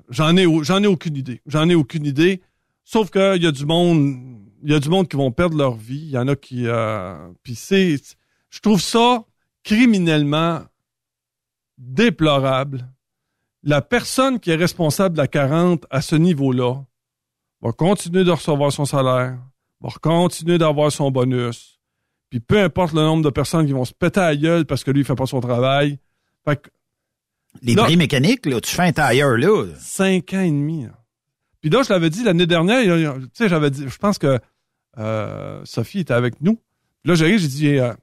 j'en 0.10 0.36
ai, 0.38 0.46
j'en 0.64 0.82
ai 0.84 0.88
aucune 0.88 1.16
idée. 1.18 1.42
J'en 1.46 1.68
ai 1.70 1.76
aucune 1.76 2.06
idée. 2.06 2.42
Sauf 2.84 3.10
qu'il 3.12 3.42
y 3.44 3.48
a 3.48 3.52
du 3.52 3.66
monde... 3.66 4.16
Il 4.64 4.72
y 4.72 4.76
a 4.76 4.80
du 4.80 4.90
monde 4.90 5.08
qui 5.08 5.16
vont 5.18 5.32
perdre 5.32 5.56
leur 5.56 5.76
vie. 5.76 6.00
Il 6.06 6.10
y 6.10 6.18
en 6.18 6.28
a 6.28 6.36
qui... 6.36 6.64
Euh, 6.68 7.16
Puis 7.44 7.56
c'est... 7.56 7.96
Je 8.50 8.60
trouve 8.60 8.82
ça 8.82 9.24
criminellement 9.64 10.62
déplorable. 11.78 12.88
La 13.64 13.82
personne 13.82 14.40
qui 14.40 14.52
est 14.52 14.56
responsable 14.56 15.16
de 15.16 15.22
la 15.22 15.28
40 15.28 15.86
à 15.90 16.02
ce 16.02 16.16
niveau-là 16.16 16.84
va 17.62 17.72
continuer 17.72 18.24
de 18.24 18.32
recevoir 18.32 18.72
son 18.72 18.86
salaire, 18.86 19.38
va 19.82 19.90
continuer 20.02 20.58
d'avoir 20.58 20.92
son 20.92 21.12
bonus. 21.12 21.80
Puis 22.30 22.40
peu 22.40 22.60
importe 22.60 22.94
le 22.94 23.02
nombre 23.02 23.24
de 23.24 23.30
personnes 23.30 23.66
qui 23.66 23.74
vont 23.74 23.86
se 23.86 23.94
péter 23.94 24.20
à 24.20 24.30
la 24.30 24.36
gueule 24.36 24.66
parce 24.66 24.84
que 24.84 24.92
lui, 24.92 25.02
il 25.02 25.06
fait 25.06 25.16
pas 25.16 25.26
son 25.26 25.40
travail. 25.40 25.98
Fait 26.46 26.58
que, 26.58 26.70
Les 27.62 27.76
là, 27.76 27.84
bris 27.84 27.98
mécaniques, 27.98 28.46
là, 28.46 28.60
tu 28.60 28.74
fais 28.74 28.84
un 28.84 28.92
tailleur 28.92 29.38
là. 29.38 29.66
Cinq 29.80 30.34
ans 30.34 30.42
et 30.42 30.52
demi. 30.52 30.84
là. 30.84 30.92
Puis 31.62 31.70
là, 31.70 31.84
je 31.84 31.92
l'avais 31.92 32.10
dit 32.10 32.24
l'année 32.24 32.46
dernière, 32.46 32.84
tu 32.84 33.28
sais, 33.34 33.50
j'avais 33.50 33.72
dit, 33.72 33.86
je 33.88 33.98
pense 33.98 34.18
que 34.18 34.40
euh, 34.98 35.62
Sophie 35.66 36.00
était 36.00 36.14
avec 36.14 36.42
nous. 36.42 36.56
Puis 36.56 37.10
là, 37.12 37.16
j'arrive, 37.16 37.40
j'ai 37.40 37.48
dit, 37.48 37.68
euh, 37.80 37.94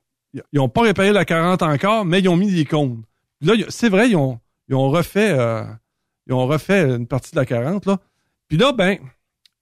ils 0.52 0.60
ont 0.60 0.68
pas 0.68 0.82
réparé 0.82 1.12
la 1.12 1.24
40 1.24 1.62
encore, 1.62 2.05
mais 2.05 2.20
ils 2.20 2.28
ont 2.28 2.36
mis 2.36 2.52
des 2.52 2.64
cônes. 2.64 3.02
Puis 3.40 3.48
là, 3.48 3.66
c'est 3.68 3.89
vrai, 3.89 4.09
ils 4.10 4.16
ont, 4.16 4.40
ils 4.68 4.74
ont 4.74 4.90
refait, 4.90 5.32
euh, 5.39 5.64
ils 6.26 6.32
ont 6.32 6.47
refait 6.47 6.82
une 6.82 7.06
partie 7.06 7.32
de 7.32 7.36
la 7.36 7.47
40 7.47 7.86
là. 7.86 7.98
Puis 8.48 8.59
là, 8.59 8.72
ben, 8.72 8.98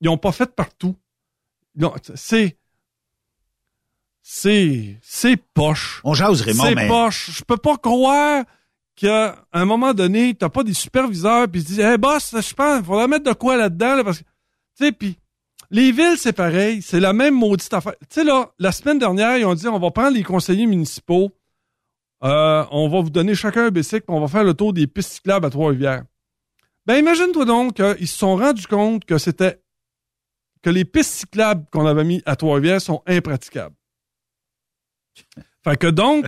ils 0.03 0.09
ont 0.11 0.19
pas 0.19 0.33
fait 0.33 0.55
partout. 0.55 0.95
C'est 2.15 2.59
c'est 4.23 4.99
c'est 5.03 5.37
poche. 5.55 6.01
On 6.05 6.15
jase, 6.15 6.43
Raymond, 6.43 6.65
C'est 6.65 6.75
mais- 6.75 6.89
poche. 6.89 7.31
Je 7.33 7.43
peux 7.45 7.57
pas 7.57 7.77
croire 7.77 8.45
qu'à 8.95 9.37
un 9.53 9.65
moment 9.65 9.95
donné, 9.95 10.35
t'as 10.35 10.49
pas 10.49 10.63
des 10.63 10.75
superviseurs 10.75 11.49
puis 11.49 11.61
ils 11.61 11.65
se 11.65 11.69
disent 11.69 11.81
Hey 11.81 11.99
boss, 11.99 12.31
je 12.39 12.55
pense, 12.55 12.81
il 12.81 12.85
faudrait 12.85 13.09
mettre 13.09 13.25
de 13.25 13.33
quoi 13.33 13.57
là-dedans 13.57 13.97
là, 13.97 14.05
parce 14.05 14.19
que 14.19 14.25
tu 14.25 14.85
sais 14.87 14.93
puis 14.93 15.17
les 15.71 15.91
villes, 15.91 16.19
c'est 16.19 16.35
pareil, 16.35 16.83
c'est 16.83 17.01
la 17.01 17.15
même 17.15 17.35
maudite 17.35 17.73
affaire. 17.73 17.95
Tu 18.03 18.07
sais 18.11 18.25
là, 18.25 18.51
la 18.59 18.73
semaine 18.73 18.99
dernière, 18.99 19.39
ils 19.39 19.47
ont 19.47 19.55
dit 19.55 19.67
on 19.67 19.79
va 19.79 19.91
prendre 19.91 20.11
les 20.15 20.23
conseillers 20.23 20.67
municipaux, 20.67 21.33
euh, 22.23 22.65
on 22.71 22.89
va 22.91 23.01
vous 23.01 23.09
donner 23.11 23.35
chacun 23.35 23.67
un 23.67 23.71
bicycle, 23.71 24.03
puis 24.07 24.15
on 24.15 24.21
va 24.21 24.29
faire 24.29 24.45
le 24.45 24.53
tour 24.55 24.73
des 24.75 24.87
pistes 24.87 25.13
cyclables 25.15 25.47
à 25.47 25.51
Trois-Rivières. 25.51 26.05
Ben 26.85 26.97
imagine-toi 26.97 27.45
donc 27.47 27.75
qu'ils 27.75 28.09
se 28.09 28.19
sont 28.19 28.37
rendus 28.37 28.67
compte 28.67 29.05
que 29.07 29.17
c'était 29.17 29.61
que 30.63 30.71
les 30.71 30.85
pistes 30.85 31.13
cyclables 31.13 31.65
qu'on 31.73 31.87
avait 31.87 32.05
mis 32.05 32.23
à 32.27 32.37
Trois-Rivières 32.37 32.81
sont 32.81 33.03
impraticables. 33.07 33.75
Fait 35.65 35.77
que 35.77 35.87
donc, 35.89 36.27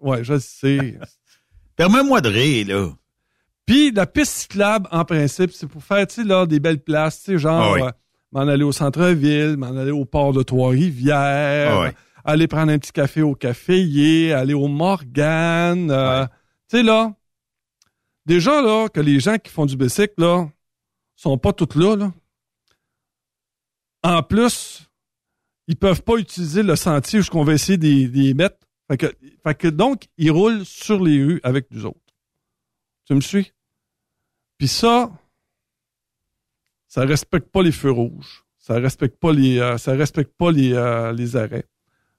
ouais, 0.00 0.24
je 0.24 0.38
sais. 0.38 0.98
Permets-moi 1.76 2.20
de 2.20 2.28
rire, 2.28 2.66
là. 2.68 2.90
Puis 3.64 3.92
la 3.92 4.06
piste 4.06 4.32
cyclable, 4.32 4.88
en 4.90 5.04
principe, 5.04 5.52
c'est 5.52 5.66
pour 5.68 5.82
faire, 5.84 6.06
tu 6.06 6.16
sais, 6.16 6.24
là, 6.24 6.46
des 6.46 6.60
belles 6.60 6.82
places, 6.82 7.20
tu 7.22 7.32
sais, 7.32 7.38
genre, 7.38 7.62
Ah 7.62 7.72
oui. 7.72 7.82
euh, 7.82 7.90
m'en 8.32 8.40
aller 8.40 8.64
au 8.64 8.72
centre-ville, 8.72 9.56
m'en 9.56 9.76
aller 9.76 9.90
au 9.92 10.04
port 10.04 10.32
de 10.32 10.42
Trois-Rivières, 10.42 11.72
Ah 11.72 11.82
oui. 11.82 11.88
aller 12.24 12.48
prendre 12.48 12.72
un 12.72 12.78
petit 12.78 12.92
café 12.92 13.22
au 13.22 13.34
caféier, 13.34 14.32
aller 14.32 14.52
au 14.54 14.66
Morgane, 14.68 15.90
euh, 15.90 16.26
tu 16.68 16.78
sais, 16.78 16.82
là, 16.82 17.14
déjà, 18.26 18.60
là, 18.60 18.88
que 18.88 19.00
les 19.00 19.20
gens 19.20 19.38
qui 19.38 19.50
font 19.50 19.64
du 19.66 19.76
bicycle, 19.76 20.14
là, 20.18 20.48
sont 21.16 21.38
pas 21.38 21.52
tous 21.52 21.78
là, 21.78 21.94
là. 21.96 22.12
En 24.02 24.22
plus, 24.22 24.88
ils 25.68 25.76
peuvent 25.76 26.02
pas 26.02 26.16
utiliser 26.16 26.62
le 26.62 26.76
sentier 26.76 27.20
où 27.20 27.24
on 27.34 27.44
va 27.44 27.54
essayer 27.54 27.78
d'y 27.78 28.08
d'y 28.08 28.34
mettre. 28.34 28.56
Fait 28.88 29.54
que, 29.54 29.68
donc, 29.68 30.08
ils 30.18 30.30
roulent 30.30 30.66
sur 30.66 31.02
les 31.02 31.22
rues 31.24 31.40
avec 31.44 31.70
nous 31.70 31.86
autres. 31.86 31.98
Tu 33.06 33.14
me 33.14 33.20
suis? 33.20 33.52
Puis 34.58 34.68
ça, 34.68 35.10
ça 36.88 37.04
respecte 37.04 37.48
pas 37.48 37.62
les 37.62 37.72
feux 37.72 37.90
rouges. 37.90 38.44
Ça 38.58 38.74
respecte 38.74 39.18
pas 39.18 39.32
les, 39.32 39.58
euh, 39.58 39.78
ça 39.78 39.92
respecte 39.92 40.32
pas 40.36 40.52
les, 40.52 40.72
euh, 40.74 41.12
les 41.12 41.36
arrêts. 41.36 41.66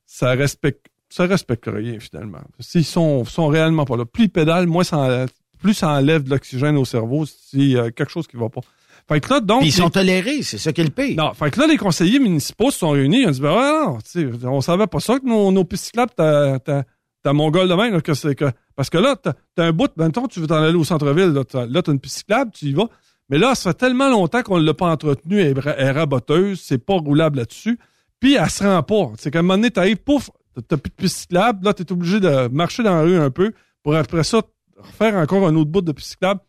Ça 0.06 0.32
respecte, 0.32 0.88
ça 1.10 1.26
respecte 1.26 1.66
rien 1.68 2.00
finalement. 2.00 2.42
S'ils 2.60 2.86
sont, 2.86 3.24
sont 3.24 3.48
réellement 3.48 3.86
pas 3.86 3.96
là. 3.96 4.06
Plus 4.06 4.26
ils 4.26 4.30
pédalent, 4.30 4.68
moins 4.68 4.84
ça 4.84 5.28
plus 5.64 5.74
ça 5.74 5.90
enlève 5.90 6.24
de 6.24 6.30
l'oxygène 6.30 6.76
au 6.76 6.86
cerveau. 6.86 7.26
Y 7.54 7.78
a 7.78 7.90
quelque 7.92 8.12
chose 8.12 8.28
qui 8.28 8.36
va 8.36 8.50
pas. 8.50 8.62
Fait 9.08 9.20
que 9.20 9.34
là, 9.34 9.40
donc. 9.42 9.60
Puis 9.62 9.70
ils 9.70 9.72
sont 9.74 9.86
les- 9.86 9.92
tolérés, 9.92 10.42
c'est 10.44 10.58
ça 10.58 10.72
qui 10.72 10.82
est 10.82 10.86
le 10.86 10.90
pire. 10.90 11.16
non, 11.18 11.34
fait 11.34 11.52
que 11.52 11.60
là, 11.60 11.68
les 11.68 11.78
conseillers 11.78 12.20
municipaux 12.20 12.72
se 12.72 12.80
sont 12.80 12.92
réunis. 12.92 13.22
Ils 13.24 13.28
ont 13.28 13.32
dit, 13.32 13.42
ben 13.42 13.52
ouais, 13.54 14.24
non, 14.44 14.54
on 14.54 14.62
savait 14.62 14.88
pas 14.88 15.00
ça 15.00 15.20
que 15.20 15.26
nos, 15.26 15.52
nos 15.52 15.66
pistes 15.66 15.86
cyclables, 15.86 16.12
t'as, 16.16 17.34
mon 17.34 17.50
gars 17.52 17.64
de 17.66 17.74
là, 17.74 18.02
que 18.02 18.14
c'est 18.14 18.36
que, 18.36 18.46
parce 18.76 18.90
que 18.90 18.98
là, 18.98 19.16
t'as, 19.22 19.34
t'as 19.56 19.66
un 19.66 19.72
bout, 19.72 19.90
ben, 19.96 20.06
mettons, 20.08 20.28
tu 20.28 20.40
veux 20.40 20.48
t'en 20.48 20.62
aller 20.62 20.76
au 20.76 20.84
centre-ville, 20.84 21.30
là, 21.34 21.44
t'as, 21.44 21.68
t'as 21.68 21.92
une 21.92 22.00
piste 22.00 22.18
cyclable, 22.20 22.52
tu 22.54 22.66
y 22.66 22.74
vas. 22.74 22.88
Mais 23.30 23.38
là, 23.38 23.56
ça 23.56 23.72
fait 23.72 23.78
tellement 23.78 24.10
longtemps 24.10 24.42
qu'on 24.42 24.58
l'a 24.58 24.74
pas 24.74 24.88
entretenue, 24.92 25.40
elle, 25.42 25.58
est 25.58 25.92
raboteuse, 25.92 26.62
c'est 26.62 26.78
pas 26.78 26.96
roulable 26.96 27.38
là-dessus. 27.40 27.80
Puis, 28.20 28.36
elle 28.36 28.50
se 28.50 28.64
rend 28.64 28.84
pas. 28.84 29.12
C'est 29.18 29.32
qu'à 29.32 29.40
un 29.40 29.42
moment 29.42 29.56
donné, 29.56 29.72
t'arrives, 29.72 29.98
pouf, 29.98 30.30
t'as- 30.56 30.62
t'as 30.62 30.78
plus 30.78 30.90
de 30.90 30.96
piste 30.96 31.18
cyclable, 31.18 31.66
là, 31.66 31.74
t'es 31.74 31.90
obligé 31.92 32.20
de 32.20 32.48
marcher 32.50 32.84
dans 32.84 32.96
la 32.96 33.02
rue 33.02 33.18
un 33.18 33.30
peu 33.32 33.54
pour 33.84 33.96
après 33.96 34.24
ça, 34.24 34.42
refaire 34.78 35.16
encore 35.16 35.48
un 35.48 35.56
autre 35.56 35.70
bout 35.72 35.82
de 35.82 35.92
piste 35.92 36.12
cyclable. 36.12 36.42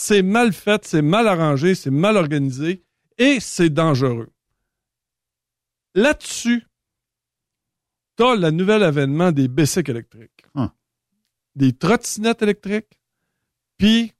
C'est 0.00 0.22
mal 0.22 0.52
fait, 0.52 0.84
c'est 0.84 1.02
mal 1.02 1.26
arrangé, 1.26 1.74
c'est 1.74 1.90
mal 1.90 2.16
organisé 2.16 2.84
et 3.18 3.40
c'est 3.40 3.68
dangereux. 3.68 4.28
Là-dessus, 5.96 6.68
t'as 8.14 8.36
le 8.36 8.52
nouvel 8.52 8.84
avènement 8.84 9.32
des 9.32 9.48
bicycles 9.48 9.90
électriques, 9.90 10.44
Hum. 10.54 10.70
des 11.56 11.72
trottinettes 11.72 12.42
électriques, 12.42 13.00
puis 13.76 14.12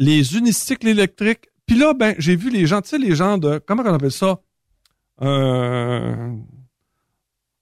les 0.00 0.36
unicycles 0.36 0.88
électriques. 0.88 1.46
Puis 1.64 1.78
là, 1.78 1.94
ben, 1.94 2.16
j'ai 2.18 2.34
vu 2.34 2.50
les 2.50 2.66
gens, 2.66 2.82
tu 2.82 2.88
sais, 2.88 2.98
les 2.98 3.14
gens 3.14 3.38
de, 3.38 3.58
comment 3.64 3.84
on 3.84 3.94
appelle 3.94 4.10
ça? 4.10 4.40
Euh... 5.22 6.34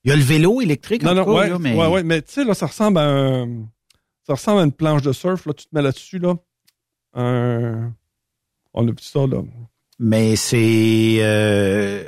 Il 0.05 0.09
y 0.09 0.13
a 0.15 0.17
le 0.17 0.23
vélo 0.23 0.63
électrique, 0.63 1.05
en 1.05 1.09
Non, 1.09 1.15
non, 1.17 1.25
cas, 1.27 1.33
ouais, 1.33 1.49
là, 1.51 1.59
mais... 1.59 1.77
ouais, 1.77 1.87
ouais, 1.87 2.03
mais 2.03 2.23
tu 2.23 2.33
sais, 2.33 2.45
là, 2.45 2.55
ça 2.55 2.67
ressemble 2.67 2.97
à 2.97 3.11
un, 3.11 3.69
ça 4.27 4.33
ressemble 4.33 4.61
à 4.61 4.65
une 4.65 4.73
planche 4.73 5.03
de 5.03 5.13
surf, 5.13 5.45
là, 5.45 5.53
tu 5.53 5.67
te 5.67 5.75
mets 5.75 5.83
là-dessus, 5.83 6.19
là. 6.19 6.35
Un, 7.19 7.93
on 8.75 8.87
a 8.89 8.93
plus 8.93 9.05
ça, 9.05 9.27
là. 9.27 9.43
Mais 9.99 10.37
c'est... 10.37 11.17
euh, 11.21 12.05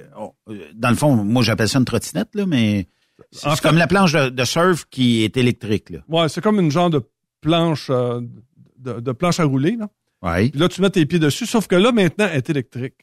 dans 0.74 0.90
le 0.90 0.94
fond, 0.96 1.16
moi, 1.16 1.42
j'appelle 1.42 1.68
ça 1.68 1.78
une 1.78 1.84
trottinette, 1.84 2.34
là, 2.34 2.46
mais... 2.46 2.86
C'est 3.32 3.46
En 3.48 3.54
comme 3.56 3.76
la 3.76 3.86
planche 3.86 4.12
de, 4.12 4.28
de 4.30 4.44
surf 4.44 4.86
qui 4.90 5.22
est 5.24 5.36
électrique, 5.36 5.90
là. 5.90 5.98
Ouais, 6.08 6.28
c'est 6.28 6.40
comme 6.40 6.58
une 6.60 6.70
genre 6.70 6.90
de 6.90 7.02
planche, 7.40 7.88
euh, 7.90 8.20
de, 8.78 9.00
de 9.00 9.12
planche 9.12 9.38
à 9.40 9.44
rouler, 9.44 9.76
là. 9.76 9.88
Ouais. 10.22 10.50
Puis 10.50 10.58
là, 10.60 10.68
tu 10.68 10.80
mets 10.82 10.90
tes 10.90 11.04
pieds 11.06 11.18
dessus, 11.18 11.46
sauf 11.46 11.66
que 11.66 11.76
là, 11.76 11.92
maintenant, 11.92 12.26
elle 12.30 12.38
est 12.38 12.50
électrique. 12.50 12.94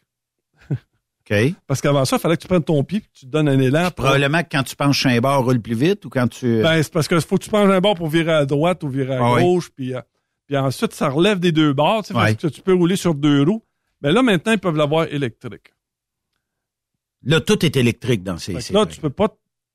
OK. 0.72 1.36
Parce 1.66 1.82
qu'avant 1.82 2.06
ça, 2.06 2.18
il 2.18 2.20
fallait 2.20 2.36
que 2.38 2.42
tu 2.42 2.48
prennes 2.48 2.64
ton 2.64 2.84
pied 2.84 3.00
puis 3.02 3.10
que 3.10 3.18
tu 3.20 3.26
te 3.26 3.32
donnes 3.32 3.48
un 3.50 3.60
élan. 3.60 3.90
Probablement 3.92 4.44
que 4.44 4.50
quand 4.52 4.64
tu 4.64 4.76
penches 4.76 5.06
un 5.06 5.20
bord, 5.20 5.44
roule 5.46 5.62
plus 5.62 5.76
vite 5.76 6.06
ou 6.06 6.10
quand 6.10 6.28
tu... 6.28 6.62
Ben, 6.62 6.82
c'est 6.84 6.92
parce 6.94 7.08
que 7.08 7.20
faut 7.20 7.38
que 7.38 7.44
tu 7.44 7.50
penches 7.50 7.70
un 7.70 7.80
bord 7.82 7.96
pour 7.96 8.08
virer 8.08 8.34
à 8.34 8.46
droite 8.46 8.84
ou 8.84 8.90
virer 8.90 9.16
à 9.16 9.20
Ah 9.26 9.34
oui. 9.36 9.42
gauche, 9.42 9.70
puis, 9.76 9.94
euh, 9.96 10.02
puis 10.48 10.58
ensuite, 10.58 10.94
ça 10.94 11.10
relève 11.10 11.40
des 11.40 11.52
deux 11.52 11.74
bords, 11.74 12.04
tu 12.04 12.08
sais, 12.08 12.14
Ouais. 12.14 12.32
parce 12.34 12.36
que 12.36 12.48
tu 12.48 12.62
peux 12.62 12.74
rouler 12.74 12.96
sur 12.96 13.14
deux 13.14 13.44
roues. 13.44 13.64
Mais 14.02 14.12
là, 14.12 14.22
maintenant, 14.24 14.54
ils 14.54 14.60
peuvent 14.60 14.78
l'avoir 14.78 15.06
électrique. 15.12 15.74
Là, 17.24 17.42
tout 17.42 17.66
est 17.66 17.76
électrique 17.76 18.24
dans 18.24 18.38
ces... 18.38 18.54
Là, 18.72 18.86
tu 18.86 19.02
peux 19.02 19.10
pas, 19.10 19.28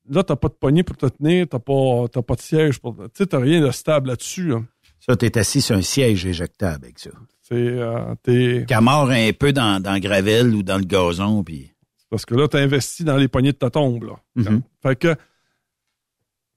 là, 0.09 0.23
t'as 0.23 0.35
pas 0.35 0.47
de 0.47 0.53
poignée 0.53 0.83
pour 0.83 0.97
te 0.97 1.05
tenir, 1.05 1.47
t'as 1.47 1.59
pas, 1.59 2.07
pas 2.07 2.35
de 2.35 2.41
siège 2.41 2.79
pour, 2.79 2.95
tu 2.95 3.03
sais, 3.13 3.27
t'as 3.27 3.39
rien 3.39 3.61
de 3.61 3.69
stable 3.71 4.09
là-dessus, 4.09 4.47
là. 4.47 4.63
Ça, 4.99 5.17
t'es 5.17 5.37
assis 5.37 5.61
sur 5.61 5.75
un 5.75 5.81
siège 5.81 6.25
éjectable 6.25 6.85
avec 6.85 6.97
ça. 6.97 7.09
C'est, 7.41 7.55
euh, 7.55 8.15
t'es, 8.23 8.65
un 8.71 9.31
peu 9.37 9.51
dans, 9.51 9.81
dans 9.83 9.93
le 9.93 9.99
gravel 9.99 10.55
ou 10.55 10.63
dans 10.63 10.77
le 10.77 10.85
gazon, 10.85 11.43
puis... 11.43 11.73
parce 12.09 12.25
que 12.25 12.35
là, 12.35 12.47
t'as 12.47 12.61
investi 12.61 13.03
dans 13.03 13.17
les 13.17 13.27
poignées 13.27 13.51
de 13.51 13.57
ta 13.57 13.69
tombe, 13.69 14.03
là. 14.03 14.15
Mhm. 14.35 14.61
Fait 14.81 14.95
que, 14.95 15.15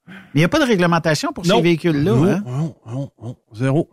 Mais 0.06 0.14
il 0.34 0.38
n'y 0.38 0.44
a 0.44 0.48
pas 0.48 0.60
de 0.60 0.64
réglementation 0.64 1.32
pour 1.32 1.46
Non. 1.46 1.56
ces 1.56 1.62
véhicules-là, 1.62 2.12
non, 2.12 2.24
hein? 2.24 2.42
non, 2.46 2.76
non, 2.86 3.10
non, 3.22 3.36
zéro. 3.54 3.90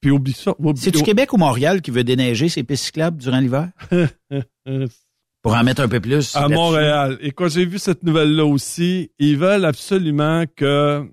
Puis 0.00 0.10
oublie 0.10 0.32
ça. 0.34 0.54
oublie- 0.58 0.80
C'est-tu 0.80 1.02
Québec 1.02 1.32
ou 1.32 1.38
Montréal 1.38 1.80
qui 1.80 1.90
veut 1.90 2.04
déneiger 2.04 2.48
ses 2.50 2.62
pistes 2.62 2.84
cyclables 2.84 3.16
durant 3.16 3.40
l'hiver? 3.40 3.70
Pour 5.42 5.54
en 5.54 5.62
mettre 5.62 5.82
un 5.82 5.88
peu 5.88 6.00
plus. 6.00 6.34
à? 6.36 6.48
Montréal. 6.48 7.18
Et 7.20 7.30
quand 7.30 7.48
j'ai 7.48 7.66
vu 7.66 7.78
cette 7.78 8.02
nouvelle-là 8.02 8.46
aussi, 8.46 9.10
ils 9.18 9.36
veulent 9.36 9.64
absolument 9.66 10.44
que 10.56 11.06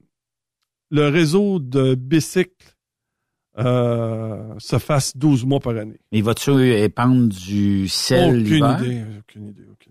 le 0.90 1.08
réseau 1.10 1.60
de 1.60 1.96
bicycles 1.96 2.76
euh, 3.60 4.54
se 4.58 4.78
fasse 4.80 5.16
12 5.18 5.46
mois 5.46 5.60
par 5.60 5.76
année. 5.76 6.00
Mais 6.14 6.22
vas-tu 6.22 6.52
épandre 6.72 7.28
du 7.28 7.90
sel 7.90 8.30
Aucune 8.42 8.46
idée, 8.46 9.04
aucune 9.20 9.48
idée, 9.50 9.64
aucune 9.70 9.91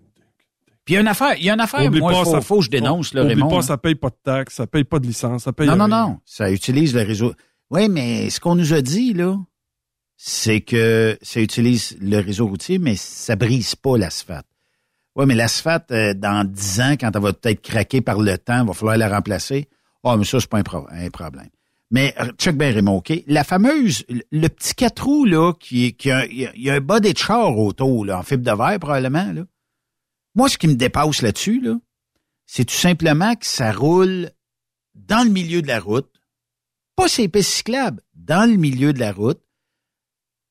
Puis 0.91 0.95
il 0.95 0.95
y 0.95 0.97
a 0.97 1.01
une 1.01 1.07
affaire, 1.07 1.35
il 1.37 1.43
y 1.45 1.49
a 1.49 1.53
une 1.53 1.59
affaire, 1.61 1.85
Oublie 1.85 1.99
moi, 2.01 2.11
pas, 2.11 2.19
il 2.19 2.23
faut, 2.25 2.31
ça- 2.31 2.41
faut 2.41 2.57
que 2.59 2.65
je 2.65 2.69
dénonce, 2.69 3.13
là, 3.13 3.23
Raymond. 3.23 3.47
pas, 3.49 3.55
hein. 3.57 3.61
ça 3.61 3.77
paye 3.77 3.95
pas 3.95 4.09
de 4.09 4.17
taxes, 4.23 4.55
ça 4.55 4.67
paye 4.67 4.83
pas 4.83 4.99
de 4.99 5.07
licence, 5.07 5.43
ça 5.43 5.53
paye 5.53 5.67
Non, 5.67 5.75
non, 5.77 5.85
rien. 5.85 6.07
non. 6.07 6.19
Ça 6.25 6.51
utilise 6.51 6.93
le 6.93 7.01
réseau. 7.03 7.33
Oui, 7.69 7.87
mais 7.87 8.29
ce 8.29 8.39
qu'on 8.41 8.55
nous 8.55 8.73
a 8.73 8.81
dit, 8.81 9.13
là, 9.13 9.37
c'est 10.17 10.61
que 10.61 11.17
ça 11.21 11.39
utilise 11.39 11.97
le 12.01 12.19
réseau 12.19 12.47
routier, 12.47 12.77
mais 12.77 12.95
ça 12.95 13.35
brise 13.35 13.75
pas 13.75 13.97
l'asphalte. 13.97 14.45
Oui, 15.15 15.25
mais 15.25 15.35
l'asphalte, 15.35 15.91
euh, 15.91 16.13
dans 16.13 16.45
10 16.49 16.81
ans, 16.81 16.93
quand 16.99 17.11
elle 17.15 17.21
va 17.21 17.33
peut-être 17.33 17.61
craquer 17.61 18.01
par 18.01 18.19
le 18.19 18.37
temps, 18.37 18.61
il 18.61 18.67
va 18.67 18.73
falloir 18.73 18.97
la 18.97 19.09
remplacer. 19.09 19.67
Ah, 20.03 20.15
mais 20.17 20.23
ça, 20.25 20.39
c'est 20.39 20.49
pas 20.49 20.57
un, 20.59 20.63
pro- 20.63 20.87
un 20.89 21.09
problème. 21.09 21.49
Mais 21.89 22.13
euh, 22.19 22.31
check 22.37 22.57
bien, 22.57 22.71
Raymond, 22.71 22.97
OK? 22.97 23.11
La 23.27 23.43
fameuse, 23.43 24.05
le- 24.31 24.47
petit 24.47 24.73
quatre 24.75 25.03
roues, 25.05 25.25
là, 25.25 25.53
qui, 25.59 25.93
qui 25.93 26.11
a, 26.11 26.25
il 26.25 26.49
y 26.57 26.69
a- 26.69 26.73
un 26.75 26.79
bas 26.81 26.99
de 26.99 27.11
char 27.15 27.57
autour, 27.57 28.05
là, 28.05 28.19
en 28.19 28.23
fibre 28.23 28.43
de 28.43 28.51
verre, 28.57 28.79
probablement, 28.79 29.31
là. 29.33 29.43
Moi, 30.35 30.49
ce 30.49 30.57
qui 30.57 30.67
me 30.67 30.75
dépasse 30.75 31.21
là-dessus, 31.21 31.61
là, 31.61 31.75
c'est 32.45 32.65
tout 32.65 32.75
simplement 32.75 33.35
que 33.35 33.45
ça 33.45 33.71
roule 33.71 34.31
dans 34.95 35.25
le 35.25 35.31
milieu 35.31 35.61
de 35.61 35.67
la 35.67 35.79
route, 35.79 36.11
pas 36.95 37.07
ces 37.07 37.27
pistes 37.27 37.51
cyclables, 37.51 38.01
dans 38.13 38.49
le 38.49 38.57
milieu 38.57 38.93
de 38.93 38.99
la 38.99 39.11
route. 39.11 39.41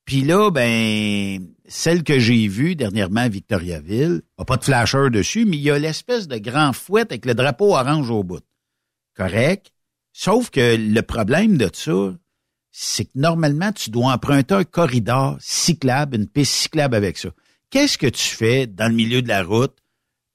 Puis 0.05 0.23
là, 0.23 0.51
ben, 0.51 1.47
celle 1.67 2.03
que 2.03 2.19
j'ai 2.19 2.49
vue 2.49 2.75
dernièrement 2.75 3.21
à 3.21 3.29
Victoriaville, 3.29 4.23
a 4.39 4.45
pas 4.45 4.57
de 4.57 4.65
flasher 4.65 5.09
dessus, 5.11 5.45
mais 5.45 5.57
il 5.57 5.63
y 5.63 5.71
a 5.71 5.79
l'espèce 5.79 6.27
de 6.27 6.39
grand 6.39 6.73
fouet 6.73 7.03
avec 7.03 7.25
le 7.27 7.35
drapeau 7.35 7.77
orange 7.77 8.11
au 8.11 8.25
bout. 8.25 8.45
Correct? 9.17 9.73
Sauf 10.13 10.51
que 10.51 10.77
le 10.77 11.03
problème 11.03 11.57
de 11.57 11.71
ça, 11.73 12.15
c'est 12.73 13.05
que 13.05 13.11
normalement, 13.15 13.73
tu 13.73 13.91
dois 13.91 14.13
emprunter 14.13 14.55
un 14.55 14.65
corridor 14.65 15.37
cyclable, 15.41 16.17
une 16.17 16.27
piste 16.27 16.53
cyclable 16.53 16.97
avec 16.97 17.19
ça. 17.19 17.31
Qu'est-ce 17.71 17.99
que 17.99 18.07
tu 18.09 18.23
fais 18.29 18.67
dans 18.67 18.89
le 18.89 18.95
milieu 18.95 19.23
de 19.23 19.29
la 19.29 19.43
route, 19.43 19.77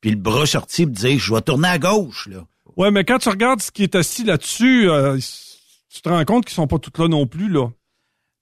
puis 0.02 0.12
le 0.12 0.16
bras 0.18 0.46
sorti, 0.46 0.86
pour 0.86 0.96
dire, 0.96 1.20
je 1.20 1.34
vais 1.34 1.42
tourner 1.42 1.68
à 1.68 1.78
gauche, 1.80 2.28
là? 2.28 2.46
Ouais, 2.78 2.92
mais 2.92 3.04
quand 3.06 3.20
tu 3.20 3.30
regardes 3.30 3.62
ce 3.62 3.72
qui 3.72 3.84
est 3.84 3.96
assis 3.96 4.24
là-dessus, 4.24 4.90
euh, 4.90 5.18
tu 5.90 6.02
te 6.02 6.10
rends 6.10 6.26
compte 6.26 6.46
qu'ils 6.46 6.56
sont 6.56 6.68
pas 6.68 6.78
tous 6.80 7.02
là 7.02 7.08
non 7.08 7.26
plus, 7.28 7.50
là. 7.50 7.70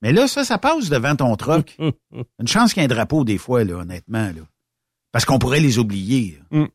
Mais 0.02 0.12
là, 0.12 0.28
ça, 0.28 0.44
ça 0.44 0.58
passe 0.58 0.90
devant 0.90 1.16
ton 1.16 1.36
truck. 1.36 1.78
Une 1.80 2.48
chance 2.48 2.74
qu'il 2.74 2.82
y 2.82 2.86
ait 2.86 2.92
un 2.92 2.94
drapeau 2.96 3.24
des 3.24 3.38
fois, 3.38 3.64
là, 3.64 3.76
honnêtement. 3.76 4.28
Là. 4.28 4.42
Parce 5.12 5.24
qu'on 5.26 5.40
pourrait 5.40 5.60
les 5.60 5.78
oublier. 5.80 6.40
Mm. 6.52 6.66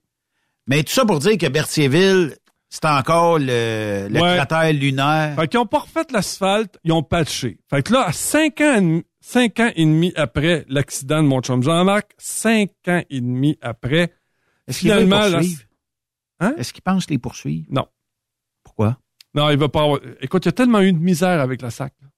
Mais 0.67 0.83
tout 0.83 0.93
ça 0.93 1.05
pour 1.05 1.19
dire 1.19 1.37
que 1.37 1.47
Berthierville, 1.47 2.37
c'est 2.71 2.85
encore 2.87 3.39
le, 3.39 4.09
le 4.11 4.21
Ouais. 4.21 4.37
cratère 4.37 4.73
lunaire. 4.73 5.35
Fait 5.37 5.49
qu'ils 5.49 5.59
ont 5.61 5.67
pas 5.67 5.81
refait 5.81 6.07
l'asphalte, 6.11 6.79
ils 6.85 6.93
ont 6.93 7.03
patché. 7.03 7.59
Fait 7.69 7.83
que 7.83 7.93
là, 7.93 8.05
à 8.07 8.13
cinq 8.13 8.61
ans, 8.61 8.75
et 8.77 8.81
demi- 8.81 9.05
cinq 9.31 9.61
ans 9.61 9.71
et 9.77 9.85
demi 9.85 10.13
après 10.17 10.65
l'accident 10.69 11.23
de 11.23 11.29
mon 11.29 11.41
chum 11.43 11.63
Jean-Marc, 11.63 12.13
cinq 12.19 12.71
ans 12.89 13.03
et 13.11 13.21
demi 13.21 13.59
après, 13.61 14.13
Est-ce 14.67 14.81
qu'il 14.81 14.89
les 14.91 15.03
finalement... 15.03 15.31
poursuivre? 15.31 15.63
Hein? 16.41 16.55
Est-ce 16.57 16.73
qu'il 16.73 16.83
pense 16.83 17.11
les 17.11 17.19
poursuivre? 17.19 17.67
Non. 17.71 17.87
Pourquoi? 18.63 18.99
Non, 19.35 19.51
il 19.51 19.59
va 19.59 19.69
pas 19.69 19.83
avoir... 19.83 20.01
Écoute, 20.21 20.45
il 20.45 20.49
y 20.49 20.51
a 20.51 20.53
tellement 20.53 20.81
eu 20.81 20.93
de 20.93 20.99
misère 20.99 21.41
avec 21.41 21.61
la 21.63 21.71
SAC. 21.71 21.93
là. 22.01 22.09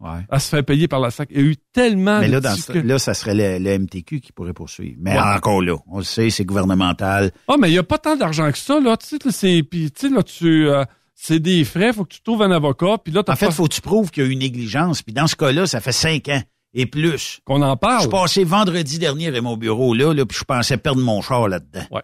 Ouais. 0.00 0.20
À 0.28 0.38
se 0.38 0.48
faire 0.48 0.64
payer 0.64 0.86
par 0.88 1.00
la 1.00 1.10
SAC. 1.10 1.28
Il 1.32 1.36
y 1.36 1.40
a 1.40 1.44
eu 1.44 1.56
tellement 1.72 2.20
Mais 2.20 2.28
de 2.28 2.32
là, 2.32 2.40
dans 2.40 2.54
ce- 2.54 2.72
là, 2.72 2.98
ça 2.98 3.14
serait 3.14 3.34
le, 3.34 3.58
le 3.62 3.78
MTQ 3.78 4.20
qui 4.20 4.32
pourrait 4.32 4.52
poursuivre. 4.52 4.96
Mais 5.00 5.12
Ouais. 5.12 5.18
encore 5.36 5.60
là, 5.62 5.76
on 5.88 5.98
le 5.98 6.04
sait, 6.04 6.30
c'est 6.30 6.44
gouvernemental. 6.44 7.32
Ah, 7.48 7.56
mais 7.58 7.68
il 7.68 7.72
n'y 7.72 7.78
a 7.78 7.82
pas 7.82 7.98
tant 7.98 8.16
d'argent 8.16 8.50
que 8.52 8.58
ça, 8.58 8.80
là. 8.80 8.96
Tu 8.96 9.06
sais, 9.06 9.18
là, 9.24 9.30
c'est, 9.32 9.62
puis, 9.62 9.90
tu 9.90 10.08
sais, 10.08 10.14
là, 10.14 10.22
tu, 10.22 10.68
euh, 10.68 10.84
c'est 11.20 11.40
des 11.40 11.64
frais, 11.64 11.92
faut 11.92 12.04
que 12.04 12.14
tu 12.14 12.20
trouves 12.22 12.42
un 12.42 12.50
avocat, 12.52 12.96
puis 13.02 13.12
là, 13.12 13.22
En 13.26 13.34
fait, 13.34 13.46
pas- 13.46 13.52
faut 13.52 13.66
que 13.66 13.74
tu 13.74 13.80
prouves 13.80 14.10
qu'il 14.12 14.22
y 14.22 14.26
a 14.26 14.28
eu 14.28 14.32
une 14.32 14.38
négligence. 14.38 15.02
Puis 15.02 15.12
dans 15.12 15.26
ce 15.26 15.34
cas-là, 15.34 15.66
ça 15.66 15.80
fait 15.80 15.90
cinq 15.92 16.28
ans 16.28 16.40
et 16.74 16.86
plus. 16.86 17.40
qu'on 17.44 17.60
en 17.62 17.72
Je 17.72 17.78
parle. 17.78 18.00
suis 18.02 18.10
passé 18.10 18.44
vendredi 18.44 18.98
dernier 19.00 19.36
à 19.36 19.40
mon 19.40 19.56
bureau, 19.56 19.94
là, 19.94 20.14
là 20.14 20.24
puis 20.24 20.38
je 20.38 20.44
pensais 20.44 20.76
perdre 20.76 21.00
mon 21.02 21.20
char 21.20 21.48
là-dedans. 21.48 21.84
Ouais. 21.90 22.02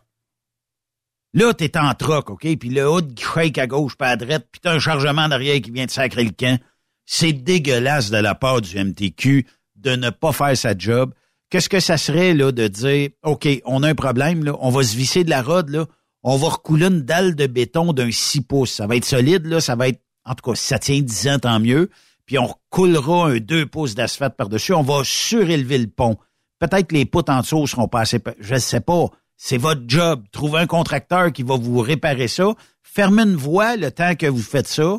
Là, 1.32 1.53
t'es 1.55 1.77
en 1.77 1.95
troc, 1.95 2.31
OK? 2.31 2.47
Puis 2.59 2.69
le 2.70 2.89
hood 2.89 3.15
qui 3.15 3.24
shake 3.24 3.59
à 3.59 3.66
gauche, 3.66 3.97
pas 3.97 4.09
à 4.09 4.16
droite, 4.16 4.47
puis 4.51 4.61
t'as 4.61 4.73
un 4.74 4.78
chargement 4.78 5.28
derrière 5.28 5.61
qui 5.61 5.70
vient 5.70 5.86
de 5.86 5.91
sacrer 5.91 6.24
le 6.24 6.31
camp. 6.31 6.59
C'est 7.07 7.32
dégueulasse 7.32 8.11
de 8.11 8.16
la 8.19 8.35
part 8.35 8.61
du 8.61 8.77
MTQ 8.78 9.47
de 9.77 9.97
ne 9.97 10.11
pas 10.11 10.32
faire 10.32 10.57
sa 10.57 10.77
job. 10.77 11.12
Qu'est-ce 11.51 11.69
que 11.69 11.81
ça 11.81 11.99
serait, 11.99 12.35
là, 12.35 12.51
de 12.53 12.66
dire, 12.69 13.11
OK, 13.23 13.47
on 13.65 13.82
a 13.82 13.89
un 13.89 13.95
problème, 13.95 14.45
là, 14.45 14.57
on 14.61 14.70
va 14.70 14.82
se 14.82 14.97
visser 14.97 15.23
de 15.24 15.31
la 15.31 15.43
rode, 15.43 15.69
là, 15.70 15.86
on 16.25 16.37
va 16.37 16.49
recouler 16.49 16.87
une 16.87 17.03
dalle 17.03 17.35
de 17.35 17.47
béton 17.47 17.93
d'un 17.93 18.11
6 18.11 18.41
pouces. 18.41 18.73
Ça 18.73 18.87
va 18.87 18.97
être 18.97 19.05
solide, 19.05 19.47
là, 19.47 19.61
ça 19.61 19.77
va 19.77 19.89
être, 19.89 20.01
en 20.25 20.35
tout 20.35 20.51
cas, 20.51 20.57
si 20.57 20.67
ça 20.67 20.79
tient 20.79 21.01
10 21.01 21.29
ans, 21.29 21.39
tant 21.39 21.61
mieux. 21.61 21.91
Puis 22.27 22.39
on 22.39 22.47
recoulera 22.47 23.27
un 23.27 23.37
2 23.37 23.67
pouces 23.67 23.95
d'asphalte 23.95 24.35
par-dessus. 24.35 24.73
On 24.73 24.83
va 24.83 25.03
surélever 25.05 25.79
le 25.79 25.87
pont. 25.87 26.17
Peut-être 26.59 26.89
que 26.89 26.95
les 26.95 27.05
poutres 27.05 27.31
en 27.31 27.41
dessous 27.41 27.67
seront 27.67 27.89
pas 27.89 28.01
assez... 28.01 28.21
Je 28.41 28.55
ne 28.55 28.59
sais 28.59 28.81
pas. 28.81 29.09
C'est 29.37 29.59
votre 29.59 29.83
job. 29.87 30.25
Trouvez 30.33 30.61
un 30.61 30.67
contracteur 30.67 31.31
qui 31.31 31.43
va 31.43 31.57
vous 31.57 31.79
réparer 31.81 32.29
ça. 32.29 32.55
Fermez 32.83 33.25
une 33.25 33.37
voie 33.37 33.77
le 33.77 33.91
temps 33.91 34.15
que 34.15 34.27
vous 34.27 34.43
faites 34.43 34.69
ça. 34.69 34.99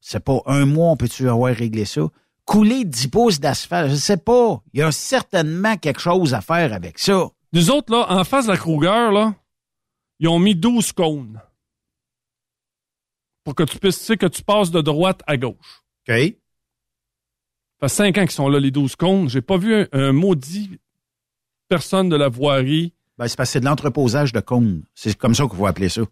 C'est 0.00 0.24
pas 0.24 0.40
un 0.46 0.64
mois, 0.64 0.92
on 0.92 0.96
peut-tu 0.96 1.28
avoir 1.28 1.54
réglé 1.54 1.84
ça? 1.84 2.02
Couler 2.46 2.84
10 2.84 3.08
pouces 3.08 3.40
d'asphalte, 3.40 3.90
je 3.90 3.96
sais 3.96 4.16
pas. 4.16 4.62
Il 4.72 4.80
y 4.80 4.82
a 4.82 4.90
certainement 4.90 5.76
quelque 5.76 6.00
chose 6.00 6.32
à 6.32 6.40
faire 6.40 6.72
avec 6.72 6.98
ça. 6.98 7.26
Nous 7.52 7.70
autres, 7.70 7.92
là, 7.92 8.06
en 8.08 8.24
face 8.24 8.46
de 8.46 8.52
la 8.52 8.56
Kruger, 8.56 9.10
là, 9.12 9.34
ils 10.18 10.28
ont 10.28 10.38
mis 10.38 10.54
12 10.54 10.92
cônes. 10.92 11.40
Pour 13.44 13.54
que 13.54 13.62
tu 13.62 13.78
puisses, 13.78 13.98
tu 13.98 14.04
sais, 14.04 14.16
que 14.16 14.26
tu 14.26 14.42
passes 14.42 14.70
de 14.70 14.80
droite 14.80 15.22
à 15.26 15.36
gauche. 15.36 15.82
OK. 16.08 16.14
Ça 16.14 16.34
fait 17.80 17.88
cinq 17.88 18.18
ans 18.18 18.22
qu'ils 18.22 18.30
sont 18.32 18.48
là, 18.48 18.58
les 18.60 18.70
12 18.70 18.96
cônes. 18.96 19.28
J'ai 19.28 19.40
pas 19.40 19.56
vu 19.56 19.74
un, 19.74 19.86
un 19.92 20.12
maudit 20.12 20.78
personne 21.68 22.08
de 22.08 22.16
la 22.16 22.28
voirie. 22.28 22.92
Ben, 23.16 23.28
c'est 23.28 23.36
parce 23.36 23.50
que 23.50 23.52
c'est 23.54 23.60
de 23.60 23.64
l'entreposage 23.64 24.32
de 24.32 24.40
cônes. 24.40 24.84
C'est 24.94 25.16
comme 25.16 25.34
ça 25.34 25.44
qu'il 25.46 25.56
faut 25.56 25.66
appeler 25.66 25.88
ça. 25.88 26.02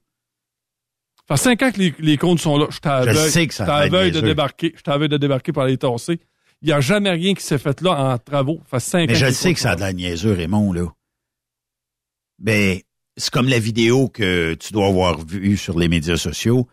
Ça 1.28 1.36
fait 1.36 1.42
cinq 1.42 1.62
ans 1.62 1.72
que 1.72 1.78
les, 1.78 1.94
les 1.98 2.16
cônes 2.18 2.38
sont 2.38 2.56
là. 2.56 2.66
Je 2.70 2.78
aveugle 3.62 4.14
de 4.14 4.20
débarquer. 4.20 4.72
Je 4.76 4.82
t'aveugle 4.82 5.12
de 5.12 5.16
débarquer 5.18 5.52
pour 5.52 5.62
aller 5.62 5.76
tasser. 5.76 6.20
Il 6.62 6.68
n'y 6.68 6.72
a 6.72 6.80
jamais 6.80 7.10
rien 7.10 7.34
qui 7.34 7.42
s'est 7.42 7.58
fait 7.58 7.80
là 7.80 8.12
en 8.12 8.18
travaux. 8.18 8.60
Ça 8.70 8.78
fait 8.78 8.80
cinq 8.80 9.08
Mais 9.08 9.16
ans 9.16 9.18
je 9.18 9.26
le 9.26 9.32
sais 9.32 9.52
que 9.52 9.60
ça 9.60 9.72
a 9.72 9.76
de 9.76 9.80
la 9.80 9.92
niaiseux, 9.92 10.32
Raymond, 10.32 10.72
là. 10.72 10.86
Ben, 12.38 12.80
c'est 13.16 13.32
comme 13.32 13.48
la 13.48 13.58
vidéo 13.58 14.08
que 14.08 14.54
tu 14.54 14.72
dois 14.72 14.88
avoir 14.88 15.24
vue 15.24 15.56
sur 15.56 15.78
les 15.78 15.88
médias 15.88 16.16
sociaux. 16.16 16.68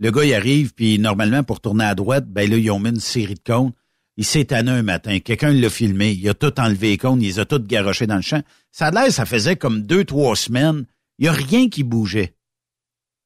Le 0.00 0.10
gars, 0.10 0.24
il 0.24 0.34
arrive, 0.34 0.72
puis 0.74 0.98
normalement, 0.98 1.42
pour 1.42 1.60
tourner 1.60 1.84
à 1.84 1.94
droite, 1.94 2.26
ben 2.28 2.48
là, 2.48 2.56
ils 2.56 2.70
ont 2.70 2.78
mis 2.78 2.90
une 2.90 3.00
série 3.00 3.34
de 3.34 3.40
cônes. 3.40 3.72
Il 4.16 4.24
s'est 4.24 4.46
tanné 4.46 4.70
un 4.70 4.82
matin. 4.82 5.18
Quelqu'un 5.18 5.52
l'a 5.52 5.70
filmé. 5.70 6.12
Il 6.12 6.28
a 6.28 6.34
tout 6.34 6.58
enlevé 6.60 6.90
les 6.90 6.98
cônes. 6.98 7.20
Il 7.22 7.26
les 7.26 7.38
a 7.38 7.44
tous 7.44 7.58
garochés 7.58 8.06
dans 8.06 8.16
le 8.16 8.22
champ. 8.22 8.42
Ça 8.70 8.86
a 8.86 8.90
l'air, 8.90 9.12
ça 9.12 9.24
faisait 9.26 9.56
comme 9.56 9.82
deux, 9.82 10.04
trois 10.04 10.34
semaines. 10.36 10.86
Il 11.18 11.22
n'y 11.22 11.28
a 11.28 11.32
rien 11.32 11.68
qui 11.68 11.82
bougeait. 11.82 12.34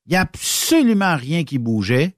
Il 0.06 0.10
n'y 0.10 0.16
a 0.16 0.22
absolument 0.22 1.16
rien 1.16 1.44
qui 1.44 1.58
bougeait. 1.58 2.14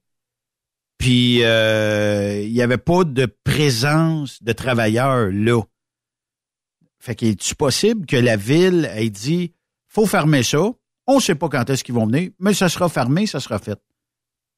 Puis, 0.99 1.43
euh, 1.43 2.43
il 2.43 2.53
n'y 2.53 2.63
avait 2.63 2.79
pas 2.79 3.05
de 3.05 3.27
présence 3.45 4.43
de 4.43 4.53
travailleurs 4.53 5.31
là. 5.33 5.63
Fait 6.99 7.15
qu'il 7.15 7.29
est-tu 7.29 7.55
possible 7.55 8.07
que 8.07 8.17
la 8.17 8.37
ville 8.37 8.91
ait 8.95 9.11
dit 9.11 9.53
faut 9.95 10.07
fermer 10.07 10.43
ça, 10.43 10.71
on 11.07 11.21
sait 11.21 11.35
pas 11.35 11.49
quand 11.49 11.69
est-ce 11.71 11.85
qu'ils 11.85 11.95
vont 11.95 12.07
venir, 12.07 12.31
mais 12.41 12.53
ça 12.53 12.69
sera 12.69 12.89
fermé, 12.89 13.27
ça 13.27 13.39
sera 13.41 13.59
fait. 13.59 13.79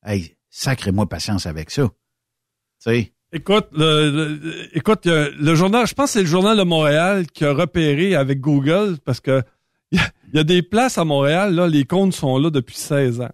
Hey, 0.05 0.37
sacrez-moi 0.49 1.09
patience 1.09 1.47
avec 1.47 1.71
ça. 1.71 1.91
Écoute, 3.33 3.67
le, 3.73 4.69
écoute, 4.73 5.05
le 5.07 5.55
journal, 5.55 5.87
je 5.87 5.95
pense 5.95 6.11
que 6.11 6.13
c'est 6.15 6.23
le 6.23 6.29
journal 6.29 6.57
de 6.57 6.63
Montréal 6.63 7.27
qui 7.27 7.45
a 7.45 7.53
repéré 7.53 8.15
avec 8.15 8.41
Google 8.41 8.99
parce 9.05 9.21
que 9.21 9.43
il 9.91 10.01
y, 10.33 10.39
a- 10.39 10.45
des 10.45 10.63
places 10.63 10.97
à 10.97 11.05
Montréal, 11.05 11.61
les 11.71 11.85
comptes 11.85 12.15
sont 12.15 12.39
là 12.39 12.51
depuis 12.51 12.77
16 12.77 13.21
ans. 13.21 13.31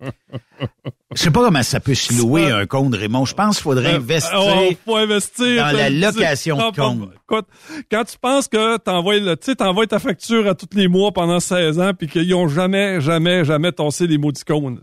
Je 0.00 1.22
sais 1.22 1.30
pas 1.30 1.44
comment 1.44 1.62
ça 1.62 1.80
peut 1.80 1.94
se 1.94 2.12
louer 2.14 2.50
un 2.50 2.66
compte, 2.66 2.94
Raymond. 2.94 3.24
Je 3.24 3.34
pense 3.34 3.56
qu'il 3.56 3.62
faudrait 3.64 3.94
investir. 3.94 4.32
oh, 4.36 4.70
faut 4.84 4.96
investir 4.96 5.64
dans 5.64 5.76
la 5.76 5.90
location 5.90 6.56
de 6.56 6.76
compte. 6.76 7.10
Écoute, 7.24 7.46
quand 7.90 8.04
tu 8.04 8.18
penses 8.18 8.48
que 8.48 8.76
t'envoies 8.78 9.20
le, 9.20 9.36
tu 9.36 9.56
t'envoies 9.56 9.86
ta 9.86 9.98
facture 9.98 10.46
à 10.46 10.54
tous 10.54 10.68
les 10.76 10.88
mois 10.88 11.12
pendant 11.12 11.40
16 11.40 11.80
ans 11.80 11.92
puis 11.94 12.08
qu'ils 12.08 12.34
ont 12.34 12.48
jamais, 12.48 13.00
jamais, 13.00 13.44
jamais 13.44 13.72
tossé 13.72 14.06
les 14.06 14.18
maudits 14.18 14.44
cônes. 14.44 14.80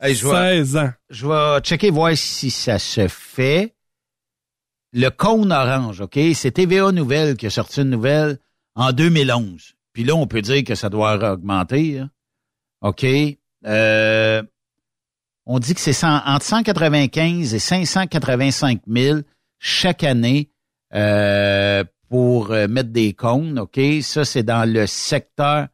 Hey, 0.00 0.14
je 0.14 0.26
vais- 0.26 0.56
16 0.64 0.76
ans. 0.78 0.90
Je 1.10 1.26
vais 1.26 1.60
checker 1.60 1.90
voir 1.90 2.16
si 2.16 2.50
ça 2.50 2.78
se 2.78 3.06
fait. 3.08 3.74
Le 4.92 5.08
cône 5.10 5.52
orange, 5.52 6.00
OK? 6.00 6.18
C'est 6.34 6.50
TVA 6.52 6.90
Nouvelle 6.90 7.36
qui 7.36 7.46
a 7.46 7.50
sorti 7.50 7.82
une 7.82 7.90
nouvelle 7.90 8.38
en 8.74 8.92
2011. 8.92 9.74
Puis 9.92 10.04
là, 10.04 10.14
on 10.16 10.26
peut 10.26 10.40
dire 10.42 10.64
que 10.64 10.74
ça 10.74 10.88
doit 10.88 11.14
augmenter. 11.32 11.98
hein. 12.00 12.10
OK? 12.80 13.04
Euh, 13.66 14.42
on 15.46 15.58
dit 15.58 15.74
que 15.74 15.80
c'est 15.80 16.04
entre 16.04 16.44
195 16.44 17.54
et 17.54 17.58
585 17.58 18.82
000 18.86 19.20
chaque 19.58 20.04
année 20.04 20.50
euh, 20.94 21.84
pour 22.08 22.52
euh, 22.52 22.68
mettre 22.68 22.90
des 22.90 23.14
cônes. 23.14 23.58
OK? 23.58 23.80
Ça, 24.02 24.24
c'est 24.24 24.42
dans 24.42 24.70
le 24.70 24.86
secteur. 24.86 25.68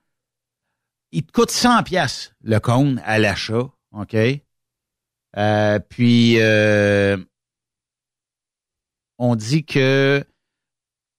Il 1.13 1.25
te 1.25 1.33
coûte 1.33 1.51
100 1.51 1.83
pièces 1.83 2.33
le 2.43 2.59
cône 2.59 3.01
à 3.05 3.19
l'achat. 3.19 3.71
OK? 3.93 4.17
Euh, 5.37 5.79
puis, 5.79 6.41
euh, 6.41 7.17
on 9.19 9.37
dit 9.37 9.65
que 9.65 10.25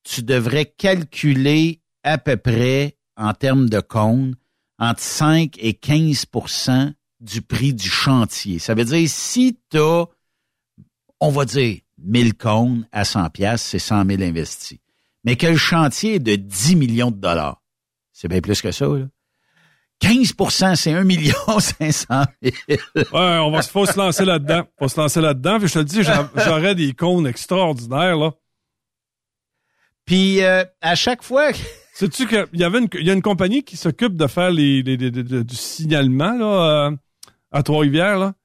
tu 0.04 0.24
devrais 0.24 0.66
calculer 0.66 1.82
à 2.04 2.18
peu 2.18 2.38
près, 2.38 2.98
en 3.16 3.34
termes 3.34 3.70
de 3.70 3.80
cône, 3.80 4.36
entre 4.80 5.02
5 5.02 5.56
et 5.60 5.74
15% 5.74 6.94
du 7.20 7.42
prix 7.42 7.74
du 7.74 7.90
chantier. 7.90 8.60
Ça 8.60 8.76
veut 8.76 8.86
dire, 8.86 9.10
si 9.10 9.60
tu 9.72 9.78
as, 9.80 10.06
on 11.20 11.30
va 11.30 11.46
dire, 11.46 11.80
1000 12.00 12.36
cônes 12.36 12.88
à 12.92 13.04
100 13.06 13.30
pièces, 13.32 13.64
c'est 13.64 13.80
100 13.80 14.06
000 14.06 14.22
investis. 14.22 14.78
Mais 15.24 15.36
que 15.36 15.48
le 15.48 15.58
chantier 15.58 16.16
est 16.16 16.20
de 16.20 16.36
10 16.36 16.76
millions 16.76 17.12
de 17.12 17.18
dollars. 17.18 17.62
C'est 18.14 18.28
bien 18.28 18.40
plus 18.42 18.62
que 18.62 18.72
ça, 18.72 18.86
là. 18.86 19.06
15% 20.00 20.76
c'est 20.76 20.94
1 20.94 21.04
million 21.06 21.34
500 21.60 22.26
000. 22.44 22.56
Ouais, 22.96 23.08
on 23.14 23.50
va, 23.50 23.64
faut 23.64 23.88
se 23.88 23.98
lancer 23.98 24.26
là-dedans. 24.26 24.68
Faut 24.78 24.88
se 24.88 25.00
lancer 25.02 25.22
là-dedans. 25.22 25.58
Puis 25.58 25.70
je 25.70 25.74
te 25.74 25.80
le 25.80 25.86
dis, 25.86 26.04
j'a- 26.04 26.30
j'aurais 26.36 26.76
des 26.76 26.94
cônes 26.94 27.26
extraordinaires, 27.26 28.16
là. 28.16 28.32
Puis, 30.06 30.44
euh, 30.44 30.64
à 30.82 30.94
chaque 30.96 31.24
fois... 31.24 31.52
Sais-tu 31.98 32.28
qu'il 32.28 32.46
y 32.54 32.64
avait 32.64 32.78
une, 32.78 32.88
il 32.94 33.08
y 33.08 33.10
a 33.10 33.14
une 33.14 33.24
compagnie 33.24 33.64
qui 33.64 33.76
s'occupe 33.76 34.16
de 34.16 34.28
faire 34.28 34.52
les, 34.52 34.84
les- 34.84 34.98
les- 34.98 35.10
les- 35.10 35.44
du 35.44 35.56
signalement, 35.56 36.32
là, 36.38 36.90
euh, 36.92 36.96
à 37.52 37.64
Trois-Rivières, 37.64 38.20
là. 38.20 38.36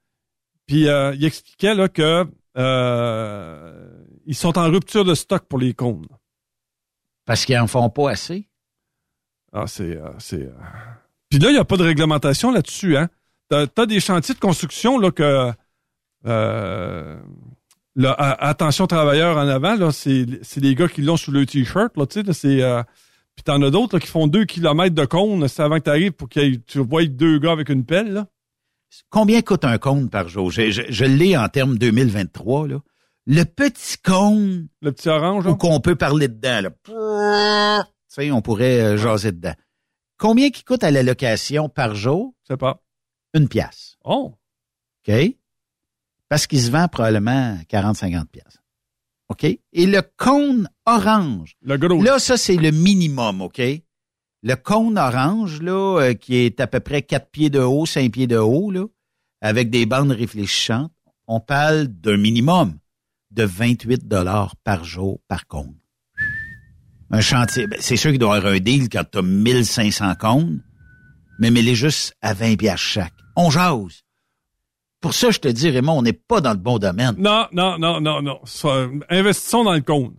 Puis, 0.65 0.87
euh, 0.87 1.13
il 1.13 1.23
expliquait, 1.23 1.75
là, 1.75 1.87
que, 1.87 2.25
euh, 2.57 4.03
ils 4.25 4.33
sont 4.33 4.57
en 4.57 4.71
rupture 4.71 5.05
de 5.05 5.13
stock 5.13 5.43
pour 5.43 5.59
les 5.59 5.75
cônes. 5.75 6.07
Parce 7.25 7.45
qu'ils 7.45 7.59
en 7.59 7.67
font 7.67 7.91
pas 7.91 8.09
assez? 8.09 8.49
Ah, 9.51 9.67
c'est, 9.67 9.99
c'est, 10.17 10.49
Puis 11.29 11.37
là, 11.37 11.49
il 11.49 11.53
n'y 11.53 11.59
a 11.59 11.65
pas 11.65 11.77
de 11.77 11.83
réglementation 11.83 12.49
là-dessus, 12.51 12.97
hein. 12.97 13.07
T'as, 13.49 13.67
t'as 13.67 13.85
des 13.85 13.99
chantiers 13.99 14.33
de 14.33 14.39
construction, 14.39 14.97
là, 14.97 15.11
que, 15.11 15.51
là, 16.23 18.11
attention 18.39 18.87
travailleurs 18.87 19.37
en 19.37 19.47
avant, 19.47 19.75
là, 19.75 19.91
c'est, 19.91 20.25
c'est 20.41 20.59
les 20.59 20.73
gars 20.73 20.87
qui 20.87 21.03
l'ont 21.03 21.17
sous 21.17 21.29
le 21.31 21.45
t-shirt, 21.45 21.95
là, 21.97 22.07
tu 22.07 22.23
sais, 22.23 22.33
c'est, 22.33 22.63
puis 23.35 23.43
t'en 23.43 23.61
as 23.61 23.71
d'autres, 23.71 23.99
qui 23.99 24.07
font 24.07 24.27
deux 24.27 24.45
kilomètres 24.45 24.95
de 24.95 25.05
cône, 25.05 25.47
avant 25.57 25.77
que 25.77 25.83
t'arrives 25.83 26.11
pour 26.11 26.29
que 26.29 26.55
tu 26.55 26.79
vois 26.79 27.05
deux 27.05 27.39
gars 27.39 27.51
avec 27.51 27.69
une 27.69 27.85
pelle, 27.85 28.13
là. 28.13 28.27
Combien 29.09 29.41
coûte 29.41 29.65
un 29.65 29.79
cône 29.79 30.09
par 30.09 30.27
jour? 30.27 30.51
Je, 30.51 30.69
je, 30.69 30.83
je 30.87 31.05
l'ai 31.05 31.35
en 31.35 31.49
termes 31.49 31.77
2023, 31.79 32.67
là. 32.67 32.79
Le 33.25 33.43
petit 33.43 33.97
cône. 33.97 34.67
Le 34.81 34.91
petit 34.91 35.09
orange, 35.09 35.47
Ou 35.47 35.55
qu'on 35.55 35.79
peut 35.79 35.95
parler 35.95 36.27
dedans, 36.27 36.61
là. 36.61 36.69
Tu 36.85 37.91
sais, 38.07 38.31
on 38.31 38.41
pourrait 38.41 38.81
euh, 38.81 38.97
jaser 38.97 39.31
dedans. 39.31 39.55
Combien 40.17 40.51
qui 40.51 40.63
coûte 40.63 40.83
à 40.83 40.91
la 40.91 41.01
location 41.01 41.69
par 41.69 41.95
jour? 41.95 42.35
Je 42.43 42.53
sais 42.53 42.57
pas. 42.57 42.83
Une 43.33 43.47
pièce. 43.47 43.97
Oh. 44.03 44.35
OK? 45.07 45.15
Parce 46.29 46.47
qu'il 46.47 46.61
se 46.61 46.69
vend 46.69 46.87
probablement 46.87 47.57
40-50 47.69 48.25
pièces. 48.27 48.59
OK? 49.33 49.43
Et 49.43 49.85
le 49.85 50.01
cône 50.17 50.69
orange. 50.85 51.55
Le 51.61 51.77
gros. 51.77 52.01
Là, 52.01 52.19
ça, 52.19 52.37
c'est 52.37 52.55
le 52.55 52.71
minimum, 52.71 53.41
OK? 53.41 53.61
Le 54.43 54.55
cône 54.55 54.97
orange, 54.97 55.61
là, 55.61 55.99
euh, 55.99 56.13
qui 56.13 56.35
est 56.35 56.59
à 56.59 56.67
peu 56.67 56.79
près 56.79 57.01
4 57.01 57.29
pieds 57.31 57.49
de 57.49 57.59
haut, 57.59 57.85
5 57.85 58.11
pieds 58.11 58.27
de 58.27 58.37
haut, 58.37 58.71
là, 58.71 58.85
avec 59.41 59.69
des 59.69 59.85
bandes 59.85 60.11
réfléchissantes, 60.11 60.91
on 61.27 61.39
parle 61.39 61.87
d'un 61.87 62.17
minimum 62.17 62.77
de 63.31 63.43
28 63.43 64.07
dollars 64.07 64.55
par 64.63 64.83
jour 64.83 65.19
par 65.27 65.47
cône. 65.47 65.75
Un 67.09 67.21
chantier, 67.21 67.67
ben, 67.67 67.79
c'est 67.81 67.95
sûr 67.95 68.11
qu'il 68.11 68.19
doit 68.19 68.35
y 68.35 68.37
avoir 68.37 68.53
un 68.53 68.59
deal 68.59 68.89
quand 68.89 69.03
tu 69.09 69.17
as 69.19 69.21
1500 69.21 70.15
cônes, 70.15 70.61
mais 71.39 71.49
mets-les 71.49 71.75
juste 71.75 72.15
à 72.21 72.33
20 72.33 72.57
piastres 72.57 72.85
chaque. 72.85 73.13
On 73.35 73.49
jase. 73.49 74.03
Pour 75.03 75.13
ça, 75.13 75.31
je 75.31 75.39
te 75.39 75.49
dis, 75.49 75.69
Raymond, 75.69 75.97
on 75.97 76.01
n'est 76.01 76.13
pas 76.13 76.39
dans 76.39 76.53
le 76.53 76.57
bon 76.57 76.79
domaine. 76.79 77.15
Non, 77.17 77.45
non, 77.51 77.77
non, 77.77 77.99
non, 77.99 78.21
non. 78.21 78.39
Ça, 78.45 78.87
investissons 79.09 79.65
dans 79.65 79.73
le 79.73 79.81
cône. 79.81 80.15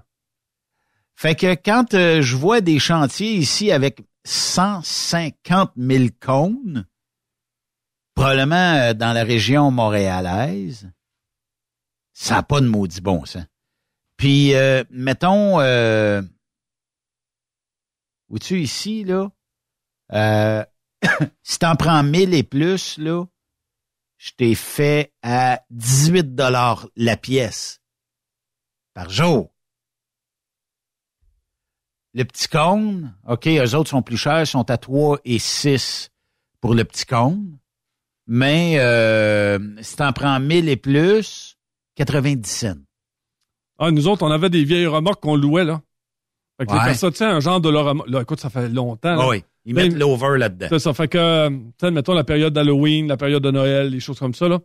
Fait 1.15 1.35
que 1.35 1.55
quand 1.55 1.95
euh, 1.95 2.21
je 2.21 2.37
vois 2.37 2.61
des 2.61 2.79
chantiers 2.79 3.33
ici 3.33 3.73
avec 3.73 4.03
150 4.27 5.73
000 5.79 6.09
cônes, 6.21 6.87
probablement 8.15 8.75
euh, 8.75 8.93
dans 8.93 9.15
la 9.15 9.25
région 9.25 9.71
montréalaise, 9.71 10.93
ça 12.13 12.35
n'a 12.35 12.43
pas 12.43 12.61
de 12.61 12.69
maudit 12.69 13.01
bon 13.01 13.25
sens. 13.25 13.47
Puis, 14.19 14.55
euh, 14.55 14.85
mettons, 14.91 15.61
euh, 15.61 16.21
où-tu 18.29 18.61
ici, 18.61 19.05
là, 19.05 19.31
si 21.43 21.59
t'en 21.59 21.75
prends 21.75 22.03
1000 22.03 22.35
et 22.35 22.43
plus, 22.43 22.99
là, 22.99 23.25
je 24.25 24.31
t'ai 24.39 24.55
fait 24.55 25.13
à 25.23 25.61
18 25.69 26.35
dollars 26.35 26.89
la 26.97 27.15
pièce 27.19 27.83
par 28.95 29.11
jour. 29.11 29.51
Le 32.15 32.25
petit 32.25 32.49
cône, 32.49 33.15
OK, 33.29 33.47
eux 33.49 33.75
autres 33.75 33.91
sont 33.91 34.01
plus 34.01 34.17
chers, 34.17 34.47
sont 34.47 34.71
à 34.71 34.79
3 34.79 35.19
et 35.27 35.39
6 35.39 36.11
pour 36.63 36.73
le 36.75 36.85
petit 36.87 37.05
cône. 37.05 37.59
Mais 38.27 38.77
euh, 38.79 39.59
si 39.83 39.97
t'en 39.97 40.15
prends 40.15 40.41
1000 40.41 40.71
et 40.71 40.77
plus, 40.77 41.59
90 41.97 42.49
cents. 42.51 42.75
Ah, 43.79 43.91
nous 43.91 44.09
autres, 44.09 44.23
on 44.23 44.31
avait 44.31 44.49
des 44.49 44.65
vieilles 44.65 44.87
remorques 44.87 45.21
qu'on 45.23 45.37
louait, 45.37 45.65
là. 45.65 45.83
Fait 46.59 46.65
que 46.65 46.73
les 46.73 46.79
Ouais. 46.79 46.85
personnes, 46.87 47.11
tu 47.11 47.19
sais, 47.19 47.25
un 47.27 47.41
genre 47.41 47.61
de 47.61 47.69
leur 47.69 47.85
remorque. 47.85 48.09
Là, 48.09 48.23
écoute, 48.23 48.41
ça 48.41 48.49
fait 48.49 48.71
longtemps. 48.71 49.17
là. 49.17 49.23
Ah 49.25 49.29
oui, 49.29 49.45
ils 49.65 49.75
mettent 49.75 49.95
l'over 49.95 50.39
là-dedans. 50.39 50.67
C'est 50.69 50.79
ça. 50.79 50.93
Fait 50.93 51.09
que, 51.09 51.19
euh, 51.19 51.51
tu 51.51 51.73
sais, 51.81 51.91
mettons 51.91 52.13
la 52.15 52.25
période 52.25 52.53
d'Halloween, 52.53 53.09
la 53.09 53.17
période 53.17 53.43
de 53.43 53.51
Noël, 53.51 53.89
les 53.89 54.01
choses 54.01 54.19
comme 54.19 54.35
ça, 54.35 54.49
là. 54.49 54.61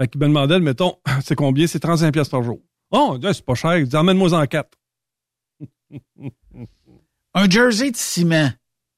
Fait 0.00 0.08
qu'il 0.08 0.20
me 0.20 0.26
demandait, 0.26 0.58
mettons, 0.58 0.96
c'est 1.22 1.34
combien? 1.34 1.66
C'est 1.66 1.80
35 1.80 2.12
pièces 2.12 2.28
par 2.28 2.42
jour. 2.42 2.60
Oh, 2.90 3.18
c'est 3.20 3.44
pas 3.44 3.54
cher. 3.54 3.78
Il 3.78 3.88
dit, 3.88 3.96
emmène-moi 3.96 4.32
en 4.32 4.46
quatre. 4.46 4.78
Un 7.34 7.50
jersey 7.50 7.90
de 7.90 7.96
ciment. 7.96 8.50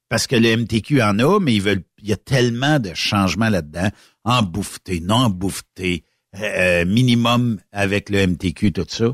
Parce 0.08 0.26
que 0.26 0.36
le 0.36 0.56
MTQ 0.56 1.02
en 1.02 1.18
a, 1.18 1.40
mais 1.40 1.54
ils 1.54 1.62
veulent, 1.62 1.82
il 1.98 2.08
y 2.08 2.12
a 2.12 2.16
tellement 2.16 2.78
de 2.78 2.94
changements 2.94 3.48
là-dedans. 3.48 3.88
En 4.24 4.42
bouffeté, 4.42 5.00
non 5.00 5.16
en 5.16 5.30
bouffeté, 5.30 6.04
euh, 6.38 6.84
minimum 6.84 7.60
avec 7.72 8.08
le 8.10 8.26
MTQ, 8.26 8.72
tout 8.72 8.86
ça. 8.88 9.06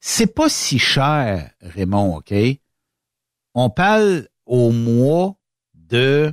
C'est 0.00 0.34
pas 0.34 0.48
si 0.48 0.78
cher, 0.78 1.50
Raymond, 1.60 2.16
OK? 2.16 2.32
On 3.54 3.70
parle 3.70 4.28
au 4.46 4.70
mois 4.70 5.36
de 5.74 6.32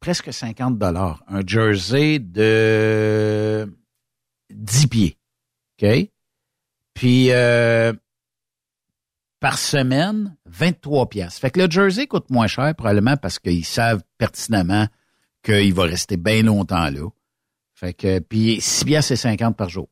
presque 0.00 0.32
50 0.32 0.78
dollars. 0.78 1.22
Un 1.28 1.42
jersey 1.46 2.18
de 2.18 3.72
10 4.50 4.86
pieds. 4.88 5.18
OK? 5.80 6.10
Puis, 6.94 7.30
euh, 7.30 7.92
par 9.38 9.58
semaine, 9.58 10.36
23 10.46 11.08
pièces. 11.08 11.38
Fait 11.38 11.50
que 11.50 11.60
le 11.60 11.70
jersey 11.70 12.06
coûte 12.06 12.30
moins 12.30 12.46
cher 12.46 12.74
probablement 12.74 13.16
parce 13.16 13.38
qu'ils 13.38 13.64
savent 13.64 14.02
pertinemment 14.18 14.86
qu'il 15.42 15.72
va 15.72 15.84
rester 15.84 16.16
bien 16.16 16.42
longtemps 16.42 16.90
là. 16.90 17.08
Fait 17.72 17.94
que 17.94 18.18
puis 18.18 18.60
6 18.60 18.84
pièces 18.84 19.10
et 19.10 19.16
50 19.16 19.56
par 19.56 19.70
jour. 19.70 19.88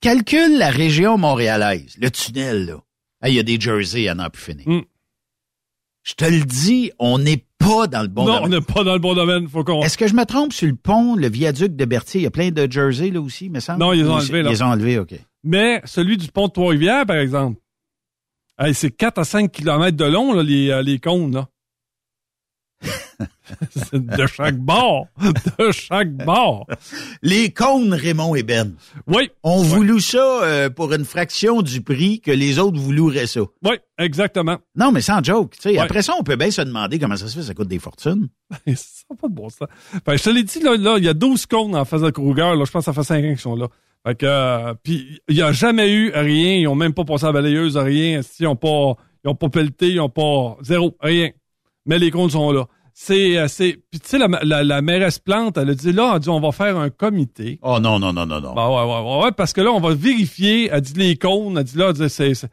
Calcule 0.00 0.58
la 0.58 0.70
région 0.70 1.18
montréalaise, 1.18 1.96
le 2.00 2.10
tunnel 2.10 2.66
là. 2.66 2.82
Hey, 3.22 3.32
Il 3.32 3.36
y 3.36 3.40
a 3.40 3.42
des 3.42 3.60
jerseys 3.60 4.08
à 4.08 4.14
n'en 4.14 4.30
plus 4.30 4.42
finir. 4.42 4.66
Mm. 4.66 4.82
Je 6.02 6.14
te 6.14 6.24
le 6.24 6.40
dis, 6.44 6.90
on 6.98 7.18
n'est 7.18 7.44
pas 7.58 7.86
dans 7.86 8.00
le 8.00 8.08
bon 8.08 8.24
non, 8.24 8.34
domaine. 8.36 8.44
on 8.44 8.48
n'est 8.48 8.64
pas 8.64 8.84
dans 8.84 8.94
le 8.94 8.98
bon 9.00 9.14
domaine. 9.14 9.46
Faut 9.48 9.62
qu'on. 9.64 9.82
Est-ce 9.82 9.98
que 9.98 10.06
je 10.06 10.14
me 10.14 10.24
trompe 10.24 10.52
sur 10.52 10.66
le 10.66 10.74
pont, 10.74 11.14
le 11.14 11.28
viaduc 11.28 11.76
de 11.76 11.84
Berthier? 11.84 12.20
Il 12.22 12.24
y 12.24 12.26
a 12.26 12.30
plein 12.30 12.50
de 12.50 12.70
jerseys 12.70 13.10
là 13.10 13.20
aussi, 13.20 13.50
me 13.50 13.60
semble? 13.60 13.80
Non, 13.80 13.92
ils 13.92 14.02
les 14.02 14.08
ont 14.08 14.14
enlevés, 14.14 14.40
Ils 14.40 14.46
les 14.46 14.62
ont 14.62 14.66
enlevés, 14.66 14.98
OK. 14.98 15.14
Mais 15.44 15.82
celui 15.84 16.16
du 16.16 16.28
pont 16.28 16.48
de 16.48 16.52
Trois-Rivières, 16.52 17.04
par 17.04 17.16
exemple, 17.16 17.60
hey, 18.58 18.74
c'est 18.74 18.90
4 18.90 19.18
à 19.18 19.24
5 19.24 19.52
kilomètres 19.52 19.96
de 19.96 20.04
long, 20.06 20.32
là, 20.32 20.42
les, 20.42 20.70
euh, 20.70 20.82
les 20.82 20.98
cônes, 20.98 21.34
là. 21.34 21.48
C'est 23.70 24.04
de 24.06 24.26
chaque 24.26 24.56
bord. 24.56 25.06
De 25.58 25.70
chaque 25.72 26.12
bord. 26.12 26.66
Les 27.22 27.50
cônes 27.50 27.92
Raymond 27.92 28.34
et 28.34 28.42
Ben. 28.42 28.74
Oui. 29.06 29.30
On 29.42 29.62
voulu 29.62 30.00
ça 30.00 30.44
euh, 30.44 30.70
pour 30.70 30.92
une 30.92 31.04
fraction 31.04 31.62
du 31.62 31.82
prix 31.82 32.20
que 32.20 32.30
les 32.30 32.58
autres 32.58 32.78
voulouraient 32.78 33.26
ça. 33.26 33.40
Oui, 33.64 33.76
exactement. 33.98 34.58
Non, 34.76 34.92
mais 34.92 35.00
sans 35.00 35.22
joke. 35.22 35.54
Après 35.78 36.02
ça, 36.02 36.14
on 36.18 36.22
peut 36.22 36.36
bien 36.36 36.50
se 36.50 36.62
demander 36.62 36.98
comment 36.98 37.16
ça 37.16 37.28
se 37.28 37.36
fait, 37.36 37.44
ça 37.44 37.54
coûte 37.54 37.68
des 37.68 37.78
fortunes. 37.78 38.28
ça 38.66 39.04
n'a 39.10 39.16
pas 39.16 39.28
de 39.28 39.34
bon 39.34 39.48
sens. 39.48 39.68
Fait 40.04 40.16
je 40.16 40.22
te 40.22 40.30
l'ai 40.30 40.42
dit, 40.42 40.60
là, 40.60 40.76
là, 40.76 40.94
il 40.98 41.04
y 41.04 41.08
a 41.08 41.14
12 41.14 41.46
cônes 41.46 41.76
en 41.76 41.84
face 41.84 42.02
de 42.02 42.10
Kruger. 42.10 42.54
Là, 42.56 42.64
je 42.64 42.70
pense 42.70 42.84
que 42.86 42.92
ça 42.92 42.92
fait 42.92 43.04
5 43.04 43.24
ans 43.24 43.28
qu'ils 43.28 43.38
sont 43.38 43.56
là. 43.56 43.68
Fait 44.06 44.14
que, 44.14 44.26
euh, 44.26 44.74
puis 44.82 45.20
il 45.28 45.36
n'y 45.36 45.42
a 45.42 45.52
jamais 45.52 45.90
eu 45.90 46.10
rien. 46.14 46.54
Ils 46.54 46.68
ont 46.68 46.74
même 46.74 46.94
pas 46.94 47.04
passé 47.04 47.24
à 47.24 47.28
la 47.28 47.32
balayeuse, 47.34 47.76
rien. 47.76 48.22
Ils 48.38 48.46
ont 48.46 48.56
pas, 48.56 48.94
ils 49.24 49.28
ont 49.28 49.34
pas 49.34 49.50
pelleté, 49.50 49.88
ils 49.90 50.00
ont 50.00 50.08
pas, 50.08 50.56
zéro, 50.62 50.96
rien. 51.00 51.30
Mais 51.86 51.98
les 51.98 52.10
cônes 52.10 52.30
sont 52.30 52.50
là. 52.52 52.66
C'est, 52.92 53.38
euh, 53.38 53.48
c'est, 53.48 53.80
puis 53.90 54.00
tu 54.00 54.08
sais, 54.08 54.18
la, 54.18 54.26
la, 54.42 54.62
la 54.64 54.82
mairesse 54.82 55.18
Plante, 55.18 55.56
elle 55.56 55.70
a 55.70 55.74
dit 55.74 55.92
là, 55.92 56.08
elle 56.10 56.16
a 56.16 56.18
dit, 56.18 56.28
on 56.28 56.40
va 56.40 56.52
faire 56.52 56.76
un 56.76 56.90
comité. 56.90 57.58
Oh 57.62 57.78
non, 57.80 57.98
non, 57.98 58.12
non, 58.12 58.26
non, 58.26 58.40
non. 58.40 58.52
Ben 58.54 58.68
ouais, 58.68 58.82
ouais, 58.84 59.16
ouais, 59.18 59.24
ouais, 59.24 59.32
parce 59.32 59.52
que 59.52 59.60
là, 59.60 59.70
on 59.70 59.80
va 59.80 59.94
vérifier. 59.94 60.68
Elle 60.72 60.80
dit 60.82 60.94
les 60.94 61.16
cônes, 61.16 61.56
elle 61.56 61.64
dit 61.64 61.76
là, 61.78 61.88
elle 61.90 61.94
dit, 61.94 62.10
c'est, 62.10 62.34
c'est- 62.34 62.50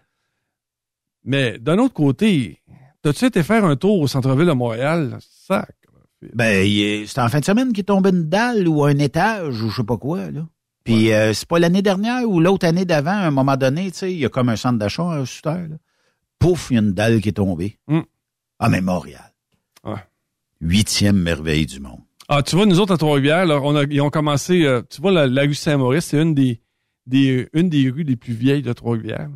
Mais 1.23 1.57
d'un 1.59 1.77
autre 1.79 1.93
côté, 1.93 2.59
t'as-tu 3.01 3.25
été 3.25 3.43
faire 3.43 3.65
un 3.65 3.75
tour 3.75 3.99
au 3.99 4.07
centre-ville 4.07 4.47
de 4.47 4.53
Montréal? 4.53 5.17
Sac. 5.19 5.69
Ben, 6.33 6.65
c'est 7.05 7.19
en 7.21 7.29
fin 7.29 7.39
de 7.39 7.45
semaine 7.45 7.69
qu'il 7.69 7.81
est 7.81 7.83
tombé 7.83 8.09
une 8.09 8.29
dalle 8.29 8.67
ou 8.67 8.83
un 8.85 8.97
étage 8.97 9.61
ou 9.61 9.69
je 9.69 9.77
sais 9.77 9.83
pas 9.83 9.97
quoi, 9.97 10.31
là. 10.31 10.47
Puis 10.83 11.11
euh, 11.11 11.33
c'est 11.33 11.47
pas 11.47 11.59
l'année 11.59 11.81
dernière 11.81 12.27
ou 12.27 12.39
l'autre 12.39 12.65
année 12.65 12.85
d'avant, 12.85 13.11
à 13.11 13.27
un 13.27 13.31
moment 13.31 13.57
donné, 13.57 13.91
tu 13.91 13.97
sais, 13.97 14.13
il 14.13 14.19
y 14.19 14.25
a 14.25 14.29
comme 14.29 14.49
un 14.49 14.55
centre 14.55 14.79
d'achat 14.79 15.11
à 15.11 15.25
Sutter, 15.25 15.49
là. 15.69 15.75
Pouf, 16.39 16.67
il 16.71 16.75
y 16.75 16.77
a 16.77 16.81
une 16.81 16.93
dalle 16.93 17.19
qui 17.21 17.29
est 17.29 17.33
tombée. 17.33 17.77
Mm. 17.87 17.99
Ah, 18.59 18.69
mais 18.69 18.81
Montréal. 18.81 19.33
Ouais. 19.83 20.03
Huitième 20.61 21.17
merveille 21.17 21.65
du 21.65 21.79
monde. 21.79 21.99
Ah, 22.29 22.41
tu 22.43 22.55
vois, 22.55 22.65
nous 22.65 22.79
autres 22.79 22.93
à 22.93 22.97
Trois-Rivières, 22.97 23.45
là, 23.45 23.59
on 23.63 23.75
a, 23.75 23.83
ils 23.83 24.01
ont 24.01 24.09
commencé, 24.09 24.65
euh, 24.65 24.81
tu 24.89 24.99
vois, 25.01 25.11
la, 25.11 25.27
la 25.27 25.43
rue 25.43 25.53
Saint-Maurice, 25.53 26.05
c'est 26.05 26.21
une 26.21 26.33
des, 26.33 26.59
des, 27.05 27.47
une 27.53 27.69
des 27.69 27.89
rues 27.89 28.03
les 28.03 28.15
plus 28.17 28.33
vieilles 28.33 28.63
de 28.63 28.73
Trois-Rivières. 28.73 29.29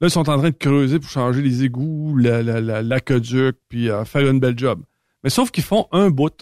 Là, 0.00 0.06
ils 0.06 0.10
sont 0.10 0.28
en 0.30 0.38
train 0.38 0.50
de 0.50 0.56
creuser 0.56 1.00
pour 1.00 1.10
changer 1.10 1.42
les 1.42 1.64
égouts, 1.64 2.16
la- 2.16 2.42
la- 2.42 2.60
la- 2.60 2.82
l'aqueduc, 2.82 3.56
puis 3.68 3.90
euh, 3.90 4.04
faire 4.04 4.26
une 4.30 4.38
belle 4.40 4.56
job. 4.58 4.80
Mais 5.24 5.30
sauf 5.30 5.50
qu'ils 5.50 5.64
font 5.64 5.86
un 5.92 6.08
bout. 6.08 6.32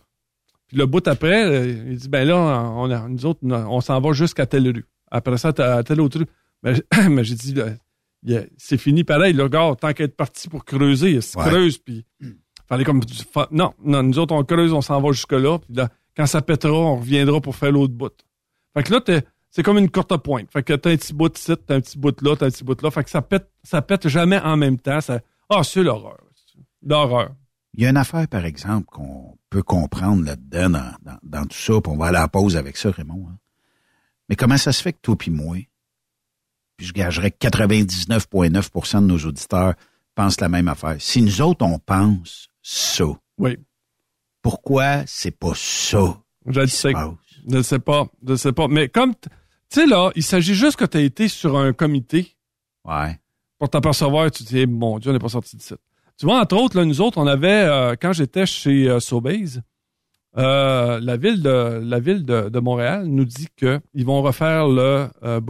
Puis 0.68 0.76
le 0.76 0.84
bout 0.86 1.06
après, 1.08 1.44
euh, 1.46 1.84
il 1.90 1.96
dit, 1.96 2.08
ben 2.08 2.28
là, 2.28 2.36
on 2.36 3.08
nous 3.08 3.24
autres, 3.26 3.40
on 3.42 3.80
s'en 3.80 4.00
va 4.00 4.12
jusqu'à 4.12 4.44
telle 4.46 4.68
rue. 4.68 4.84
Après 5.10 5.38
ça, 5.38 5.48
à 5.56 5.82
telle 5.82 6.00
autre 6.02 6.18
rue. 6.18 6.26
Mais, 6.62 6.74
mais 7.08 7.24
j'ai 7.24 7.34
dit, 7.34 7.58
a- 7.60 7.74
c'est 8.56 8.78
fini 8.78 9.04
pareil, 9.04 9.32
le 9.32 9.48
gars, 9.48 9.74
tant 9.80 9.92
qu'à 9.92 10.04
être 10.04 10.16
parti 10.16 10.48
pour 10.48 10.64
creuser, 10.64 11.12
il 11.12 11.22
se 11.22 11.38
Ouais. 11.38 11.44
creuse, 11.46 11.78
puis 11.78 12.04
fallait 12.68 12.84
comme 12.84 13.00
non, 13.52 13.72
non, 13.84 14.02
nous 14.02 14.18
autres 14.18 14.34
on 14.34 14.42
creuse, 14.44 14.72
on 14.72 14.80
s'en 14.80 15.00
va 15.00 15.12
jusque 15.12 15.32
là, 15.32 15.58
puis 15.58 15.74
là, 15.74 15.88
quand 16.16 16.26
ça 16.26 16.42
pètera, 16.42 16.72
on 16.72 16.96
reviendra 16.96 17.40
pour 17.40 17.54
faire 17.56 17.72
l'autre 17.72 17.94
bout. 17.94 18.12
Fait 18.74 18.82
que 18.82 18.92
là 18.92 19.00
c'est 19.50 19.62
comme 19.62 19.78
une 19.78 19.90
courte 19.90 20.14
pointe. 20.18 20.50
Fait 20.52 20.62
que 20.62 20.74
t'as 20.74 20.90
un 20.90 20.96
petit 20.96 21.14
bout 21.14 21.36
ici, 21.38 21.52
t'as 21.66 21.76
un 21.76 21.80
petit 21.80 21.96
bout 21.98 22.20
là, 22.20 22.36
t'as 22.36 22.46
un 22.46 22.50
petit 22.50 22.64
bout 22.64 22.80
là. 22.82 22.90
Fait 22.90 23.04
que 23.04 23.10
ça 23.10 23.22
pète, 23.22 23.48
ça 23.62 23.80
pète 23.80 24.06
jamais 24.08 24.38
en 24.40 24.56
même 24.56 24.78
temps. 24.78 25.00
Ça, 25.00 25.20
ah, 25.48 25.62
c'est 25.62 25.82
l'horreur. 25.82 26.18
L'horreur. 26.82 27.30
Il 27.74 27.82
y 27.82 27.86
a 27.86 27.90
une 27.90 27.96
affaire, 27.96 28.26
par 28.28 28.44
exemple, 28.44 28.86
qu'on 28.90 29.36
peut 29.48 29.62
comprendre 29.62 30.24
là-dedans, 30.24 30.70
dans, 30.70 30.92
dans, 31.02 31.18
dans 31.22 31.42
tout 31.46 31.56
ça, 31.56 31.80
puis 31.80 31.90
on 31.92 31.96
va 31.96 32.06
aller 32.06 32.18
à 32.18 32.22
la 32.22 32.28
pause 32.28 32.56
avec 32.56 32.76
ça, 32.76 32.90
Raymond. 32.90 33.28
hein. 33.30 33.36
Mais 34.28 34.36
comment 34.36 34.56
ça 34.58 34.72
se 34.72 34.82
fait 34.82 34.92
que 34.92 34.98
toi 35.00 35.16
puis 35.16 35.30
moi, 35.30 35.56
puis 36.76 36.86
je 36.86 36.92
gagerais 36.92 37.30
que 37.30 37.38
99,9% 37.46 39.00
de 39.02 39.06
nos 39.06 39.18
auditeurs 39.18 39.74
pensent 40.14 40.40
la 40.40 40.48
même 40.48 40.68
affaire. 40.68 40.96
Si 40.98 41.22
nous 41.22 41.40
autres, 41.42 41.64
on 41.64 41.78
pense 41.78 42.48
ça, 42.62 43.04
Oui. 43.38 43.56
pourquoi 44.42 45.04
c'est 45.06 45.30
pas 45.36 45.52
ça. 45.54 46.18
Je 46.46 46.60
le 46.60 46.66
sais. 46.66 46.92
Je 47.48 47.56
ne 47.56 47.62
sais 47.62 47.78
pas. 47.78 48.06
Je 48.26 48.32
ne 48.32 48.36
sais 48.36 48.52
pas. 48.52 48.68
Mais 48.68 48.88
comme, 48.88 49.14
tu 49.14 49.28
sais, 49.68 49.86
là, 49.86 50.10
il 50.14 50.22
s'agit 50.22 50.54
juste 50.54 50.76
que 50.76 50.84
tu 50.84 50.96
as 50.98 51.00
été 51.02 51.28
sur 51.28 51.56
un 51.56 51.72
comité. 51.72 52.36
Ouais. 52.84 53.18
Pour 53.58 53.68
t'apercevoir, 53.68 54.30
tu 54.30 54.44
te 54.44 54.48
dis, 54.48 54.66
mon 54.66 54.98
Dieu, 54.98 55.10
on 55.10 55.12
n'est 55.14 55.18
pas 55.18 55.28
sorti 55.28 55.56
de 55.56 55.62
site. 55.62 55.78
Tu 56.18 56.26
vois, 56.26 56.40
entre 56.40 56.56
autres, 56.56 56.76
là, 56.78 56.84
nous 56.84 57.00
autres, 57.00 57.18
on 57.18 57.26
avait, 57.26 57.64
euh, 57.66 57.94
quand 58.00 58.12
j'étais 58.12 58.46
chez 58.46 58.88
euh, 58.88 59.00
Sobeys, 59.00 59.60
euh, 60.38 61.00
la 61.00 61.16
ville 61.16 61.42
de 61.42 61.80
la 61.82 61.98
ville 61.98 62.24
de, 62.24 62.48
de 62.50 62.58
Montréal 62.60 63.06
nous 63.06 63.24
dit 63.24 63.48
qu'ils 63.56 64.04
vont 64.04 64.20
refaire 64.22 64.68
le 64.68 65.08
euh, 65.22 65.40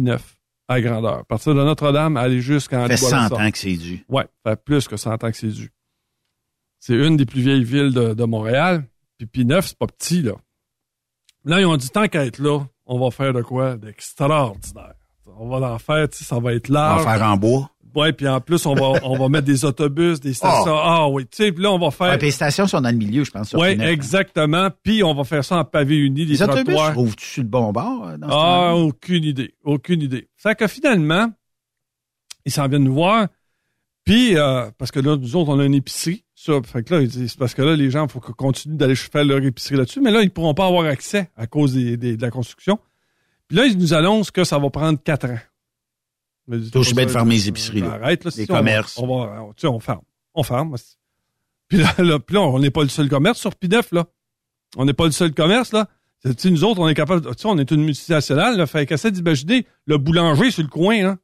boulevard 0.00 0.18
P9 0.18 0.20
à 0.68 0.80
grandeur. 0.80 1.18
À 1.18 1.24
partir 1.24 1.54
de 1.54 1.62
Notre-Dame, 1.62 2.16
aller 2.16 2.40
jusqu'en 2.40 2.82
Ça 2.82 2.88
fait 2.88 2.96
100 2.96 3.08
Bois-Lassar. 3.10 3.40
ans 3.40 3.50
que 3.50 3.58
c'est 3.58 3.76
dû. 3.76 4.04
Ouais, 4.08 4.26
ça 4.44 4.52
fait 4.52 4.64
plus 4.64 4.88
que 4.88 4.96
100 4.96 5.12
ans 5.24 5.30
que 5.30 5.36
c'est 5.36 5.48
dû. 5.48 5.70
C'est 6.78 6.94
une 6.94 7.16
des 7.16 7.26
plus 7.26 7.40
vieilles 7.42 7.64
villes 7.64 7.92
de, 7.92 8.14
de 8.14 8.24
Montréal. 8.24 8.84
Puis 9.18 9.44
P9, 9.44 9.60
c'est 9.62 9.78
pas 9.78 9.86
petit, 9.86 10.22
là. 10.22 10.32
Là, 11.44 11.60
ils 11.60 11.66
ont 11.66 11.76
dit, 11.76 11.90
tant 11.90 12.08
qu'à 12.08 12.24
être 12.24 12.38
là, 12.38 12.60
on 12.86 12.98
va 12.98 13.10
faire 13.10 13.32
de 13.32 13.42
quoi 13.42 13.76
d'extraordinaire. 13.76 14.94
On 15.26 15.48
va 15.48 15.72
en 15.72 15.78
faire, 15.78 16.08
tu 16.08 16.18
sais, 16.18 16.24
ça 16.24 16.38
va 16.40 16.52
être 16.54 16.70
On 16.70 16.74
large. 16.74 17.04
va 17.04 17.14
faire 17.18 17.26
en 17.28 17.36
bois? 17.36 17.70
Ouais, 17.94 18.12
puis 18.12 18.26
en 18.28 18.40
plus, 18.40 18.64
on 18.66 18.74
va, 18.74 19.00
on 19.04 19.16
va 19.18 19.28
mettre 19.28 19.46
des 19.46 19.64
autobus, 19.64 20.20
des 20.20 20.34
stations. 20.34 20.74
Ah 20.76 21.08
oui, 21.08 21.24
tu 21.26 21.36
sais, 21.36 21.52
puis 21.52 21.62
là, 21.62 21.72
on 21.72 21.78
va 21.78 21.90
faire... 21.90 22.08
Ouais, 22.12 22.18
puis 22.18 22.26
les 22.28 22.32
stations 22.32 22.66
sont 22.66 22.80
dans 22.80 22.90
le 22.90 22.96
milieu, 22.96 23.24
je 23.24 23.30
pense. 23.30 23.52
Oui, 23.54 23.68
hein. 23.78 23.88
exactement. 23.88 24.68
Puis 24.82 25.02
on 25.02 25.14
va 25.14 25.24
faire 25.24 25.44
ça 25.44 25.56
en 25.58 25.64
pavé 25.64 25.96
uni, 25.96 26.24
des 26.26 26.32
Les 26.34 26.42
autobus, 26.42 26.74
trouves-tu 26.92 27.24
sur 27.26 27.42
le 27.42 27.48
bon 27.48 27.72
bord? 27.72 28.06
euh, 28.08 28.16
Dans 28.16 28.28
ce 28.28 28.34
Ah, 28.34 28.74
aucune 28.76 29.24
idée. 29.24 29.54
Aucune 29.64 30.02
idée. 30.02 30.28
Fait 30.36 30.54
que 30.54 30.66
finalement, 30.66 31.28
ils 32.44 32.52
s'en 32.52 32.66
viennent 32.68 32.84
nous 32.84 32.94
voir. 32.94 33.28
Puis, 34.04 34.36
euh, 34.36 34.68
parce 34.78 34.90
que 34.90 34.98
là, 34.98 35.16
nous 35.16 35.36
autres, 35.36 35.50
on 35.50 35.60
a 35.60 35.64
une 35.64 35.74
épicerie. 35.74 36.24
Ça, 36.34 36.54
fait 36.64 36.82
que 36.82 36.92
là, 36.94 37.06
c'est 37.08 37.38
parce 37.38 37.54
que 37.54 37.62
là, 37.62 37.76
les 37.76 37.88
gens, 37.90 38.06
il 38.06 38.10
faut 38.10 38.18
qu'ils 38.18 38.34
continuent 38.34 38.76
d'aller 38.76 38.96
faire 38.96 39.24
leur 39.24 39.40
épicerie 39.44 39.76
là-dessus. 39.76 40.00
Mais 40.00 40.10
là, 40.10 40.22
ils 40.22 40.30
pourront 40.30 40.54
pas 40.54 40.66
avoir 40.66 40.86
accès 40.86 41.30
à 41.36 41.46
cause 41.46 41.74
des, 41.74 41.96
des- 41.96 42.16
de 42.16 42.22
la 42.22 42.30
construction. 42.32 42.80
Puis 43.46 43.56
là, 43.58 43.66
ils 43.66 43.78
nous 43.78 43.94
annoncent 43.94 44.32
que 44.34 44.42
ça 44.42 44.58
va 44.58 44.70
prendre 44.70 44.98
quatre 45.00 45.26
ans. 45.30 45.38
Aussi 46.74 46.94
bien 46.94 47.04
de 47.06 47.10
fermer 47.10 47.34
les 47.36 47.48
épiceries, 47.48 47.80
là. 47.80 47.92
Arrête, 47.94 48.24
là. 48.24 48.30
Les 48.34 48.42
si 48.42 48.46
commerces. 48.48 48.98
On 48.98 49.06
va, 49.06 49.42
on- 49.42 49.52
tu 49.52 49.60
sais, 49.62 49.66
on 49.68 49.80
ferme. 49.80 50.02
On 50.34 50.42
ferme. 50.42 50.74
Puis 51.68 51.78
là, 51.78 51.94
là, 51.98 52.18
puis 52.18 52.34
là, 52.34 52.42
on 52.42 52.58
n'est 52.58 52.70
pas 52.70 52.82
le 52.82 52.88
seul 52.90 53.08
commerce 53.08 53.38
sur 53.38 53.50
P9, 53.52 53.94
là. 53.94 54.04
On 54.76 54.84
n'est 54.84 54.92
pas 54.92 55.06
le 55.06 55.10
seul 55.12 55.32
commerce, 55.32 55.72
là. 55.72 55.88
Tu 56.24 56.32
sais, 56.36 56.50
nous 56.50 56.64
autres, 56.64 56.80
on 56.80 56.88
est 56.88 56.94
capable, 56.94 57.22
tu 57.22 57.32
sais, 57.42 57.48
on 57.48 57.58
est 57.58 57.70
une 57.70 57.82
multinationale, 57.84 58.56
là. 58.58 58.66
Fait 58.66 58.84
qu'essaie 58.86 59.10
d'imaginer 59.10 59.66
le 59.86 59.96
boulanger 59.98 60.50
sur 60.50 60.62
le 60.62 60.68
coin, 60.68 61.02
là. 61.02 61.16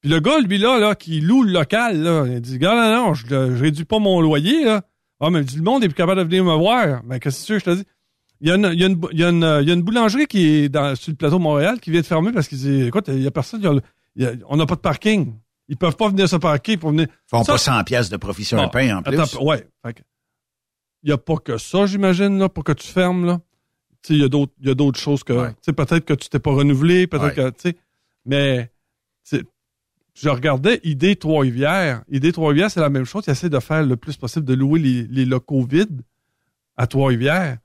Puis 0.00 0.10
le 0.10 0.20
gars, 0.20 0.38
lui, 0.38 0.58
là, 0.58 0.78
là, 0.78 0.94
qui 0.94 1.20
loue 1.20 1.42
le 1.42 1.52
local, 1.52 2.00
là, 2.00 2.24
il 2.28 2.40
dit, 2.40 2.58
gars, 2.58 2.74
non, 2.76 3.06
non, 3.08 3.14
je, 3.14 3.26
je 3.26 3.60
réduis 3.62 3.84
pas 3.84 3.98
mon 3.98 4.20
loyer, 4.20 4.64
là. 4.64 4.82
Ah, 5.20 5.30
mais 5.30 5.42
le 5.42 5.62
monde 5.62 5.82
est 5.82 5.88
plus 5.88 5.94
capable 5.96 6.20
de 6.20 6.26
venir 6.26 6.44
me 6.44 6.54
voir. 6.54 7.02
Mais 7.04 7.18
qu'est-ce 7.18 7.40
que 7.42 7.46
tu 7.46 7.52
veux, 7.54 7.58
je 7.58 7.64
te 7.64 7.70
dis? 7.74 7.84
Il 8.40 8.48
y 8.48 8.50
a 8.52 8.54
une, 8.54 8.70
il 8.72 8.80
y 8.80 8.84
a 8.84 8.86
une, 8.86 9.00
il 9.12 9.18
y 9.18 9.24
a 9.24 9.28
une, 9.30 9.58
il 9.62 9.68
y 9.68 9.70
a 9.70 9.74
une 9.74 9.82
boulangerie 9.82 10.26
qui 10.26 10.46
est 10.46 10.68
dans, 10.68 10.94
sur 10.94 11.10
le 11.10 11.16
plateau 11.16 11.38
de 11.38 11.42
Montréal 11.42 11.80
qui 11.80 11.90
vient 11.90 12.00
de 12.00 12.06
fermer 12.06 12.30
parce 12.32 12.46
qu'il 12.48 12.58
dit, 12.58 12.82
écoute, 12.82 13.06
il 13.08 13.20
y 13.22 13.26
a 13.26 13.30
personne, 13.30 13.60
il 14.16 14.22
y 14.22 14.26
a- 14.26 14.32
on 14.48 14.56
n'a 14.56 14.66
pas 14.66 14.76
de 14.76 14.80
parking. 14.80 15.34
Ils 15.68 15.76
peuvent 15.76 15.96
pas 15.96 16.08
venir 16.08 16.28
se 16.28 16.36
parquer 16.36 16.76
pour 16.76 16.90
venir. 16.90 17.06
Ils 17.10 17.28
font 17.28 17.42
Ça, 17.44 17.52
pas 17.52 17.58
100 17.58 17.84
pièces 17.84 18.08
de 18.10 18.16
profit 18.16 18.44
sur 18.44 18.58
un 18.58 18.64
Bon, 18.64 18.68
pain 18.70 18.96
en 18.98 19.02
plus. 19.02 19.18
attends, 19.20 19.44
ouais. 19.44 19.66
Il 21.02 21.10
y 21.10 21.12
a 21.12 21.18
pas 21.18 21.36
que 21.36 21.58
ça, 21.58 21.86
j'imagine, 21.86 22.38
là, 22.38 22.48
pour 22.48 22.64
que 22.64 22.72
tu 22.72 22.86
fermes, 22.86 23.26
là. 23.26 23.40
Il 24.08 24.16
y 24.18 24.24
a 24.24 24.28
d'autres, 24.28 24.52
il 24.60 24.68
y 24.68 24.70
a 24.70 24.74
d'autres 24.74 24.98
choses 24.98 25.22
que, 25.24 25.48
tu 25.48 25.54
sais, 25.62 25.72
peut-être 25.72 26.04
que 26.04 26.14
tu 26.14 26.28
t'es 26.28 26.38
pas 26.38 26.52
renouvelé, 26.52 27.06
peut-être 27.06 27.34
que, 27.34 27.50
tu 27.50 27.70
sais, 27.70 27.76
mais, 28.24 28.70
je 30.14 30.28
regardais 30.30 30.80
ID 30.82 31.16
Trois-Rivières. 31.18 32.02
ID 32.10 32.32
Trois-Rivières, 32.32 32.70
c'est 32.70 32.80
la 32.80 32.88
même 32.90 33.04
chose. 33.04 33.24
Ils 33.28 33.30
essaient 33.30 33.50
de 33.50 33.60
faire 33.60 33.84
le 33.84 33.96
plus 33.96 34.16
possible 34.16 34.44
de 34.44 34.54
louer 34.54 34.80
les, 34.80 35.02
les 35.04 35.24
locaux 35.24 35.64
vides 35.64 36.02
à 36.76 36.86
Trois-Rivières. 36.88 37.58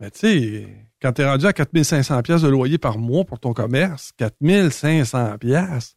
Mais 0.00 0.10
tu 0.10 0.18
sais, 0.20 0.68
quand 1.02 1.12
t'es 1.12 1.24
rendu 1.26 1.46
à 1.46 1.52
4500 1.52 2.22
pièces 2.22 2.42
de 2.42 2.48
loyer 2.48 2.78
par 2.78 2.98
mois 2.98 3.24
pour 3.24 3.38
ton 3.38 3.52
commerce, 3.52 4.12
4500 4.16 5.38
pièces. 5.38 5.96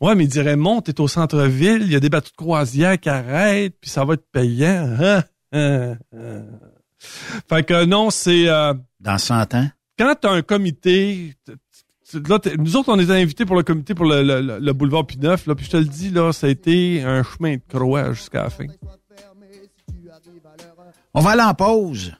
Ouais, 0.00 0.14
mais 0.14 0.24
il 0.24 0.28
dirait, 0.28 0.56
monte, 0.56 0.86
t'es 0.86 1.00
au 1.00 1.08
centre-ville, 1.08 1.82
il 1.82 1.90
y 1.90 1.96
a 1.96 2.00
des 2.00 2.08
bateaux 2.10 2.30
de 2.30 2.36
croisière 2.36 2.98
qui 3.00 3.08
arrêtent, 3.08 3.74
puis 3.80 3.90
ça 3.90 4.04
va 4.04 4.14
être 4.14 4.26
payant. 4.30 4.96
Hein? 5.00 5.24
Hein? 5.52 5.96
Hein? 6.16 6.42
Fait 7.48 7.64
que 7.64 7.84
non, 7.84 8.10
c'est... 8.10 8.48
euh, 8.48 8.74
Dans 9.00 9.18
100 9.18 9.54
ans? 9.54 9.68
quand 9.98 10.14
t'as 10.20 10.30
un 10.32 10.42
comité... 10.42 11.34
Là, 12.28 12.38
nous 12.58 12.76
autres, 12.76 12.90
on 12.92 12.98
est 12.98 13.10
invités 13.10 13.44
pour 13.44 13.56
le 13.56 13.62
comité 13.62 13.94
pour 13.94 14.06
le, 14.06 14.22
le- 14.22 14.40
le- 14.40 14.58
le 14.60 14.72
boulevard 14.72 15.02
P9, 15.02 15.46
là, 15.46 15.54
puis 15.54 15.66
je 15.66 15.70
te 15.70 15.76
le 15.76 15.84
dis, 15.84 16.08
là, 16.10 16.32
ça 16.32 16.46
a 16.46 16.50
été 16.50 17.02
un 17.02 17.22
chemin 17.22 17.56
de 17.56 17.62
croix 17.68 18.12
jusqu'à 18.14 18.44
la 18.44 18.50
fin. 18.50 18.64
On 21.14 21.20
va 21.20 21.30
aller 21.30 21.42
en 21.42 21.54
pause. 21.54 22.14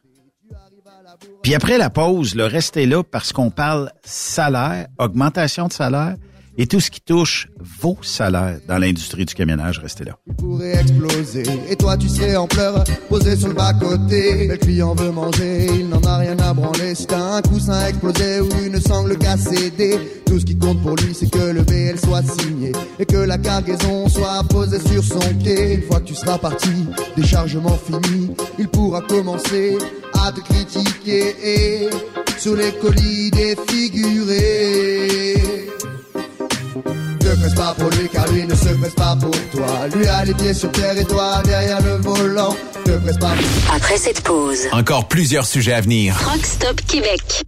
Puis 1.48 1.54
après 1.54 1.78
la 1.78 1.88
pause, 1.88 2.34
le 2.34 2.44
restez 2.44 2.84
là 2.84 3.02
parce 3.02 3.32
qu'on 3.32 3.48
parle 3.48 3.90
salaire, 4.04 4.88
augmentation 4.98 5.66
de 5.66 5.72
salaire 5.72 6.16
et 6.58 6.66
tout 6.66 6.80
ce 6.80 6.90
qui 6.90 7.00
touche 7.00 7.48
vos 7.80 7.96
salaires 8.02 8.58
dans 8.66 8.78
l'industrie 8.78 9.24
du 9.24 9.32
camionnage. 9.34 9.78
Restez 9.78 10.04
là. 10.04 10.18
pourrait 10.36 10.80
exploser. 10.80 11.44
Et 11.70 11.76
toi, 11.76 11.96
tu 11.96 12.08
serais 12.08 12.34
en 12.34 12.48
pleurs, 12.48 12.82
posé 13.08 13.36
sur 13.36 13.46
le 13.48 13.54
bas-côté. 13.54 14.48
Le 14.48 14.56
client 14.56 14.94
veut 14.94 15.12
manger, 15.12 15.68
il 15.78 15.88
n'en 15.88 16.00
a 16.00 16.18
rien 16.18 16.36
à 16.40 16.52
branler. 16.52 16.96
Si 16.96 17.06
t'as 17.06 17.36
un 17.36 17.42
coussin 17.42 17.86
explosé 17.86 18.40
ou 18.40 18.48
une 18.64 18.80
sangle 18.80 19.16
cassée, 19.16 19.72
tout 20.26 20.40
ce 20.40 20.44
qui 20.44 20.58
compte 20.58 20.82
pour 20.82 20.96
lui, 20.96 21.14
c'est 21.14 21.30
que 21.30 21.52
le 21.52 21.62
BL 21.62 21.96
soit 21.98 22.22
signé 22.22 22.72
et 22.98 23.06
que 23.06 23.18
la 23.18 23.38
cargaison 23.38 24.08
soit 24.08 24.42
posée 24.50 24.80
sur 24.80 25.04
son 25.04 25.20
quai. 25.42 25.74
Une 25.74 25.82
fois 25.82 26.00
que 26.00 26.06
tu 26.06 26.16
seras 26.16 26.38
parti, 26.38 26.86
déchargement 27.16 27.78
fini, 27.78 28.30
il 28.58 28.66
pourra 28.66 29.00
commencer 29.02 29.78
à 30.14 30.32
te 30.32 30.40
critiquer 30.40 31.88
sur 32.36 32.56
les 32.56 32.72
colis 32.72 33.30
défigurés. 33.30 34.88
Ne 37.38 37.44
presse 37.44 37.54
pas 37.54 37.74
pour 37.78 37.90
lui 37.90 38.08
car 38.08 38.26
lui 38.32 38.44
ne 38.44 38.54
se 38.54 38.68
presse 38.68 38.94
pas 38.94 39.16
pour 39.20 39.30
toi. 39.52 39.86
Lui 39.94 40.06
a 40.08 40.24
les 40.24 40.34
pieds 40.34 40.54
sur 40.54 40.72
terre 40.72 40.98
et 40.98 41.04
toi 41.04 41.40
derrière 41.44 41.80
le 41.82 41.96
volant. 41.98 42.56
Ne 42.86 42.96
presse 42.96 43.18
pas 43.18 43.30
pour 43.30 43.74
Après 43.74 43.96
cette 43.96 44.22
pause, 44.22 44.66
Encore 44.72 45.06
plusieurs 45.06 45.46
sujets 45.46 45.74
à 45.74 45.80
venir. 45.80 46.16
Truck 46.18 46.44
Stop 46.44 46.80
Québec. 46.88 47.44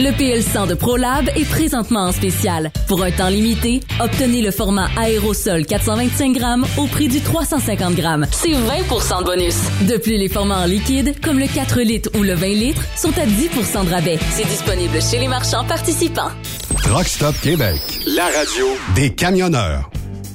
Le 0.00 0.10
PL100 0.10 0.68
de 0.68 0.74
ProLab 0.74 1.28
est 1.34 1.48
présentement 1.48 2.06
en 2.08 2.12
spécial. 2.12 2.70
Pour 2.88 3.02
un 3.02 3.10
temps 3.10 3.28
limité, 3.28 3.80
obtenez 4.00 4.42
le 4.42 4.50
format 4.50 4.88
aérosol 4.96 5.64
425 5.64 6.32
grammes 6.32 6.66
au 6.76 6.86
prix 6.86 7.08
du 7.08 7.20
350 7.20 7.94
grammes. 7.94 8.26
C'est 8.30 8.50
20% 8.50 9.20
de 9.20 9.24
bonus. 9.24 9.56
De 9.88 9.96
plus, 9.96 10.16
les 10.16 10.28
formats 10.28 10.62
en 10.62 10.66
liquide, 10.66 11.14
comme 11.22 11.38
le 11.38 11.46
4 11.46 11.80
litres 11.80 12.10
ou 12.18 12.22
le 12.22 12.34
20 12.34 12.46
litres, 12.48 12.82
sont 12.96 13.16
à 13.18 13.24
10% 13.24 13.86
de 13.86 13.90
rabais. 13.90 14.18
C'est 14.30 14.46
disponible 14.46 15.00
chez 15.00 15.18
les 15.18 15.28
marchands 15.28 15.64
participants. 15.64 16.30
Truck 16.84 17.08
Stop 17.08 17.34
Québec. 17.40 17.80
La 18.06 18.24
radio 18.24 18.66
Des 18.94 19.14
camionneurs. 19.14 19.90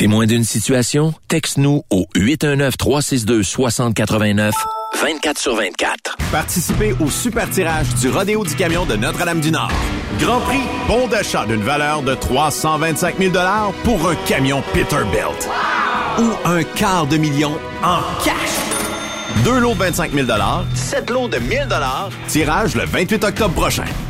Témoin 0.00 0.24
d'une 0.24 0.44
situation? 0.44 1.12
Texte-nous 1.28 1.82
au 1.90 2.06
819-362-6089, 2.16 4.52
24 4.98 5.38
sur 5.38 5.56
24. 5.56 6.16
Participez 6.32 6.94
au 7.00 7.10
super 7.10 7.50
tirage 7.50 7.94
du 7.96 8.08
Rodéo 8.08 8.42
du 8.42 8.54
Camion 8.54 8.86
de 8.86 8.96
Notre-Dame-du-Nord. 8.96 9.70
Grand 10.18 10.40
prix, 10.40 10.62
bon 10.88 11.06
d'achat 11.06 11.44
d'une 11.44 11.60
valeur 11.60 12.00
de 12.00 12.14
325 12.14 13.18
000 13.18 13.34
pour 13.84 14.08
un 14.08 14.14
camion 14.26 14.62
Peterbilt. 14.72 15.50
Ou 16.18 16.30
un 16.46 16.62
quart 16.62 17.06
de 17.06 17.18
million 17.18 17.52
en 17.82 17.98
cash. 18.24 18.32
Deux 19.44 19.58
lots 19.58 19.74
de 19.74 19.80
25 19.80 20.14
000 20.14 20.26
sept 20.76 21.10
lots 21.10 21.28
de 21.28 21.36
1000 21.36 21.68
tirage 22.26 22.74
le 22.74 22.86
28 22.86 23.22
octobre 23.22 23.52
prochain. 23.52 23.84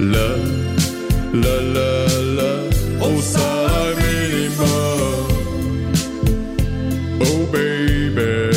Le, 0.00 0.28
le, 1.34 1.56
le, 1.74 1.90
le, 2.38 2.52
au 3.04 3.20
salaire 3.20 3.94
minimum. 3.98 5.28
Oh 7.20 7.46
baby, 7.52 8.56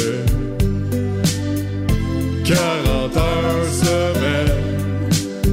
40 2.45 3.17
heures 3.17 3.73
semaine, 3.83 4.55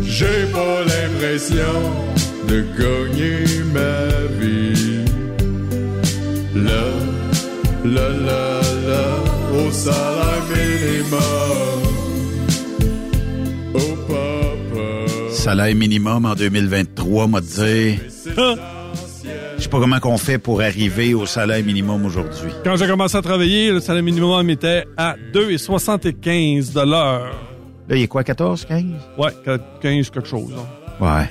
j'ai 0.05 0.47
pas 0.53 0.85
l'impression 0.85 1.77
de 2.49 2.65
gagner 2.79 3.45
ma 3.75 3.99
vie. 4.41 5.05
Le, 6.55 6.83
le, 7.85 8.07
le, 8.29 8.43
le, 8.87 9.67
au 9.67 9.73
salaire 9.73 10.45
minimum. 10.55 11.40
Salaire 15.41 15.75
minimum 15.75 16.27
en 16.27 16.35
2023, 16.35 17.27
m'a 17.27 17.41
dit. 17.41 17.97
Je 19.57 19.63
sais 19.63 19.69
pas 19.69 19.81
comment 19.81 19.99
qu'on 19.99 20.19
fait 20.19 20.37
pour 20.39 20.61
arriver 20.61 21.15
au 21.15 21.25
salaire 21.27 21.65
minimum 21.65 22.05
aujourd'hui. 22.05 22.51
Quand 22.63 22.77
j'ai 22.77 22.87
commencé 22.87 23.17
à 23.17 23.23
travailler, 23.23 23.73
le 23.73 23.81
salaire 23.81 24.03
minimum 24.03 24.49
était 24.51 24.85
à 24.99 25.17
2,75 25.33 26.73
de 26.75 26.81
l'heure. 26.81 27.33
Là, 27.89 27.97
il 27.97 28.03
est 28.03 28.07
quoi, 28.07 28.23
14, 28.23 28.67
15? 28.67 28.85
Ouais, 29.19 29.31
15 29.81 30.11
quelque 30.11 30.29
chose. 30.29 30.53
hein. 30.57 31.05
Ouais. 31.05 31.29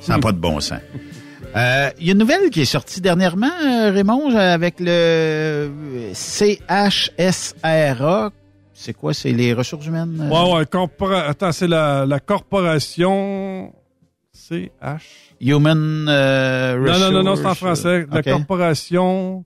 Ça 0.00 0.14
n'a 0.14 0.18
pas 0.18 0.32
de 0.32 0.38
bon 0.38 0.58
sens. 0.60 0.80
Euh, 1.56 1.88
Il 1.98 2.06
y 2.06 2.10
a 2.10 2.12
une 2.12 2.18
nouvelle 2.18 2.50
qui 2.50 2.60
est 2.60 2.66
sortie 2.66 3.00
dernièrement, 3.00 3.48
euh, 3.64 3.90
Raymond, 3.90 4.36
avec 4.36 4.78
le 4.80 4.90
euh, 4.90 5.68
CHSRA. 6.12 8.30
C'est 8.80 8.94
quoi? 8.94 9.12
C'est 9.12 9.32
les 9.32 9.52
ressources 9.54 9.86
humaines? 9.86 10.20
euh? 10.20 10.28
Ouais, 10.28 10.54
ouais, 10.54 10.64
corpora- 10.66 11.24
Attends, 11.26 11.50
c'est 11.50 11.66
la, 11.66 12.06
la 12.06 12.20
corporation 12.20 13.74
CH. 14.32 15.34
Human 15.40 16.06
euh, 16.08 16.78
Non, 16.78 16.98
non, 17.00 17.10
non, 17.10 17.22
non, 17.24 17.34
c'est 17.36 17.44
en 17.46 17.54
français. 17.56 18.06
La 18.08 18.20
OK. 18.20 18.24
corporation. 18.24 19.44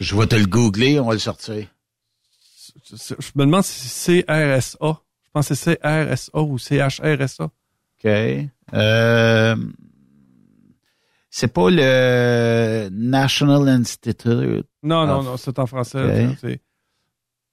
Je 0.00 0.14
vais 0.14 0.26
te 0.26 0.36
le 0.36 0.44
googler, 0.44 1.00
on 1.00 1.06
va 1.06 1.14
le 1.14 1.18
sortir. 1.18 1.66
Je 2.90 3.14
me 3.36 3.46
demande 3.46 3.64
si 3.64 3.88
c'est 3.88 4.22
CRSA. 4.24 4.76
Je 4.82 5.30
pense 5.32 5.48
que 5.48 5.54
c'est 5.54 5.76
CRSA 5.80 6.38
ou 6.38 6.58
CHRSA. 6.58 7.44
OK. 7.44 8.10
Euh, 8.74 9.56
c'est 11.30 11.52
pas 11.52 11.70
le 11.70 12.88
National 12.92 13.66
Institute. 13.68 14.66
Non, 14.82 15.06
non, 15.06 15.18
of- 15.20 15.24
non, 15.24 15.36
c'est 15.38 15.58
en 15.58 15.66
français. 15.66 16.36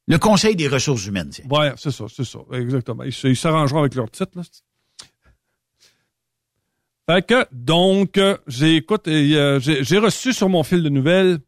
Le 0.08 0.18
Conseil 0.20 0.56
des 0.56 0.68
ressources 0.68 1.06
humaines, 1.08 1.30
tiens. 1.30 1.46
Ouais, 1.50 1.74
c'est 1.78 1.92
ça, 1.92 2.06
c'est 2.14 2.26
ça. 2.26 2.40
Exactement. 2.54 3.04
Ils 3.04 3.36
s'arrangeront 3.38 3.80
avec 3.80 3.96
leur 3.96 4.10
titre, 4.12 4.32
là. 4.36 4.44
Fait 7.08 7.26
que, 7.26 7.46
donc, 7.52 8.20
j'ai, 8.48 8.78
écoute, 8.78 9.08
et, 9.08 9.36
euh, 9.36 9.60
j'ai 9.60 9.84
j'ai 9.84 10.00
reçu 10.00 10.34
sur 10.34 10.50
mon 10.50 10.64
fil 10.64 10.82
de 10.82 10.90
nouvelles, 10.90 11.40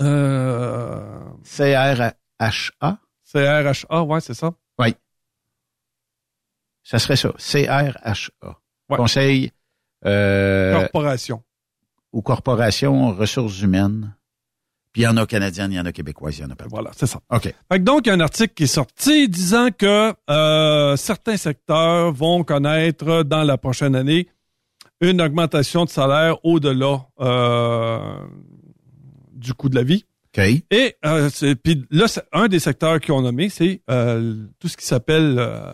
euh, 0.00 1.20
CRHA. 1.44 2.98
CRHA, 3.32 4.02
ouais, 4.02 4.20
c'est 4.20 4.34
ça. 4.34 4.52
Oui. 4.78 4.94
Ça 6.82 6.98
serait 6.98 7.16
ça. 7.16 7.32
CRHA. 7.38 8.58
Conseil 8.88 9.52
euh, 10.06 10.80
Corporation. 10.80 11.42
ou 12.12 12.22
corporation 12.22 13.14
ressources 13.14 13.60
humaines. 13.60 14.14
Puis 14.98 15.04
il 15.04 15.06
y 15.06 15.08
en 15.08 15.16
a 15.16 15.26
canadiennes, 15.26 15.70
il 15.70 15.76
y 15.76 15.80
en 15.80 15.84
a 15.86 15.92
québécoises, 15.92 16.38
il 16.38 16.42
y 16.42 16.44
en 16.44 16.50
a 16.50 16.56
pas. 16.56 16.64
Voilà, 16.68 16.90
c'est 16.96 17.06
ça. 17.06 17.20
OK. 17.30 17.42
Fait 17.42 17.54
que 17.70 17.76
donc, 17.84 18.00
il 18.04 18.08
y 18.08 18.10
a 18.10 18.14
un 18.14 18.20
article 18.20 18.52
qui 18.52 18.64
est 18.64 18.66
sorti 18.66 19.28
disant 19.28 19.68
que 19.70 20.12
euh, 20.28 20.96
certains 20.96 21.36
secteurs 21.36 22.10
vont 22.12 22.42
connaître 22.42 23.22
dans 23.22 23.44
la 23.44 23.56
prochaine 23.58 23.94
année 23.94 24.26
une 25.00 25.20
augmentation 25.22 25.84
de 25.84 25.88
salaire 25.90 26.44
au-delà 26.44 27.06
euh, 27.20 28.00
du 29.34 29.54
coût 29.54 29.68
de 29.68 29.76
la 29.76 29.84
vie. 29.84 30.04
OK. 30.36 30.44
Et 30.72 30.96
euh, 31.06 31.30
puis 31.62 31.86
là, 31.92 32.08
c'est- 32.08 32.24
un 32.32 32.48
des 32.48 32.58
secteurs 32.58 32.98
qu'ils 32.98 33.14
ont 33.14 33.22
nommé, 33.22 33.50
c'est 33.50 33.82
euh, 33.88 34.46
tout 34.58 34.66
ce 34.66 34.76
qui 34.76 34.84
s'appelle 34.84 35.36
euh, 35.38 35.72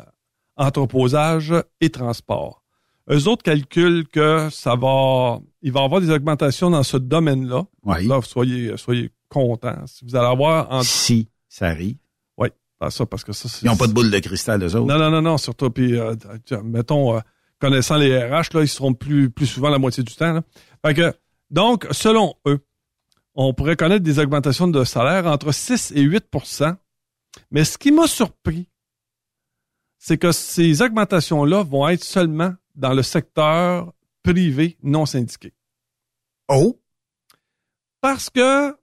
entreposage 0.58 1.54
et 1.80 1.88
transport. 1.88 2.62
Eux 3.10 3.28
autres 3.28 3.42
calculent 3.42 4.08
que 4.08 4.48
ça 4.50 4.76
va, 4.76 5.40
il 5.62 5.72
va 5.72 5.80
y 5.80 5.84
avoir 5.84 6.00
des 6.00 6.10
augmentations 6.10 6.70
dans 6.70 6.82
ce 6.82 6.96
domaine-là. 6.96 7.66
Oui. 7.84 8.06
Là, 8.06 8.20
soyez, 8.22 8.76
soyez 8.76 9.10
contents. 9.28 9.86
Si 9.86 10.04
vous 10.04 10.16
allez 10.16 10.26
avoir 10.26 10.70
en... 10.72 10.82
Si 10.82 11.28
ça 11.48 11.66
arrive. 11.66 11.96
Oui, 12.38 12.48
pas 12.78 12.90
ça 12.90 13.04
parce 13.06 13.24
que 13.24 13.32
ça. 13.32 13.48
Ils 13.62 13.66
n'ont 13.66 13.76
pas 13.76 13.86
de 13.86 13.92
boule 13.92 14.10
de 14.10 14.18
cristal, 14.18 14.62
eux 14.62 14.74
autres. 14.74 14.86
Non, 14.86 14.98
non, 14.98 15.10
non, 15.10 15.22
non, 15.22 15.38
surtout. 15.38 15.70
Puis, 15.70 15.98
euh, 15.98 16.14
mettons, 16.64 17.16
euh, 17.16 17.20
connaissant 17.60 17.96
les 17.96 18.16
RH, 18.18 18.54
là, 18.54 18.62
ils 18.62 18.68
seront 18.68 18.94
plus, 18.94 19.30
plus 19.30 19.46
souvent 19.46 19.68
la 19.68 19.78
moitié 19.78 20.02
du 20.02 20.14
temps. 20.14 20.32
Là. 20.32 20.42
Fait 20.84 20.94
que, 20.94 21.14
donc, 21.50 21.86
selon 21.90 22.34
eux, 22.46 22.58
on 23.34 23.52
pourrait 23.52 23.76
connaître 23.76 24.02
des 24.02 24.18
augmentations 24.18 24.68
de 24.68 24.84
salaire 24.84 25.26
entre 25.26 25.52
6 25.52 25.92
et 25.94 26.04
8% 26.04 26.76
Mais 27.50 27.64
ce 27.64 27.78
qui 27.78 27.92
m'a 27.92 28.06
surpris, 28.06 28.68
c'est 30.06 30.18
que 30.18 30.32
ces 30.32 30.82
augmentations-là 30.82 31.62
vont 31.62 31.88
être 31.88 32.04
seulement 32.04 32.52
dans 32.74 32.92
le 32.92 33.02
secteur 33.02 33.94
privé 34.22 34.76
non 34.82 35.06
syndiqué. 35.06 35.54
Oh! 36.46 36.78
Parce 38.02 38.28
que 38.28 38.76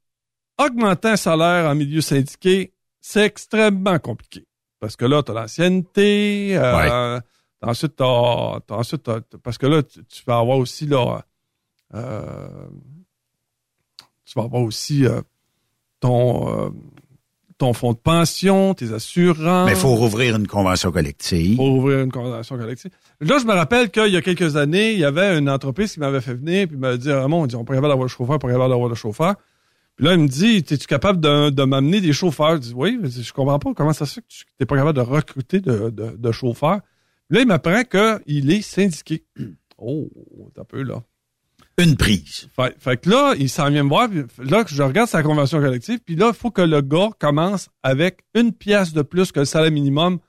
augmenter 0.57 1.09
un 1.09 1.15
salaire 1.17 1.69
en 1.69 1.75
milieu 1.75 2.01
syndiqué, 2.01 2.73
c'est 3.01 3.23
extrêmement 3.23 3.99
compliqué. 3.99 4.47
Parce 4.79 4.95
que 4.95 5.05
là, 5.05 5.21
tu 5.21 5.29
as 5.29 5.35
l'ancienneté, 5.35 6.57
euh, 6.57 7.19
ensuite, 7.61 7.97
t'as- 7.97 8.59
parce 9.43 9.59
que 9.59 9.67
là, 9.67 9.83
tu, 9.83 10.03
tu 10.05 10.23
vas 10.25 10.39
avoir 10.39 10.57
aussi, 10.57 10.87
là, 10.87 11.23
euh, 11.93 12.67
tu 14.25 14.33
vas 14.35 14.45
avoir 14.45 14.63
aussi, 14.63 15.05
euh, 15.05 15.21
ton, 15.99 16.73
ton 17.61 17.73
fonds 17.73 17.93
de 17.93 17.99
pension, 17.99 18.73
tes 18.73 18.91
assurances. 18.91 19.67
Mais 19.67 19.73
il 19.73 19.77
faut 19.77 19.93
rouvrir 19.93 20.35
une 20.35 20.47
convention 20.47 20.91
collective. 20.91 21.57
Faut 21.57 21.63
rouvrir 21.73 21.99
une 21.99 22.11
convention 22.11 22.57
collective. 22.57 22.89
Là, 23.19 23.37
je 23.39 23.45
me 23.45 23.53
rappelle 23.53 23.91
qu'il 23.91 24.07
y 24.07 24.17
a 24.17 24.21
quelques 24.23 24.55
années, 24.55 24.93
il 24.93 24.99
y 24.99 25.05
avait 25.05 25.37
une 25.37 25.47
entreprise 25.47 25.93
qui 25.93 25.99
m'avait 25.99 26.21
fait 26.21 26.33
venir 26.33 26.67
puis 26.67 26.75
m'avait 26.75 26.97
dit 26.97 27.11
Ramon, 27.11 27.43
on 27.43 27.45
dit 27.45 27.55
on 27.55 27.63
peut 27.63 27.75
d'avoir 27.75 28.01
le 28.01 28.07
chauffeur, 28.07 28.39
pas 28.39 28.47
capable 28.47 28.71
d'avoir 28.71 28.89
le 28.89 28.95
chauffeur. 28.95 29.35
Puis 29.95 30.07
là, 30.07 30.13
il 30.13 30.21
me 30.21 30.27
dit 30.27 30.57
Es-tu 30.57 30.87
capable 30.87 31.21
de, 31.21 31.51
de 31.51 31.63
m'amener 31.63 32.01
des 32.01 32.13
chauffeurs? 32.13 32.55
Je 32.55 32.61
dis 32.61 32.73
Oui, 32.75 32.97
mais 32.99 33.11
je 33.11 33.31
comprends 33.31 33.59
pas 33.59 33.75
comment 33.75 33.93
ça 33.93 34.07
se 34.07 34.15
fait 34.15 34.21
que 34.21 34.27
tu 34.27 34.43
n'es 34.59 34.65
pas 34.65 34.77
capable 34.77 34.97
de 34.97 35.03
recruter 35.03 35.59
de, 35.59 35.91
de, 35.91 36.15
de 36.17 36.31
chauffeurs? 36.31 36.79
Puis 37.29 37.35
là, 37.37 37.41
il 37.41 37.47
m'apprend 37.47 37.83
qu'il 37.83 38.51
est 38.51 38.61
syndiqué. 38.61 39.23
Oh, 39.83 40.07
t'as 40.53 40.63
peu 40.63 40.83
là. 40.83 41.01
Une 41.77 41.95
prise. 41.97 42.49
Fait, 42.55 42.75
fait 42.79 42.97
que 42.97 43.09
là, 43.09 43.33
il 43.37 43.49
s'en 43.49 43.69
vient 43.69 43.83
me 43.83 43.89
voir. 43.89 44.09
Puis 44.09 44.23
là, 44.49 44.63
je 44.67 44.83
regarde 44.83 45.09
sa 45.09 45.23
convention 45.23 45.59
collective. 45.59 45.99
Puis 46.05 46.15
là, 46.15 46.27
il 46.29 46.33
faut 46.33 46.51
que 46.51 46.61
le 46.61 46.81
gars 46.81 47.09
commence 47.17 47.69
avec 47.81 48.23
une 48.35 48.51
pièce 48.53 48.93
de 48.93 49.01
plus 49.01 49.31
que 49.31 49.39
le 49.39 49.45
salaire 49.45 49.71
minimum, 49.71 50.19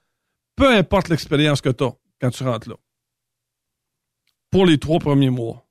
peu 0.57 0.69
importe 0.75 1.09
l'expérience 1.09 1.61
que 1.61 1.69
tu 1.71 1.85
as 1.85 1.93
quand 2.21 2.31
tu 2.31 2.45
rentres 2.45 2.69
là. 2.69 2.77
Pour 4.51 4.67
les 4.67 4.79
trois 4.79 4.99
premiers 4.99 5.31
mois. 5.31 5.67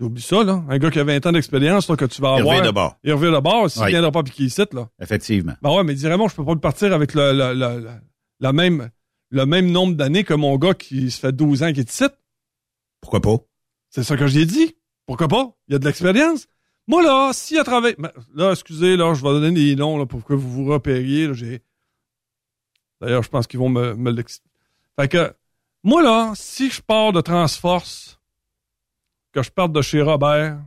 Oublie 0.00 0.22
ça, 0.22 0.42
là. 0.42 0.62
Un 0.68 0.78
gars 0.78 0.90
qui 0.90 0.98
a 0.98 1.04
20 1.04 1.26
ans 1.26 1.32
d'expérience, 1.32 1.86
que 1.86 2.04
tu 2.06 2.22
vas 2.22 2.36
Il 2.36 2.40
avoir. 2.40 2.56
revient 2.56 2.66
de 2.68 2.72
bord. 2.72 2.96
Il 3.04 3.12
revient 3.12 3.34
de 3.34 3.40
bord. 3.40 3.70
S'il 3.70 3.82
Oui. 3.82 3.88
viendra 3.90 4.10
pas 4.10 4.22
piquer 4.22 4.44
ici, 4.44 4.62
là. 4.72 4.88
Effectivement. 5.00 5.52
Ben 5.60 5.70
ouais, 5.76 5.84
mais 5.84 5.94
dis 5.94 6.06
Raymond, 6.08 6.28
je 6.28 6.36
peux 6.36 6.44
pas 6.44 6.54
le 6.54 6.60
partir 6.60 6.92
avec 6.94 7.12
le, 7.14 7.32
le, 7.32 7.52
le- 7.52 7.80
le- 7.80 7.90
la 8.40 8.52
même, 8.54 8.88
le 9.28 9.44
même 9.44 9.70
nombre 9.70 9.94
d'années 9.94 10.24
que 10.24 10.32
mon 10.32 10.56
gars 10.56 10.72
qui 10.72 11.10
se 11.10 11.20
fait 11.20 11.32
12 11.32 11.62
ans 11.62 11.72
qui 11.74 11.80
est 11.80 11.90
ici. 11.92 12.04
Pourquoi 13.02 13.20
pas? 13.20 13.36
C'est 13.90 14.04
ça 14.04 14.16
que 14.16 14.26
j'ai 14.26 14.46
dit. 14.46 14.76
Pourquoi 15.06 15.28
pas? 15.28 15.52
Il 15.68 15.72
y 15.72 15.74
a 15.74 15.78
de 15.78 15.84
l'expérience. 15.84 16.46
Moi, 16.86 17.02
là, 17.02 17.32
s'il 17.32 17.58
a 17.58 17.64
travaillé. 17.64 17.96
Là, 18.34 18.52
excusez, 18.52 18.96
là, 18.96 19.12
je 19.14 19.22
vais 19.22 19.28
donner 19.28 19.52
des 19.52 19.76
noms 19.76 19.98
là, 19.98 20.06
pour 20.06 20.24
que 20.24 20.32
vous 20.32 20.64
vous 20.64 20.70
repériez. 20.72 21.32
j'ai... 21.34 21.62
D'ailleurs, 23.00 23.22
je 23.22 23.28
pense 23.28 23.46
qu'ils 23.46 23.58
vont 23.60 23.68
me, 23.68 23.94
me 23.94 24.10
l'expliquer. 24.10 24.48
Fait 24.98 25.08
que, 25.08 25.32
moi, 25.82 26.02
là, 26.02 26.32
si 26.34 26.70
je 26.70 26.80
pars 26.80 27.12
de 27.12 27.20
Transforce, 27.20 28.20
que 29.32 29.42
je 29.42 29.50
parte 29.50 29.72
de 29.72 29.82
chez 29.82 30.02
Robert, 30.02 30.60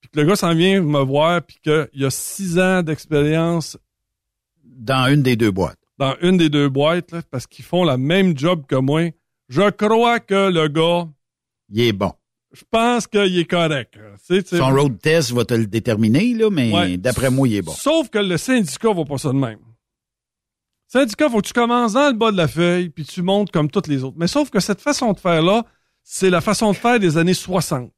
puis 0.00 0.10
que 0.10 0.20
le 0.20 0.26
gars 0.26 0.36
s'en 0.36 0.54
vient 0.54 0.80
me 0.80 1.00
voir, 1.00 1.42
puis 1.42 1.58
qu'il 1.62 1.88
y 1.94 2.04
a 2.04 2.10
six 2.10 2.58
ans 2.58 2.82
d'expérience 2.82 3.76
Dans 4.64 5.12
une 5.12 5.22
des 5.22 5.36
deux 5.36 5.50
boîtes. 5.50 5.78
dans 5.98 6.16
une 6.20 6.36
des 6.36 6.48
deux 6.48 6.68
boîtes, 6.68 7.12
là, 7.12 7.22
parce 7.30 7.46
qu'ils 7.46 7.64
font 7.64 7.84
la 7.84 7.96
même 7.96 8.36
job 8.36 8.64
que 8.66 8.76
moi, 8.76 9.10
je 9.48 9.70
crois 9.70 10.20
que 10.20 10.50
le 10.50 10.68
gars, 10.68 11.08
Il 11.70 11.80
est 11.80 11.92
bon. 11.92 12.12
je 12.52 12.62
pense 12.70 13.06
qu'il 13.06 13.38
est 13.38 13.44
correct. 13.44 13.98
sais. 14.22 14.42
Son 14.44 14.70
road 14.70 14.98
test 15.00 15.32
va 15.32 15.44
te 15.44 15.54
le 15.54 15.66
déterminer, 15.66 16.32
là, 16.34 16.48
mais 16.50 16.72
Ouais. 16.72 16.96
d'après 16.96 17.30
moi, 17.30 17.46
il 17.46 17.56
est 17.56 17.62
bon. 17.62 17.72
Sauf 17.72 18.08
que 18.08 18.18
le 18.18 18.36
syndicat 18.38 18.92
va 18.92 19.04
pas 19.04 19.18
ça 19.18 19.28
de 19.28 19.34
même. 19.38 19.58
Syndicat, 20.86 21.28
faut 21.28 21.42
que 21.42 21.46
tu 21.46 21.52
commences 21.52 21.92
dans 21.92 22.08
le 22.08 22.14
bas 22.14 22.32
de 22.32 22.36
la 22.38 22.48
feuille, 22.48 22.88
puis 22.88 23.04
tu 23.04 23.20
montes 23.20 23.50
comme 23.50 23.70
toutes 23.70 23.88
les 23.88 24.02
autres. 24.04 24.16
Mais 24.18 24.26
sauf 24.26 24.48
que 24.48 24.60
cette 24.60 24.80
façon 24.80 25.12
de 25.12 25.18
faire-là, 25.18 25.64
c'est 26.02 26.30
la 26.30 26.40
façon 26.40 26.72
de 26.72 26.76
faire 26.76 26.98
des 26.98 27.18
années 27.18 27.34
60. 27.34 27.92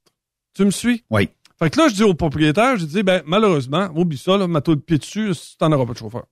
Tu 0.54 0.64
me 0.64 0.70
suis? 0.72 1.04
Oui. 1.10 1.28
Fait 1.60 1.70
que 1.70 1.78
là, 1.78 1.86
je 1.88 1.94
dis 1.94 2.02
au 2.02 2.14
propriétaire, 2.14 2.76
je 2.76 2.86
dis, 2.86 3.02
ben, 3.04 3.22
malheureusement, 3.26 3.88
oublie 3.94 4.18
ça, 4.18 4.36
là, 4.36 4.48
mets-toi 4.48 4.74
le 4.74 4.80
pied 4.80 4.98
dessus, 4.98 5.30
t'en 5.58 5.70
auras 5.70 5.86
pas 5.86 5.92
de 5.92 5.98
chauffeur. 5.98 6.26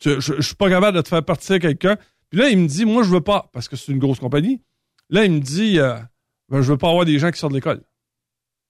Tu- 0.00 0.20
je, 0.20 0.34
je 0.36 0.40
suis 0.42 0.56
pas 0.56 0.68
capable 0.68 0.96
de 0.96 1.02
te 1.02 1.08
faire 1.08 1.24
partir 1.24 1.60
quelqu'un. 1.60 1.96
Puis 2.30 2.40
là, 2.40 2.48
il 2.48 2.58
me 2.58 2.66
dit, 2.66 2.84
moi, 2.84 3.04
je 3.04 3.10
veux 3.10 3.20
pas, 3.20 3.48
parce 3.52 3.68
que 3.68 3.76
c'est 3.76 3.92
une 3.92 3.98
grosse 4.00 4.18
compagnie. 4.18 4.60
Là, 5.10 5.24
il 5.24 5.30
me 5.30 5.38
dit, 5.40 5.78
euh, 5.78 5.96
ben, 6.50 6.62
je 6.62 6.70
veux 6.72 6.78
pas 6.78 6.88
avoir 6.90 7.04
des 7.04 7.18
gens 7.18 7.30
qui 7.30 7.38
sortent 7.38 7.52
de 7.52 7.58
l'école. 7.58 7.82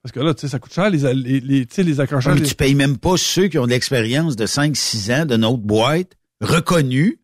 Parce 0.02 0.12
que 0.12 0.20
là, 0.20 0.34
tu 0.34 0.42
sais, 0.42 0.48
ça 0.48 0.58
coûte 0.58 0.72
cher, 0.72 0.88
les, 0.88 1.12
les, 1.14 1.40
les, 1.40 1.66
tu 1.66 1.74
sais, 1.74 1.82
les 1.82 1.98
accrochages. 2.00 2.34
Mais 2.34 2.40
les- 2.40 2.46
tu 2.46 2.54
payes 2.54 2.74
même 2.76 2.96
pas 2.96 3.16
ceux 3.16 3.48
qui 3.48 3.58
ont 3.58 3.64
de 3.66 3.70
l'expérience 3.70 4.36
de 4.36 4.46
5-6 4.46 5.10
ans 5.22 5.26
de 5.26 5.36
notre 5.36 5.58
boîte, 5.58 6.16
reconnus. 6.40 7.16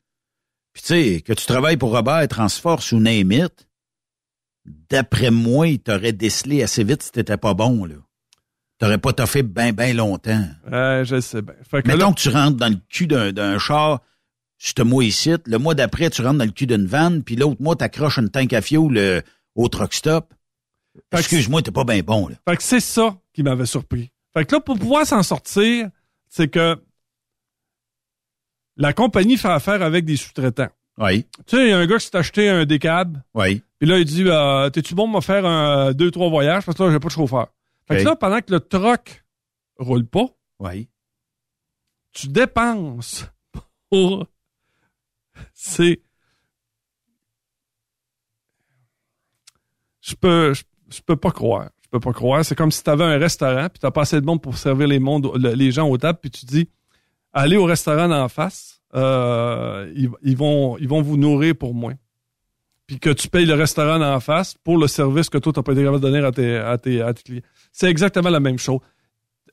Puis 0.72 0.82
tu 0.82 0.88
sais, 0.88 1.20
que 1.20 1.32
tu 1.32 1.46
travailles 1.46 1.76
pour 1.76 1.90
Robert, 1.92 2.26
Transforce 2.28 2.92
ou 2.92 2.98
Name 2.98 3.30
It, 3.32 3.68
d'après 4.90 5.30
moi, 5.30 5.68
il 5.68 5.78
t'aurait 5.80 6.12
décelé 6.12 6.62
assez 6.62 6.84
vite 6.84 7.02
si 7.02 7.12
t'étais 7.12 7.36
pas 7.36 7.54
bon, 7.54 7.84
là. 7.84 7.94
T'aurais 8.78 8.98
pas 8.98 9.12
toffé 9.12 9.42
bien, 9.44 9.72
bien 9.72 9.94
longtemps. 9.94 10.44
Ouais, 10.70 11.02
je 11.04 11.20
sais 11.20 11.40
bien. 11.40 11.54
Fait 11.62 11.82
que 11.82 11.88
Mettons 11.88 12.08
là- 12.08 12.12
que 12.14 12.20
tu 12.20 12.28
rentres 12.30 12.56
dans 12.56 12.68
le 12.68 12.78
cul 12.88 13.06
d'un, 13.06 13.58
char, 13.58 14.00
ce 14.58 14.82
mois 14.82 15.04
ici, 15.04 15.30
le 15.46 15.58
mois 15.58 15.74
d'après, 15.76 16.10
tu 16.10 16.22
rentres 16.22 16.38
dans 16.38 16.44
le 16.44 16.50
cul 16.50 16.66
d'une 16.66 16.86
vanne, 16.86 17.22
puis 17.22 17.36
l'autre 17.36 17.62
mois, 17.62 17.76
t'accroches 17.76 18.18
une 18.18 18.28
tank 18.28 18.52
à 18.52 18.60
fioul 18.60 18.96
euh, 18.98 19.20
au 19.54 19.68
truck 19.68 19.94
stop. 19.94 20.34
Excuse-moi, 21.12 21.62
t'es 21.62 21.70
pas 21.70 21.84
bien 21.84 22.00
bon, 22.02 22.28
là. 22.28 22.36
Fait 22.48 22.56
que 22.56 22.62
c'est 22.62 22.80
ça 22.80 23.18
qui 23.32 23.42
m'avait 23.42 23.66
surpris. 23.66 24.10
Fait 24.34 24.44
que 24.44 24.54
là, 24.54 24.60
pour 24.60 24.78
pouvoir 24.78 25.06
s'en 25.06 25.22
sortir, 25.22 25.88
c'est 26.28 26.48
que 26.48 26.82
la 28.76 28.92
compagnie 28.92 29.36
fait 29.36 29.48
affaire 29.48 29.82
avec 29.82 30.04
des 30.04 30.16
sous-traitants. 30.16 30.70
Oui. 30.98 31.24
Tu 31.46 31.56
sais, 31.56 31.64
il 31.66 31.68
y 31.70 31.72
a 31.72 31.78
un 31.78 31.86
gars 31.86 31.98
qui 31.98 32.06
s'est 32.06 32.16
acheté 32.16 32.48
un 32.48 32.64
décab. 32.66 33.22
Oui. 33.34 33.62
Puis 33.78 33.88
là, 33.88 33.98
il 33.98 34.04
dit 34.04 34.24
euh, 34.26 34.68
T'es-tu 34.70 34.94
bon 34.94 35.08
de 35.08 35.14
me 35.16 35.20
faire 35.20 35.44
un, 35.46 35.92
deux, 35.92 36.10
trois 36.10 36.28
voyages? 36.28 36.64
Parce 36.64 36.76
que 36.76 36.82
là, 36.82 36.90
j'ai 36.90 37.00
pas 37.00 37.08
de 37.08 37.12
chauffeur. 37.12 37.48
Fait 37.88 37.98
que 37.98 38.02
là, 38.04 38.16
pendant 38.16 38.40
que 38.40 38.52
le 38.52 38.60
truck 38.60 39.24
roule 39.78 40.06
pas, 40.06 40.26
Oui. 40.58 40.88
tu 42.12 42.28
dépenses 42.28 43.24
pour. 43.90 44.26
C'est. 45.54 46.00
Je 50.00 50.14
peux, 50.14 50.52
je, 50.54 50.62
je 50.92 51.00
peux 51.02 51.16
pas 51.16 51.30
croire. 51.30 51.70
Je 51.82 51.88
peux 51.88 52.00
pas 52.00 52.12
croire. 52.12 52.44
C'est 52.44 52.54
comme 52.54 52.70
si 52.70 52.82
tu 52.82 52.90
avais 52.90 53.04
un 53.04 53.18
restaurant, 53.18 53.68
puis 53.68 53.78
tu 53.84 53.90
pas 53.90 54.02
assez 54.02 54.20
de 54.20 54.26
monde 54.26 54.40
pour 54.42 54.56
servir 54.56 54.86
les, 54.88 54.98
mondes, 54.98 55.30
le- 55.36 55.52
les 55.54 55.70
gens 55.72 55.88
aux 55.88 55.98
tables, 55.98 56.18
puis 56.20 56.30
tu 56.30 56.46
dis 56.46 56.68
allez 57.32 57.56
au 57.56 57.64
restaurant 57.64 58.08
d'en 58.08 58.28
face, 58.28 58.80
euh, 58.94 59.90
ils, 60.22 60.36
vont, 60.36 60.76
ils 60.78 60.88
vont 60.88 61.02
vous 61.02 61.16
nourrir 61.16 61.56
pour 61.56 61.74
moins. 61.74 61.94
Puis 62.86 62.98
que 62.98 63.10
tu 63.10 63.28
payes 63.28 63.46
le 63.46 63.54
restaurant 63.54 63.98
d'en 63.98 64.20
face 64.20 64.54
pour 64.64 64.76
le 64.76 64.86
service 64.86 65.30
que 65.30 65.38
toi, 65.38 65.52
tu 65.52 65.58
n'as 65.58 65.62
pas 65.62 65.72
été 65.72 65.82
capable 65.82 66.00
de 66.00 66.08
donner 66.10 66.24
à 66.26 66.32
tes, 66.32 66.56
à 66.56 66.76
tes, 66.78 67.00
à 67.00 67.14
tes 67.14 67.22
clients. 67.22 67.42
C'est 67.72 67.88
exactement 67.88 68.28
la 68.28 68.40
même 68.40 68.58
chose. 68.58 68.80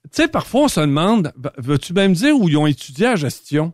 Tu 0.06 0.10
sais, 0.24 0.28
parfois, 0.28 0.64
on 0.64 0.68
se 0.68 0.80
demande, 0.82 1.32
veux-tu 1.58 1.94
même 1.94 2.14
dire 2.14 2.36
où 2.38 2.50
ils 2.50 2.58
ont 2.58 2.68
étudié 2.68 3.06
la 3.06 3.16
gestion? 3.16 3.74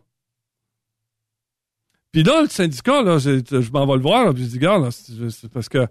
Puis 2.12 2.22
là, 2.22 2.42
le 2.42 2.48
syndicat, 2.48 3.02
là, 3.02 3.18
je 3.18 3.70
m'en 3.70 3.86
vais 3.86 3.94
le 3.94 4.00
voir, 4.02 4.32
puis 4.32 4.44
je 4.44 4.48
dis, 4.50 4.58
gars, 4.58 4.80
c'est 4.90 5.50
parce 5.50 5.68
que 5.68 5.86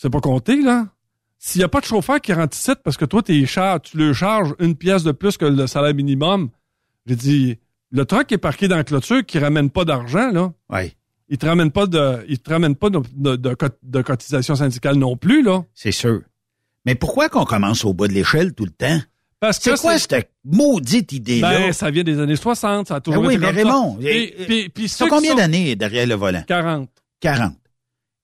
c'est 0.00 0.10
pas 0.10 0.20
compté, 0.20 0.62
là. 0.62 0.86
S'il 1.38 1.60
n'y 1.60 1.64
a 1.64 1.68
pas 1.68 1.80
de 1.80 1.86
chauffeur 1.86 2.20
qui 2.20 2.32
rentre 2.32 2.56
ici 2.56 2.70
parce 2.84 2.96
que 2.96 3.04
toi, 3.04 3.22
t'es 3.22 3.44
char, 3.46 3.80
tu 3.80 3.96
le 3.96 4.12
charges 4.12 4.54
une 4.58 4.76
pièce 4.76 5.02
de 5.04 5.12
plus 5.12 5.36
que 5.38 5.44
le 5.46 5.66
salaire 5.66 5.94
minimum, 5.94 6.50
j'ai 7.06 7.16
dit, 7.16 7.58
le 7.90 8.04
truck 8.04 8.26
qui 8.26 8.34
est 8.34 8.38
parqué 8.38 8.68
dans 8.68 8.76
la 8.76 8.84
clôture 8.84 9.24
qui 9.24 9.38
ramène 9.38 9.70
pas 9.70 9.84
d'argent, 9.84 10.30
là. 10.30 10.52
Oui. 10.70 10.94
Il 11.28 11.38
te 11.38 11.46
ramène 11.46 11.70
pas 11.70 11.86
de, 11.86 12.24
il 12.28 12.38
te 12.38 12.50
ramène 12.50 12.74
pas 12.76 12.90
de, 12.90 13.00
de, 13.16 13.36
de 13.36 13.54
cot- 13.54 13.68
de 13.82 14.02
cotisation 14.02 14.54
syndicale 14.56 14.96
non 14.96 15.16
plus, 15.16 15.42
là. 15.42 15.64
C'est 15.74 15.92
sûr. 15.92 16.20
Mais 16.84 16.94
pourquoi 16.94 17.28
qu'on 17.28 17.44
commence 17.44 17.84
au 17.84 17.94
bas 17.94 18.08
de 18.08 18.12
l'échelle 18.12 18.52
tout 18.52 18.64
le 18.64 18.70
temps? 18.70 19.00
Parce 19.38 19.58
que 19.58 19.74
C'est 19.76 19.80
quoi 19.80 19.98
cette 19.98 20.30
maudite 20.44 21.12
idée-là? 21.12 21.50
Ben, 21.58 21.72
ça 21.72 21.90
vient 21.90 22.02
des 22.04 22.18
années 22.20 22.36
60, 22.36 22.88
ça 22.88 22.96
a 22.96 23.00
toujours 23.00 23.22
Ben 23.22 23.28
oui, 23.28 23.34
été 23.36 23.46
mais 23.46 23.62
comme 23.62 23.70
ça. 23.70 24.08
Raymond, 24.08 24.70
Puis- 24.74 24.92
combien 25.08 25.34
d'années 25.34 25.74
derrière 25.76 26.06
le 26.06 26.14
volant? 26.14 26.42
40. 26.46 26.90
40. 27.20 27.54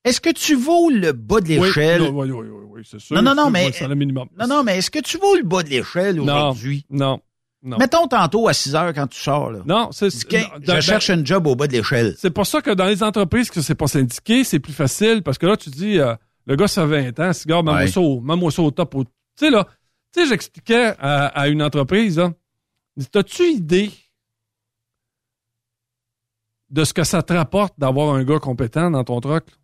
Est-ce 0.07 0.21
que 0.21 0.31
tu 0.31 0.55
vaux 0.55 0.89
le 0.89 1.11
bas 1.13 1.41
de 1.41 1.49
l'échelle? 1.49 2.01
Oui, 2.01 2.09
oui, 2.13 2.31
oui, 2.31 2.47
oui, 2.49 2.65
oui, 2.77 2.83
c'est 2.89 3.01
sûr. 3.01 3.17
Non, 3.17 3.23
non, 3.23 3.35
non, 3.35 3.47
C'est 3.47 3.81
mais- 3.83 3.89
le 3.89 3.95
minimum. 3.97 4.29
Non, 4.39 4.47
non, 4.47 4.63
mais 4.63 4.79
est-ce 4.79 4.91
que 4.91 5.01
tu 5.01 5.19
vaux 5.19 5.35
le 5.35 5.43
bas 5.43 5.65
de 5.65 5.69
l'échelle 5.69 6.21
aujourd'hui? 6.21 6.87
non, 6.89 7.21
non. 7.63 7.77
Mettons 7.79 8.07
tantôt 8.07 8.47
à 8.47 8.53
6 8.53 8.77
heures 8.77 8.95
quand 8.95 9.09
tu 9.09 9.19
sors, 9.21 9.51
là. 9.51 9.63
Non, 9.67 9.91
c'est 9.91 10.11
je 10.11 10.81
cherche 10.81 11.11
un 11.11 11.25
job 11.25 11.49
au 11.49 11.57
bas 11.57 11.67
de 11.67 11.73
l'échelle. 11.73 12.15
C'est 12.19 12.31
pour 12.31 12.47
ça 12.47 12.63
que 12.63 12.71
dans 12.71 12.87
les 12.87 13.03
entreprises 13.03 13.51
que 13.51 13.61
c'est 13.61 13.75
pas 13.75 13.89
syndiqué, 13.89 14.45
c'est 14.45 14.61
plus 14.61 14.73
facile 14.73 15.23
parce 15.25 15.39
que 15.39 15.47
là, 15.47 15.57
tu 15.57 15.71
dis, 15.71 15.99
euh, 15.99 16.15
le 16.47 16.55
gars, 16.55 16.69
ça 16.69 16.87
fait 16.87 17.11
20 17.11 17.19
ans, 17.29 17.33
ce 17.33 17.45
gars, 17.49 17.57
mets-moi 17.63 17.89
ça 17.89 18.01
au- 18.01 18.21
mets-moi 18.21 18.53
ça 18.53 18.63
au 18.63 18.71
top. 18.71 18.95
au- 18.95 19.05
Tu 19.05 19.11
sais, 19.37 19.51
là, 19.51 19.67
tu 20.15 20.23
sais, 20.23 20.29
j'expliquais 20.29 20.95
à, 21.01 21.27
à 21.27 21.49
une 21.49 21.63
entreprise, 21.65 22.19
là, 22.19 22.33
dis, 22.97 23.07
t'as-tu 23.09 23.43
idée 23.51 23.91
de 26.71 26.85
ce 26.85 26.93
que 26.95 27.03
ça 27.05 27.23
te 27.23 27.33
rapporte 27.33 27.75
d'avoir 27.79 28.15
un 28.15 28.23
gars 28.25 28.39
compétent 28.39 28.91
dans 28.93 29.03
ton 29.03 29.21
truck? 29.21 29.45
là? 29.51 29.57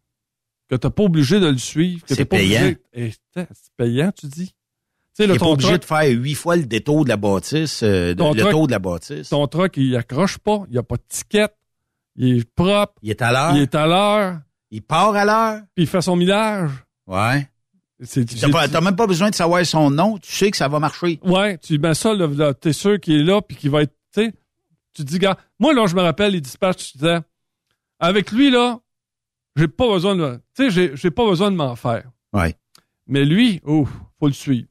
Que 0.73 0.77
t'es 0.79 0.89
pas 0.91 1.03
obligé 1.03 1.39
de 1.39 1.49
le 1.49 1.59
suivre. 1.59 2.03
que 2.07 2.15
C'est 2.15 2.25
pas 2.25 2.39
payant. 2.39 2.61
obligé- 2.63 2.79
Eh, 2.95 3.13
c'est 3.35 3.47
payant, 3.77 4.11
tu 4.19 4.27
dis? 4.27 4.55
Tu 5.15 5.25
Tu 5.25 5.29
n'es 5.29 5.37
pas 5.39 5.47
obligé 5.47 5.77
de 5.79 5.85
faire 5.85 6.09
huit 6.09 6.35
fois 6.35 6.57
le 6.57 6.63
détour 6.65 7.05
de 7.05 7.11
la 7.11 7.19
bâtisse, 7.19 7.83
euh, 7.83 8.15
le 8.15 8.15
truck- 8.41 8.51
tour 8.51 8.67
de 8.67 8.73
la 8.73 8.79
bâtisse. 8.79 9.29
ton 9.29 9.47
truck, 9.47 9.77
il 9.77 9.95
accroche 9.97 10.39
pas, 10.39 10.63
il 10.69 10.73
n'y 10.73 10.79
a 10.79 10.83
pas 10.83 10.97
de 10.97 11.03
ticket, 11.07 11.49
il 12.17 12.39
est 12.39 12.51
propre, 12.55 12.95
Il 13.03 13.11
est 13.11 13.21
à 13.21 13.31
l'heure. 13.33 13.55
il 13.55 13.61
est 13.61 13.75
à 13.75 13.87
l'heure, 13.87 14.41
Il 14.71 14.81
part 14.81 15.15
à 15.15 15.27
l'heure. 15.27 15.61
puis 15.75 15.85
il 15.85 15.87
fait 15.87 16.01
son 16.01 16.17
millage. 16.17 16.71
Ouais. 17.07 17.47
Dit- 18.01 18.25
t'as 18.71 18.81
même 18.81 18.97
pas 18.97 19.07
besoin 19.07 19.29
de 19.29 19.35
savoir 19.35 19.65
son 19.67 19.91
nom. 19.91 20.17
Tu 20.17 20.33
sais 20.33 20.51
que 20.51 20.57
ça 20.57 20.69
va 20.69 20.79
marcher. 20.81 21.21
Ouais, 21.23 21.59
tu 21.59 21.79
mets 21.79 21.93
ça, 21.95 22.15
là, 22.15 22.27
là, 22.27 22.55
t'es 22.55 22.73
sûr 22.73 22.99
qu'il 22.99 23.21
est 23.21 23.25
là, 23.25 23.43
puis 23.43 23.59
qu'il 23.59 23.69
va 23.71 23.83
être, 23.83 23.93
tu 24.15 24.23
sais, 24.25 24.33
tu 24.95 25.05
dis, 25.05 25.19
gars, 25.19 25.37
moi, 25.61 25.75
là, 25.75 25.85
je 25.87 25.95
me 25.95 26.01
rappelle 26.01 26.33
les 26.33 26.41
dispatchs, 26.41 26.93
tu 26.93 26.99
disais, 26.99 27.21
avec 28.01 28.33
lui, 28.33 28.51
là, 28.51 28.81
j'ai 29.57 29.69
pas 29.69 29.89
besoin 29.89 30.17
de, 30.17 30.41
tu 30.55 30.65
sais, 30.65 30.71
j'ai, 30.71 30.97
j'ai 30.97 31.11
pas 31.11 31.27
besoin 31.27 31.51
de 31.51 31.57
m'en 31.57 31.77
faire. 31.77 32.11
Ouais. 32.33 32.55
Mais 33.07 33.25
lui, 33.25 33.61
oh, 33.65 33.87
faut 34.19 34.27
le 34.29 34.33
suivre. 34.33 34.69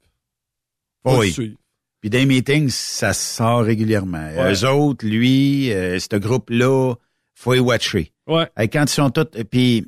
Faut 1.03 1.19
Oui. 1.19 1.27
le 1.27 1.33
suivre. 1.33 1.57
Puis 1.99 2.09
des 2.09 2.25
meetings, 2.25 2.69
ça 2.69 3.13
sort 3.13 3.63
régulièrement. 3.63 4.17
Ouais. 4.35 4.53
Eux 4.53 4.67
autres, 4.67 5.05
lui, 5.05 5.71
euh, 5.71 5.99
ce 5.99 6.15
groupe-là, 6.15 6.95
faut 7.35 7.53
y 7.53 7.59
watcher. 7.59 8.11
Ouais. 8.27 8.49
Et 8.59 8.67
quand 8.69 8.83
ils 8.85 8.89
sont 8.89 9.11
tous... 9.11 9.25
Puis, 9.51 9.85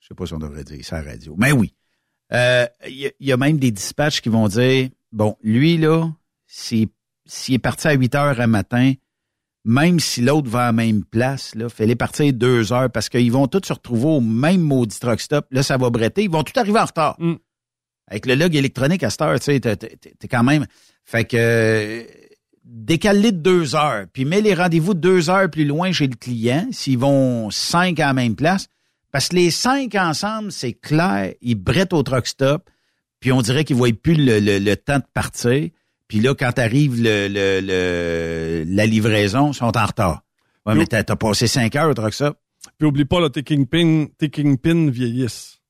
je 0.00 0.08
sais 0.08 0.14
pas 0.14 0.24
si 0.26 0.32
on 0.34 0.38
devrait 0.38 0.64
dire 0.64 0.82
ça 0.84 0.96
à 0.98 1.02
la 1.02 1.10
radio, 1.12 1.34
mais 1.38 1.52
oui. 1.52 1.74
Euh, 2.32 2.66
Il 2.86 2.94
y, 2.96 3.06
a- 3.06 3.12
il 3.20 3.26
y 3.28 3.32
a 3.32 3.36
même 3.36 3.58
des 3.58 3.70
dispatchs 3.70 4.20
qui 4.22 4.30
vont 4.30 4.48
dire, 4.48 4.88
bon, 5.12 5.36
lui, 5.42 5.76
là, 5.76 6.10
s'il 6.46 6.88
est 7.48 7.58
parti 7.58 7.88
à 7.88 7.92
8 7.92 8.14
heures 8.14 8.40
un 8.40 8.46
matin, 8.46 8.94
même 9.64 9.98
si 10.00 10.20
l'autre 10.20 10.48
va 10.50 10.64
à 10.64 10.66
la 10.66 10.72
même 10.72 11.04
place, 11.04 11.54
là, 11.54 11.68
fais-les 11.68 11.96
partir 11.96 12.32
deux 12.32 12.72
heures 12.72 12.90
parce 12.90 13.08
qu'ils 13.08 13.32
vont 13.32 13.46
tous 13.46 13.62
se 13.66 13.72
retrouver 13.72 14.06
au 14.06 14.20
même 14.20 14.60
maudit 14.60 14.98
truck 14.98 15.20
stop. 15.20 15.46
Là, 15.50 15.62
ça 15.62 15.76
va 15.76 15.88
bretter. 15.90 16.24
Ils 16.24 16.30
vont 16.30 16.42
tout 16.42 16.58
arriver 16.58 16.78
en 16.80 16.84
retard. 16.84 17.16
Avec 18.08 18.26
le 18.26 18.34
log 18.34 18.54
électronique 18.54 19.02
à 19.02 19.08
cette 19.10 19.22
heure, 19.22 19.38
tu 19.40 19.44
sais, 19.46 19.60
t'es- 19.60 20.28
quand 20.28 20.44
même... 20.44 20.66
Fait 21.04 21.24
que... 21.24 21.36
euh, 21.38 22.02
Décale-les 22.66 23.32
de 23.32 23.38
deux 23.38 23.74
heures, 23.74 24.06
puis 24.12 24.24
mets 24.24 24.40
les 24.40 24.54
rendez-vous 24.54 24.94
deux 24.94 25.28
heures 25.28 25.50
plus 25.50 25.66
loin 25.66 25.92
chez 25.92 26.06
le 26.06 26.16
client, 26.16 26.66
s'ils 26.72 26.96
vont 26.98 27.50
cinq 27.50 28.00
à 28.00 28.06
la 28.06 28.14
même 28.14 28.36
place. 28.36 28.68
Parce 29.12 29.28
que 29.28 29.36
les 29.36 29.50
cinq 29.50 29.94
ensemble, 29.96 30.50
c'est 30.50 30.72
clair, 30.72 31.34
ils 31.42 31.56
brettent 31.56 31.92
au 31.92 32.02
truck 32.02 32.26
stop, 32.26 32.70
puis 33.20 33.32
on 33.32 33.42
dirait 33.42 33.64
qu'ils 33.64 33.76
voient 33.76 33.92
plus 33.92 34.14
le, 34.14 34.40
le- 34.40 34.58
le 34.58 34.76
temps 34.76 34.98
de 34.98 35.04
partir. 35.12 35.68
Puis 36.08 36.20
là, 36.20 36.34
quand 36.34 36.58
arrive 36.58 37.02
le, 37.02 37.28
le- 37.28 37.60
le- 37.60 38.64
la 38.66 38.86
livraison, 38.86 39.50
ils 39.52 39.54
sont 39.54 39.76
en 39.76 39.86
retard. 39.86 40.22
Ouais, 40.66 40.74
mais 40.74 40.86
t'as 40.86 41.02
passé 41.16 41.46
cinq 41.46 41.76
heures 41.76 41.90
au 41.90 41.94
truck 41.94 42.14
stop. 42.14 42.36
Puis 42.78 42.86
oublie 42.88 43.04
pas, 43.04 43.20
là, 43.20 43.28
tes 43.30 43.42
Kingpin, 43.42 44.06
tes 44.18 44.30
Kingpin 44.30 44.90
vieillissent. 44.90 45.60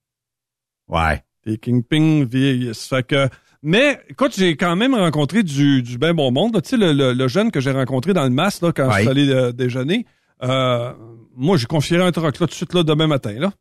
Ouais. 0.88 1.22
Tes 1.44 1.58
Kingpin 1.58 2.24
vieillissent. 2.24 2.86
Fait 2.88 3.04
que, 3.06 3.28
mais, 3.62 4.00
écoute, 4.08 4.34
j'ai 4.36 4.56
quand 4.56 4.76
même 4.76 4.94
rencontré 4.94 5.42
du, 5.42 5.82
du 5.82 5.98
bien 5.98 6.14
bon 6.14 6.30
monde. 6.30 6.60
Tu 6.62 6.70
sais, 6.70 6.76
le, 6.76 6.92
le- 6.92 7.12
le 7.12 7.28
jeune 7.28 7.50
que 7.50 7.60
j'ai 7.60 7.72
rencontré 7.72 8.12
dans 8.12 8.24
le 8.24 8.30
MAS, 8.30 8.60
là, 8.62 8.72
quand 8.72 8.90
je 8.90 8.96
suis 8.98 9.04
Ouais. 9.06 9.10
allé 9.10 9.28
euh, 9.30 9.52
déjeuner, 9.52 10.06
euh, 10.42 10.92
moi, 11.36 11.56
j'ai 11.56 11.66
confié 11.66 11.98
un 11.98 12.12
truc 12.12 12.24
là 12.24 12.32
tout 12.32 12.46
de 12.46 12.52
suite, 12.52 12.74
là, 12.74 12.82
demain 12.84 13.06
matin, 13.06 13.32
là. 13.32 13.52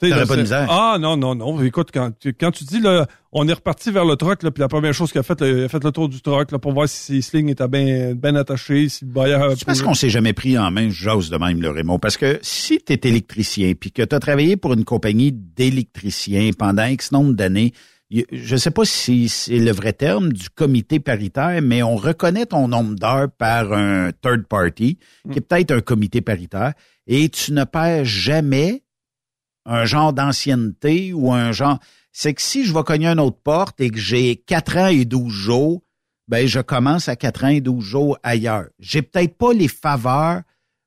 T'aurais 0.00 0.26
pas 0.26 0.36
de 0.36 0.42
misère. 0.42 0.66
Ah, 0.70 0.96
non, 1.00 1.16
non, 1.16 1.34
non. 1.34 1.62
Écoute, 1.62 1.88
quand, 1.94 2.10
tu- 2.18 2.34
quand 2.34 2.50
tu 2.50 2.64
dis, 2.64 2.80
là, 2.80 3.06
on 3.32 3.46
est 3.48 3.52
reparti 3.52 3.90
vers 3.90 4.04
le 4.04 4.16
truck, 4.16 4.42
là, 4.42 4.50
puis 4.50 4.60
la 4.60 4.68
première 4.68 4.92
chose 4.92 5.10
qu'il 5.12 5.20
a 5.20 5.22
fait, 5.22 5.40
là, 5.40 5.48
il 5.48 5.64
a 5.64 5.68
fait 5.68 5.82
le 5.82 5.92
tour 5.92 6.08
du 6.08 6.20
truck, 6.20 6.50
là, 6.52 6.58
pour 6.58 6.72
voir 6.72 6.88
si 6.88 6.96
ses 6.98 7.22
slings 7.22 7.48
étaient 7.48 7.68
bien, 7.68 8.14
bien 8.14 8.34
attachés, 8.34 8.88
si 8.88 9.04
le 9.04 9.12
bailleur... 9.12 9.52
C'est 9.56 9.64
parce 9.64 9.82
qu'on 9.82 9.94
s'est 9.94 10.10
jamais 10.10 10.32
pris 10.32 10.58
en 10.58 10.70
main, 10.70 10.88
j'ose 10.90 11.30
de 11.30 11.36
même, 11.38 11.62
le 11.62 11.70
Raymond. 11.70 11.98
Parce 11.98 12.16
que 12.16 12.38
si 12.42 12.80
tu 12.84 12.92
es 12.92 13.00
électricien 13.04 13.72
puis 13.78 13.92
que 13.92 14.02
tu 14.02 14.14
as 14.14 14.20
travaillé 14.20 14.56
pour 14.56 14.74
une 14.74 14.84
compagnie 14.84 15.32
d'électriciens 15.32 16.50
pendant 16.58 16.84
X 16.84 17.12
nombre 17.12 17.32
d'années, 17.32 17.72
je 18.30 18.56
sais 18.56 18.70
pas 18.70 18.84
si 18.84 19.28
c'est 19.28 19.58
le 19.58 19.72
vrai 19.72 19.92
terme 19.92 20.32
du 20.32 20.48
comité 20.50 21.00
paritaire, 21.00 21.60
mais 21.62 21.82
on 21.82 21.96
reconnaît 21.96 22.46
ton 22.46 22.68
nombre 22.68 22.94
d'heures 22.94 23.30
par 23.30 23.72
un 23.72 24.10
third 24.22 24.46
party, 24.46 24.98
qui 25.32 25.38
est 25.38 25.40
peut-être 25.40 25.72
un 25.72 25.80
comité 25.80 26.20
paritaire, 26.20 26.74
et 27.06 27.28
tu 27.28 27.52
ne 27.52 27.64
perds 27.64 28.04
jamais 28.04 28.82
un 29.66 29.84
genre 29.84 30.12
d'ancienneté 30.12 31.12
ou 31.12 31.32
un 31.32 31.52
genre... 31.52 31.78
C'est 32.12 32.34
que 32.34 32.42
si 32.42 32.64
je 32.64 32.72
vais 32.72 32.82
cogner 32.84 33.08
une 33.08 33.20
autre 33.20 33.40
porte 33.42 33.80
et 33.80 33.90
que 33.90 33.98
j'ai 33.98 34.36
4 34.36 34.76
ans 34.76 34.86
et 34.86 35.04
12 35.04 35.32
jours, 35.32 35.82
ben 36.28 36.46
je 36.46 36.60
commence 36.60 37.08
à 37.08 37.16
4 37.16 37.44
ans 37.44 37.48
et 37.48 37.60
12 37.60 37.84
jours 37.84 38.18
ailleurs. 38.22 38.66
J'ai 38.78 39.02
peut-être 39.02 39.36
pas 39.36 39.52
les 39.52 39.68
faveurs 39.68 40.42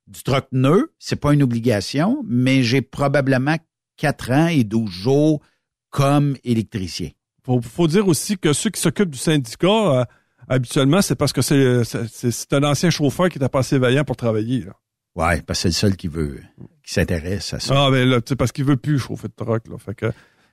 du 0.08 0.24
troc 0.24 0.48
nœud, 0.52 0.94
c'est 0.99 1.18
pas 1.18 1.34
une 1.34 1.44
obligation, 1.44 2.24
mais 2.26 2.64
j'ai 2.64 2.82
probablement 2.82 3.58
4 3.98 4.32
ans 4.32 4.48
et 4.48 4.64
12 4.64 4.90
jours 4.90 5.41
comme 5.90 6.38
électricien. 6.44 7.10
faut, 7.44 7.62
faut 7.62 7.88
dire 7.88 8.08
aussi 8.08 8.38
que 8.38 8.54
ceux 8.54 8.70
qui 8.70 8.80
s'occupent 8.80 9.10
du 9.10 9.18
syndicat, 9.18 9.68
euh, 9.68 10.06
habituellement, 10.48 11.02
c'est 11.02 11.16
parce 11.16 11.34
que 11.34 11.41
c'est, 11.41 12.54
un 12.54 12.64
ancien 12.64 12.90
chauffeur 12.90 13.30
qui 13.30 13.38
était 13.38 13.49
pas 13.49 13.60
assez 13.60 13.78
vaillant 13.78 14.04
pour 14.04 14.16
travailler. 14.16 14.62
Là. 14.62 14.74
Ouais, 15.16 15.41
parce 15.41 15.60
que 15.60 15.62
c'est 15.64 15.70
le 15.70 15.74
seul 15.74 15.98
qui 15.98 16.08
veut, 16.08 16.41
qui 16.88 16.93
s'intéresse 16.93 17.53
à 17.53 17.59
ça. 17.59 17.73
Ah, 17.85 17.91
ben 17.91 18.07
là, 18.07 18.22
tu 18.22 18.30
sais, 18.30 18.35
parce 18.35 18.51
qu'il 18.51 18.64
veut 18.65 18.77
plus 18.77 18.97
chauffer 18.97 19.27
de 19.27 19.34
truck, 19.35 19.68
là. 19.68 19.76
Fait 19.77 19.93
que, 19.93 20.11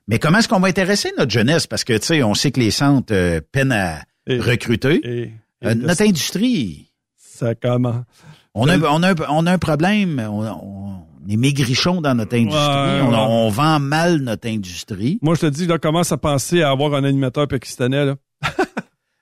Mais 0.08 0.18
comment 0.18 0.38
est-ce 0.38 0.48
qu'on 0.48 0.60
va 0.60 0.68
intéresser 0.68 1.12
notre 1.16 1.30
jeunesse? 1.30 1.66
Parce 1.66 1.84
que, 1.84 1.92
tu 1.96 2.04
sais, 2.06 2.22
on 2.22 2.34
sait 2.34 2.50
que 2.50 2.60
les 2.60 2.70
centres 2.72 3.14
euh, 3.14 3.40
peinent 3.52 3.72
à 3.72 4.02
recruter. 4.28 5.00
et- 5.04 5.32
Euh, 5.64 5.74
notre 5.74 6.02
industrie. 6.02 6.90
Ça 7.16 7.54
comment? 7.54 8.04
On 8.52 8.68
a, 8.68 8.76
on, 8.78 9.02
a, 9.02 9.12
un- 9.12 9.26
on 9.30 9.46
a 9.46 9.52
un 9.52 9.58
problème. 9.58 10.20
On, 10.30 10.42
on 10.44 11.28
est 11.28 11.36
maigrichons 11.38 12.02
dans 12.02 12.14
notre 12.14 12.36
industrie. 12.36 12.60
Ouais, 12.60 13.00
on, 13.02 13.10
ouais. 13.12 13.16
on 13.18 13.48
vend 13.48 13.80
mal 13.80 14.18
notre 14.18 14.46
industrie. 14.48 15.18
Moi, 15.22 15.36
je 15.36 15.40
te 15.42 15.46
dis, 15.46 15.66
là, 15.66 15.78
commence 15.78 16.12
à 16.12 16.18
penser 16.18 16.60
à 16.62 16.68
avoir 16.70 16.92
un 16.94 17.04
animateur 17.04 17.48
pakistanais, 17.48 18.04
là. 18.04 18.16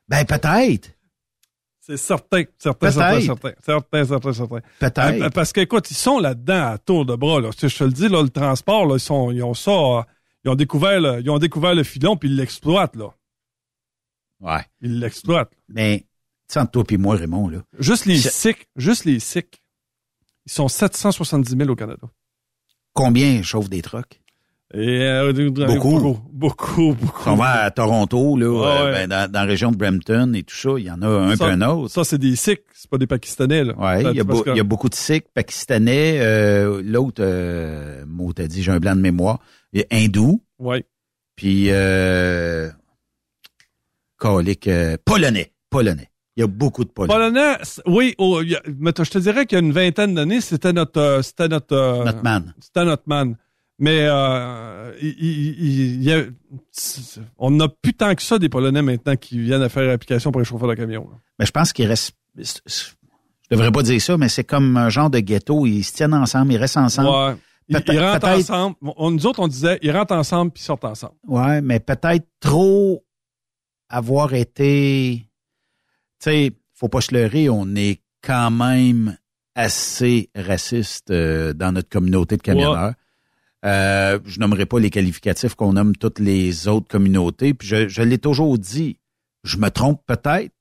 Ben, 0.08 0.24
peut-être. 0.24 0.90
C'est 1.84 1.96
certain, 1.96 2.44
certain, 2.58 2.92
certain, 2.92 3.20
certain, 3.20 3.52
certain, 3.60 4.04
certain, 4.04 4.32
certain. 4.32 4.60
Peut-être. 4.78 5.00
Euh, 5.00 5.30
Parce 5.30 5.52
qu'écoute, 5.52 5.90
ils 5.90 5.96
sont 5.96 6.20
là-dedans 6.20 6.68
à 6.74 6.78
tour 6.78 7.04
de 7.04 7.16
bras, 7.16 7.40
là. 7.40 7.50
Je 7.50 7.66
te 7.66 7.82
le 7.82 7.90
dis, 7.90 8.08
là, 8.08 8.22
le 8.22 8.28
transport, 8.28 8.86
là, 8.86 8.94
ils 8.94 9.00
sont, 9.00 9.32
ils 9.32 9.42
ont 9.42 9.52
ça, 9.52 10.06
ils 10.44 10.50
ont 10.50 10.54
découvert, 10.54 11.00
le, 11.00 11.20
ils 11.20 11.28
ont 11.28 11.40
découvert 11.40 11.74
le 11.74 11.82
filon 11.82 12.16
puis 12.16 12.28
ils 12.28 12.36
l'exploitent, 12.36 12.94
là. 12.94 13.08
Ouais. 14.38 14.64
Ils 14.80 15.00
l'exploitent. 15.00 15.52
Mais, 15.68 16.06
entre 16.54 16.70
toi 16.70 16.84
et 16.88 16.96
moi, 16.98 17.16
Raymond, 17.16 17.48
là. 17.48 17.58
Juste 17.80 18.06
les 18.06 18.18
SIC, 18.18 18.68
juste 18.76 19.04
les 19.04 19.18
SIC, 19.18 19.60
ils 20.46 20.52
sont 20.52 20.68
770 20.68 21.56
000 21.56 21.68
au 21.68 21.74
Canada. 21.74 22.06
Combien 22.92 23.42
chauffent 23.42 23.70
des 23.70 23.82
trucks? 23.82 24.21
Et, 24.74 25.02
euh, 25.02 25.32
Beaucoup. 25.32 25.98
Beaucoup, 26.00 26.18
beaucoup, 26.32 26.94
beaucoup. 26.94 27.22
On 27.30 27.34
va 27.34 27.64
à 27.64 27.70
Toronto, 27.70 28.36
là, 28.38 28.46
euh, 28.46 28.84
ouais. 28.86 28.92
ben, 28.92 29.08
dans, 29.08 29.30
dans 29.30 29.40
la 29.40 29.46
région 29.46 29.70
de 29.70 29.76
Brampton 29.76 30.32
et 30.34 30.42
tout 30.44 30.54
ça, 30.54 30.70
il 30.78 30.84
y 30.86 30.90
en 30.90 31.02
a 31.02 31.06
un 31.06 31.36
Ça- 31.36 31.44
peu 31.44 31.50
un 31.50 31.60
autre. 31.60 31.90
Ça, 31.92 32.04
c'est 32.04 32.16
des 32.18 32.34
SIC, 32.36 32.62
c'est 32.72 32.88
pas 32.90 32.96
des 32.96 33.06
Pakistanais, 33.06 33.64
là. 33.64 33.74
Ouais, 33.78 34.02
il 34.12 34.16
y, 34.16 34.20
a 34.20 34.24
Parce 34.24 34.38
beau- 34.38 34.44
que- 34.44 34.50
il 34.50 34.56
y 34.56 34.60
a 34.60 34.64
beaucoup 34.64 34.88
de 34.88 34.94
Sikhs, 34.94 35.26
Pakistanais, 35.34 36.18
euh, 36.20 36.80
l'autre, 36.82 37.22
euh, 37.22 38.04
mot 38.06 38.32
t'as 38.32 38.46
dit, 38.46 38.62
j'ai 38.62 38.72
un 38.72 38.78
blanc 38.80 38.96
de 38.96 39.00
mémoire, 39.02 39.40
hindou, 39.90 40.42
Ouais. 40.58 40.86
puis 41.36 41.66
euh, 41.68 42.70
colique, 44.16 44.68
polonais, 45.04 45.52
polonais. 45.70 46.08
Il 46.36 46.40
y 46.40 46.44
a 46.44 46.46
beaucoup 46.46 46.84
de 46.84 46.88
polonais. 46.90 47.12
Polonais, 47.12 47.56
oui, 47.86 48.14
oh, 48.16 48.38
a- 48.40 48.70
mais 48.78 48.92
je 48.96 49.10
te 49.10 49.18
dirais 49.18 49.44
qu'il 49.44 49.58
y 49.58 49.60
a 49.60 49.64
une 49.64 49.72
vingtaine 49.72 50.14
d'années, 50.14 50.40
c'était 50.40 50.72
notre, 50.72 51.20
c'était 51.22 51.48
notre, 51.48 52.04
Notre 52.06 52.22
man. 52.22 52.54
C'était 52.58 52.86
notre 52.86 53.02
man. 53.06 53.36
Mais 53.82 53.98
euh, 54.08 54.92
il, 55.02 55.08
il- 55.08 55.48
il- 55.58 55.94
il 55.96 56.02
y 56.04 56.12
a- 56.12 56.24
on 57.36 57.50
n'a 57.50 57.66
plus 57.68 57.94
tant 57.94 58.14
que 58.14 58.22
ça 58.22 58.38
des 58.38 58.48
Polonais 58.48 58.80
maintenant 58.80 59.16
qui 59.16 59.40
viennent 59.40 59.60
à 59.62 59.68
faire 59.68 59.92
application 59.92 60.30
pour 60.30 60.40
les 60.40 60.44
chauffeurs 60.44 60.68
de 60.68 60.74
camion. 60.74 61.08
Mais 61.40 61.46
je 61.46 61.50
pense 61.50 61.72
qu'il 61.72 61.86
reste, 61.88 62.14
je 62.36 62.52
devrais 63.50 63.72
pas 63.72 63.82
dire 63.82 64.00
ça, 64.00 64.16
mais 64.16 64.28
c'est 64.28 64.44
comme 64.44 64.76
un 64.76 64.88
genre 64.88 65.10
de 65.10 65.18
ghetto, 65.18 65.66
ils 65.66 65.82
se 65.82 65.94
tiennent 65.94 66.14
ensemble, 66.14 66.52
ils 66.52 66.58
restent 66.58 66.76
ensemble. 66.76 67.08
Ouais. 67.08 67.36
Ils, 67.68 67.98
rentrent 67.98 68.28
ensemble. 68.28 68.76
On- 68.82 69.10
nous 69.10 69.26
autres, 69.26 69.40
on 69.40 69.48
disait, 69.48 69.80
ils 69.82 69.90
rentrent 69.90 70.14
ensemble 70.14 70.52
puis 70.52 70.62
ils 70.62 70.66
sortent 70.66 70.84
ensemble. 70.84 71.14
Ouais, 71.26 71.60
mais 71.60 71.80
peut-être 71.80 72.26
trop 72.38 73.04
avoir 73.88 74.32
été, 74.34 75.26
tu 76.20 76.30
sais, 76.30 76.52
faut 76.74 76.88
pas 76.88 77.00
se 77.00 77.12
leurrer, 77.12 77.48
on 77.48 77.74
est 77.74 78.00
quand 78.22 78.52
même 78.52 79.16
assez 79.56 80.30
raciste 80.36 81.10
euh, 81.10 81.52
dans 81.52 81.72
notre 81.72 81.88
communauté 81.88 82.36
de 82.36 82.42
camionneurs. 82.42 82.94
Euh, 83.64 84.18
je 84.24 84.40
nommerai 84.40 84.66
pas 84.66 84.80
les 84.80 84.90
qualificatifs 84.90 85.54
qu'on 85.54 85.74
nomme 85.74 85.94
toutes 85.96 86.18
les 86.18 86.66
autres 86.68 86.88
communautés. 86.88 87.54
Puis 87.54 87.68
je, 87.68 87.88
je 87.88 88.02
l'ai 88.02 88.18
toujours 88.18 88.58
dit, 88.58 88.98
je 89.44 89.56
me 89.56 89.68
trompe 89.70 90.00
peut-être, 90.06 90.52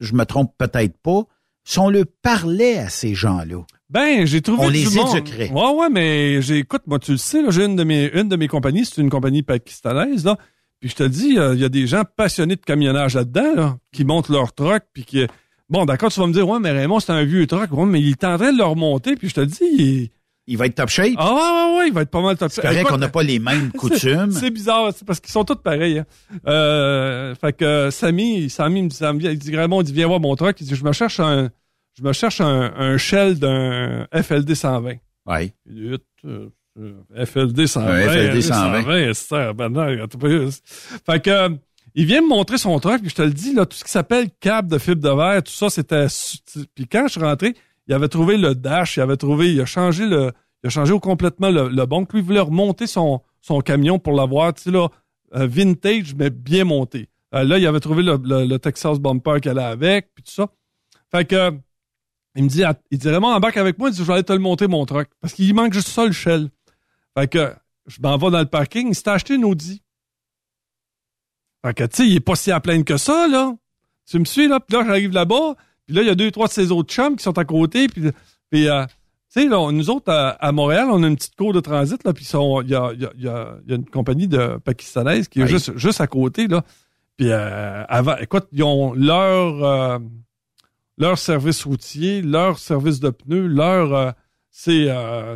je 0.00 0.12
me 0.14 0.24
trompe 0.24 0.52
peut-être 0.58 0.96
pas. 0.98 1.22
Si 1.64 1.78
on 1.78 1.88
le 1.90 2.04
parlait 2.04 2.78
à 2.78 2.88
ces 2.88 3.14
gens-là, 3.14 3.64
Ben, 3.90 4.26
j'ai 4.26 4.40
trouvé 4.40 4.62
On 4.62 4.70
du 4.70 4.78
les 4.78 4.94
monde. 4.94 5.16
éduquerait. 5.16 5.50
Ouais, 5.50 5.72
ouais, 5.74 5.88
mais 5.90 6.42
j'ai, 6.42 6.58
écoute, 6.58 6.82
moi, 6.86 6.98
tu 6.98 7.12
le 7.12 7.16
sais, 7.18 7.42
j'ai 7.50 7.64
une 7.64 7.76
de 7.76 7.84
mes, 7.84 8.10
une 8.14 8.28
de 8.28 8.36
mes 8.36 8.48
compagnies, 8.48 8.84
c'est 8.84 9.00
une 9.00 9.10
compagnie 9.10 9.42
pakistanaise, 9.42 10.24
là. 10.24 10.36
Puis 10.80 10.88
je 10.88 10.94
te 10.96 11.02
dis, 11.02 11.38
euh, 11.38 11.54
il 11.54 11.60
y 11.60 11.64
a 11.64 11.68
des 11.68 11.86
gens 11.86 12.02
passionnés 12.16 12.56
de 12.56 12.62
camionnage 12.62 13.14
là-dedans, 13.14 13.54
là, 13.54 13.76
qui 13.92 14.04
montent 14.04 14.30
leur 14.30 14.54
truck, 14.54 14.82
puis 14.94 15.04
qui, 15.04 15.26
bon, 15.68 15.84
d'accord, 15.84 16.10
tu 16.10 16.18
vas 16.20 16.26
me 16.26 16.32
dire, 16.32 16.48
ouais, 16.48 16.58
mais 16.60 16.70
Raymond, 16.70 17.00
c'est 17.00 17.12
un 17.12 17.24
vieux 17.24 17.46
truck, 17.46 17.70
ouais, 17.72 17.84
mais 17.84 18.00
il 18.00 18.10
est 18.12 18.24
en 18.24 18.38
train 18.38 18.52
de 18.52 18.58
le 18.58 18.64
remonter, 18.64 19.16
puis 19.16 19.28
je 19.28 19.34
te 19.34 19.40
dis, 19.42 19.58
il, 19.76 20.10
il 20.46 20.56
va 20.56 20.66
être 20.66 20.74
top 20.74 20.88
shape. 20.88 21.14
ah, 21.16 21.32
ouais, 21.32 21.72
ouais, 21.74 21.78
ouais, 21.78 21.88
il 21.88 21.92
va 21.94 22.02
être 22.02 22.10
pas 22.10 22.22
mal 22.22 22.36
top 22.36 22.50
C'est 22.50 22.62
correct 22.62 22.88
qu'on 22.88 22.98
n'a 22.98 23.08
pas 23.08 23.22
les 23.22 23.38
mêmes 23.38 23.70
coutumes. 23.78 24.32
C'est 24.32 24.50
bizarre, 24.50 24.92
c'est 24.96 25.04
parce 25.06 25.20
qu'ils 25.20 25.30
sont 25.32 25.44
tous 25.44 25.56
pareils. 25.56 25.98
Hein. 25.98 26.06
Euh, 26.46 27.34
fait 27.34 27.52
que 27.52 27.64
euh, 27.64 27.90
Samy, 27.90 28.50
Samy 28.50 28.82
me 28.82 28.88
dit, 28.88 28.96
Samy, 28.96 29.24
il 29.24 29.38
dit 29.38 29.54
Raymond, 29.54 29.82
il 29.82 29.84
dit 29.84 29.92
viens 29.92 30.06
voir 30.08 30.20
mon 30.20 30.34
truck. 30.36 30.60
Il 30.60 30.66
dit 30.66 30.74
je 30.74 30.84
me 30.84 30.92
cherche 30.92 31.20
un, 31.20 31.50
je 31.98 32.02
me 32.02 32.12
cherche 32.12 32.40
un, 32.40 32.72
un 32.76 32.96
shell 32.98 33.38
d'un 33.38 34.06
FLD 34.12 34.54
120. 34.54 34.94
Ouais. 35.26 35.54
Il 35.66 35.74
dit, 35.74 35.88
Vite, 35.90 36.02
euh, 36.24 36.48
euh, 36.78 37.24
FLD 37.26 37.66
120. 37.66 37.86
Un 37.86 38.08
FLD 38.08 38.40
120. 38.42 38.82
120, 38.82 39.14
c'est 39.14 39.14
ça, 39.28 39.52
ben 39.52 39.68
non, 39.68 40.06
t'as 40.08 40.18
pas 40.18 40.28
eu- 40.28 40.48
Fait 41.06 41.22
que 41.22 41.30
euh, 41.30 41.48
il 41.94 42.06
vient 42.06 42.22
me 42.22 42.28
montrer 42.28 42.56
son 42.58 42.78
truck, 42.80 43.00
puis 43.00 43.10
je 43.10 43.14
te 43.16 43.22
le 43.22 43.30
dis 43.32 43.52
là, 43.52 43.66
tout 43.66 43.76
ce 43.76 43.84
qui 43.84 43.90
s'appelle 43.90 44.28
câble 44.40 44.68
de 44.70 44.78
fibre 44.78 45.02
de 45.02 45.10
verre, 45.14 45.42
tout 45.42 45.52
ça, 45.52 45.68
c'était. 45.70 46.06
Puis 46.74 46.86
quand 46.86 47.06
je 47.08 47.12
suis 47.12 47.20
rentré, 47.20 47.54
il 47.90 47.94
avait 47.94 48.08
trouvé 48.08 48.36
le 48.36 48.54
dash, 48.54 48.96
il 48.96 49.00
avait 49.00 49.16
trouvé, 49.16 49.52
il 49.52 49.60
a 49.60 49.66
changé 49.66 50.06
le, 50.06 50.30
il 50.62 50.68
a 50.68 50.70
changé 50.70 50.96
complètement 51.00 51.50
le, 51.50 51.68
le 51.68 51.86
bon. 51.86 52.06
Lui 52.12 52.20
il 52.20 52.22
voulait 52.22 52.38
remonter 52.38 52.86
son, 52.86 53.20
son 53.40 53.60
camion 53.60 53.98
pour 53.98 54.12
l'avoir, 54.12 54.54
tu 54.54 54.62
sais 54.62 54.70
là, 54.70 54.88
euh, 55.34 55.48
vintage 55.48 56.14
mais 56.14 56.30
bien 56.30 56.64
monté. 56.64 57.08
Euh, 57.34 57.42
là, 57.42 57.58
il 57.58 57.66
avait 57.66 57.80
trouvé 57.80 58.04
le, 58.04 58.56
Texas 58.58 59.00
Bumper 59.00 59.40
qu'elle 59.42 59.58
a 59.58 59.68
avec, 59.68 60.14
puis 60.14 60.22
tout 60.22 60.30
ça. 60.30 60.48
Fait 61.10 61.24
que, 61.24 61.52
il 62.36 62.44
me 62.44 62.48
dit, 62.48 62.62
il 62.92 62.98
dit, 62.98 63.08
Raymond, 63.08 63.34
embarque 63.34 63.56
avec 63.56 63.76
moi, 63.76 63.88
il 63.88 63.92
dit, 63.92 63.98
je 63.98 64.04
vais 64.04 64.14
aller 64.14 64.22
te 64.22 64.32
le 64.32 64.38
monter, 64.38 64.68
mon 64.68 64.86
truck. 64.86 65.08
Parce 65.20 65.34
qu'il 65.34 65.52
manque 65.52 65.72
juste 65.72 65.88
ça, 65.88 66.06
le 66.06 66.12
shell. 66.12 66.48
Fait 67.18 67.28
que, 67.28 67.52
je 67.86 68.00
m'en 68.00 68.16
vais 68.16 68.30
dans 68.30 68.38
le 68.38 68.46
parking, 68.46 68.88
il 68.88 68.94
s'est 68.94 69.08
acheté 69.08 69.34
une 69.34 69.44
Audi. 69.44 69.82
Fait 71.66 71.74
que, 71.74 71.84
tu 71.84 71.96
sais, 71.96 72.06
il 72.08 72.14
est 72.14 72.20
pas 72.20 72.36
si 72.36 72.52
à 72.52 72.60
plaindre 72.60 72.84
que 72.84 72.96
ça, 72.96 73.26
là. 73.26 73.52
Tu 74.06 74.18
me 74.20 74.24
suis, 74.24 74.46
là? 74.46 74.60
Puis 74.60 74.76
là, 74.76 74.84
j'arrive 74.86 75.12
là-bas, 75.12 75.56
puis 75.90 75.96
là, 75.96 76.02
il 76.02 76.06
y 76.06 76.10
a 76.10 76.14
deux, 76.14 76.30
trois 76.30 76.46
de 76.46 76.52
ses 76.52 76.70
autres 76.70 76.92
chums 76.92 77.16
qui 77.16 77.24
sont 77.24 77.36
à 77.36 77.44
côté, 77.44 77.88
puis, 77.88 78.12
puis 78.48 78.68
euh, 78.68 78.84
tu 79.34 79.42
sais, 79.42 79.46
nous 79.46 79.90
autres, 79.90 80.12
à, 80.12 80.28
à 80.30 80.52
Montréal, 80.52 80.86
on 80.88 81.02
a 81.02 81.08
une 81.08 81.16
petite 81.16 81.34
cour 81.34 81.52
de 81.52 81.58
transit, 81.58 82.02
là, 82.04 82.12
puis 82.12 82.24
il 82.32 82.70
y 82.70 82.74
a, 82.76 82.92
y, 82.92 83.04
a, 83.04 83.10
y, 83.18 83.26
a, 83.28 83.56
il 83.64 83.70
y 83.70 83.72
a 83.72 83.76
une 83.76 83.84
compagnie 83.86 84.28
de 84.28 84.58
pakistanaise 84.64 85.26
qui 85.26 85.40
est 85.40 85.42
Oui. 85.44 85.48
juste, 85.48 85.76
juste 85.76 86.00
à 86.00 86.06
côté, 86.06 86.46
là. 86.46 86.62
Puis, 87.16 87.28
euh, 87.30 87.82
avant, 87.88 88.16
écoute, 88.18 88.46
ils 88.52 88.62
ont 88.62 88.92
leur, 88.94 89.64
euh, 89.64 89.98
leur 90.96 91.18
service 91.18 91.64
routier, 91.64 92.22
leur 92.22 92.60
service 92.60 93.00
de 93.00 93.10
pneus, 93.10 93.48
leur... 93.48 93.92
euh, 93.92 94.10
c'est, 94.52 94.88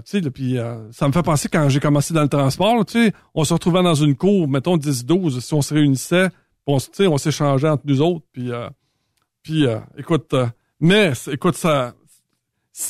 tu 0.07 0.23
sais, 0.23 0.31
puis 0.31 0.57
ça 0.93 1.07
me 1.09 1.13
fait 1.13 1.23
penser 1.23 1.49
quand 1.49 1.69
j'ai 1.69 1.81
commencé 1.81 2.13
dans 2.15 2.23
le 2.23 2.29
transport, 2.29 2.85
tu 2.85 2.93
sais, 3.07 3.13
on 3.35 3.43
se 3.45 3.53
retrouvait 3.55 3.83
dans 3.83 3.95
une 3.95 4.15
cour, 4.17 4.49
mettons 4.49 4.77
10-12, 4.77 5.41
si 5.41 5.55
on 5.55 5.63
se 5.63 5.73
réunissait, 5.75 6.29
on, 6.67 6.79
on 7.01 7.19
s'échangeait 7.19 7.69
entre 7.69 7.85
nous 7.87 8.01
autres, 8.03 8.25
puis, 8.33 8.51
euh, 8.51 8.69
puis 9.45 9.65
euh, 9.67 9.79
écoute, 9.97 10.35
euh, 10.35 10.47
mais, 10.81 11.13
écoute, 11.31 11.55
ça, 11.55 11.95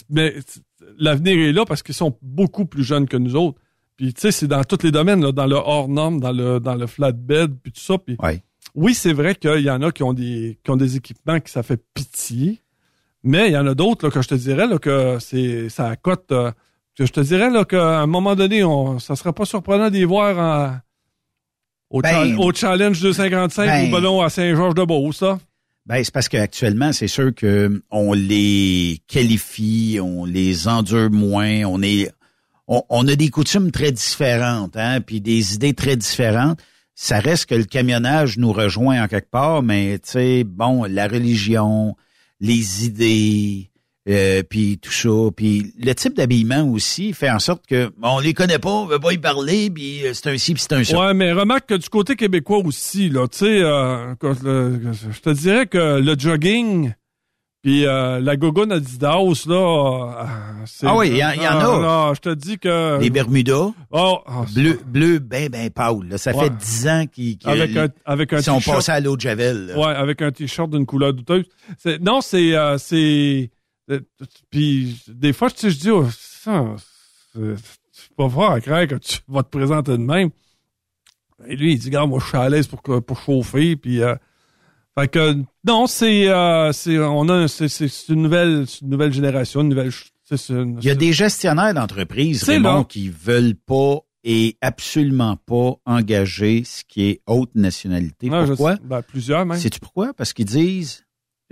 mais 0.08 0.34
l'avenir 0.98 1.38
est 1.38 1.52
là 1.52 1.64
parce 1.66 1.82
qu'ils 1.82 1.94
sont 1.94 2.16
beaucoup 2.22 2.64
plus 2.64 2.82
jeunes 2.84 3.06
que 3.06 3.16
nous 3.18 3.36
autres. 3.36 3.58
Puis, 3.96 4.12
tu 4.14 4.22
sais, 4.22 4.32
c'est 4.32 4.46
dans 4.48 4.64
tous 4.64 4.82
les 4.82 4.90
domaines, 4.90 5.22
là, 5.22 5.30
dans 5.32 5.46
le 5.46 5.54
hors-norme, 5.56 6.18
dans 6.18 6.32
le, 6.32 6.58
dans 6.60 6.74
le 6.74 6.86
flatbed, 6.86 7.54
puis 7.62 7.70
tout 7.72 7.80
ça. 7.80 7.98
Puis, 7.98 8.16
oui, 8.74 8.94
c'est 8.94 9.12
vrai 9.12 9.34
qu'il 9.36 9.60
y 9.60 9.70
en 9.70 9.82
a 9.82 9.92
qui 9.92 10.02
ont 10.02 10.12
des, 10.14 10.58
qui 10.64 10.70
ont 10.70 10.76
des 10.76 10.96
équipements 10.96 11.38
qui 11.38 11.52
ça 11.52 11.62
fait 11.62 11.80
pitié. 11.94 12.60
Mais 13.22 13.48
il 13.48 13.52
y 13.52 13.56
en 13.56 13.66
a 13.66 13.74
d'autres 13.74 14.06
là, 14.06 14.10
que 14.10 14.20
je 14.20 14.28
te 14.28 14.34
dirais 14.34 14.66
là, 14.66 14.78
que 14.78 15.18
c'est 15.20 15.68
ça 15.68 15.94
cote. 15.96 16.32
euh, 16.32 16.50
que 16.96 17.06
je 17.06 17.12
te 17.12 17.20
dirais 17.20 17.50
là, 17.50 17.64
qu'à 17.64 18.00
un 18.00 18.06
moment 18.06 18.34
donné, 18.36 18.62
on, 18.64 18.98
ça 19.00 19.16
serait 19.16 19.32
pas 19.32 19.44
surprenant 19.44 19.90
d'y 19.90 20.04
voir 20.04 20.38
en- 20.38 20.78
au, 21.90 22.00
Ben, 22.02 22.10
cha- 22.36 22.40
au 22.40 22.52
Challenge 22.52 23.00
255 23.00 23.66
ben, 23.66 23.88
ou 23.88 23.92
ballon 23.92 24.20
à 24.22 24.28
Saint-Georges-de-Beauce, 24.30 25.16
ça. 25.18 25.38
Ben, 25.86 26.02
c'est 26.02 26.14
parce 26.14 26.30
qu'actuellement, 26.30 26.94
c'est 26.94 27.08
sûr 27.08 27.34
que 27.34 27.82
on 27.90 28.14
les 28.14 29.02
qualifie, 29.06 29.98
on 30.00 30.24
les 30.24 30.66
endure 30.66 31.10
moins, 31.10 31.64
on 31.64 31.82
est, 31.82 32.10
on, 32.66 32.82
on 32.88 33.06
a 33.06 33.14
des 33.16 33.28
coutumes 33.28 33.70
très 33.70 33.92
différentes, 33.92 34.78
hein, 34.78 35.02
puis 35.02 35.20
des 35.20 35.54
idées 35.54 35.74
très 35.74 35.96
différentes. 35.96 36.58
Ça 36.94 37.20
reste 37.20 37.46
que 37.46 37.54
le 37.54 37.64
camionnage 37.64 38.38
nous 38.38 38.52
rejoint 38.52 39.02
en 39.02 39.08
quelque 39.08 39.30
part, 39.30 39.62
mais 39.62 39.98
tu 39.98 40.12
sais, 40.12 40.44
bon, 40.44 40.84
la 40.84 41.06
religion, 41.06 41.96
les 42.40 42.86
idées, 42.86 43.70
euh, 44.08 44.42
puis 44.48 44.78
tout 44.78 44.92
ça, 44.92 45.08
puis 45.34 45.72
le 45.78 45.92
type 45.94 46.14
d'habillement 46.14 46.62
aussi 46.70 47.12
fait 47.14 47.30
en 47.30 47.38
sorte 47.38 47.66
que 47.66 47.90
on 48.02 48.18
les 48.20 48.34
connaît 48.34 48.58
pas, 48.58 48.70
on 48.70 48.86
veut 48.86 48.98
pas 48.98 49.12
y 49.12 49.18
parler, 49.18 49.70
puis 49.70 50.06
euh, 50.06 50.12
c'est 50.12 50.28
un 50.30 50.36
ci, 50.38 50.54
puis 50.54 50.62
c'est 50.62 50.74
un 50.74 50.84
ça. 50.84 50.98
Ouais, 50.98 51.14
mais 51.14 51.32
remarque 51.32 51.68
que 51.70 51.74
du 51.74 51.88
côté 51.88 52.14
québécois 52.16 52.58
aussi, 52.58 53.08
là, 53.08 53.26
tu 53.28 53.38
sais, 53.38 53.62
euh, 53.62 54.14
je 54.22 55.20
te 55.20 55.30
dirais 55.30 55.66
que 55.66 56.00
le 56.00 56.14
jogging 56.18 56.92
puis 57.62 57.86
euh, 57.86 58.20
la 58.20 58.36
gogoune 58.36 58.72
Adidas, 58.72 59.46
là, 59.46 59.54
euh, 60.20 60.24
c'est... 60.66 60.86
Ah 60.86 60.94
oui, 60.98 61.08
il 61.08 61.14
y 61.14 61.18
y 61.20 61.24
en 61.24 61.28
a. 61.30 61.34
Ah, 61.46 61.80
là, 61.80 62.12
je 62.14 62.20
te 62.20 62.34
dis 62.34 62.58
que... 62.58 63.00
Les 63.00 63.08
Bermudas, 63.08 63.70
Oh, 63.90 64.18
ah, 64.26 64.44
bleu, 64.54 64.78
bleu, 64.86 65.18
ben, 65.18 65.48
ben, 65.48 65.70
pâle. 65.70 66.06
là. 66.10 66.18
Ça 66.18 66.36
Ouais. 66.36 66.44
fait 66.44 66.56
dix 66.58 66.86
ans 66.86 67.06
qu'ils 67.10 67.38
avec 67.46 67.74
un, 67.74 67.88
avec 68.04 68.34
un 68.34 68.42
sont 68.42 68.60
passés 68.60 68.92
à 68.92 69.00
l'eau 69.00 69.16
de 69.16 69.22
Javel. 69.22 69.68
là. 69.68 69.78
Ouais, 69.78 69.94
avec 69.94 70.20
un 70.20 70.30
t-shirt 70.30 70.68
d'une 70.68 70.84
couleur 70.84 71.14
douteuse. 71.14 71.46
Non, 72.02 72.20
c'est, 72.20 72.52
c'est, 72.76 72.94
euh, 72.94 73.46
puis 74.50 75.00
des 75.08 75.32
fois, 75.32 75.50
tu 75.50 75.58
sais, 75.60 75.70
je 75.70 75.78
dis, 75.78 75.90
oh, 75.90 76.06
ça, 76.10 76.74
c'est 77.34 78.14
pas 78.16 78.28
fort 78.28 78.50
à 78.52 78.60
craindre 78.60 78.88
que 78.98 79.04
tu 79.04 79.18
vas 79.28 79.42
te 79.42 79.48
présenter 79.50 79.92
de 79.92 79.96
même. 79.98 80.30
Et 81.46 81.56
lui, 81.56 81.72
il 81.72 81.78
dit, 81.78 81.86
regarde, 81.86 82.08
moi, 82.10 82.20
je 82.22 82.26
suis 82.28 82.36
à 82.36 82.48
l'aise 82.48 82.66
pour, 82.66 82.80
pour 82.82 83.20
chauffer, 83.20 83.76
puis, 83.76 84.00
euh, 84.02 84.14
fait 84.96 85.08
que, 85.08 85.36
non, 85.66 85.86
c'est, 85.86 86.28
euh, 86.28 86.72
c'est, 86.72 86.98
on 86.98 87.28
a, 87.28 87.48
c'est, 87.48 87.68
c'est 87.68 88.08
une 88.08 88.22
nouvelle, 88.22 88.64
une 88.82 88.88
nouvelle 88.88 89.12
génération, 89.12 89.60
une 89.62 89.68
nouvelle, 89.70 89.90
c'est- 90.24 90.48
une- 90.50 90.78
Il 90.80 90.86
y 90.86 90.90
a 90.90 90.94
des 90.94 91.12
gestionnaires 91.12 91.74
d'entreprises, 91.74 92.44
Raymond, 92.44 92.84
qui 92.84 93.08
veulent 93.08 93.56
pas 93.56 93.98
et 94.22 94.56
absolument 94.62 95.36
pas 95.36 95.74
engager 95.84 96.64
ce 96.64 96.82
qui 96.84 97.02
est 97.10 97.20
haute 97.26 97.54
nationalité. 97.56 98.28
Je 98.30 98.46
pourquoi? 98.46 98.76
sais. 98.76 98.82
Ben, 98.84 99.02
plusieurs, 99.02 99.44
même. 99.44 99.58
Sais-tu 99.58 99.80
pourquoi? 99.80 100.14
Parce 100.14 100.32
qu'ils 100.32 100.46
disent, 100.46 101.03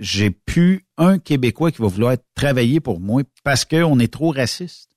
j'ai 0.03 0.31
plus 0.31 0.85
un 0.97 1.17
Québécois 1.17 1.71
qui 1.71 1.81
va 1.81 1.87
vouloir 1.87 2.15
travailler 2.35 2.79
pour 2.81 2.99
moi 2.99 3.21
parce 3.43 3.63
qu'on 3.63 3.99
est 3.99 4.11
trop 4.11 4.31
raciste. 4.31 4.91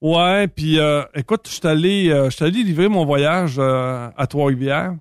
Ouais, 0.00 0.48
puis 0.48 0.78
euh, 0.78 1.02
écoute, 1.14 1.42
je 1.48 1.52
suis 1.54 1.66
allé, 1.66 2.08
euh, 2.10 2.30
je 2.30 2.36
suis 2.36 2.44
allé 2.44 2.62
livrer 2.62 2.88
mon 2.88 3.04
voyage 3.04 3.56
euh, 3.58 4.08
à 4.16 4.26
Trois-Rivières. 4.26 4.96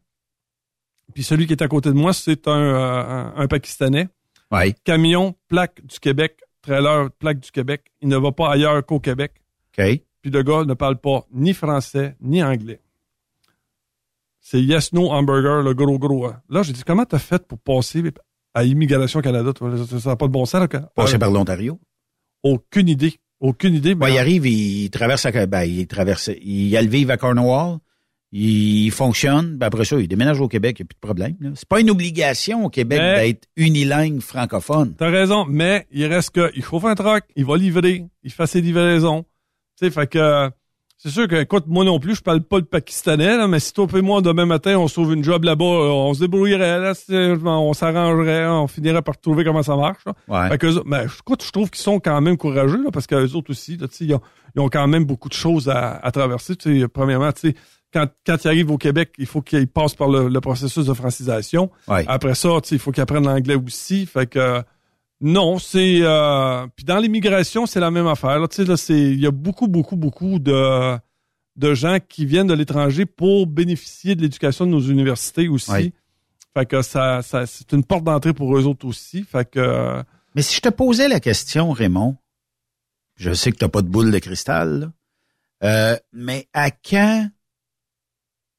Puis 1.13 1.23
celui 1.23 1.47
qui 1.47 1.53
est 1.53 1.61
à 1.63 1.67
côté 1.67 1.89
de 1.89 1.95
moi, 1.95 2.11
c'est 2.13 2.47
un, 2.47 2.51
un, 2.51 3.35
un 3.37 3.47
Pakistanais. 3.47 4.09
Ouais. 4.51 4.75
Camion, 4.83 5.35
plaque 5.47 5.85
du 5.85 5.99
Québec, 5.99 6.41
trailer, 6.61 7.09
plaque 7.11 7.39
du 7.39 7.51
Québec. 7.51 7.83
Il 8.01 8.09
ne 8.09 8.17
va 8.17 8.31
pas 8.31 8.51
ailleurs 8.51 8.85
qu'au 8.85 8.99
Québec. 8.99 9.31
OK. 9.77 10.01
Puis 10.21 10.31
le 10.31 10.43
gars 10.43 10.65
ne 10.65 10.73
parle 10.73 10.97
pas 10.97 11.25
ni 11.31 11.53
français 11.53 12.17
ni 12.19 12.43
anglais. 12.43 12.81
C'est 14.41 14.61
Yes 14.61 14.93
No 14.93 15.11
Hamburger, 15.11 15.61
le 15.61 15.73
gros 15.73 15.99
gros. 15.99 16.25
hein. 16.25 16.41
Là, 16.49 16.63
j'ai 16.63 16.73
dit, 16.73 16.83
comment 16.85 17.05
t'as 17.05 17.19
fait 17.19 17.45
pour 17.47 17.59
passer? 17.59 18.01
À 18.57 18.63
Immigration 18.63 19.21
Canada? 19.21 19.51
Ça 19.99 20.09
n'a 20.09 20.15
pas 20.15 20.27
de 20.27 20.31
bon 20.31 20.45
sens. 20.45 20.61
Là, 20.61 20.67
Passer 20.95 21.15
Euh, 21.15 21.19
par 21.19 21.31
l'Ontario. 21.31 21.79
Aucune 22.43 22.89
idée. 22.89 23.15
Aucune 23.39 23.75
idée. 23.75 23.93
Ben, 23.95 24.09
il 24.09 24.17
arrive, 24.17 24.45
il 24.47 24.89
traverse, 24.89 25.25
à- 25.25 25.45
ben, 25.45 25.63
il 25.63 25.85
traverse, 25.87 26.31
il 26.41 26.75
a 26.75 26.81
le 26.81 26.87
vivre 26.89 27.11
à 27.11 27.17
Cornwall, 27.17 27.77
il 28.31 28.89
fonctionne, 28.91 29.57
ben 29.57 29.67
après 29.67 29.85
ça, 29.85 29.99
il 29.99 30.07
déménage 30.07 30.41
au 30.41 30.47
Québec, 30.47 30.77
il 30.79 30.83
n'y 30.83 30.85
a 30.85 30.87
plus 30.87 30.95
de 30.95 30.99
problème. 31.07 31.53
C'est 31.55 31.67
pas 31.67 31.79
une 31.79 31.89
obligation 31.91 32.65
au 32.65 32.69
Québec 32.69 32.99
d'être 32.99 33.47
unilingue 33.55 34.19
francophone. 34.21 34.95
T'as 34.97 35.09
raison, 35.09 35.45
mais 35.47 35.85
il 35.91 36.05
reste 36.07 36.31
que 36.31 36.51
il 36.55 36.63
chauffe 36.63 36.85
un 36.85 36.95
truck, 36.95 37.23
il 37.35 37.45
va 37.45 37.57
livrer, 37.57 38.05
il 38.23 38.31
fait 38.31 38.47
ses 38.47 38.61
livraisons. 38.61 39.23
Tu 39.79 39.85
sais, 39.85 39.91
fait 39.91 40.07
que 40.07 40.49
c'est 40.97 41.09
sûr 41.09 41.27
que, 41.27 41.35
écoute, 41.35 41.65
moi 41.67 41.85
non 41.85 41.99
plus, 41.99 42.15
je 42.15 42.21
parle 42.21 42.41
pas 42.41 42.57
le 42.57 42.65
pakistanais, 42.65 43.37
là, 43.37 43.47
mais 43.47 43.59
si 43.59 43.71
toi 43.71 43.87
et 43.95 44.01
moi, 44.01 44.21
demain 44.21 44.45
matin, 44.45 44.77
on 44.77 44.87
sauve 44.87 45.13
une 45.13 45.23
job 45.23 45.43
là-bas, 45.43 45.63
euh, 45.63 45.89
on 45.89 46.13
se 46.15 46.21
débrouillerait, 46.21 46.79
là, 46.79 46.93
on 47.45 47.73
s'arrangerait, 47.73 48.47
on 48.47 48.67
finirait 48.67 49.03
par 49.03 49.19
trouver 49.19 49.43
comment 49.43 49.61
ça 49.61 49.75
marche. 49.75 50.03
là. 50.05 50.13
Ouais. 50.27 50.49
Fait 50.49 50.57
que, 50.57 50.83
mais, 50.85 51.05
écoute, 51.05 51.43
je 51.43 51.51
trouve 51.51 51.69
qu'ils 51.69 51.83
sont 51.83 51.99
quand 51.99 52.19
même 52.19 52.35
courageux, 52.35 52.83
là, 52.83 52.89
parce 52.91 53.05
qu'eux 53.05 53.31
autres 53.33 53.51
aussi, 53.51 53.77
là, 53.77 53.85
ils 54.01 54.15
ont, 54.15 54.21
ils 54.55 54.59
ont 54.59 54.69
quand 54.69 54.87
même 54.87 55.05
beaucoup 55.05 55.29
de 55.29 55.35
choses 55.35 55.69
à, 55.69 55.97
à 55.97 56.11
traverser. 56.11 56.55
Premièrement, 56.91 57.31
tu 57.31 57.49
sais, 57.49 57.55
quand, 57.93 58.07
quand 58.25 58.43
ils 58.43 58.47
arrivent 58.47 58.71
au 58.71 58.77
Québec, 58.77 59.13
il 59.17 59.27
faut 59.27 59.41
qu'ils 59.41 59.67
passent 59.67 59.95
par 59.95 60.09
le, 60.09 60.27
le 60.27 60.41
processus 60.41 60.85
de 60.87 60.93
francisation. 60.93 61.69
Ouais. 61.87 62.05
Après 62.07 62.35
ça, 62.35 62.49
il 62.71 62.79
faut 62.79 62.91
qu'ils 62.91 63.03
apprennent 63.03 63.25
l'anglais 63.25 63.55
aussi. 63.55 64.05
Fait 64.05 64.27
que 64.27 64.61
non, 65.19 65.57
c'est 65.57 65.99
euh, 66.01 66.67
puis 66.75 66.85
dans 66.85 66.99
l'immigration, 66.99 67.65
c'est 67.65 67.79
la 67.79 67.89
même 67.89 68.07
affaire. 68.07 68.39
Là, 68.39 68.47
tu 68.47 68.57
sais, 68.57 68.65
là, 68.65 68.77
c'est 68.77 68.99
il 68.99 69.19
y 69.19 69.25
a 69.25 69.31
beaucoup, 69.31 69.67
beaucoup, 69.67 69.95
beaucoup 69.95 70.39
de 70.39 70.97
de 71.55 71.73
gens 71.73 71.97
qui 72.07 72.25
viennent 72.25 72.47
de 72.47 72.53
l'étranger 72.53 73.07
pour 73.07 73.47
bénéficier 73.47 74.15
de 74.15 74.21
l'éducation 74.21 74.67
de 74.67 74.71
nos 74.71 74.79
universités 74.79 75.47
aussi. 75.47 75.91
Fait 76.53 76.65
que 76.67 76.83
ça, 76.83 77.23
ça 77.23 77.47
c'est 77.47 77.71
une 77.73 77.83
porte 77.83 78.03
d'entrée 78.03 78.33
pour 78.33 78.55
eux 78.55 78.65
autres 78.65 78.85
aussi. 78.85 79.23
Fait 79.23 79.49
que 79.49 80.03
Mais 80.35 80.43
si 80.43 80.55
je 80.55 80.61
te 80.61 80.69
posais 80.69 81.07
la 81.07 81.19
question, 81.19 81.71
Raymond, 81.71 82.15
je 83.15 83.33
sais 83.33 83.51
que 83.51 83.57
tu 83.57 83.65
n'as 83.65 83.69
pas 83.69 83.81
de 83.81 83.89
boule 83.89 84.11
de 84.11 84.19
cristal, 84.19 84.79
là, 84.79 84.91
euh, 85.63 85.97
mais 86.13 86.47
à 86.53 86.69
quand 86.69 87.27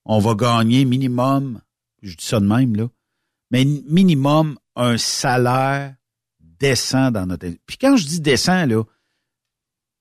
on 0.04 0.18
va 0.18 0.34
gagner 0.34 0.84
minimum, 0.84 1.60
je 2.02 2.16
dis 2.16 2.24
ça 2.24 2.40
de 2.40 2.46
même, 2.46 2.74
là, 2.74 2.88
mais 3.52 3.64
minimum 3.64 4.58
un 4.74 4.98
salaire 4.98 5.94
décent 6.60 7.10
dans 7.10 7.26
notre... 7.26 7.46
Puis 7.66 7.78
quand 7.78 7.96
je 7.96 8.06
dis 8.06 8.20
décent, 8.20 8.66
là, 8.66 8.82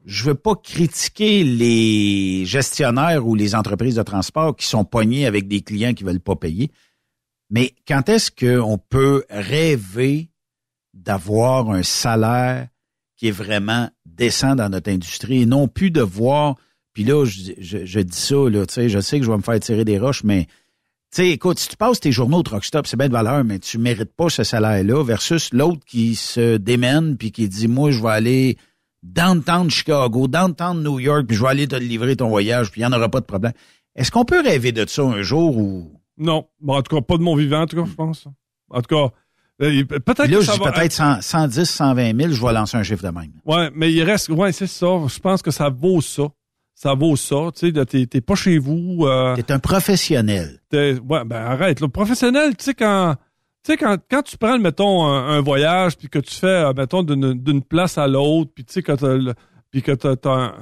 je 0.05 0.23
veux 0.23 0.35
pas 0.35 0.55
critiquer 0.55 1.43
les 1.43 2.45
gestionnaires 2.45 3.27
ou 3.27 3.35
les 3.35 3.55
entreprises 3.55 3.95
de 3.95 4.03
transport 4.03 4.55
qui 4.55 4.65
sont 4.65 4.85
pognés 4.85 5.25
avec 5.25 5.47
des 5.47 5.61
clients 5.61 5.93
qui 5.93 6.03
veulent 6.03 6.21
pas 6.21 6.35
payer. 6.35 6.71
Mais 7.49 7.73
quand 7.87 8.07
est-ce 8.09 8.31
qu'on 8.31 8.77
peut 8.77 9.25
rêver 9.29 10.29
d'avoir 10.93 11.71
un 11.71 11.83
salaire 11.83 12.67
qui 13.17 13.27
est 13.27 13.31
vraiment 13.31 13.89
décent 14.05 14.55
dans 14.55 14.69
notre 14.69 14.91
industrie 14.91 15.41
et 15.41 15.45
non 15.45 15.67
plus 15.67 15.91
de 15.91 16.01
voir, 16.01 16.55
puis 16.93 17.03
là, 17.03 17.25
je, 17.25 17.51
je, 17.57 17.85
je 17.85 17.99
dis 17.99 18.17
ça, 18.17 18.49
là, 18.49 18.65
tu 18.65 18.73
sais, 18.73 18.89
je 18.89 18.99
sais 18.99 19.19
que 19.19 19.25
je 19.25 19.31
vais 19.31 19.37
me 19.37 19.43
faire 19.43 19.59
tirer 19.59 19.85
des 19.85 19.99
roches, 19.99 20.23
mais 20.23 20.47
tu 21.11 21.23
sais, 21.23 21.29
écoute, 21.29 21.57
si 21.57 21.69
tu 21.69 21.77
passes 21.77 21.99
tes 21.99 22.11
journaux 22.11 22.39
au 22.39 22.43
truck 22.43 22.65
stop, 22.65 22.85
c'est 22.85 22.97
bien 22.97 23.07
de 23.07 23.13
valeur, 23.13 23.43
mais 23.43 23.59
tu 23.59 23.77
mérites 23.77 24.13
pas 24.13 24.29
ce 24.29 24.43
salaire-là 24.43 25.03
versus 25.03 25.53
l'autre 25.53 25.79
qui 25.85 26.15
se 26.15 26.57
démène 26.57 27.15
puis 27.17 27.31
qui 27.31 27.47
dit, 27.47 27.67
moi, 27.67 27.91
je 27.91 28.01
vais 28.01 28.09
aller 28.09 28.57
downtown 29.03 29.69
Chicago, 29.69 30.27
downtown 30.27 30.83
New 30.83 30.99
York, 30.99 31.25
puis 31.27 31.37
je 31.37 31.41
vais 31.43 31.49
aller 31.49 31.67
te 31.67 31.75
livrer 31.75 32.15
ton 32.15 32.27
voyage, 32.27 32.71
puis 32.71 32.81
il 32.81 32.87
n'y 32.87 32.93
en 32.93 32.97
aura 32.97 33.09
pas 33.09 33.21
de 33.21 33.25
problème. 33.25 33.53
Est-ce 33.95 34.11
qu'on 34.11 34.25
peut 34.25 34.41
rêver 34.41 34.71
de 34.71 34.85
ça 34.87 35.03
un 35.03 35.21
jour 35.21 35.57
où 35.57 35.91
Non. 36.17 36.47
Bon, 36.59 36.75
en 36.75 36.81
tout 36.81 36.95
cas, 36.95 37.01
pas 37.01 37.17
de 37.17 37.23
mon 37.23 37.35
vivant, 37.35 37.61
en 37.61 37.65
tout 37.67 37.77
cas, 37.77 37.89
je 37.89 37.95
pense. 37.95 38.27
En 38.69 38.81
tout 38.81 38.95
cas, 38.95 39.13
euh, 39.61 39.85
peut-être 39.85 40.19
là, 40.19 40.27
que 40.27 40.41
je 40.41 40.45
ça 40.45 40.53
dis 40.53 40.59
va... 40.59 40.71
peut-être 40.71 40.91
100 40.91 41.21
110, 41.21 41.63
120 41.65 42.21
000, 42.21 42.33
je 42.33 42.45
vais 42.45 42.53
lancer 42.53 42.77
un 42.77 42.83
chiffre 42.83 43.03
de 43.03 43.17
même. 43.17 43.31
Ouais, 43.45 43.71
mais 43.73 43.91
il 43.91 44.03
reste... 44.03 44.29
Ouais, 44.29 44.51
c'est 44.51 44.67
ça. 44.67 44.87
Je 45.07 45.19
pense 45.19 45.41
que 45.41 45.51
ça 45.51 45.69
vaut 45.69 46.01
ça. 46.01 46.23
Ça 46.79 46.93
vaut 46.93 47.15
ça. 47.15 47.49
Tu 47.55 47.71
sais, 47.73 47.85
t'es 47.87 48.05
t'es 48.05 48.21
pas 48.21 48.35
chez 48.35 48.59
vous. 48.59 48.99
Euh, 49.07 49.35
T'es 49.35 49.51
un 49.51 49.57
professionnel. 49.57 50.59
t'es- 50.69 50.99
ouais, 50.99 51.25
ben 51.25 51.37
arrête. 51.37 51.79
Le 51.81 51.87
professionnel, 51.87 52.55
tu 52.55 52.65
sais, 52.65 52.73
quand... 52.75 53.15
Tu 53.63 53.71
sais, 53.71 53.77
quand, 53.77 53.97
quand 54.11 54.21
tu 54.21 54.37
prends, 54.37 54.59
mettons, 54.59 55.03
un, 55.07 55.27
un 55.37 55.41
voyage, 55.41 55.97
puis 55.97 56.07
que 56.07 56.19
tu 56.19 56.35
fais, 56.35 56.45
euh, 56.65 56.73
mettons, 56.73 57.01
d'une 57.01 57.33
d'une 57.33 57.63
place 57.63 57.97
à 57.97 58.07
l'autre, 58.07 58.51
puis 58.53 58.63
tu 58.63 58.73
sais, 58.73 58.83
que 58.83 58.91
t'as 58.91 59.33
puis 59.71 59.81
que 59.81 59.91
t'as 59.91 60.15
t'as 60.15 60.31
un, 60.31 60.53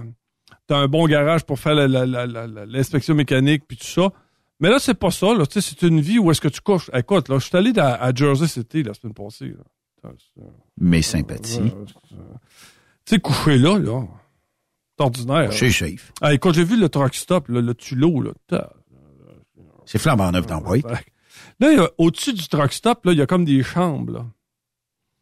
t'as 0.68 0.78
un 0.78 0.88
bon 0.88 1.06
garage 1.06 1.44
pour 1.44 1.60
faire 1.60 1.76
la- 1.76 2.06
l'inspection 2.66 3.14
mécanique, 3.14 3.64
puis 3.68 3.76
tout 3.78 3.86
ça. 3.86 4.10
Mais 4.62 4.70
là, 4.70 4.80
c'est 4.80 4.94
pas 4.96 5.12
ça. 5.12 5.34
Là. 5.36 5.46
Tu 5.46 5.60
sais, 5.60 5.70
c'est 5.78 5.86
une 5.86 6.00
vie 6.00 6.18
où 6.18 6.32
est-ce 6.32 6.40
que 6.40 6.48
tu 6.48 6.62
couches. 6.62 6.90
Écoute, 6.94 7.28
là, 7.28 7.38
je 7.40 7.46
suis 7.46 7.58
allé 7.58 7.78
à, 7.78 7.94
à 8.02 8.16
Jersey 8.16 8.48
City 8.48 8.84
la 8.84 8.94
semaine 8.94 9.14
passée. 9.14 9.50
là. 10.04 10.10
Mes 10.80 11.02
sympathies. 11.02 11.74
Tu 12.10 12.16
sais, 13.16 13.20
coucher 13.20 13.58
là, 13.58 13.78
là, 13.78 14.02
c'est 14.98 15.04
ordinaire. 15.04 15.54
C'est 15.54 15.72
safe. 15.72 16.12
Ah, 16.22 16.34
écoute, 16.34 16.56
j'ai 16.56 16.64
vu 16.64 16.80
le 16.80 16.90
truck 16.90 17.14
stop, 17.16 17.48
là, 17.50 17.62
le 17.62 17.74
Tulot, 17.74 18.22
là. 18.50 18.64
C'est 19.86 20.00
flambant 20.00 20.32
neuf 20.32 20.46
dans 20.48 20.62
White. 20.62 20.86
Là, 21.60 21.90
au-dessus 21.98 22.34
du 22.34 22.48
truck 22.48 22.74
stop, 22.74 23.06
là, 23.06 23.12
il 23.12 23.18
y 23.20 23.22
a 23.22 23.26
comme 23.26 23.46
des 23.46 23.62
chambres, 23.64 24.12
là. 24.14 24.26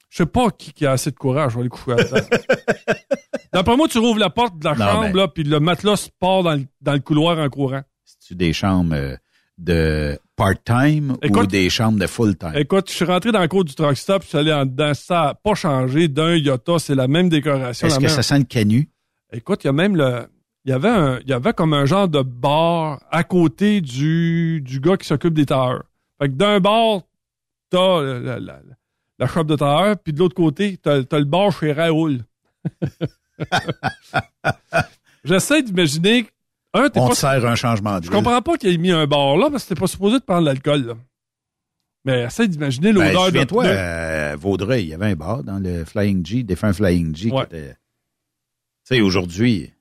Je 0.10 0.18
sais 0.18 0.26
pas 0.28 0.52
qui, 0.52 0.74
qui 0.74 0.86
a 0.86 0.92
assez 0.92 1.10
de 1.10 1.16
courage, 1.16 1.54
je 1.54 1.56
vais 1.58 1.62
aller 1.62 1.70
coucher. 1.70 1.96
D'après 3.54 3.76
moi, 3.76 3.88
tu 3.88 3.98
rouvres 3.98 4.20
la 4.20 4.30
porte 4.30 4.60
de 4.60 4.66
la 4.66 4.76
Non, 4.76 4.86
chambre, 4.86 5.18
là, 5.18 5.28
puis 5.28 5.44
le 5.44 5.60
matelas 5.60 6.08
part 6.20 6.44
dans 6.44 6.54
le, 6.54 6.66
dans 6.82 6.94
le 6.94 7.00
couloir 7.00 7.40
en 7.40 7.50
courant. 7.50 7.82
C'est-tu 8.06 8.36
des 8.36 8.54
chambres 8.54 8.94
euh, 8.96 9.16
de 9.58 10.20
part-time 10.36 11.16
ou 11.24 11.46
des 11.48 11.70
chambres 11.72 11.98
de 12.00 12.06
full-time? 12.06 12.54
Écoute, 12.56 12.90
je 12.90 12.96
suis 12.96 13.06
rentré 13.06 13.32
dans 13.32 13.42
le 13.42 13.48
cours 13.48 13.64
du 13.66 13.74
truck 13.74 13.98
stop, 13.98 14.22
je 14.24 14.28
suis 14.30 14.38
allé 14.38 14.54
en 14.54 14.66
dedans, 14.68 14.94
ça 14.94 15.14
n'a 15.16 15.34
pas 15.36 15.56
changé 15.56 16.08
d'un 16.08 16.36
iota, 16.36 16.78
c'est 16.78 16.96
la 16.96 17.08
même 17.08 17.30
décoration. 17.30 17.88
Est-ce 17.88 17.98
que 17.98 18.02
même- 18.04 18.10
ça 18.12 18.22
sent 18.24 18.38
le 18.40 18.46
canu? 18.46 18.90
Écoute, 19.34 19.64
il 19.64 19.68
y 19.68 19.70
a 19.70 19.74
même 19.74 19.96
le. 19.96 20.28
Il 20.66 20.70
y 20.70 20.74
avait 20.74 20.90
un, 20.90 21.20
il 21.20 21.28
y 21.30 21.34
avait 21.34 21.52
comme 21.54 21.74
un 21.74 21.86
genre 21.86 22.08
de 22.08 22.22
bar 22.22 23.02
à 23.12 23.24
côté 23.26 23.82
du, 23.82 24.62
du 24.62 24.80
gars 24.80 24.96
qui 24.96 25.06
s'occupe 25.06 25.34
des 25.34 25.46
tailleurs. 25.46 25.84
Fait 26.22 26.30
que 26.30 26.34
d'un 26.36 26.60
bar, 26.62 27.02
t'as 27.70 28.02
la, 28.02 28.40
la, 28.40 29.28
shop 29.28 29.44
de 29.44 29.56
tailleurs, 29.58 29.98
puis 29.98 30.14
de 30.14 30.20
l'autre 30.20 30.36
côté, 30.36 30.78
t'as, 30.82 31.04
t'as 31.04 31.20
le 31.20 31.26
bar 31.26 31.52
chez 31.52 31.74
Raoul. 31.74 32.20
J'essaie 35.26 35.64
d'imaginer. 35.64 36.28
Un, 36.74 36.86
On 36.96 37.08
pas, 37.08 37.10
te 37.10 37.16
sert 37.18 37.46
un 37.46 37.56
changement 37.56 38.00
de 38.00 38.06
je 38.06 38.10
comprends 38.10 38.42
pas 38.42 38.58
qu'il 38.58 38.70
ait 38.74 38.78
mis 38.78 38.92
un 38.92 39.06
bar 39.06 39.38
là, 39.38 39.50
parce 39.52 39.64
que 39.66 39.74
t'es 39.74 39.80
pas 39.80 39.86
supposé 39.88 40.20
de 40.20 40.24
prendre 40.24 40.42
de 40.42 40.46
l'alcool, 40.48 40.86
là. 40.86 40.94
Mais 42.06 42.24
essaie 42.24 42.48
d'imaginer 42.48 42.92
Ben, 42.94 43.06
l'odeur 43.06 43.22
de 43.26 43.28
Souviens-toi, 43.28 43.64
pneus. 43.64 43.78
à 43.78 44.36
Vaudreuil, 44.36 44.84
il 44.84 44.90
y 44.90 44.94
avait 44.94 45.12
un 45.12 45.16
bar 45.16 45.44
dans 45.44 45.60
le 45.60 45.86
Flying 45.86 46.26
G, 46.26 46.44
défunt 46.44 46.74
Flying 46.74 47.16
G. 47.16 47.30
qui 47.30 47.38
était- 47.38 47.76
sais, 48.84 49.02
aujourd'hui, 49.02 49.72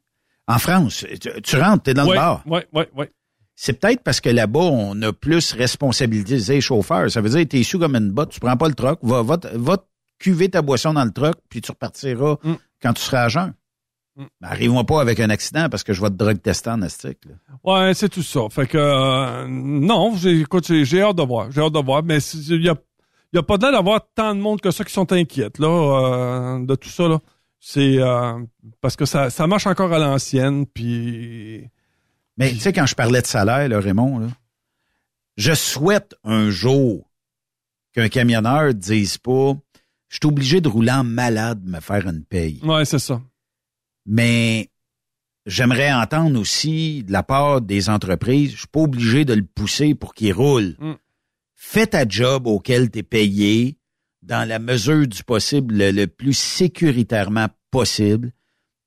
en 0.48 0.58
France, 0.58 1.04
tu, 1.20 1.30
tu 1.42 1.56
rentres, 1.56 1.84
t'es 1.84 1.94
dans 1.94 2.06
ouais, 2.06 2.14
le 2.14 2.20
bar. 2.20 2.42
Ouais, 2.46 2.66
ouais, 2.72 2.88
ouais. 2.96 3.10
C'est 3.54 3.74
peut-être 3.74 4.02
parce 4.02 4.20
que 4.20 4.30
là-bas, 4.30 4.60
on 4.60 5.00
a 5.02 5.12
plus 5.12 5.52
responsabilisé 5.52 6.54
les 6.54 6.60
chauffeurs. 6.60 7.10
Ça 7.10 7.20
veut 7.20 7.28
dire, 7.28 7.46
t'es 7.48 7.62
sous 7.62 7.78
comme 7.78 7.94
une 7.94 8.10
botte, 8.10 8.30
tu 8.30 8.40
prends 8.40 8.56
pas 8.56 8.68
le 8.68 8.74
truck, 8.74 8.98
va, 9.02 9.22
va, 9.22 9.38
va 9.54 9.76
cuver 10.18 10.48
ta 10.48 10.62
boisson 10.62 10.94
dans 10.94 11.04
le 11.04 11.10
truck, 11.12 11.34
puis 11.48 11.60
tu 11.60 11.70
repartiras 11.70 12.36
Mm. 12.42 12.54
quand 12.80 12.92
tu 12.94 13.02
seras 13.02 13.24
à 13.24 13.28
jeun. 13.28 13.54
Ben, 14.16 14.26
Arrive-moi 14.42 14.84
pas 14.84 15.00
avec 15.00 15.20
un 15.20 15.30
accident 15.30 15.68
parce 15.70 15.84
que 15.84 15.92
je 15.92 16.00
vais 16.02 16.08
te 16.10 16.14
drug 16.14 16.40
tester 16.40 16.70
en 16.70 16.82
astique. 16.82 17.18
Ouais, 17.64 17.94
c'est 17.94 18.08
tout 18.10 18.22
ça. 18.22 18.40
Fait 18.50 18.66
que 18.66 18.76
euh, 18.78 19.46
non, 19.48 20.14
j'ai, 20.16 20.40
écoute, 20.40 20.66
j'ai, 20.70 21.00
hâte 21.02 21.16
de 21.16 21.22
voir. 21.22 21.50
J'ai 21.50 21.62
hâte 21.62 21.72
de 21.72 21.78
voir. 21.82 22.02
Mais 22.02 22.18
il 22.18 22.62
y 22.62 22.68
a, 22.68 22.74
y 23.32 23.38
a 23.38 23.42
pas 23.42 23.56
l'air 23.56 23.72
d'avoir 23.72 24.00
tant 24.14 24.34
de 24.34 24.40
monde 24.40 24.60
que 24.60 24.70
ça 24.70 24.84
qui 24.84 24.92
sont 24.92 25.10
inquiètes 25.12 25.58
là, 25.58 25.68
euh, 25.68 26.66
de 26.66 26.74
tout 26.74 26.90
ça. 26.90 27.08
Là. 27.08 27.20
C'est 27.64 27.98
euh, 27.98 28.40
parce 28.80 28.97
que 28.97 29.05
ça, 29.05 29.30
ça 29.30 29.47
marche 29.47 29.68
encore 29.68 29.93
à 29.93 29.98
l'ancienne. 30.01 30.66
Puis 30.66 31.70
Mais 32.36 32.51
tu 32.51 32.59
sais, 32.59 32.72
quand 32.72 32.86
je 32.86 32.97
parlais 32.97 33.22
de 33.22 33.26
salaire, 33.26 33.68
là, 33.68 33.78
Raymond, 33.78 34.18
là, 34.18 34.26
je 35.36 35.55
souhaite 35.55 36.16
un 36.24 36.51
jour 36.51 37.09
qu'un 37.93 38.09
camionneur 38.09 38.74
dise 38.74 39.16
pas 39.16 39.55
je 40.09 40.18
suis 40.20 40.28
obligé 40.28 40.60
de 40.60 40.68
rouler 40.68 40.90
en 40.90 41.05
malade 41.05 41.62
me 41.64 41.80
faire 41.80 42.06
une 42.06 42.24
paye. 42.24 42.60
ouais, 42.64 42.84
c'est 42.84 42.98
ça. 42.98 43.22
Mais 44.06 44.68
j'aimerais 45.47 45.93
entendre 45.93 46.39
aussi 46.39 47.05
de 47.05 47.12
la 47.12 47.22
part 47.22 47.60
des 47.60 47.89
entreprises, 47.89 48.52
je 48.52 48.59
suis 48.59 48.66
pas 48.66 48.80
obligé 48.80 49.24
de 49.24 49.34
le 49.34 49.44
pousser 49.44 49.94
pour 49.94 50.14
qu'il 50.14 50.34
roule. 50.34 50.76
Mm. 50.80 50.94
Fais 51.55 51.86
ta 51.86 52.06
job 52.06 52.48
auquel 52.48 52.90
tu 52.90 52.98
es 52.98 53.02
payé 53.05 53.78
dans 54.23 54.49
la 54.49 54.59
mesure 54.59 55.07
du 55.07 55.23
possible, 55.24 55.74
le, 55.77 55.90
le 55.90 56.07
plus 56.07 56.35
sécuritairement 56.36 57.49
possible. 57.70 58.32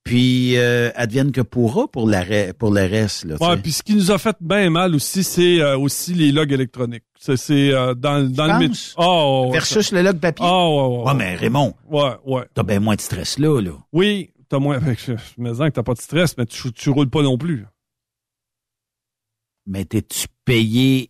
Puis 0.03 0.55
euh, 0.57 0.91
advienne 0.93 1.31
que 1.31 1.41
pourra 1.41 1.87
pour, 1.87 2.07
la, 2.07 2.53
pour 2.53 2.71
le 2.71 2.81
reste. 2.81 3.25
Là, 3.25 3.37
tu 3.39 3.43
Ouais, 3.43 3.57
puis 3.57 3.71
ce 3.71 3.81
qui 3.81 3.95
nous 3.95 4.11
a 4.11 4.19
fait 4.19 4.37
bien 4.39 4.69
mal 4.69 4.93
aussi, 4.93 5.23
c'est 5.23 5.59
euh, 5.59 5.79
aussi 5.79 6.13
les 6.13 6.31
logs 6.31 6.51
électroniques. 6.51 7.03
C'est, 7.19 7.37
c'est 7.37 7.73
euh, 7.73 7.95
dans, 7.95 8.29
dans 8.31 8.45
le 8.59 8.67
mythe. 8.67 8.93
Oh, 8.97 9.45
ouais, 9.47 9.53
Versus 9.53 9.91
le 9.91 10.03
log 10.03 10.19
papier? 10.19 10.45
Ah 10.47 10.69
ouais, 10.69 10.75
ouais, 10.75 10.97
Ouais, 10.99 11.03
ouais. 11.07 11.13
mais 11.15 11.35
Raymond, 11.35 11.73
Ouais, 11.89 12.11
ouais. 12.23 12.43
t'as 12.53 12.61
bien 12.61 12.79
moins 12.79 12.93
de 12.95 13.01
stress 13.01 13.39
là. 13.39 13.59
là. 13.59 13.71
Oui, 13.93 14.29
t'as 14.47 14.59
moins. 14.59 14.79
Mais 15.39 15.51
que 15.53 15.69
t'as 15.69 15.81
pas 15.83 15.95
de 15.95 16.01
stress, 16.01 16.37
mais 16.37 16.45
tu, 16.45 16.71
tu 16.71 16.89
roules 16.91 17.09
pas 17.09 17.23
non 17.23 17.39
plus. 17.39 17.65
Mais 19.65 19.85
t'es-tu 19.85 20.27
payé 20.45 21.09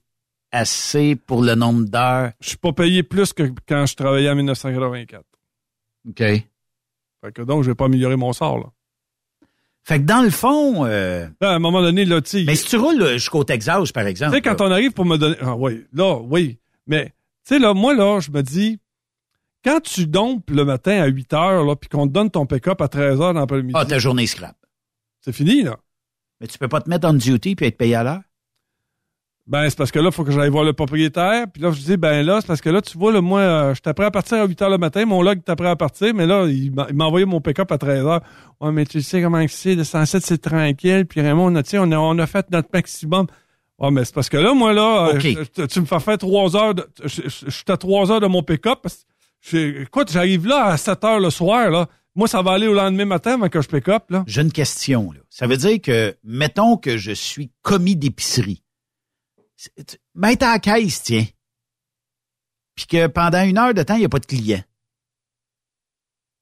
assez 0.56 1.16
pour 1.16 1.44
le 1.44 1.56
nombre 1.56 1.86
d'heures? 1.86 2.32
Je 2.40 2.50
suis 2.50 2.58
pas 2.58 2.74
payé 2.74 3.04
plus 3.04 3.34
que 3.34 3.52
quand 3.68 3.86
je 3.86 3.96
travaillais 3.96 4.30
en 4.30 4.36
1984. 4.36 5.24
OK. 6.10 6.18
Fait 6.20 6.46
que 7.34 7.42
donc, 7.42 7.64
je 7.64 7.70
vais 7.72 7.76
pas 7.76 7.86
améliorer 7.86 8.16
mon 8.16 8.34
sort, 8.34 8.58
là. 8.60 8.66
Fait 9.84 10.00
que 10.00 10.06
dans 10.06 10.24
le 10.24 10.32
fond, 10.32 10.86
euh, 10.86 11.28
Là, 11.42 11.52
à 11.52 11.56
un 11.56 11.60
moment 11.60 11.82
donné, 11.82 12.06
là, 12.06 12.20
tu 12.22 12.44
mais 12.46 12.56
si 12.56 12.68
tu 12.68 12.76
roules 12.78 13.02
euh, 13.02 13.14
jusqu'au 13.14 13.44
Texas, 13.44 13.92
par 13.92 14.04
Tu 14.04 14.10
exemple. 14.10 14.34
sais, 14.36 14.42
quand 14.42 14.60
là, 14.60 14.66
on 14.68 14.72
arrive 14.72 14.92
pour 14.94 15.06
me 15.06 15.18
donner. 15.18 15.36
Ah 15.42 15.56
oui, 15.56 15.86
là, 15.94 16.18
oui. 16.24 16.58
Mais, 16.88 17.06
tu 17.06 17.12
sais, 17.56 17.60
là, 17.60 17.74
moi, 17.76 17.94
là, 17.94 18.20
je 18.20 18.32
me 18.32 18.42
dis, 18.42 18.80
quand 19.64 19.80
tu 19.82 20.08
dompes 20.08 20.50
le 20.50 20.66
matin 20.66 21.02
à 21.02 21.06
8 21.06 21.34
heures, 21.34 21.64
là, 21.66 21.76
puis 21.76 21.88
qu'on 21.90 22.08
te 22.08 22.14
donne 22.14 22.32
ton 22.32 22.48
pick-up 22.48 22.82
à 22.82 22.88
13 22.88 23.22
heures 23.22 23.34
dans 23.36 23.42
l'après-midi, 23.42 23.74
Ah, 23.76 23.86
ta 23.86 24.00
journée 24.00 24.26
scrap. 24.26 24.56
c'est 25.22 25.34
fini, 25.34 25.62
là. 25.62 25.78
Mais 26.42 26.48
tu 26.48 26.58
peux 26.58 26.68
pas 26.68 26.82
te 26.82 26.90
mettre 26.90 27.08
en 27.08 27.14
duty 27.14 27.56
puis 27.56 27.68
être 27.68 27.78
payé 27.78 27.94
à 27.96 28.04
l'heure? 28.04 28.22
Ben, 29.48 29.70
c'est 29.70 29.78
parce 29.78 29.92
que 29.92 30.00
là, 30.00 30.08
il 30.08 30.12
faut 30.12 30.24
que 30.24 30.32
j'aille 30.32 30.50
voir 30.50 30.64
le 30.64 30.74
propriétaire. 30.74 31.46
Puis 31.54 31.62
là, 31.62 31.70
je 31.72 31.80
dis, 31.80 31.98
ben 31.98 32.26
là, 32.26 32.40
c'est 32.42 32.48
parce 32.48 32.62
que 32.62 32.70
là, 32.70 32.82
tu 32.82 32.98
vois, 32.98 33.12
là, 33.14 33.22
moi, 33.22 33.42
euh, 33.42 33.76
je 33.76 33.82
t'apprends 33.82 34.06
à 34.06 34.12
partir 34.12 34.38
à 34.40 34.46
8 34.48 34.60
heures 34.64 34.70
le 34.72 34.80
matin. 34.80 35.06
Mon 35.06 35.22
log 35.22 35.44
t'apprend 35.44 35.70
à 35.70 35.76
partir. 35.76 36.16
Mais 36.16 36.26
là, 36.26 36.46
il 36.48 36.72
m'a 36.74 37.06
envoyé 37.06 37.26
mon 37.28 37.40
pick-up 37.42 37.72
à 37.72 37.78
13 37.78 38.06
heures. 38.06 38.22
Ouais, 38.60 38.72
mais 38.72 38.86
tu 38.86 39.02
sais 39.04 39.22
comment 39.22 39.46
c'est, 39.48 39.76
le 39.76 39.84
107, 39.84 40.26
c'est 40.26 40.38
tranquille. 40.40 41.06
Puis 41.06 41.22
Raymond, 41.22 41.52
on 41.54 41.56
a, 41.56 41.62
on 41.78 41.92
a, 41.92 41.98
on 41.98 42.18
a 42.18 42.26
fait 42.26 42.48
notre 42.50 42.70
maximum. 42.74 43.28
Ouais, 43.78 43.92
mais 43.92 44.04
c'est 44.06 44.16
parce 44.16 44.30
que 44.30 44.38
là, 44.38 44.54
moi, 44.56 44.74
là, 44.74 45.10
euh, 45.10 45.14
OK. 45.18 45.22
je- 45.58 45.66
tu 45.66 45.80
me 45.82 45.86
fais 45.86 46.00
faire 46.00 46.18
3 46.18 46.56
heures. 46.56 46.74
De, 46.74 46.88
je, 47.04 47.22
je- 47.26 47.46
je 47.46 47.50
suis 47.52 47.64
à 47.68 47.78
3 47.78 48.12
heures 48.12 48.22
de 48.22 48.28
mon 48.28 48.42
pick-up. 48.42 48.88
Écoute, 49.54 50.12
j'arrive 50.12 50.48
là 50.48 50.66
à 50.66 50.78
7 50.78 51.04
heures 51.04 51.20
le 51.20 51.30
soir, 51.30 51.70
là. 51.70 51.88
Moi, 52.16 52.28
ça 52.28 52.42
va 52.42 52.54
aller 52.54 52.68
au 52.68 52.74
lendemain 52.74 53.06
matin 53.06 53.34
avant 53.34 53.50
que 53.50 53.62
je 53.62 53.68
pick-up, 53.68 54.04
là. 54.10 54.24
J'ai 54.26 54.42
une 54.42 54.52
question, 54.52 55.12
là. 55.12 55.20
Ça 55.30 55.46
veut 55.48 55.58
dire 55.58 55.80
que, 55.82 56.16
mettons 56.24 56.78
que 56.78 56.98
je 56.98 57.12
suis 57.12 57.52
commis 57.62 57.96
d'épicerie. 57.96 58.64
Mets 60.16 60.38
la 60.42 60.60
caisse, 60.60 61.04
tiens. 61.04 61.26
Puis 62.76 62.88
que 62.88 63.08
pendant 63.08 63.44
une 63.44 63.58
heure 63.58 63.74
de 63.74 63.84
temps, 63.84 63.96
il 63.96 64.00
n'y 64.00 64.06
a 64.06 64.10
pas 64.10 64.20
de 64.20 64.26
client. 64.26 64.62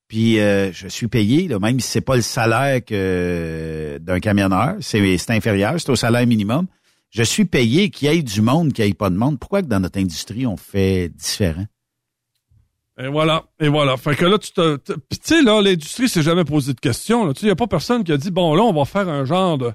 Puis 0.08 0.40
euh, 0.40 0.72
je 0.72 0.88
suis 0.88 1.08
payé, 1.08 1.48
là, 1.48 1.60
même 1.60 1.80
si 1.80 1.90
c'est 1.90 2.02
pas 2.02 2.16
le 2.16 2.22
salaire 2.22 2.84
que 2.84 3.98
d'un 4.02 4.20
camionneur, 4.20 4.76
c'est 4.82 5.30
inférieur, 5.30 5.80
c'est 5.80 5.90
au 5.90 5.96
salaire 5.96 6.28
minimum. 6.28 6.68
Je 7.10 7.24
suis 7.24 7.46
payé 7.46 7.90
qu'il 7.90 8.12
y 8.12 8.18
ait 8.18 8.24
du 8.24 8.42
monde, 8.42 8.74
qu'il 8.74 8.86
n'y 8.86 8.92
ait 8.92 8.96
pas 8.96 9.10
de 9.10 9.16
monde. 9.16 9.40
Pourquoi 9.40 9.62
que 9.62 9.68
dans 9.68 9.80
notre 9.80 10.00
industrie, 10.00 10.48
on 10.48 10.58
fait 10.58 11.10
différent? 11.10 11.66
Et 13.00 13.08
voilà, 13.08 13.46
et 13.60 13.70
voilà. 13.70 13.98
Fait 13.98 14.16
que 14.16 14.26
là, 14.26 14.38
tu 14.38 14.52
te. 14.52 14.78
tu 14.78 14.96
sais, 15.22 15.42
là, 15.42 15.62
l'industrie 15.62 16.10
s'est 16.10 16.22
jamais 16.22 16.44
posé 16.44 16.74
de 16.74 16.80
questions. 16.80 17.32
il 17.32 17.46
n'y 17.46 17.52
a 17.52 17.56
pas 17.56 17.68
personne 17.68 18.04
qui 18.04 18.12
a 18.12 18.18
dit 18.18 18.30
bon, 18.30 18.54
là, 18.54 18.64
on 18.64 18.74
va 18.74 18.86
faire 18.86 19.10
un 19.10 19.26
genre 19.26 19.58
de. 19.58 19.74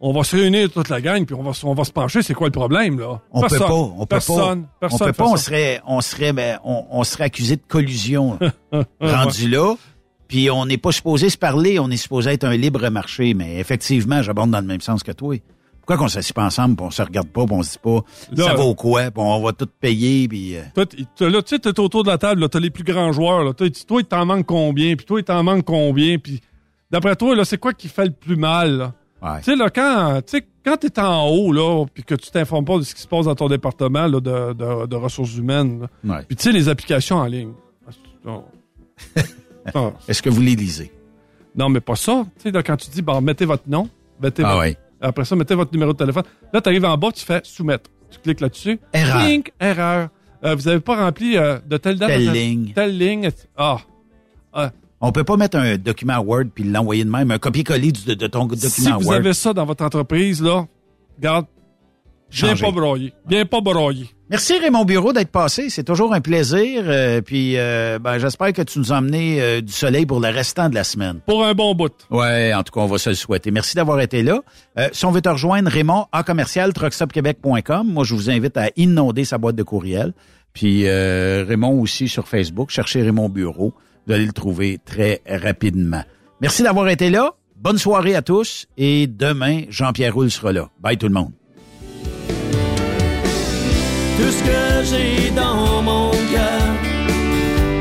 On 0.00 0.12
va 0.12 0.24
se 0.24 0.36
réunir 0.36 0.70
toute 0.70 0.88
la 0.90 1.00
gang, 1.00 1.24
puis 1.24 1.34
on 1.34 1.42
va, 1.42 1.54
se- 1.54 1.64
on 1.64 1.72
va 1.74 1.84
se 1.84 1.90
pencher, 1.92 2.22
c'est 2.22 2.34
quoi 2.34 2.48
le 2.48 2.52
problème, 2.52 2.98
là? 3.00 3.20
On 3.30 3.40
personne, 3.40 3.58
peut 3.60 3.64
pas, 3.66 3.72
on 3.74 3.98
peut 4.00 4.06
personne, 4.06 4.62
pas. 4.64 4.68
Personne, 4.80 4.98
on 5.00 5.04
peut 5.06 5.12
pas, 5.14 5.24
on 5.24 5.36
serait, 5.36 5.80
on 5.86 6.00
serait, 6.02 6.32
ben, 6.34 6.58
on, 6.64 6.84
on 6.90 7.02
serait 7.04 7.24
accusé 7.24 7.56
de 7.56 7.62
collusion 7.66 8.38
rendu 9.00 9.48
là. 9.48 9.74
Puis 10.28 10.50
on 10.50 10.66
n'est 10.66 10.76
pas 10.76 10.92
supposé 10.92 11.30
se 11.30 11.38
parler, 11.38 11.78
on 11.78 11.88
est 11.90 11.96
supposé 11.96 12.30
être 12.32 12.44
un 12.44 12.56
libre 12.56 12.88
marché. 12.90 13.32
Mais 13.32 13.58
effectivement, 13.58 14.22
j'abonde 14.22 14.50
dans 14.50 14.60
le 14.60 14.66
même 14.66 14.80
sens 14.80 15.02
que 15.02 15.12
toi. 15.12 15.36
Pourquoi 15.78 15.98
qu'on 15.98 16.08
s'assied 16.08 16.32
pas 16.32 16.44
ensemble, 16.44 16.74
puis 16.74 16.84
on 16.84 16.90
se 16.90 17.00
regarde 17.00 17.28
pas, 17.28 17.44
puis 17.46 17.54
on 17.54 17.62
se 17.62 17.72
dit 17.72 17.78
pas 17.80 18.00
Là, 18.32 18.44
ça 18.44 18.54
vaut 18.54 18.74
quoi, 18.74 19.02
puis 19.12 19.12
on 19.24 19.40
va 19.40 19.52
tout 19.52 19.68
payer, 19.80 20.26
puis 20.26 20.56
euh, 20.56 20.62
là, 20.76 21.42
tu 21.42 21.46
sais, 21.46 21.58
t'es 21.60 21.78
autour 21.78 22.02
de 22.02 22.08
la 22.10 22.18
table, 22.18 22.40
là, 22.40 22.48
t'as 22.48 22.58
les 22.58 22.70
plus 22.70 22.82
grands 22.82 23.12
joueurs, 23.12 23.44
là. 23.44 23.52
Toi, 23.54 23.68
toi, 23.86 24.00
il 24.00 24.04
t'en 24.04 24.26
manque 24.26 24.46
combien, 24.46 24.96
puis 24.96 25.06
toi, 25.06 25.20
il 25.20 25.24
t'en 25.24 25.44
manque 25.44 25.64
combien, 25.64 26.18
puis 26.18 26.40
d'après 26.90 27.14
toi, 27.14 27.36
là, 27.36 27.44
c'est 27.44 27.58
quoi 27.58 27.72
qui 27.72 27.86
fait 27.86 28.06
le 28.06 28.10
plus 28.10 28.34
mal, 28.36 28.76
là? 28.76 28.92
Ouais. 29.22 29.38
Tu 29.38 29.44
sais, 29.44 29.56
là, 29.56 29.70
quand, 29.70 30.20
tu 30.26 30.90
t'es 30.90 31.00
en 31.00 31.26
haut, 31.28 31.52
là, 31.52 31.84
puis 31.92 32.04
que 32.04 32.14
tu 32.14 32.30
t'informes 32.30 32.64
pas 32.64 32.78
de 32.78 32.82
ce 32.82 32.94
qui 32.94 33.00
se 33.02 33.08
passe 33.08 33.24
dans 33.24 33.34
ton 33.34 33.48
département, 33.48 34.06
là, 34.06 34.20
de, 34.20 34.52
de, 34.52 34.86
de 34.86 34.96
ressources 34.96 35.34
humaines. 35.36 35.86
Ouais. 36.04 36.22
puis 36.26 36.36
tu 36.36 36.44
sais, 36.44 36.52
les 36.52 36.68
applications 36.68 37.16
en 37.16 37.26
ligne. 37.26 37.52
Ah. 39.74 39.92
Est-ce 40.06 40.22
que 40.22 40.30
vous 40.30 40.40
les 40.40 40.54
lisez? 40.54 40.92
Non, 41.56 41.68
mais 41.68 41.80
pas 41.80 41.96
ça. 41.96 42.24
Tu 42.40 42.52
sais, 42.52 42.62
quand 42.62 42.76
tu 42.76 42.88
dis, 42.90 43.02
bon, 43.02 43.20
mettez 43.20 43.44
votre 43.44 43.68
nom, 43.68 43.88
mettez 44.22 44.42
Ah 44.44 44.50
votre- 44.50 44.60
ouais. 44.60 44.76
Après 45.00 45.24
ça, 45.24 45.34
mettez 45.34 45.54
votre 45.56 45.72
numéro 45.72 45.92
de 45.92 45.98
téléphone. 45.98 46.22
Là, 46.52 46.60
tu 46.60 46.68
arrives 46.68 46.84
en 46.84 46.96
bas, 46.96 47.10
tu 47.12 47.24
fais 47.24 47.40
soumettre. 47.42 47.90
Tu 48.10 48.18
cliques 48.20 48.40
là-dessus. 48.40 48.78
Erreur. 48.92 49.22
Clink, 49.24 49.52
erreur. 49.60 50.08
Euh, 50.44 50.54
vous 50.54 50.62
n'avez 50.62 50.80
pas 50.80 50.96
rempli 51.04 51.36
euh, 51.36 51.58
de 51.66 51.76
telle 51.78 51.98
date. 51.98 52.10
Telle 52.10 52.30
ligne. 52.30 52.72
Telle 52.74 52.96
ligne. 52.96 53.30
Ah. 53.56 53.78
Ah. 54.52 54.70
On 55.08 55.12
peut 55.12 55.24
pas 55.24 55.36
mettre 55.36 55.56
un 55.56 55.76
document 55.76 56.18
Word 56.18 56.46
puis 56.54 56.64
l'envoyer 56.64 57.04
de 57.04 57.10
même, 57.10 57.30
un 57.30 57.38
copier-coller 57.38 57.92
de, 57.92 58.14
de 58.14 58.26
ton 58.26 58.48
Si 58.54 58.82
document 58.82 58.98
vous 58.98 59.06
Word. 59.08 59.16
avez 59.18 59.32
ça 59.34 59.52
dans 59.52 59.64
votre 59.64 59.84
entreprise, 59.84 60.42
là, 60.42 60.66
regarde, 61.16 61.46
viens 62.30 62.56
pas 62.56 62.70
broyer. 62.72 63.12
Viens 63.28 63.46
pas 63.46 63.60
broyer. 63.60 64.08
Merci 64.28 64.58
Raymond 64.58 64.84
Bureau 64.84 65.12
d'être 65.12 65.30
passé. 65.30 65.70
C'est 65.70 65.84
toujours 65.84 66.12
un 66.12 66.20
plaisir. 66.20 66.82
euh, 66.86 67.20
puis 67.20 67.56
euh, 67.56 68.00
ben, 68.00 68.18
j'espère 68.18 68.52
que 68.52 68.62
tu 68.62 68.80
nous 68.80 68.92
as 68.92 68.96
amené 68.96 69.40
euh, 69.40 69.60
du 69.60 69.72
soleil 69.72 70.04
pour 70.06 70.18
le 70.18 70.26
restant 70.28 70.68
de 70.68 70.74
la 70.74 70.82
semaine. 70.82 71.20
Pour 71.24 71.44
un 71.46 71.54
bon 71.54 71.76
bout. 71.76 71.92
Ouais, 72.10 72.52
en 72.52 72.64
tout 72.64 72.72
cas, 72.72 72.80
on 72.80 72.86
va 72.86 72.98
se 72.98 73.10
le 73.10 73.14
souhaiter. 73.14 73.52
Merci 73.52 73.76
d'avoir 73.76 74.00
été 74.00 74.24
là. 74.24 74.40
Si 74.90 75.04
on 75.06 75.12
veut 75.12 75.22
te 75.22 75.28
rejoindre, 75.28 75.70
Raymond, 75.70 76.06
à 76.10 76.24
commercial, 76.24 76.72
truckstopquebec.com. 76.72 77.86
Moi, 77.86 78.02
je 78.02 78.14
vous 78.14 78.28
invite 78.28 78.56
à 78.56 78.70
inonder 78.76 79.24
sa 79.24 79.38
boîte 79.38 79.54
de 79.54 79.62
courriel. 79.62 80.12
Puis 80.52 80.88
Raymond 80.90 81.80
aussi 81.80 82.08
sur 82.08 82.26
Facebook. 82.26 82.70
Cherchez 82.70 83.02
Raymond 83.02 83.28
Bureau. 83.28 83.72
Vous 84.06 84.12
allez 84.12 84.26
le 84.26 84.32
trouver 84.32 84.78
très 84.84 85.22
rapidement. 85.28 86.02
Merci 86.40 86.62
d'avoir 86.62 86.88
été 86.88 87.10
là. 87.10 87.32
Bonne 87.56 87.78
soirée 87.78 88.14
à 88.14 88.22
tous. 88.22 88.66
Et 88.76 89.06
demain, 89.06 89.62
Jean-Pierre 89.68 90.14
Roule 90.14 90.30
sera 90.30 90.52
là. 90.52 90.68
Bye 90.80 90.96
tout 90.98 91.08
le 91.08 91.14
monde. 91.14 91.32
Tout 94.18 94.30
ce 94.30 94.42
que 94.44 94.84
j'ai 94.90 95.30
dans 95.30 95.82
mon 95.82 96.10
cœur, 96.10 96.62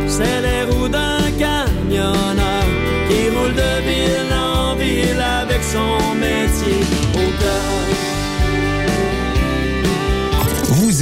c'est 0.07 0.41
les 0.41 0.63
roues 0.71 0.89
d'un 0.89 1.31
camionneur 1.37 2.63
qui 3.07 3.29
roule 3.29 3.53
de 3.53 3.81
ville 3.87 4.33
en 4.33 4.75
ville 4.75 5.21
avec 5.21 5.63
son 5.63 6.15
métier 6.15 6.84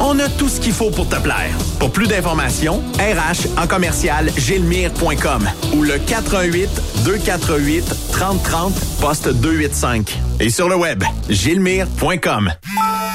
On 0.00 0.18
a 0.18 0.28
tout 0.30 0.48
ce 0.48 0.60
qu'il 0.60 0.72
faut 0.72 0.90
pour 0.90 1.08
te 1.08 1.16
plaire. 1.16 1.54
Pour 1.78 1.92
plus 1.92 2.06
d'informations, 2.06 2.82
RH 2.98 3.60
en 3.62 3.66
commercial 3.66 4.30
gilmire.com 4.36 5.46
ou 5.74 5.82
le 5.82 5.98
418 5.98 6.70
248 7.04 7.84
3030 8.12 8.72
poste 9.00 9.28
285. 9.28 10.18
Et 10.40 10.48
sur 10.48 10.70
le 10.70 10.76
web, 10.76 11.04
gilmire.com. 11.28 12.50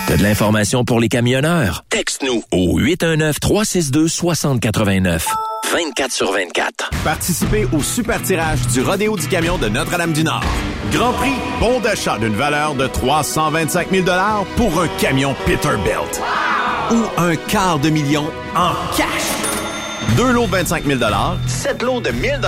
T'as 0.07 0.18
de 0.18 0.24
l'information 0.24 0.86
pour 0.86 0.99
les 0.99 1.10
camionneurs? 1.10 1.84
Texte-nous 1.90 2.44
au 2.52 2.80
819-362-6089. 2.80 5.24
24 5.72 6.12
sur 6.12 6.32
24. 6.32 6.91
Participez 7.03 7.68
au 7.74 7.82
super 7.82 8.22
tirage 8.22 8.60
du 8.68 8.82
Rodéo 8.82 9.18
du 9.18 9.28
Camion 9.28 9.57
de 9.57 9.68
Notre-Dame-du-Nord. 9.68 10.44
Grand 10.91 11.14
prix, 11.14 11.34
bon 11.60 11.80
d'achat 11.80 12.20
d'une 12.20 12.36
valeur 12.36 12.76
de 12.76 12.86
325 12.86 13.88
000 13.91 14.06
pour 14.56 14.80
un 14.80 14.88
camion 14.99 15.36
Peterbilt. 15.48 16.22
Ou 16.91 17.03
un 17.18 17.36
quart 17.36 17.80
de 17.80 17.90
million 17.90 18.26
en 18.56 18.74
cash. 18.95 19.07
Deux 20.16 20.32
lots 20.32 20.45
de 20.45 20.52
25 20.52 20.86
000 20.86 20.99
sept 21.48 21.82
lots 21.82 21.99
de 21.99 22.12
1000 22.12 22.40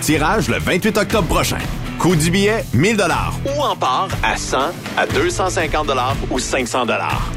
tirage 0.00 0.48
le 0.48 0.58
28 0.58 0.98
octobre 0.98 1.28
prochain. 1.28 1.58
Coût 1.98 2.16
du 2.16 2.30
billet, 2.30 2.64
1000 2.74 3.02
ou 3.44 3.62
en 3.62 3.76
part 3.76 4.08
à 4.22 4.36
100, 4.36 4.58
à 4.96 5.06
250 5.06 5.90
ou 6.30 6.38
500 6.38 6.86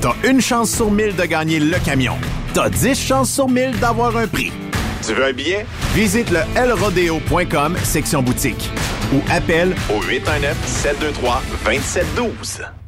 T'as 0.02 0.14
une 0.24 0.42
chance 0.42 0.72
sur 0.72 0.92
1000 0.92 1.16
de 1.16 1.26
gagner 1.26 1.60
le 1.60 1.78
camion. 1.80 2.18
T'as 2.54 2.70
10 2.70 3.00
chances 3.00 3.32
sur 3.32 3.48
1000 3.48 3.80
d'avoir 3.80 4.18
un 4.18 4.28
prix. 4.28 4.52
Tu 5.06 5.14
veux 5.14 5.26
un 5.26 5.34
billet? 5.34 5.66
Visite 5.94 6.30
le 6.32 6.40
lrodeo.com, 6.68 7.78
section 7.84 8.22
boutique. 8.22 8.70
Ou 9.14 9.22
appelle 9.32 9.76
au 9.90 10.02
819-723-2712. 10.02 12.79